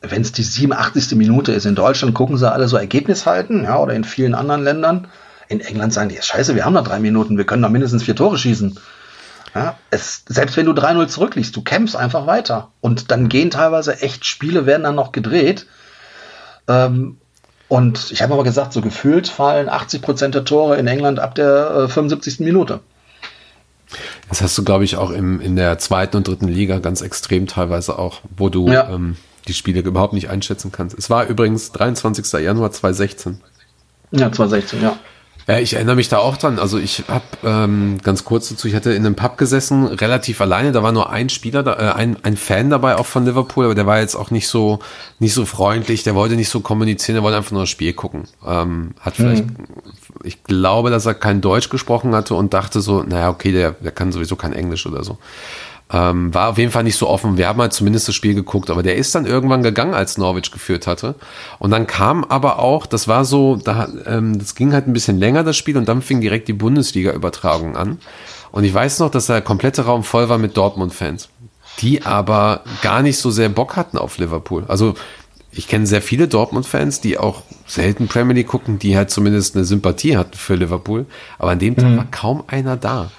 Wenn 0.00 0.22
es 0.22 0.32
die 0.32 0.42
87. 0.42 1.16
Minute 1.16 1.52
ist, 1.52 1.66
in 1.66 1.74
Deutschland 1.74 2.14
gucken 2.14 2.36
sie 2.36 2.50
alle 2.50 2.68
so 2.68 2.76
Ergebnis 2.76 3.26
halten, 3.26 3.64
ja, 3.64 3.78
oder 3.78 3.94
in 3.94 4.04
vielen 4.04 4.34
anderen 4.34 4.62
Ländern. 4.62 5.08
In 5.48 5.60
England 5.60 5.92
sagen 5.92 6.08
die, 6.08 6.20
scheiße, 6.20 6.54
wir 6.54 6.64
haben 6.64 6.74
noch 6.74 6.84
drei 6.84 7.00
Minuten, 7.00 7.36
wir 7.36 7.46
können 7.46 7.62
noch 7.62 7.70
mindestens 7.70 8.04
vier 8.04 8.16
Tore 8.16 8.38
schießen. 8.38 8.78
Ja, 9.56 9.78
es, 9.90 10.22
selbst 10.28 10.58
wenn 10.58 10.66
du 10.66 10.72
3-0 10.72 11.08
zurückliegst, 11.08 11.56
du 11.56 11.62
kämpfst 11.62 11.96
einfach 11.96 12.26
weiter. 12.26 12.68
Und 12.82 13.10
dann 13.10 13.30
gehen 13.30 13.50
teilweise 13.50 14.02
echt 14.02 14.26
Spiele, 14.26 14.66
werden 14.66 14.82
dann 14.82 14.94
noch 14.94 15.12
gedreht. 15.12 15.66
Ähm, 16.68 17.16
und 17.68 18.10
ich 18.12 18.20
habe 18.20 18.34
aber 18.34 18.44
gesagt, 18.44 18.74
so 18.74 18.82
gefühlt 18.82 19.28
fallen 19.28 19.70
80 19.70 20.02
Prozent 20.02 20.34
der 20.34 20.44
Tore 20.44 20.76
in 20.76 20.86
England 20.86 21.20
ab 21.20 21.34
der 21.34 21.86
äh, 21.86 21.88
75. 21.88 22.40
Minute. 22.40 22.80
Das 24.28 24.42
hast 24.42 24.58
du, 24.58 24.64
glaube 24.64 24.84
ich, 24.84 24.96
auch 24.96 25.10
im, 25.10 25.40
in 25.40 25.56
der 25.56 25.78
zweiten 25.78 26.18
und 26.18 26.28
dritten 26.28 26.48
Liga 26.48 26.78
ganz 26.78 27.00
extrem 27.00 27.46
teilweise 27.46 27.98
auch, 27.98 28.20
wo 28.36 28.50
du 28.50 28.68
ja. 28.68 28.90
ähm, 28.90 29.16
die 29.48 29.54
Spiele 29.54 29.80
überhaupt 29.80 30.12
nicht 30.12 30.28
einschätzen 30.28 30.70
kannst. 30.70 30.98
Es 30.98 31.08
war 31.08 31.26
übrigens 31.26 31.72
23. 31.72 32.42
Januar 32.42 32.72
2016. 32.72 33.40
Ja, 34.10 34.30
2016, 34.30 34.82
ja. 34.82 34.98
Ja, 35.48 35.60
ich 35.60 35.74
erinnere 35.74 35.94
mich 35.94 36.08
da 36.08 36.18
auch 36.18 36.36
dran. 36.36 36.58
Also 36.58 36.76
ich 36.76 37.04
habe 37.06 37.24
ähm, 37.44 37.98
ganz 38.02 38.24
kurz 38.24 38.48
dazu, 38.48 38.66
ich 38.66 38.74
hatte 38.74 38.92
in 38.92 39.06
einem 39.06 39.14
Pub 39.14 39.38
gesessen, 39.38 39.86
relativ 39.86 40.40
alleine. 40.40 40.72
Da 40.72 40.82
war 40.82 40.90
nur 40.90 41.10
ein 41.10 41.28
Spieler, 41.28 41.62
da, 41.62 41.74
äh, 41.74 41.92
ein, 41.92 42.16
ein 42.24 42.36
Fan 42.36 42.68
dabei 42.68 42.96
auch 42.96 43.06
von 43.06 43.24
Liverpool, 43.24 43.66
aber 43.66 43.76
der 43.76 43.86
war 43.86 44.00
jetzt 44.00 44.16
auch 44.16 44.32
nicht 44.32 44.48
so 44.48 44.80
nicht 45.20 45.34
so 45.34 45.46
freundlich. 45.46 46.02
Der 46.02 46.16
wollte 46.16 46.34
nicht 46.34 46.48
so 46.48 46.60
kommunizieren, 46.60 47.14
der 47.14 47.22
wollte 47.22 47.36
einfach 47.36 47.52
nur 47.52 47.62
das 47.62 47.70
Spiel 47.70 47.92
gucken. 47.92 48.24
Ähm, 48.44 48.94
hat 48.98 49.14
vielleicht, 49.14 49.46
mhm. 49.46 49.54
ich 50.24 50.42
glaube, 50.42 50.90
dass 50.90 51.06
er 51.06 51.14
kein 51.14 51.40
Deutsch 51.40 51.68
gesprochen 51.68 52.12
hatte 52.16 52.34
und 52.34 52.52
dachte 52.52 52.80
so, 52.80 53.04
naja, 53.04 53.30
okay, 53.30 53.52
der, 53.52 53.70
der 53.72 53.92
kann 53.92 54.10
sowieso 54.10 54.34
kein 54.34 54.52
Englisch 54.52 54.84
oder 54.84 55.04
so. 55.04 55.18
Ähm, 55.92 56.34
war 56.34 56.48
auf 56.48 56.58
jeden 56.58 56.72
Fall 56.72 56.82
nicht 56.82 56.96
so 56.96 57.08
offen. 57.08 57.36
Wir 57.36 57.46
haben 57.46 57.60
halt 57.60 57.72
zumindest 57.72 58.08
das 58.08 58.14
Spiel 58.16 58.34
geguckt, 58.34 58.70
aber 58.70 58.82
der 58.82 58.96
ist 58.96 59.14
dann 59.14 59.24
irgendwann 59.24 59.62
gegangen, 59.62 59.94
als 59.94 60.18
Norwich 60.18 60.50
geführt 60.50 60.88
hatte. 60.88 61.14
Und 61.60 61.70
dann 61.70 61.86
kam 61.86 62.24
aber 62.24 62.58
auch, 62.58 62.86
das 62.86 63.06
war 63.06 63.24
so, 63.24 63.54
da, 63.54 63.88
ähm, 64.04 64.36
das 64.36 64.56
ging 64.56 64.72
halt 64.72 64.88
ein 64.88 64.92
bisschen 64.92 65.18
länger, 65.18 65.44
das 65.44 65.56
Spiel, 65.56 65.76
und 65.76 65.86
dann 65.86 66.02
fing 66.02 66.20
direkt 66.20 66.48
die 66.48 66.54
Bundesliga-Übertragung 66.54 67.76
an. 67.76 67.98
Und 68.50 68.64
ich 68.64 68.74
weiß 68.74 68.98
noch, 68.98 69.10
dass 69.10 69.26
der 69.26 69.42
komplette 69.42 69.82
Raum 69.82 70.02
voll 70.02 70.28
war 70.28 70.38
mit 70.38 70.56
Dortmund-Fans, 70.56 71.28
die 71.80 72.04
aber 72.04 72.62
gar 72.82 73.02
nicht 73.02 73.18
so 73.18 73.30
sehr 73.30 73.48
Bock 73.48 73.76
hatten 73.76 73.96
auf 73.96 74.18
Liverpool. 74.18 74.64
Also 74.66 74.94
ich 75.52 75.68
kenne 75.68 75.86
sehr 75.86 76.02
viele 76.02 76.26
Dortmund-Fans, 76.26 77.00
die 77.00 77.16
auch 77.16 77.42
selten 77.64 78.08
Premier 78.08 78.34
League 78.34 78.48
gucken, 78.48 78.80
die 78.80 78.96
halt 78.96 79.10
zumindest 79.10 79.54
eine 79.54 79.64
Sympathie 79.64 80.16
hatten 80.16 80.36
für 80.36 80.56
Liverpool. 80.56 81.06
Aber 81.38 81.52
an 81.52 81.58
dem 81.60 81.76
Tag 81.76 81.90
mhm. 81.90 81.96
war 81.96 82.06
kaum 82.10 82.44
einer 82.48 82.76
da. 82.76 83.10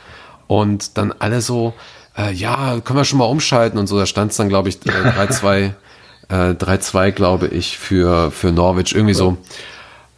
Und 0.47 0.97
dann 0.97 1.13
alle 1.17 1.41
so, 1.41 1.73
äh, 2.17 2.31
ja, 2.33 2.79
können 2.83 2.99
wir 2.99 3.05
schon 3.05 3.19
mal 3.19 3.25
umschalten 3.25 3.79
und 3.79 3.87
so. 3.87 3.97
Da 3.97 4.05
stand 4.05 4.31
es 4.31 4.37
dann, 4.37 4.49
glaube 4.49 4.69
ich, 4.69 4.77
3-2, 4.77 5.71
äh, 6.29 6.33
3-2, 6.33 7.05
äh, 7.07 7.11
glaube 7.11 7.47
ich, 7.47 7.77
für, 7.77 8.31
für 8.31 8.51
Norwich. 8.51 8.95
Irgendwie 8.95 9.13
ja. 9.13 9.17
so. 9.17 9.37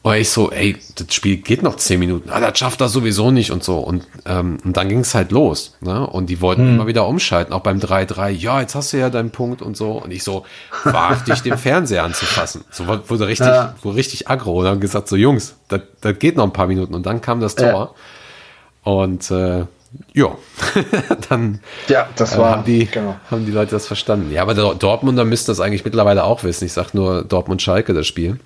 Und 0.02 0.16
ich 0.16 0.30
so, 0.30 0.50
ey, 0.50 0.78
das 0.96 1.14
Spiel 1.14 1.38
geht 1.38 1.62
noch 1.62 1.76
zehn 1.76 2.00
Minuten. 2.00 2.30
Ah, 2.30 2.40
das 2.40 2.58
schafft 2.58 2.80
er 2.80 2.88
sowieso 2.88 3.32
nicht 3.32 3.52
und 3.52 3.66
so. 3.66 3.80
Und, 3.80 4.08
ähm, 4.26 4.58
und 4.64 4.78
dann 4.78 4.88
ging 4.88 5.00
es 5.00 5.14
halt 5.14 5.32
los. 5.32 5.76
Ne? 5.82 6.08
Und 6.08 6.28
die 6.30 6.40
wollten 6.40 6.62
hm. 6.62 6.76
immer 6.76 6.88
wieder 6.88 7.06
umschalten, 7.06 7.54
auch 7.54 7.60
beim 7.60 7.80
3-3. 7.80 8.30
Ja, 8.30 8.62
jetzt 8.62 8.76
hast 8.76 8.94
du 8.94 8.98
ja 8.98 9.10
deinen 9.10 9.32
Punkt 9.32 9.62
und 9.62 9.76
so. 9.76 9.92
Und 9.92 10.12
ich 10.12 10.24
so, 10.24 10.46
wag 10.86 11.26
dich 11.26 11.42
den 11.42 11.58
Fernseher 11.58 12.06
anzufassen. 12.06 12.64
So 12.72 12.88
wurde 12.88 13.28
richtig, 13.28 13.48
ja. 13.48 13.76
wurde 13.82 13.98
richtig 13.98 14.30
aggro. 14.30 14.60
Und 14.60 14.66
dann 14.66 14.80
gesagt, 14.80 15.10
so 15.10 15.18
Jungs, 15.18 15.56
das, 15.68 15.82
das 16.00 16.18
geht 16.18 16.38
noch 16.38 16.46
ein 16.46 16.54
paar 16.54 16.68
Minuten. 16.68 16.94
Und 16.94 17.06
dann 17.06 17.20
kam 17.20 17.42
das 17.42 17.56
Tor. 17.56 17.94
Ja. 18.86 18.92
Und 18.94 19.30
äh, 19.32 19.66
ja, 20.14 20.38
dann 21.30 21.60
ja, 21.88 22.08
das 22.16 22.38
war, 22.38 22.50
äh, 22.50 22.52
haben, 22.54 22.64
die, 22.66 22.86
genau. 22.86 23.16
haben 23.30 23.46
die 23.46 23.52
Leute 23.52 23.72
das 23.72 23.88
verstanden. 23.88 24.32
Ja, 24.32 24.44
aber 24.44 24.54
der 24.54 24.76
Dortmunder 24.76 25.26
müsste 25.26 25.52
das 25.52 25.60
eigentlich 25.60 25.86
mittlerweile 25.86 26.24
auch 26.24 26.44
wissen. 26.44 26.66
Ich 26.66 26.74
sage 26.74 26.90
nur 26.94 27.24
Dortmund-Schalke, 27.24 27.94
das 27.94 28.06
Spiel. 28.06 28.40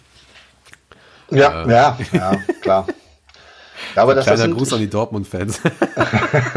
Ja, 1.31 1.63
äh, 1.63 1.71
ja, 1.71 1.97
ja, 2.11 2.37
klar. 2.61 2.87
Ja, 3.95 4.03
aber 4.03 4.15
das, 4.15 4.25
Kleiner 4.25 4.47
das 4.47 4.57
Gruß 4.57 4.73
an 4.73 4.79
die 4.79 4.89
Dortmund-Fans. 4.89 5.59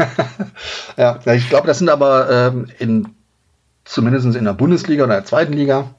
ja, 0.97 1.19
ich 1.33 1.49
glaube, 1.49 1.67
das 1.67 1.77
sind 1.77 1.89
aber 1.89 2.29
ähm, 2.31 2.67
in, 2.79 3.09
zumindest 3.85 4.25
in 4.35 4.45
der 4.45 4.53
Bundesliga 4.53 5.03
oder 5.03 5.15
der 5.15 5.25
zweiten 5.25 5.53
Liga, 5.53 5.89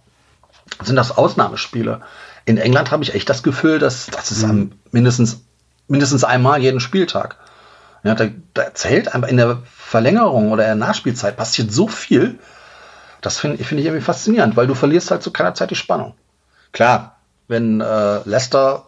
sind 0.82 0.96
das 0.96 1.16
Ausnahmespiele. 1.16 2.00
In 2.44 2.56
England 2.56 2.90
habe 2.90 3.02
ich 3.02 3.14
echt 3.14 3.28
das 3.28 3.42
Gefühl, 3.42 3.78
dass 3.78 4.06
das 4.06 4.32
ist 4.32 4.46
mhm. 4.46 4.72
mindestens, 4.90 5.42
mindestens 5.86 6.24
einmal 6.24 6.60
jeden 6.60 6.80
Spieltag. 6.80 7.36
Ja, 8.04 8.14
da, 8.14 8.26
da 8.54 8.74
zählt 8.74 9.14
einfach 9.14 9.28
in 9.28 9.36
der 9.36 9.58
Verlängerung 9.64 10.52
oder 10.52 10.64
in 10.64 10.78
der 10.78 10.86
Nachspielzeit 10.88 11.36
passiert 11.36 11.72
so 11.72 11.88
viel. 11.88 12.38
Das 13.20 13.38
finde 13.38 13.62
find 13.64 13.80
ich 13.80 13.86
irgendwie 13.86 14.04
faszinierend, 14.04 14.56
weil 14.56 14.66
du 14.66 14.74
verlierst 14.74 15.10
halt 15.10 15.22
zu 15.22 15.32
keiner 15.32 15.54
Zeit 15.54 15.70
die 15.70 15.74
Spannung. 15.74 16.14
Klar, 16.72 17.16
wenn 17.48 17.80
äh, 17.80 18.20
Leicester 18.24 18.84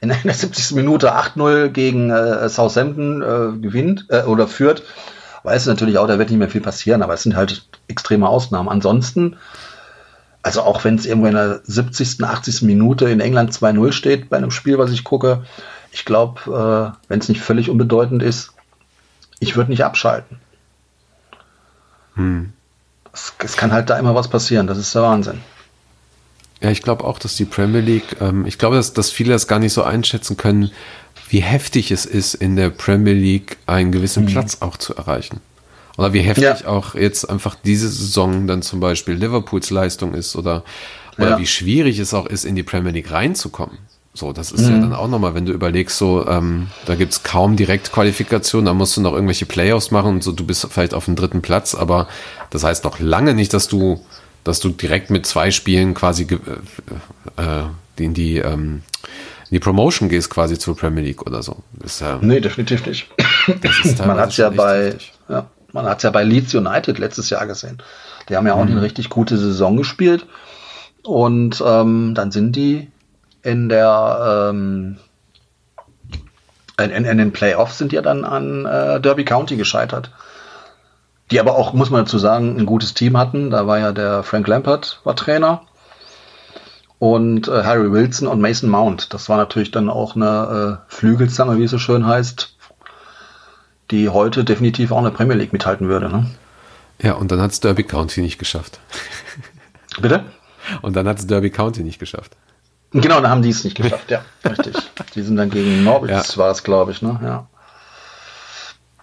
in 0.00 0.10
der 0.10 0.34
70. 0.34 0.72
Minute 0.72 1.14
8-0 1.14 1.68
gegen 1.68 2.10
äh, 2.10 2.48
Southampton 2.48 3.22
äh, 3.22 3.58
gewinnt 3.58 4.06
äh, 4.10 4.22
oder 4.22 4.46
führt, 4.46 4.82
weiß 5.44 5.66
natürlich 5.66 5.98
auch, 5.98 6.06
da 6.06 6.18
wird 6.18 6.30
nicht 6.30 6.38
mehr 6.38 6.50
viel 6.50 6.60
passieren, 6.60 7.02
aber 7.02 7.14
es 7.14 7.22
sind 7.22 7.36
halt 7.36 7.66
extreme 7.88 8.28
Ausnahmen. 8.28 8.68
Ansonsten, 8.68 9.36
also 10.42 10.62
auch 10.62 10.84
wenn 10.84 10.96
es 10.96 11.06
irgendwo 11.06 11.28
in 11.28 11.34
der 11.34 11.60
70., 11.64 12.22
80. 12.22 12.62
Minute 12.62 13.08
in 13.08 13.20
England 13.20 13.52
2-0 13.52 13.92
steht 13.92 14.30
bei 14.30 14.36
einem 14.36 14.50
Spiel, 14.50 14.78
was 14.78 14.90
ich 14.90 15.04
gucke, 15.04 15.44
ich 15.94 16.04
glaube, 16.04 16.92
äh, 16.92 16.98
wenn 17.08 17.20
es 17.20 17.28
nicht 17.28 17.40
völlig 17.40 17.70
unbedeutend 17.70 18.20
ist, 18.20 18.52
ich 19.38 19.54
würde 19.56 19.70
nicht 19.70 19.84
abschalten. 19.84 20.38
Hm. 22.16 22.52
Es, 23.12 23.32
es, 23.38 23.56
kann 23.56 23.72
halt 23.72 23.90
da 23.90 23.98
immer 23.98 24.14
was 24.14 24.26
passieren, 24.26 24.66
das 24.66 24.76
ist 24.76 24.92
der 24.92 25.02
Wahnsinn. 25.02 25.40
Ja, 26.60 26.70
ich 26.70 26.82
glaube 26.82 27.04
auch, 27.04 27.20
dass 27.20 27.36
die 27.36 27.44
Premier 27.44 27.80
League, 27.80 28.16
ähm, 28.20 28.44
ich 28.44 28.58
glaube, 28.58 28.74
dass, 28.74 28.92
dass 28.92 29.12
viele 29.12 29.32
das 29.32 29.46
gar 29.46 29.60
nicht 29.60 29.72
so 29.72 29.84
einschätzen 29.84 30.36
können, 30.36 30.72
wie 31.28 31.40
heftig 31.40 31.92
es 31.92 32.06
ist, 32.06 32.34
in 32.34 32.56
der 32.56 32.70
Premier 32.70 33.14
League 33.14 33.56
einen 33.66 33.92
gewissen 33.92 34.26
hm. 34.26 34.32
Platz 34.32 34.58
auch 34.60 34.76
zu 34.76 34.96
erreichen. 34.96 35.40
Oder 35.96 36.12
wie 36.12 36.22
heftig 36.22 36.62
ja. 36.62 36.66
auch 36.66 36.96
jetzt 36.96 37.30
einfach 37.30 37.54
diese 37.54 37.88
Saison 37.88 38.48
dann 38.48 38.62
zum 38.62 38.80
Beispiel 38.80 39.14
Liverpools 39.14 39.70
Leistung 39.70 40.14
ist 40.14 40.34
oder, 40.34 40.64
oder 41.18 41.30
ja. 41.30 41.38
wie 41.38 41.46
schwierig 41.46 42.00
es 42.00 42.12
auch 42.14 42.26
ist, 42.26 42.44
in 42.44 42.56
die 42.56 42.64
Premier 42.64 42.90
League 42.90 43.12
reinzukommen. 43.12 43.78
So, 44.16 44.32
das 44.32 44.52
ist 44.52 44.62
mhm. 44.62 44.74
ja 44.74 44.80
dann 44.80 44.92
auch 44.92 45.08
nochmal, 45.08 45.34
wenn 45.34 45.44
du 45.44 45.52
überlegst, 45.52 45.98
so, 45.98 46.24
ähm, 46.28 46.68
da 46.86 46.94
gibt's 46.94 47.24
kaum 47.24 47.56
Direktqualifikation, 47.56 48.64
da 48.64 48.72
musst 48.72 48.96
du 48.96 49.00
noch 49.00 49.12
irgendwelche 49.12 49.44
Playoffs 49.44 49.90
machen 49.90 50.12
und 50.12 50.22
so, 50.22 50.30
du 50.30 50.46
bist 50.46 50.64
vielleicht 50.70 50.94
auf 50.94 51.06
dem 51.06 51.16
dritten 51.16 51.42
Platz, 51.42 51.74
aber 51.74 52.06
das 52.50 52.62
heißt 52.62 52.84
noch 52.84 53.00
lange 53.00 53.34
nicht, 53.34 53.52
dass 53.52 53.66
du, 53.66 54.00
dass 54.44 54.60
du 54.60 54.68
direkt 54.68 55.10
mit 55.10 55.26
zwei 55.26 55.50
Spielen 55.50 55.94
quasi 55.94 56.28
äh, 56.30 57.42
äh, 57.42 57.64
in 57.96 58.14
die, 58.14 58.38
ähm, 58.38 58.82
in 59.50 59.54
die 59.56 59.58
Promotion 59.58 60.08
gehst, 60.08 60.30
quasi 60.30 60.60
zur 60.60 60.76
Premier 60.76 61.02
League 61.02 61.26
oder 61.26 61.42
so. 61.42 61.64
ist 61.84 62.00
ja, 62.00 62.20
nee, 62.22 62.38
definitiv 62.38 62.86
nicht. 62.86 63.08
Man 64.06 64.18
hat 64.18 64.36
ja 64.36 64.48
bei, 64.50 64.94
ja, 65.28 65.46
Man 65.72 65.86
hat 65.86 65.96
es 65.98 66.02
ja 66.04 66.10
bei 66.10 66.22
Leeds 66.22 66.54
United 66.54 67.00
letztes 67.00 67.30
Jahr 67.30 67.48
gesehen. 67.48 67.78
Die 68.28 68.36
haben 68.36 68.46
ja 68.46 68.54
auch 68.54 68.64
mhm. 68.64 68.70
eine 68.70 68.82
richtig 68.82 69.08
gute 69.10 69.36
Saison 69.38 69.76
gespielt. 69.76 70.24
Und 71.02 71.62
ähm, 71.66 72.14
dann 72.14 72.30
sind 72.30 72.54
die 72.56 72.88
in 73.44 73.68
der 73.68 74.50
ähm, 74.50 74.96
in, 76.78 76.90
in, 76.90 77.18
den 77.18 77.32
Playoffs 77.32 77.78
sind 77.78 77.92
ja 77.92 78.02
dann 78.02 78.24
an 78.24 78.66
äh, 78.66 79.00
Derby 79.00 79.24
County 79.24 79.56
gescheitert. 79.56 80.10
Die 81.30 81.38
aber 81.38 81.56
auch, 81.56 81.72
muss 81.72 81.90
man 81.90 82.04
dazu 82.04 82.18
sagen, 82.18 82.58
ein 82.58 82.66
gutes 82.66 82.94
Team 82.94 83.16
hatten. 83.16 83.50
Da 83.50 83.66
war 83.66 83.78
ja 83.78 83.92
der 83.92 84.22
Frank 84.24 84.48
Lampard 84.48 85.00
war 85.04 85.14
Trainer 85.14 85.62
und 86.98 87.48
äh, 87.48 87.62
Harry 87.62 87.92
Wilson 87.92 88.26
und 88.26 88.40
Mason 88.40 88.68
Mount. 88.68 89.12
Das 89.14 89.28
war 89.28 89.36
natürlich 89.36 89.70
dann 89.70 89.88
auch 89.88 90.16
eine 90.16 90.80
äh, 90.88 90.94
Flügelzange, 90.94 91.58
wie 91.58 91.64
es 91.64 91.70
so 91.70 91.78
schön 91.78 92.06
heißt, 92.06 92.56
die 93.90 94.08
heute 94.08 94.44
definitiv 94.44 94.90
auch 94.90 94.98
in 94.98 95.04
der 95.04 95.10
Premier 95.10 95.36
League 95.36 95.52
mithalten 95.52 95.88
würde. 95.88 96.08
Ne? 96.08 96.30
Ja, 97.00 97.12
und 97.12 97.30
dann 97.30 97.40
hat 97.40 97.52
es 97.52 97.60
Derby 97.60 97.84
County 97.84 98.20
nicht 98.20 98.38
geschafft. 98.38 98.80
Bitte? 100.00 100.24
Und 100.82 100.96
dann 100.96 101.06
hat 101.06 101.18
es 101.18 101.26
Derby 101.26 101.50
County 101.50 101.82
nicht 101.82 101.98
geschafft. 101.98 102.36
Genau, 102.94 103.20
dann 103.20 103.30
haben 103.30 103.42
die 103.42 103.50
es 103.50 103.64
nicht 103.64 103.76
geschafft, 103.76 104.08
ja, 104.10 104.24
richtig. 104.48 104.76
Die 105.16 105.22
sind 105.22 105.36
dann 105.36 105.50
gegen 105.50 105.82
Norwich, 105.82 106.12
ja. 106.12 106.22
war 106.36 106.50
es, 106.50 106.62
glaube 106.62 106.92
ich, 106.92 107.02
ne? 107.02 107.18
Ja. 107.22 107.46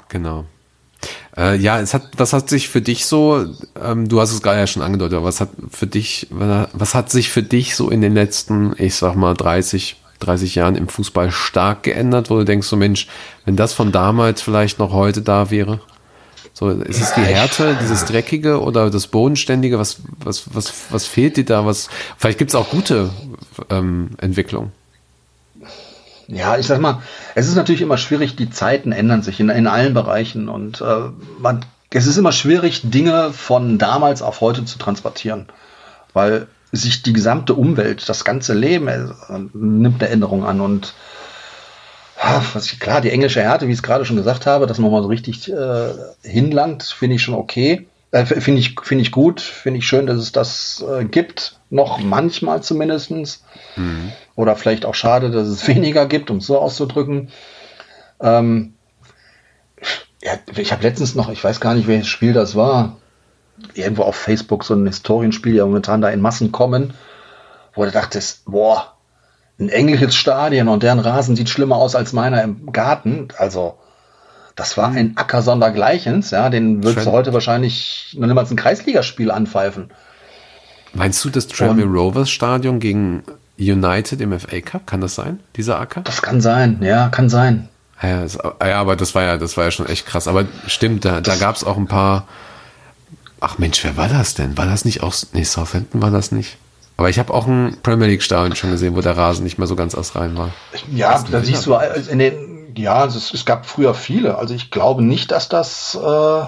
Genau. 0.08 0.46
Äh, 1.36 1.58
ja, 1.58 1.80
es 1.80 1.94
hat, 1.94 2.04
was 2.16 2.32
hat 2.32 2.50
sich 2.50 2.70
für 2.70 2.82
dich 2.82 3.06
so, 3.06 3.46
ähm, 3.82 4.08
du 4.08 4.22
hast 4.22 4.32
es 4.32 4.42
gerade 4.42 4.60
ja 4.60 4.68
schon 4.68 4.82
angedeutet, 4.82 5.18
aber 5.18 5.26
was 5.26 5.42
hat 5.42 5.50
für 5.70 5.88
dich, 5.88 6.28
was 6.30 6.96
hat 6.96 7.10
sich 7.10 7.30
für 7.30 7.44
dich 7.44 7.76
so 7.76 7.90
in 7.90 8.02
den 8.02 8.14
letzten, 8.14 8.74
ich 8.78 8.96
sag 8.96 9.16
mal, 9.16 9.34
30, 9.34 9.98
30 10.20 10.56
Jahren 10.56 10.76
im 10.76 10.88
Fußball 10.88 11.32
stark 11.32 11.84
geändert, 11.84 12.30
wo 12.30 12.38
du 12.38 12.46
denkst, 12.46 12.68
so 12.68 12.78
Mensch, 12.78 13.08
wenn 13.44 13.58
das 13.58 13.74
von 13.74 13.92
damals 13.92 14.42
vielleicht 14.42 14.80
noch 14.80 14.94
heute 14.94 15.22
da 15.22 15.52
wäre? 15.52 15.82
So, 16.54 16.70
ist 16.70 17.02
es 17.02 17.14
die 17.14 17.22
Härte, 17.22 17.78
dieses 17.82 18.06
Dreckige 18.06 18.62
oder 18.62 18.90
das 18.90 19.08
Bodenständige? 19.08 19.80
Was, 19.80 20.02
was, 20.24 20.54
was, 20.54 20.74
was 20.90 21.06
fehlt 21.08 21.38
dir 21.38 21.46
da? 21.46 21.66
Was, 21.66 21.90
vielleicht 22.18 22.38
gibt 22.38 22.52
es 22.52 22.56
auch 22.56 22.70
gute 22.70 23.10
ähm, 23.70 24.12
Entwicklungen. 24.20 24.72
Ja, 26.28 26.58
ich 26.58 26.68
sag 26.68 26.80
mal, 26.80 27.02
es 27.36 27.48
ist 27.48 27.56
natürlich 27.56 27.82
immer 27.82 27.98
schwierig, 27.98 28.36
die 28.36 28.50
Zeiten 28.50 28.92
ändern 28.92 29.22
sich 29.22 29.40
in, 29.40 29.50
in 29.50 29.68
allen 29.68 29.94
Bereichen 29.94 30.48
und 30.48 30.80
äh, 30.82 31.10
man, 31.40 31.66
es 31.90 32.08
ist 32.08 32.18
immer 32.18 32.32
schwierig, 32.32 32.82
Dinge 32.84 33.34
von 33.34 33.78
damals 33.78 34.22
auf 34.22 34.40
heute 34.40 34.64
zu 34.64 34.78
transportieren, 34.78 35.48
weil 36.14 36.48
sich 36.72 37.04
die 37.04 37.12
gesamte 37.12 37.54
Umwelt, 37.54 38.08
das 38.08 38.24
ganze 38.24 38.54
Leben 38.54 38.88
äh, 38.88 39.08
nimmt 39.54 40.02
eine 40.02 40.12
Änderung 40.12 40.46
an 40.46 40.62
und 40.62 40.94
was 42.54 42.72
ich, 42.72 42.80
klar, 42.80 43.02
die 43.02 43.10
englische 43.10 43.42
Härte, 43.42 43.68
wie 43.68 43.72
ich 43.72 43.80
es 43.80 43.84
gerade 43.84 44.06
schon 44.06 44.16
gesagt 44.16 44.46
habe, 44.46 44.68
dass 44.68 44.78
man 44.78 44.92
mal 44.92 45.02
so 45.02 45.08
richtig 45.08 45.52
äh, 45.52 45.94
hinlangt, 46.22 46.84
finde 46.84 47.16
ich 47.16 47.24
schon 47.24 47.34
okay. 47.34 47.88
Äh, 48.12 48.26
finde 48.26 48.60
ich, 48.60 48.76
finde 48.82 49.04
ich 49.04 49.12
gut, 49.12 49.40
finde 49.40 49.80
ich 49.80 49.88
schön, 49.88 50.06
dass 50.06 50.18
es 50.18 50.32
das 50.32 50.84
äh, 50.88 51.06
gibt, 51.06 51.60
noch 51.70 52.00
manchmal 52.00 52.62
zumindestens. 52.62 53.44
Mhm. 53.78 54.12
Oder 54.36 54.56
vielleicht 54.56 54.86
auch 54.86 54.96
schade, 54.96 55.32
dass 55.32 55.48
es 55.48 55.68
weniger 55.68 56.06
gibt, 56.06 56.30
um 56.30 56.38
es 56.38 56.48
so 56.48 56.60
auszudrücken. 56.60 57.30
Ähm, 58.20 58.74
ja, 60.22 60.34
ich 60.56 60.72
habe 60.72 60.84
letztens 60.84 61.16
noch, 61.16 61.30
ich 61.30 61.44
weiß 61.44 61.60
gar 61.60 61.74
nicht, 61.74 61.88
welches 61.88 62.08
Spiel 62.08 62.34
das 62.34 62.56
war, 62.56 62.98
irgendwo 63.74 64.04
auf 64.04 64.16
Facebook 64.16 64.64
so 64.64 64.74
ein 64.74 64.86
Historienspiel, 64.86 65.56
ja 65.56 65.66
momentan 65.66 66.02
da 66.02 66.10
in 66.10 66.22
Massen 66.22 66.52
kommen, 66.52 66.94
wo 67.74 67.86
du 67.86 67.92
dachtest, 67.92 68.46
boah, 68.46 68.94
ein 69.60 69.70
englisches 69.70 70.16
Stadion 70.16 70.68
und 70.68 70.84
deren 70.84 71.00
Rasen 71.00 71.36
sieht 71.36 71.50
schlimmer 71.50 71.78
aus 71.78 71.96
als 71.96 72.14
meiner 72.14 72.44
im 72.44 72.72
Garten. 72.72 73.30
Also, 73.38 73.78
das 74.62 74.78
war 74.78 74.90
ein 74.90 75.14
Acker 75.16 75.42
sondergleichens, 75.42 76.30
ja, 76.30 76.52
den 76.52 76.84
würdest 76.84 77.08
du 77.08 77.12
heute 77.12 77.34
wahrscheinlich 77.34 78.16
noch 78.16 78.28
niemals 78.28 78.52
ein 78.52 78.58
Kreisligaspiel 78.58 79.32
anpfeifen. 79.32 79.90
Meinst 80.94 81.26
du 81.26 81.32
das 81.32 81.48
Tranmere 81.48 81.88
Rovers 81.88 82.30
Stadion 82.30 82.80
gegen 82.80 83.24
United 83.58 84.22
im 84.22 84.40
FA 84.40 84.62
Cup? 84.62 84.86
Kann 84.86 85.02
das 85.02 85.16
sein, 85.16 85.40
dieser 85.56 85.80
Acker? 85.80 86.02
Das 86.02 86.22
kann 86.22 86.42
sein, 86.42 86.78
ja, 86.84 87.10
kann 87.10 87.28
sein. 87.28 87.70
Ja, 88.04 88.22
das, 88.22 88.36
ja, 88.36 88.80
aber 88.80 88.96
das 88.96 89.16
war 89.16 89.24
ja, 89.24 89.38
das 89.38 89.58
war 89.58 89.64
ja 89.64 89.72
schon 89.72 89.88
echt 89.88 90.06
krass. 90.06 90.28
Aber 90.28 90.46
stimmt, 90.68 91.06
da, 91.06 91.22
da 91.22 91.36
gab 91.38 91.56
es 91.56 91.64
auch 91.64 91.78
ein 91.78 91.88
paar. 91.88 92.28
Ach 93.40 93.58
Mensch, 93.58 93.84
wer 93.84 93.98
war 93.98 94.10
das 94.10 94.36
denn? 94.36 94.60
War 94.60 94.68
das 94.68 94.86
nicht 94.86 95.02
auch. 95.02 95.16
Nee, 95.34 95.44
Southampton 95.44 96.04
war 96.04 96.12
das 96.12 96.32
nicht. 96.32 96.58
Aber 96.98 97.10
ich 97.10 97.18
habe 97.18 97.34
auch 97.34 97.48
ein 97.48 97.78
Premier 97.82 98.06
League 98.06 98.22
Stadion 98.22 98.56
schon 98.56 98.70
gesehen, 98.70 98.96
wo 98.96 99.02
der 99.02 99.18
Rasen 99.18 99.44
nicht 99.44 99.58
mehr 99.58 99.66
so 99.66 99.76
ganz 99.76 99.96
aus 99.96 100.16
rein 100.16 100.38
war. 100.38 100.52
Ja, 100.92 101.24
da 101.32 101.42
siehst 101.42 101.66
du 101.66 101.74
äh, 101.74 102.00
in 102.12 102.20
den, 102.20 102.61
ja, 102.76 103.06
es, 103.06 103.34
es, 103.34 103.46
gab 103.46 103.66
früher 103.66 103.94
viele. 103.94 104.38
Also 104.38 104.54
ich 104.54 104.72
glaube 104.72 105.04
nicht, 105.04 105.32
dass 105.32 105.50
das 105.50 105.96
äh, 105.96 106.44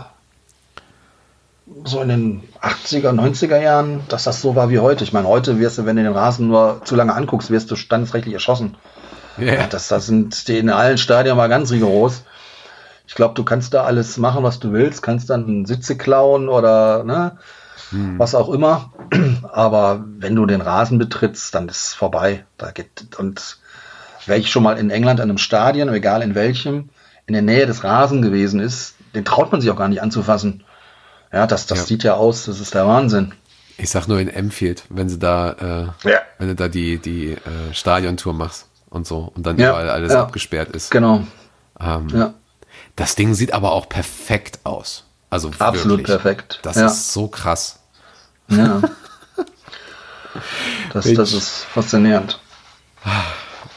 so 1.86 2.02
in 2.02 2.10
den 2.10 2.44
80er, 2.62 3.12
90er 3.12 3.60
Jahren, 3.60 4.02
dass 4.10 4.24
das 4.24 4.42
so 4.42 4.56
war 4.56 4.70
wie 4.70 4.80
heute. 4.80 5.04
Ich 5.04 5.14
meine, 5.14 5.28
heute 5.28 5.60
wirst 5.60 5.78
du, 5.78 5.86
wenn 5.86 5.96
du 5.96 6.04
den 6.04 6.14
Rasen 6.14 6.48
nur 6.48 6.82
zu 6.84 6.96
lange 6.96 7.14
anguckst, 7.14 7.50
wirst 7.50 7.72
du 7.72 7.76
standesrechtlich 7.76 8.34
erschossen. 8.34 8.76
Yeah. 9.38 9.68
Das, 9.68 9.88
das 9.88 10.06
sind 10.06 10.48
die 10.48 10.60
in 10.60 10.70
allen 10.70 10.98
Stadien 10.98 11.38
mal 11.38 11.50
ganz 11.50 11.72
rigoros. 11.72 12.24
Ich 13.08 13.16
glaube, 13.16 13.34
du 13.34 13.44
kannst 13.44 13.74
da 13.74 13.84
alles 13.84 14.18
machen, 14.18 14.44
was 14.44 14.60
du 14.60 14.72
willst, 14.72 15.02
kannst 15.02 15.30
dann 15.30 15.66
Sitze 15.66 15.98
klauen 15.98 16.50
oder 16.50 17.04
ne, 17.04 17.38
hm. 17.90 18.20
was 18.20 18.36
auch 18.36 18.50
immer. 18.50 18.92
Aber 19.52 20.04
wenn 20.06 20.36
du 20.36 20.46
den 20.46 20.62
Rasen 20.62 20.98
betrittst, 20.98 21.54
dann 21.56 21.68
ist 21.68 21.88
es 21.88 21.94
vorbei. 21.94 22.46
Da 22.58 22.72
geht, 22.72 23.18
und 23.18 23.58
wer 24.26 24.38
ich 24.38 24.50
schon 24.50 24.64
mal 24.64 24.78
in 24.78 24.90
England 24.90 25.20
an 25.20 25.30
einem 25.30 25.38
Stadion, 25.38 25.90
egal 25.94 26.22
in 26.22 26.36
welchem, 26.36 26.90
in 27.26 27.34
der 27.34 27.42
Nähe 27.42 27.66
des 27.66 27.84
Rasen 27.84 28.22
gewesen 28.22 28.60
ist, 28.60 28.96
den 29.16 29.26
traut 29.26 29.52
man 29.52 29.62
sich 29.62 29.70
auch 29.70 29.76
gar 29.76 29.88
nicht 29.88 30.02
anzufassen. 30.02 30.64
Ja, 31.32 31.48
das, 31.48 31.66
das 31.66 31.80
ja. 31.80 31.86
sieht 31.86 32.04
ja 32.04 32.14
aus, 32.16 32.46
das 32.46 32.60
ist 32.60 32.74
der 32.74 32.86
Wahnsinn. 32.88 33.34
Ich 33.78 33.90
sag 33.90 34.08
nur 34.08 34.20
in 34.20 34.30
Emfield, 34.30 34.84
wenn 34.90 35.10
sie 35.10 35.18
da, 35.18 35.94
äh, 36.04 36.10
ja. 36.10 36.20
wenn 36.38 36.48
du 36.50 36.56
da 36.56 36.68
die, 36.68 37.00
die 37.00 37.32
äh, 37.32 37.74
Stadiontour 37.74 38.34
machst 38.34 38.68
und 38.90 39.08
so 39.08 39.32
und 39.36 39.46
dann 39.46 39.58
ja. 39.58 39.70
überall 39.70 39.90
alles 39.90 40.14
abgesperrt 40.14 40.70
ist. 40.70 40.92
Genau. 40.92 41.26
Ähm, 41.80 42.08
ja. 42.10 42.34
Das 42.96 43.16
Ding 43.16 43.34
sieht 43.34 43.54
aber 43.54 43.72
auch 43.72 43.90
perfekt 43.90 44.60
aus. 44.64 45.06
Also 45.30 45.50
absolut 45.58 46.00
wirklich. 46.00 46.06
perfekt. 46.06 46.60
Das 46.62 46.78
ist 46.78 47.14
so 47.14 47.28
krass. 47.28 47.80
Ja. 48.48 48.82
Das, 50.94 51.12
das 51.14 51.32
ist 51.32 51.66
faszinierend. 51.66 52.40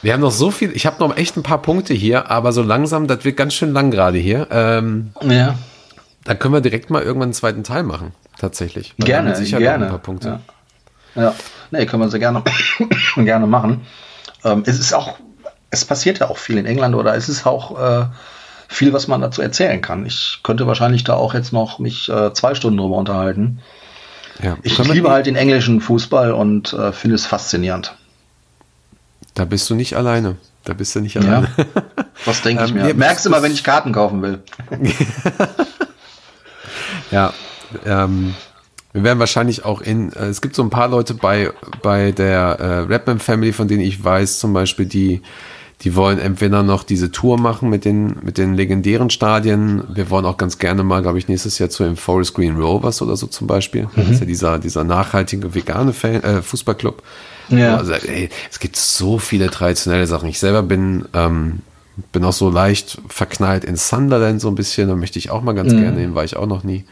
Wir 0.07 0.12
haben 0.12 0.20
noch 0.20 0.31
so 0.31 0.53
viel, 0.53 0.70
ich 0.70 0.87
habe 0.87 1.01
noch 1.01 1.16
echt 1.16 1.37
ein 1.37 1.43
paar 1.43 1.61
Punkte 1.61 1.93
hier, 1.93 2.31
aber 2.31 2.53
so 2.53 2.62
langsam, 2.62 3.09
das 3.09 3.24
wird 3.24 3.37
ganz 3.37 3.55
schön 3.55 3.73
lang 3.73 3.91
gerade 3.91 4.19
hier. 4.19 4.47
Ähm, 4.53 5.11
ja. 5.20 5.59
Da 6.23 6.37
können 6.37 6.55
wir 6.55 6.61
direkt 6.61 6.91
mal 6.91 7.03
irgendwann 7.03 7.27
einen 7.27 7.33
zweiten 7.33 7.65
Teil 7.65 7.83
machen, 7.83 8.12
tatsächlich. 8.39 8.95
Weil 8.99 9.07
gerne, 9.07 9.35
sicher 9.35 9.59
gerne. 9.59 9.87
ein 9.87 9.91
paar 9.91 9.99
Punkte. 9.99 10.39
Ja, 11.16 11.23
ja. 11.23 11.35
nee, 11.73 11.87
können 11.87 12.05
wir 12.05 12.09
sehr 12.09 12.20
gerne, 12.20 12.45
gerne 13.16 13.49
machen. 13.49 13.81
Ähm, 14.45 14.62
es 14.65 14.78
ist 14.78 14.93
auch, 14.93 15.16
es 15.70 15.85
passiert 15.85 16.20
ja 16.20 16.31
auch 16.31 16.39
viel 16.39 16.57
in 16.57 16.66
England 16.66 16.95
oder 16.95 17.16
es 17.16 17.28
ist 17.28 17.45
auch 17.45 17.77
äh, 17.77 18.07
viel, 18.69 18.93
was 18.93 19.09
man 19.09 19.23
dazu 19.23 19.43
erzählen 19.43 19.81
kann. 19.81 20.07
Ich 20.07 20.39
könnte 20.45 20.69
wahrscheinlich 20.69 21.03
da 21.03 21.15
auch 21.15 21.35
jetzt 21.35 21.53
noch 21.53 21.81
mich 21.81 22.09
äh, 22.09 22.33
zwei 22.33 22.55
Stunden 22.55 22.78
drüber 22.78 22.95
unterhalten. 22.95 23.59
Ja. 24.41 24.57
Ich 24.62 24.78
liebe 24.78 25.11
halt 25.11 25.27
den 25.27 25.35
englischen 25.35 25.81
Fußball 25.81 26.31
und 26.31 26.74
äh, 26.74 26.93
finde 26.93 27.16
es 27.16 27.27
faszinierend. 27.27 27.97
Da 29.37 29.45
bist 29.45 29.69
du 29.69 29.75
nicht 29.75 29.95
alleine. 29.95 30.37
Da 30.65 30.73
bist 30.73 30.97
du 30.97 31.01
nicht 31.01 31.17
alleine. 31.17 31.49
Ja, 31.57 32.05
das 32.25 32.43
denke 32.43 32.65
ich 32.65 32.71
ähm, 32.71 32.83
mir. 32.83 32.95
Merkst 32.95 33.27
du 33.27 33.31
mal, 33.31 33.43
wenn 33.43 33.53
ich 33.53 33.63
Karten 33.63 33.93
kaufen 33.93 34.23
will. 34.23 34.43
ja, 37.11 37.33
ähm, 37.85 38.35
wir 38.95 39.05
werden 39.05 39.19
wahrscheinlich 39.19 39.67
auch 39.67 39.83
in, 39.83 40.13
äh, 40.15 40.25
es 40.25 40.41
gibt 40.41 40.57
so 40.57 40.63
ein 40.63 40.71
paar 40.71 40.89
Leute 40.89 41.13
bei, 41.13 41.53
bei 41.83 42.11
der 42.13 42.59
äh, 42.59 42.93
Rapman 42.93 43.19
Family, 43.19 43.53
von 43.53 43.69
denen 43.69 43.83
ich 43.83 44.03
weiß, 44.03 44.39
zum 44.39 44.55
Beispiel, 44.55 44.87
die 44.87 45.21
die 45.82 45.94
wollen 45.94 46.19
entweder 46.19 46.62
noch 46.62 46.85
diese 46.85 47.11
Tour 47.11 47.39
machen 47.39 47.69
mit 47.69 47.85
den, 47.85 48.16
mit 48.23 48.39
den 48.39 48.55
legendären 48.55 49.11
Stadien. 49.11 49.85
Wir 49.94 50.09
wollen 50.09 50.24
auch 50.24 50.39
ganz 50.39 50.59
gerne 50.59 50.82
mal, 50.85 51.03
glaube 51.03 51.19
ich, 51.19 51.28
nächstes 51.28 51.59
Jahr 51.59 51.69
zu 51.69 51.85
den 51.85 51.97
Forest 51.97 52.35
Green 52.35 52.57
Rovers 52.57 53.03
oder 53.03 53.16
so 53.16 53.27
zum 53.27 53.47
Beispiel. 53.47 53.82
Mhm. 53.85 53.90
Das 53.97 54.09
ist 54.09 54.20
ja 54.20 54.27
dieser, 54.27 54.59
dieser 54.59 54.85
nachhaltige 54.85 55.55
vegane 55.55 55.93
Fan, 55.93 56.23
äh, 56.23 56.40
Fußballclub. 56.40 57.03
Ja. 57.51 57.77
Also, 57.77 57.93
ey, 57.93 58.31
es 58.51 58.59
gibt 58.59 58.77
so 58.77 59.19
viele 59.19 59.51
traditionelle 59.51 60.07
Sachen. 60.07 60.28
Ich 60.28 60.39
selber 60.39 60.62
bin, 60.62 61.05
ähm, 61.12 61.61
bin 62.11 62.24
auch 62.24 62.32
so 62.32 62.48
leicht 62.48 62.98
verknallt 63.09 63.65
in 63.65 63.77
Sunderland 63.77 64.40
so 64.40 64.48
ein 64.48 64.55
bisschen. 64.55 64.89
Da 64.89 64.97
möchte 64.97 65.19
ich 65.19 65.31
auch 65.31 65.43
mal 65.43 65.55
ganz 65.55 65.73
mhm. 65.74 65.82
gerne 65.82 66.01
hin, 66.01 66.15
war 66.15 66.24
ich 66.24 66.36
auch 66.36 66.47
noch 66.47 66.65
nie. 66.65 66.85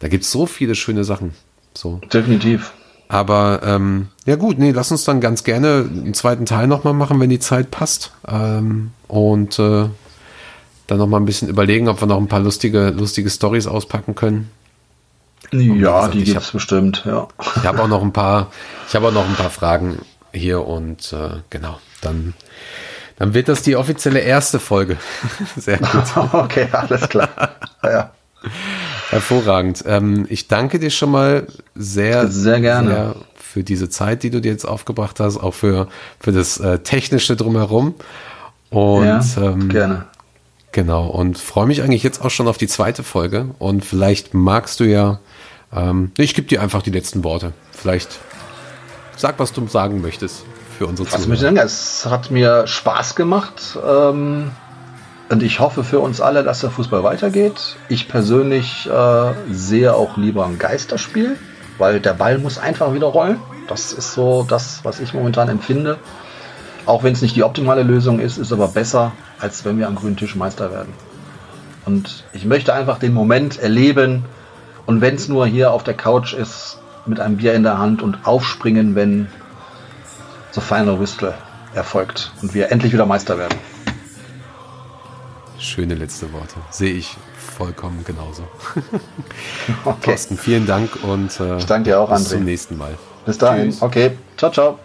Da 0.00 0.08
gibt 0.08 0.24
es 0.24 0.32
so 0.32 0.46
viele 0.46 0.74
schöne 0.74 1.04
Sachen. 1.04 1.34
So. 1.72 2.00
Definitiv. 2.12 2.72
Aber 3.14 3.60
ähm, 3.64 4.08
ja 4.26 4.34
gut, 4.34 4.58
nee, 4.58 4.72
lass 4.72 4.90
uns 4.90 5.04
dann 5.04 5.20
ganz 5.20 5.44
gerne 5.44 5.88
einen 5.88 6.14
zweiten 6.14 6.46
Teil 6.46 6.66
nochmal 6.66 6.94
machen, 6.94 7.20
wenn 7.20 7.30
die 7.30 7.38
Zeit 7.38 7.70
passt. 7.70 8.10
Ähm, 8.26 8.90
und 9.06 9.56
äh, 9.60 9.88
dann 10.88 10.98
nochmal 10.98 11.20
ein 11.20 11.24
bisschen 11.24 11.48
überlegen, 11.48 11.86
ob 11.86 12.02
wir 12.02 12.08
noch 12.08 12.16
ein 12.16 12.26
paar 12.26 12.40
lustige, 12.40 12.88
lustige 12.90 13.30
Stories 13.30 13.68
auspacken 13.68 14.16
können. 14.16 14.50
Ja, 15.52 16.08
die 16.08 16.24
gibt 16.24 16.40
es 16.40 16.50
bestimmt, 16.50 17.04
ja. 17.06 17.28
Ich 17.54 17.64
habe 17.64 17.80
auch 17.84 17.86
noch 17.86 18.02
ein 18.02 18.12
paar, 18.12 18.50
ich 18.88 18.96
habe 18.96 19.06
auch 19.06 19.12
noch 19.12 19.28
ein 19.28 19.36
paar 19.36 19.50
Fragen 19.50 20.00
hier 20.32 20.66
und 20.66 21.12
äh, 21.12 21.36
genau, 21.50 21.78
dann, 22.00 22.34
dann 23.14 23.32
wird 23.32 23.46
das 23.46 23.62
die 23.62 23.76
offizielle 23.76 24.18
erste 24.18 24.58
Folge. 24.58 24.96
Sehr 25.56 25.78
gut. 25.78 26.16
okay, 26.32 26.66
alles 26.72 27.08
klar. 27.08 27.28
Ja. 27.84 28.10
Hervorragend. 29.10 29.84
Ähm, 29.86 30.26
ich 30.28 30.48
danke 30.48 30.78
dir 30.78 30.90
schon 30.90 31.10
mal 31.10 31.46
sehr, 31.74 32.28
sehr 32.28 32.60
gerne 32.60 32.90
sehr 32.90 33.14
für 33.54 33.62
diese 33.62 33.88
Zeit, 33.88 34.24
die 34.24 34.30
du 34.30 34.40
dir 34.40 34.50
jetzt 34.50 34.64
aufgebracht 34.64 35.20
hast, 35.20 35.36
auch 35.36 35.54
für, 35.54 35.86
für 36.18 36.32
das 36.32 36.58
äh, 36.58 36.80
Technische 36.80 37.36
drumherum. 37.36 37.94
Und 38.70 39.06
ja, 39.06 39.22
ähm, 39.36 39.68
gerne. 39.68 40.06
Genau, 40.72 41.06
und 41.06 41.38
freue 41.38 41.66
mich 41.66 41.80
eigentlich 41.80 42.02
jetzt 42.02 42.20
auch 42.20 42.30
schon 42.30 42.48
auf 42.48 42.58
die 42.58 42.66
zweite 42.66 43.04
Folge. 43.04 43.50
Und 43.60 43.84
vielleicht 43.84 44.34
magst 44.34 44.80
du 44.80 44.84
ja, 44.84 45.20
ähm, 45.72 46.10
ich 46.18 46.34
gebe 46.34 46.48
dir 46.48 46.60
einfach 46.62 46.82
die 46.82 46.90
letzten 46.90 47.22
Worte. 47.22 47.52
Vielleicht 47.70 48.18
sag, 49.16 49.38
was 49.38 49.52
du 49.52 49.68
sagen 49.68 50.00
möchtest 50.00 50.44
für 50.76 50.88
unsere 50.88 51.08
Zuhörer. 51.08 51.30
Was 51.30 51.40
sagen? 51.40 51.56
Es 51.56 52.06
hat 52.06 52.32
mir 52.32 52.66
Spaß 52.66 53.14
gemacht. 53.14 53.78
Ähm, 53.86 54.50
und 55.30 55.42
ich 55.42 55.60
hoffe 55.60 55.84
für 55.84 56.00
uns 56.00 56.20
alle, 56.20 56.42
dass 56.42 56.60
der 56.60 56.70
Fußball 56.70 57.02
weitergeht. 57.02 57.76
Ich 57.88 58.08
persönlich 58.08 58.88
äh, 58.88 59.32
sehe 59.50 59.94
auch 59.94 60.16
lieber 60.16 60.44
ein 60.44 60.58
Geisterspiel, 60.58 61.36
weil 61.78 62.00
der 62.00 62.12
Ball 62.12 62.38
muss 62.38 62.58
einfach 62.58 62.92
wieder 62.92 63.06
rollen. 63.06 63.38
Das 63.68 63.92
ist 63.92 64.12
so 64.12 64.44
das, 64.46 64.80
was 64.84 65.00
ich 65.00 65.14
momentan 65.14 65.48
empfinde. 65.48 65.98
Auch 66.86 67.02
wenn 67.02 67.14
es 67.14 67.22
nicht 67.22 67.34
die 67.34 67.42
optimale 67.42 67.82
Lösung 67.82 68.20
ist, 68.20 68.36
ist 68.36 68.52
aber 68.52 68.68
besser, 68.68 69.12
als 69.38 69.64
wenn 69.64 69.78
wir 69.78 69.88
am 69.88 69.94
grünen 69.94 70.16
Tisch 70.16 70.36
Meister 70.36 70.70
werden. 70.70 70.92
Und 71.86 72.24
ich 72.32 72.44
möchte 72.44 72.74
einfach 72.74 72.98
den 72.98 73.14
Moment 73.14 73.58
erleben. 73.58 74.24
Und 74.84 75.00
wenn 75.00 75.14
es 75.14 75.28
nur 75.28 75.46
hier 75.46 75.72
auf 75.72 75.82
der 75.82 75.94
Couch 75.94 76.34
ist, 76.34 76.78
mit 77.06 77.20
einem 77.20 77.38
Bier 77.38 77.54
in 77.54 77.62
der 77.62 77.78
Hand 77.78 78.02
und 78.02 78.26
aufspringen, 78.26 78.94
wenn 78.94 79.28
The 80.52 80.60
Final 80.60 81.00
Whistle 81.00 81.34
erfolgt 81.74 82.32
und 82.42 82.54
wir 82.54 82.70
endlich 82.70 82.92
wieder 82.92 83.06
Meister 83.06 83.38
werden. 83.38 83.58
Schöne 85.58 85.94
letzte 85.94 86.32
Worte. 86.32 86.56
Sehe 86.70 86.92
ich 86.92 87.16
vollkommen 87.56 88.04
genauso. 88.04 88.42
okay. 89.84 89.96
Thorsten, 90.02 90.36
vielen 90.36 90.66
Dank 90.66 90.90
und 91.02 91.38
äh, 91.40 91.58
ich 91.58 91.66
danke 91.66 91.90
dir 91.90 92.00
auch, 92.00 92.10
bis 92.10 92.26
André. 92.26 92.30
zum 92.30 92.44
nächsten 92.44 92.76
Mal. 92.76 92.96
Bis 93.24 93.38
dahin. 93.38 93.70
Tschüss. 93.70 93.82
Okay. 93.82 94.12
Ciao, 94.36 94.50
ciao. 94.50 94.78